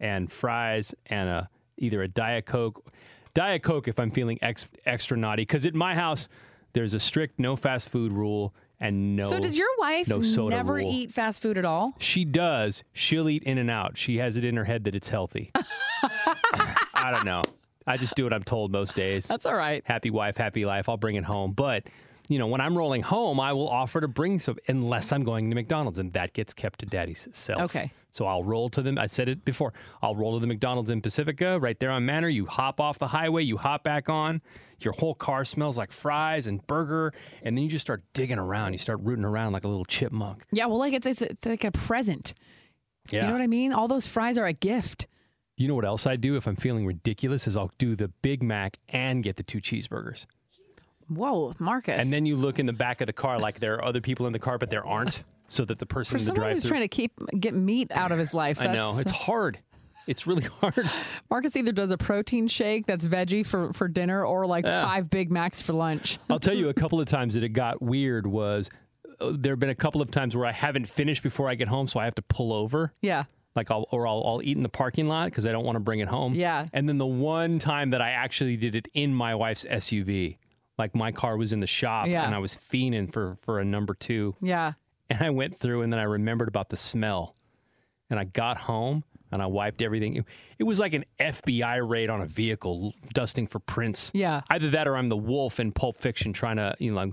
and 0.00 0.32
fries 0.32 0.94
and 1.06 1.28
a 1.28 1.48
either 1.78 2.02
a 2.02 2.08
Diet 2.08 2.44
Coke. 2.46 2.84
Diet 3.32 3.62
Coke 3.62 3.86
if 3.88 3.98
I'm 3.98 4.10
feeling 4.10 4.38
ex, 4.42 4.66
extra 4.84 5.16
naughty. 5.16 5.42
Because 5.42 5.64
at 5.64 5.74
my 5.74 5.94
house, 5.94 6.28
there's 6.72 6.94
a 6.94 7.00
strict 7.00 7.38
no 7.38 7.56
fast 7.56 7.88
food 7.88 8.12
rule 8.12 8.54
and 8.80 9.14
no. 9.14 9.28
so 9.28 9.38
does 9.38 9.58
your 9.58 9.68
wife 9.78 10.08
no 10.08 10.22
soda 10.22 10.56
never 10.56 10.74
rule. 10.74 10.90
eat 10.90 11.12
fast 11.12 11.42
food 11.42 11.58
at 11.58 11.66
all? 11.66 11.94
She 11.98 12.24
does. 12.24 12.82
She'll 12.94 13.28
eat 13.28 13.42
In-N-Out. 13.42 13.98
She 13.98 14.16
has 14.18 14.38
it 14.38 14.44
in 14.44 14.56
her 14.56 14.64
head 14.64 14.84
that 14.84 14.94
it's 14.94 15.08
healthy. 15.08 15.50
I 16.94 17.10
don't 17.10 17.26
know. 17.26 17.42
I 17.86 17.98
just 17.98 18.14
do 18.14 18.24
what 18.24 18.32
I'm 18.32 18.42
told 18.42 18.72
most 18.72 18.96
days. 18.96 19.26
That's 19.26 19.44
all 19.44 19.54
right. 19.54 19.82
Happy 19.84 20.10
wife, 20.10 20.36
happy 20.36 20.64
life. 20.64 20.88
I'll 20.88 20.96
bring 20.96 21.16
it 21.16 21.24
home. 21.24 21.52
But, 21.52 21.84
you 22.30 22.38
know, 22.38 22.46
when 22.46 22.60
I'm 22.60 22.78
rolling 22.78 23.02
home, 23.02 23.40
I 23.40 23.52
will 23.52 23.68
offer 23.68 24.00
to 24.00 24.06
bring 24.06 24.38
some, 24.38 24.56
unless 24.68 25.10
I'm 25.10 25.24
going 25.24 25.50
to 25.50 25.54
McDonald's, 25.56 25.98
and 25.98 26.12
that 26.12 26.32
gets 26.32 26.54
kept 26.54 26.78
to 26.78 26.86
daddy's 26.86 27.26
self. 27.34 27.60
Okay. 27.62 27.90
So 28.12 28.24
I'll 28.24 28.44
roll 28.44 28.70
to 28.70 28.82
them. 28.82 28.98
I 28.98 29.08
said 29.08 29.28
it 29.28 29.44
before. 29.44 29.72
I'll 30.00 30.14
roll 30.14 30.34
to 30.34 30.40
the 30.40 30.46
McDonald's 30.46 30.90
in 30.90 31.02
Pacifica, 31.02 31.58
right 31.58 31.78
there 31.80 31.90
on 31.90 32.06
Manor. 32.06 32.28
You 32.28 32.46
hop 32.46 32.80
off 32.80 33.00
the 33.00 33.08
highway, 33.08 33.42
you 33.42 33.56
hop 33.56 33.82
back 33.82 34.08
on. 34.08 34.42
Your 34.78 34.92
whole 34.92 35.16
car 35.16 35.44
smells 35.44 35.76
like 35.76 35.90
fries 35.90 36.46
and 36.46 36.64
burger, 36.68 37.12
and 37.42 37.56
then 37.56 37.64
you 37.64 37.68
just 37.68 37.84
start 37.84 38.04
digging 38.14 38.38
around. 38.38 38.74
You 38.74 38.78
start 38.78 39.00
rooting 39.02 39.24
around 39.24 39.52
like 39.52 39.64
a 39.64 39.68
little 39.68 39.84
chipmunk. 39.84 40.44
Yeah, 40.52 40.66
well, 40.66 40.78
like 40.78 40.92
it's 40.92 41.06
it's, 41.06 41.22
it's 41.22 41.44
like 41.44 41.64
a 41.64 41.72
present. 41.72 42.32
Yeah. 43.10 43.22
You 43.22 43.26
know 43.26 43.32
what 43.32 43.42
I 43.42 43.48
mean? 43.48 43.72
All 43.72 43.88
those 43.88 44.06
fries 44.06 44.38
are 44.38 44.46
a 44.46 44.52
gift. 44.52 45.08
You 45.56 45.66
know 45.66 45.74
what 45.74 45.84
else 45.84 46.06
I 46.06 46.14
do 46.14 46.36
if 46.36 46.46
I'm 46.46 46.56
feeling 46.56 46.86
ridiculous 46.86 47.48
is 47.48 47.56
I'll 47.56 47.72
do 47.76 47.96
the 47.96 48.08
Big 48.22 48.40
Mac 48.40 48.78
and 48.88 49.24
get 49.24 49.34
the 49.36 49.42
two 49.42 49.60
cheeseburgers. 49.60 50.26
Whoa, 51.10 51.54
Marcus. 51.58 51.98
And 51.98 52.12
then 52.12 52.24
you 52.24 52.36
look 52.36 52.58
in 52.58 52.66
the 52.66 52.72
back 52.72 53.00
of 53.00 53.06
the 53.06 53.12
car 53.12 53.38
like 53.38 53.60
there 53.60 53.74
are 53.74 53.84
other 53.84 54.00
people 54.00 54.26
in 54.26 54.32
the 54.32 54.38
car, 54.38 54.56
but 54.58 54.70
there 54.70 54.86
aren't, 54.86 55.24
so 55.48 55.64
that 55.64 55.78
the 55.78 55.86
person 55.86 56.12
for 56.12 56.16
in 56.18 56.20
the 56.24 56.26
someone 56.34 56.52
who's 56.52 56.64
trying 56.64 56.82
to 56.82 56.88
keep 56.88 57.12
get 57.38 57.52
meat 57.54 57.90
out 57.92 58.12
of 58.12 58.18
his 58.18 58.32
life, 58.32 58.60
I 58.60 58.66
know 58.68 58.94
that's- 58.94 59.00
it's 59.00 59.10
hard. 59.10 59.58
It's 60.06 60.26
really 60.26 60.44
hard. 60.60 60.90
Marcus 61.30 61.54
either 61.56 61.72
does 61.72 61.90
a 61.90 61.98
protein 61.98 62.48
shake 62.48 62.86
that's 62.86 63.06
veggie 63.06 63.46
for, 63.46 63.72
for 63.74 63.86
dinner 63.86 64.24
or 64.24 64.46
like 64.46 64.64
Yeah. 64.64 64.82
five 64.82 65.10
Big 65.10 65.30
Macs 65.30 65.60
for 65.62 65.72
lunch. 65.74 66.18
I'll 66.28 66.40
tell 66.40 66.54
you 66.54 66.68
a 66.68 66.74
couple 66.82 67.00
of 67.00 67.06
times 67.06 67.34
that 67.34 67.44
it 67.44 67.50
got 67.50 67.82
weird 67.82 68.26
was 68.26 68.70
uh, 69.20 69.32
there 69.34 69.52
have 69.52 69.60
been 69.60 69.68
a 69.70 69.74
couple 69.74 70.00
of 70.00 70.10
times 70.10 70.34
where 70.34 70.46
I 70.46 70.52
haven't 70.52 70.88
finished 70.88 71.22
before 71.22 71.48
I 71.50 71.54
get 71.54 71.68
home, 71.68 71.86
so 71.86 72.00
I 72.00 72.06
have 72.06 72.14
to 72.16 72.22
pull 72.22 72.52
over. 72.52 72.92
Yeah. 73.02 73.24
Like 73.54 73.70
I'll 73.70 73.86
or 73.92 74.06
I'll, 74.06 74.22
I'll 74.26 74.42
eat 74.42 74.56
in 74.56 74.62
the 74.62 74.68
parking 74.68 75.06
lot 75.06 75.26
because 75.26 75.44
I 75.44 75.52
don't 75.52 75.64
want 75.66 75.76
to 75.76 75.80
bring 75.80 76.00
it 76.00 76.08
home. 76.08 76.34
Yeah. 76.34 76.66
And 76.72 76.88
then 76.88 76.98
the 76.98 77.06
one 77.06 77.58
time 77.58 77.90
that 77.90 78.00
I 78.00 78.10
actually 78.10 78.56
did 78.56 78.74
it 78.74 78.88
in 78.94 79.14
my 79.14 79.34
wife's 79.34 79.64
SUV, 79.64 80.38
like 80.80 80.94
my 80.96 81.12
car 81.12 81.36
was 81.36 81.52
in 81.52 81.60
the 81.60 81.66
shop 81.68 82.08
Yeah. 82.08 82.24
and 82.26 82.34
I 82.34 82.38
was 82.38 82.58
fiending 82.72 83.12
for 83.12 83.36
for 83.42 83.60
a 83.60 83.64
number 83.64 83.94
two. 83.94 84.34
Yeah. 84.40 84.72
And 85.08 85.22
I 85.22 85.30
went 85.30 85.58
through 85.58 85.82
and 85.82 85.92
then 85.92 86.00
I 86.00 86.04
remembered 86.04 86.48
about 86.48 86.70
the 86.70 86.76
smell. 86.76 87.36
And 88.10 88.18
I 88.18 88.24
got 88.24 88.56
home 88.58 89.04
and 89.30 89.40
I 89.40 89.46
wiped 89.46 89.82
everything. 89.82 90.16
It, 90.16 90.24
it 90.58 90.64
was 90.64 90.80
like 90.80 90.94
an 90.94 91.04
FBI 91.20 91.88
raid 91.88 92.10
on 92.10 92.20
a 92.22 92.26
vehicle 92.26 92.92
dusting 93.14 93.46
for 93.46 93.60
prints. 93.60 94.10
Yeah. 94.14 94.40
Either 94.50 94.70
that 94.70 94.88
or 94.88 94.96
I'm 94.96 95.08
the 95.08 95.16
wolf 95.16 95.60
in 95.60 95.70
Pulp 95.72 95.96
Fiction 95.96 96.32
trying 96.32 96.56
to, 96.56 96.74
you 96.80 96.92
know, 96.92 97.12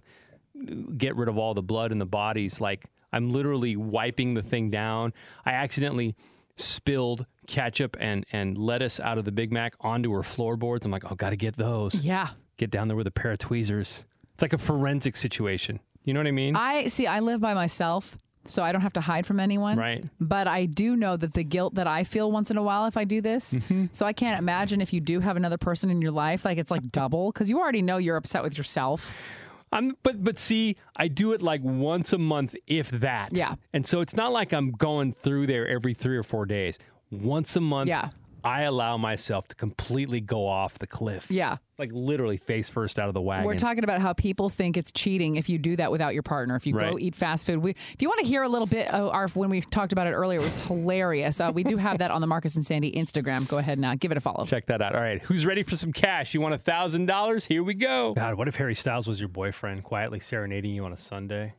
get 0.97 1.15
rid 1.15 1.29
of 1.29 1.37
all 1.37 1.53
the 1.53 1.61
blood 1.61 1.91
in 1.91 1.99
the 1.99 2.05
bodies. 2.07 2.59
Like 2.59 2.85
I'm 3.13 3.29
literally 3.31 3.75
wiping 3.75 4.33
the 4.33 4.41
thing 4.41 4.71
down. 4.71 5.13
I 5.45 5.51
accidentally 5.51 6.15
spilled 6.55 7.25
ketchup 7.45 7.95
and, 7.99 8.25
and 8.31 8.57
lettuce 8.57 8.99
out 8.99 9.17
of 9.17 9.25
the 9.25 9.31
Big 9.31 9.51
Mac 9.51 9.73
onto 9.81 10.11
her 10.13 10.23
floorboards. 10.23 10.85
I'm 10.85 10.91
like, 10.91 11.09
oh, 11.11 11.15
got 11.15 11.29
to 11.29 11.37
get 11.37 11.55
those. 11.55 11.93
Yeah. 11.95 12.29
Get 12.57 12.71
down 12.71 12.87
there 12.87 12.97
with 12.97 13.07
a 13.07 13.11
pair 13.11 13.31
of 13.31 13.39
tweezers. 13.39 14.03
It's 14.33 14.41
like 14.41 14.53
a 14.53 14.57
forensic 14.57 15.15
situation. 15.15 15.79
You 16.03 16.13
know 16.13 16.19
what 16.19 16.27
I 16.27 16.31
mean? 16.31 16.55
I 16.55 16.87
see. 16.87 17.05
I 17.05 17.19
live 17.19 17.41
by 17.41 17.53
myself, 17.53 18.17
so 18.45 18.63
I 18.63 18.71
don't 18.71 18.81
have 18.81 18.93
to 18.93 19.01
hide 19.01 19.25
from 19.25 19.39
anyone. 19.39 19.77
Right. 19.77 20.05
But 20.19 20.47
I 20.47 20.65
do 20.65 20.95
know 20.95 21.17
that 21.17 21.33
the 21.33 21.43
guilt 21.43 21.75
that 21.75 21.87
I 21.87 22.03
feel 22.03 22.31
once 22.31 22.49
in 22.49 22.57
a 22.57 22.63
while 22.63 22.85
if 22.85 22.97
I 22.97 23.03
do 23.03 23.21
this. 23.21 23.53
Mm-hmm. 23.53 23.87
So 23.91 24.05
I 24.05 24.13
can't 24.13 24.39
imagine 24.39 24.79
if 24.79 24.93
you 24.93 25.01
do 25.01 25.19
have 25.19 25.37
another 25.37 25.57
person 25.57 25.89
in 25.89 26.01
your 26.01 26.11
life, 26.11 26.45
like 26.45 26.57
it's 26.57 26.71
like 26.71 26.91
double 26.91 27.31
because 27.31 27.49
you 27.49 27.59
already 27.59 27.81
know 27.81 27.97
you're 27.97 28.15
upset 28.15 28.43
with 28.43 28.57
yourself. 28.57 29.13
I'm, 29.71 29.97
but 30.01 30.23
but 30.23 30.39
see, 30.39 30.77
I 30.95 31.09
do 31.09 31.33
it 31.33 31.41
like 31.41 31.61
once 31.61 32.13
a 32.13 32.17
month, 32.17 32.55
if 32.67 32.89
that. 32.91 33.33
Yeah. 33.33 33.55
And 33.73 33.85
so 33.85 33.99
it's 34.01 34.15
not 34.15 34.31
like 34.31 34.53
I'm 34.53 34.71
going 34.71 35.13
through 35.13 35.47
there 35.47 35.67
every 35.67 35.93
three 35.93 36.15
or 36.15 36.23
four 36.23 36.45
days. 36.45 36.79
Once 37.11 37.55
a 37.55 37.61
month. 37.61 37.89
Yeah. 37.89 38.09
I 38.43 38.61
allow 38.61 38.95
myself 38.95 39.49
to 39.49 39.55
completely 39.55 40.21
go 40.21 40.47
off 40.47 40.79
the 40.79 40.87
cliff. 40.87 41.27
Yeah. 41.29 41.57
Like 41.79 41.91
literally 41.93 42.37
face 42.37 42.69
first 42.69 42.97
out 42.97 43.07
of 43.07 43.13
the 43.13 43.21
wagon. 43.21 43.45
We're 43.45 43.55
talking 43.55 43.83
about 43.83 44.01
how 44.01 44.13
people 44.13 44.49
think 44.49 44.77
it's 44.77 44.91
cheating 44.91 45.35
if 45.35 45.47
you 45.47 45.59
do 45.59 45.75
that 45.75 45.91
without 45.91 46.15
your 46.15 46.23
partner. 46.23 46.55
If 46.55 46.65
you 46.65 46.73
go 46.73 46.97
eat 46.97 47.15
fast 47.15 47.45
food, 47.45 47.59
we, 47.59 47.71
if 47.71 48.01
you 48.01 48.07
want 48.09 48.19
to 48.21 48.25
hear 48.25 48.41
a 48.41 48.49
little 48.49 48.65
bit 48.65 48.87
of 48.87 49.09
our 49.09 49.27
when 49.29 49.51
we 49.51 49.61
talked 49.61 49.91
about 49.91 50.07
it 50.07 50.13
earlier, 50.13 50.39
it 50.39 50.43
was 50.43 50.59
hilarious. 50.59 51.39
Uh, 51.39 51.51
we 51.53 51.63
do 51.63 51.77
have 51.77 51.99
that 51.99 52.09
on 52.09 52.19
the 52.21 52.25
Marcus 52.25 52.55
and 52.55 52.65
Sandy 52.65 52.91
Instagram. 52.91 53.47
Go 53.47 53.59
ahead 53.59 53.77
and 53.77 53.85
uh, 53.85 53.93
give 53.93 54.11
it 54.11 54.17
a 54.17 54.21
follow. 54.21 54.45
Check 54.45 54.65
that 54.65 54.81
out. 54.81 54.95
All 54.95 55.01
right. 55.01 55.21
Who's 55.21 55.45
ready 55.45 55.61
for 55.61 55.77
some 55.77 55.93
cash? 55.93 56.33
You 56.33 56.41
want 56.41 56.55
a 56.55 56.57
thousand 56.57 57.05
dollars? 57.05 57.45
Here 57.45 57.61
we 57.61 57.75
go. 57.75 58.15
God, 58.15 58.35
what 58.39 58.47
if 58.47 58.55
Harry 58.55 58.73
Styles 58.73 59.07
was 59.07 59.19
your 59.19 59.29
boyfriend, 59.29 59.83
quietly 59.83 60.19
serenading 60.19 60.73
you 60.73 60.83
on 60.83 60.93
a 60.93 60.97
Sunday, 60.97 61.53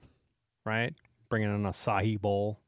right? 0.66 0.94
Bringing 1.28 1.54
in 1.54 1.64
a 1.64 1.70
acai 1.70 2.20
bowl. 2.20 2.58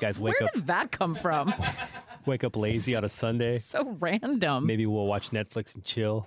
Guys, 0.00 0.18
wake 0.18 0.40
Where 0.40 0.48
up, 0.48 0.54
Where 0.54 0.60
did 0.60 0.66
that 0.66 0.90
come 0.90 1.14
from? 1.14 1.54
wake 2.26 2.42
up 2.42 2.56
lazy 2.56 2.96
on 2.96 3.04
a 3.04 3.08
Sunday. 3.08 3.58
so 3.58 3.96
random. 4.00 4.66
Maybe 4.66 4.86
we'll 4.86 5.06
watch 5.06 5.30
Netflix 5.30 5.76
and 5.76 5.84
chill. 5.84 6.26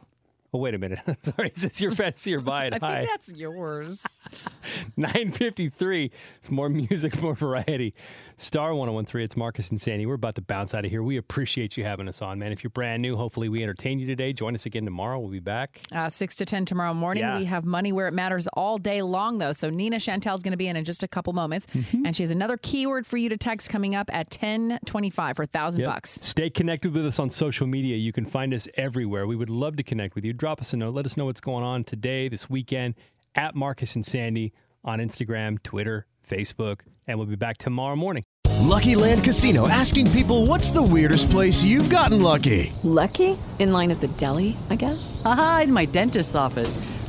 Oh, 0.56 0.60
wait 0.60 0.76
a 0.76 0.78
minute. 0.78 1.00
Sorry, 1.24 1.52
is 1.56 1.64
this 1.64 1.82
your 1.82 1.92
fantasy 1.92 2.36
or 2.36 2.42
mine? 2.42 2.74
I 2.74 2.78
Hi. 2.80 2.98
think 3.00 3.10
that's 3.10 3.34
yours. 3.34 4.06
953. 4.98 6.12
It's 6.38 6.52
more 6.52 6.70
music, 6.70 7.20
more 7.22 7.34
variety. 7.34 7.94
Star 8.38 8.76
1013. 8.76 9.24
It's 9.26 9.36
Marcus 9.38 9.70
and 9.72 9.82
Sandy. 9.82 10.06
We're 10.06 10.14
about 10.14 10.36
to 10.36 10.42
bounce 10.42 10.74
out 10.74 10.86
of 10.86 10.92
here. 10.92 11.02
We 11.02 11.18
appreciate 11.18 11.76
you 11.78 11.84
having 11.84 12.08
us 12.08 12.22
on, 12.22 12.40
man. 12.40 12.52
If 12.52 12.64
you're 12.64 12.70
brand 12.72 13.02
new, 13.02 13.16
hopefully 13.16 13.50
we 13.50 13.64
entertain 13.64 14.00
you 14.00 14.06
today. 14.08 14.34
Join 14.34 14.54
us 14.56 14.66
again 14.66 14.86
tomorrow. 14.86 15.20
We'll 15.20 15.32
be 15.32 15.40
back. 15.40 15.82
Uh, 15.92 16.10
6 16.10 16.36
to 16.38 16.46
10 16.46 16.66
tomorrow 16.66 16.94
morning. 16.94 17.24
Yeah. 17.24 17.38
We 17.38 17.46
have 17.46 17.66
money 17.66 17.92
where 17.92 18.08
it 18.08 18.14
matters 18.14 18.48
all 18.54 18.78
day 18.78 19.02
long, 19.02 19.38
though. 19.40 19.54
So 19.54 19.70
Nina 19.70 19.98
Chantel's 19.98 20.44
going 20.44 20.52
to 20.52 20.58
be 20.58 20.68
in 20.68 20.76
in 20.76 20.86
just 20.86 21.04
a 21.04 21.08
couple 21.08 21.34
moments. 21.34 21.66
Mm-hmm. 21.68 22.06
And 22.06 22.16
she 22.16 22.24
has 22.24 22.32
another 22.32 22.58
keyword 22.58 23.08
for 23.08 23.18
you 23.18 23.30
to 23.30 23.38
text 23.38 23.70
coming 23.70 23.96
up 23.96 24.10
at 24.14 24.28
1025 24.28 25.36
for 25.36 25.44
1000 25.44 25.82
Yep. 25.82 25.90
bucks. 25.90 26.12
Stay 26.22 26.50
connected 26.50 26.94
with 26.94 27.06
us 27.06 27.18
on 27.20 27.30
social 27.32 27.66
media. 27.66 27.96
You 27.98 28.12
can 28.14 28.26
find 28.26 28.54
us 28.54 28.68
everywhere. 28.76 29.26
We 29.26 29.36
would 29.36 29.50
love 29.50 29.76
to 29.78 29.84
connect 29.84 30.14
with 30.16 30.26
you. 30.26 30.34
Drop 30.44 30.60
us 30.60 30.74
a 30.74 30.76
note. 30.76 30.94
Let 30.94 31.06
us 31.06 31.16
know 31.16 31.24
what's 31.24 31.40
going 31.40 31.64
on 31.64 31.86
today, 31.86 32.28
this 32.28 32.50
weekend, 32.50 32.96
at 33.34 33.56
Marcus 33.56 33.96
and 33.96 34.06
Sandy 34.06 34.52
on 34.84 35.00
Instagram, 35.00 35.64
Twitter, 35.64 36.06
Facebook, 36.30 36.82
and 37.08 37.18
we'll 37.18 37.28
be 37.28 37.38
back 37.38 37.58
tomorrow 37.58 37.96
morning. 37.96 38.26
Lucky 38.60 38.96
Land 38.96 39.24
Casino 39.24 39.70
asking 39.70 40.12
people 40.12 40.46
what's 40.46 40.70
the 40.72 40.84
weirdest 40.84 41.30
place 41.30 41.64
you've 41.64 41.90
gotten 41.90 42.22
lucky? 42.22 42.74
Lucky? 42.84 43.38
In 43.58 43.72
line 43.72 43.90
at 43.90 44.02
the 44.02 44.10
deli, 44.10 44.58
I 44.70 44.76
guess? 44.76 45.22
Aha, 45.24 45.62
in 45.64 45.72
my 45.72 45.86
dentist's 45.86 46.36
office. 46.36 46.76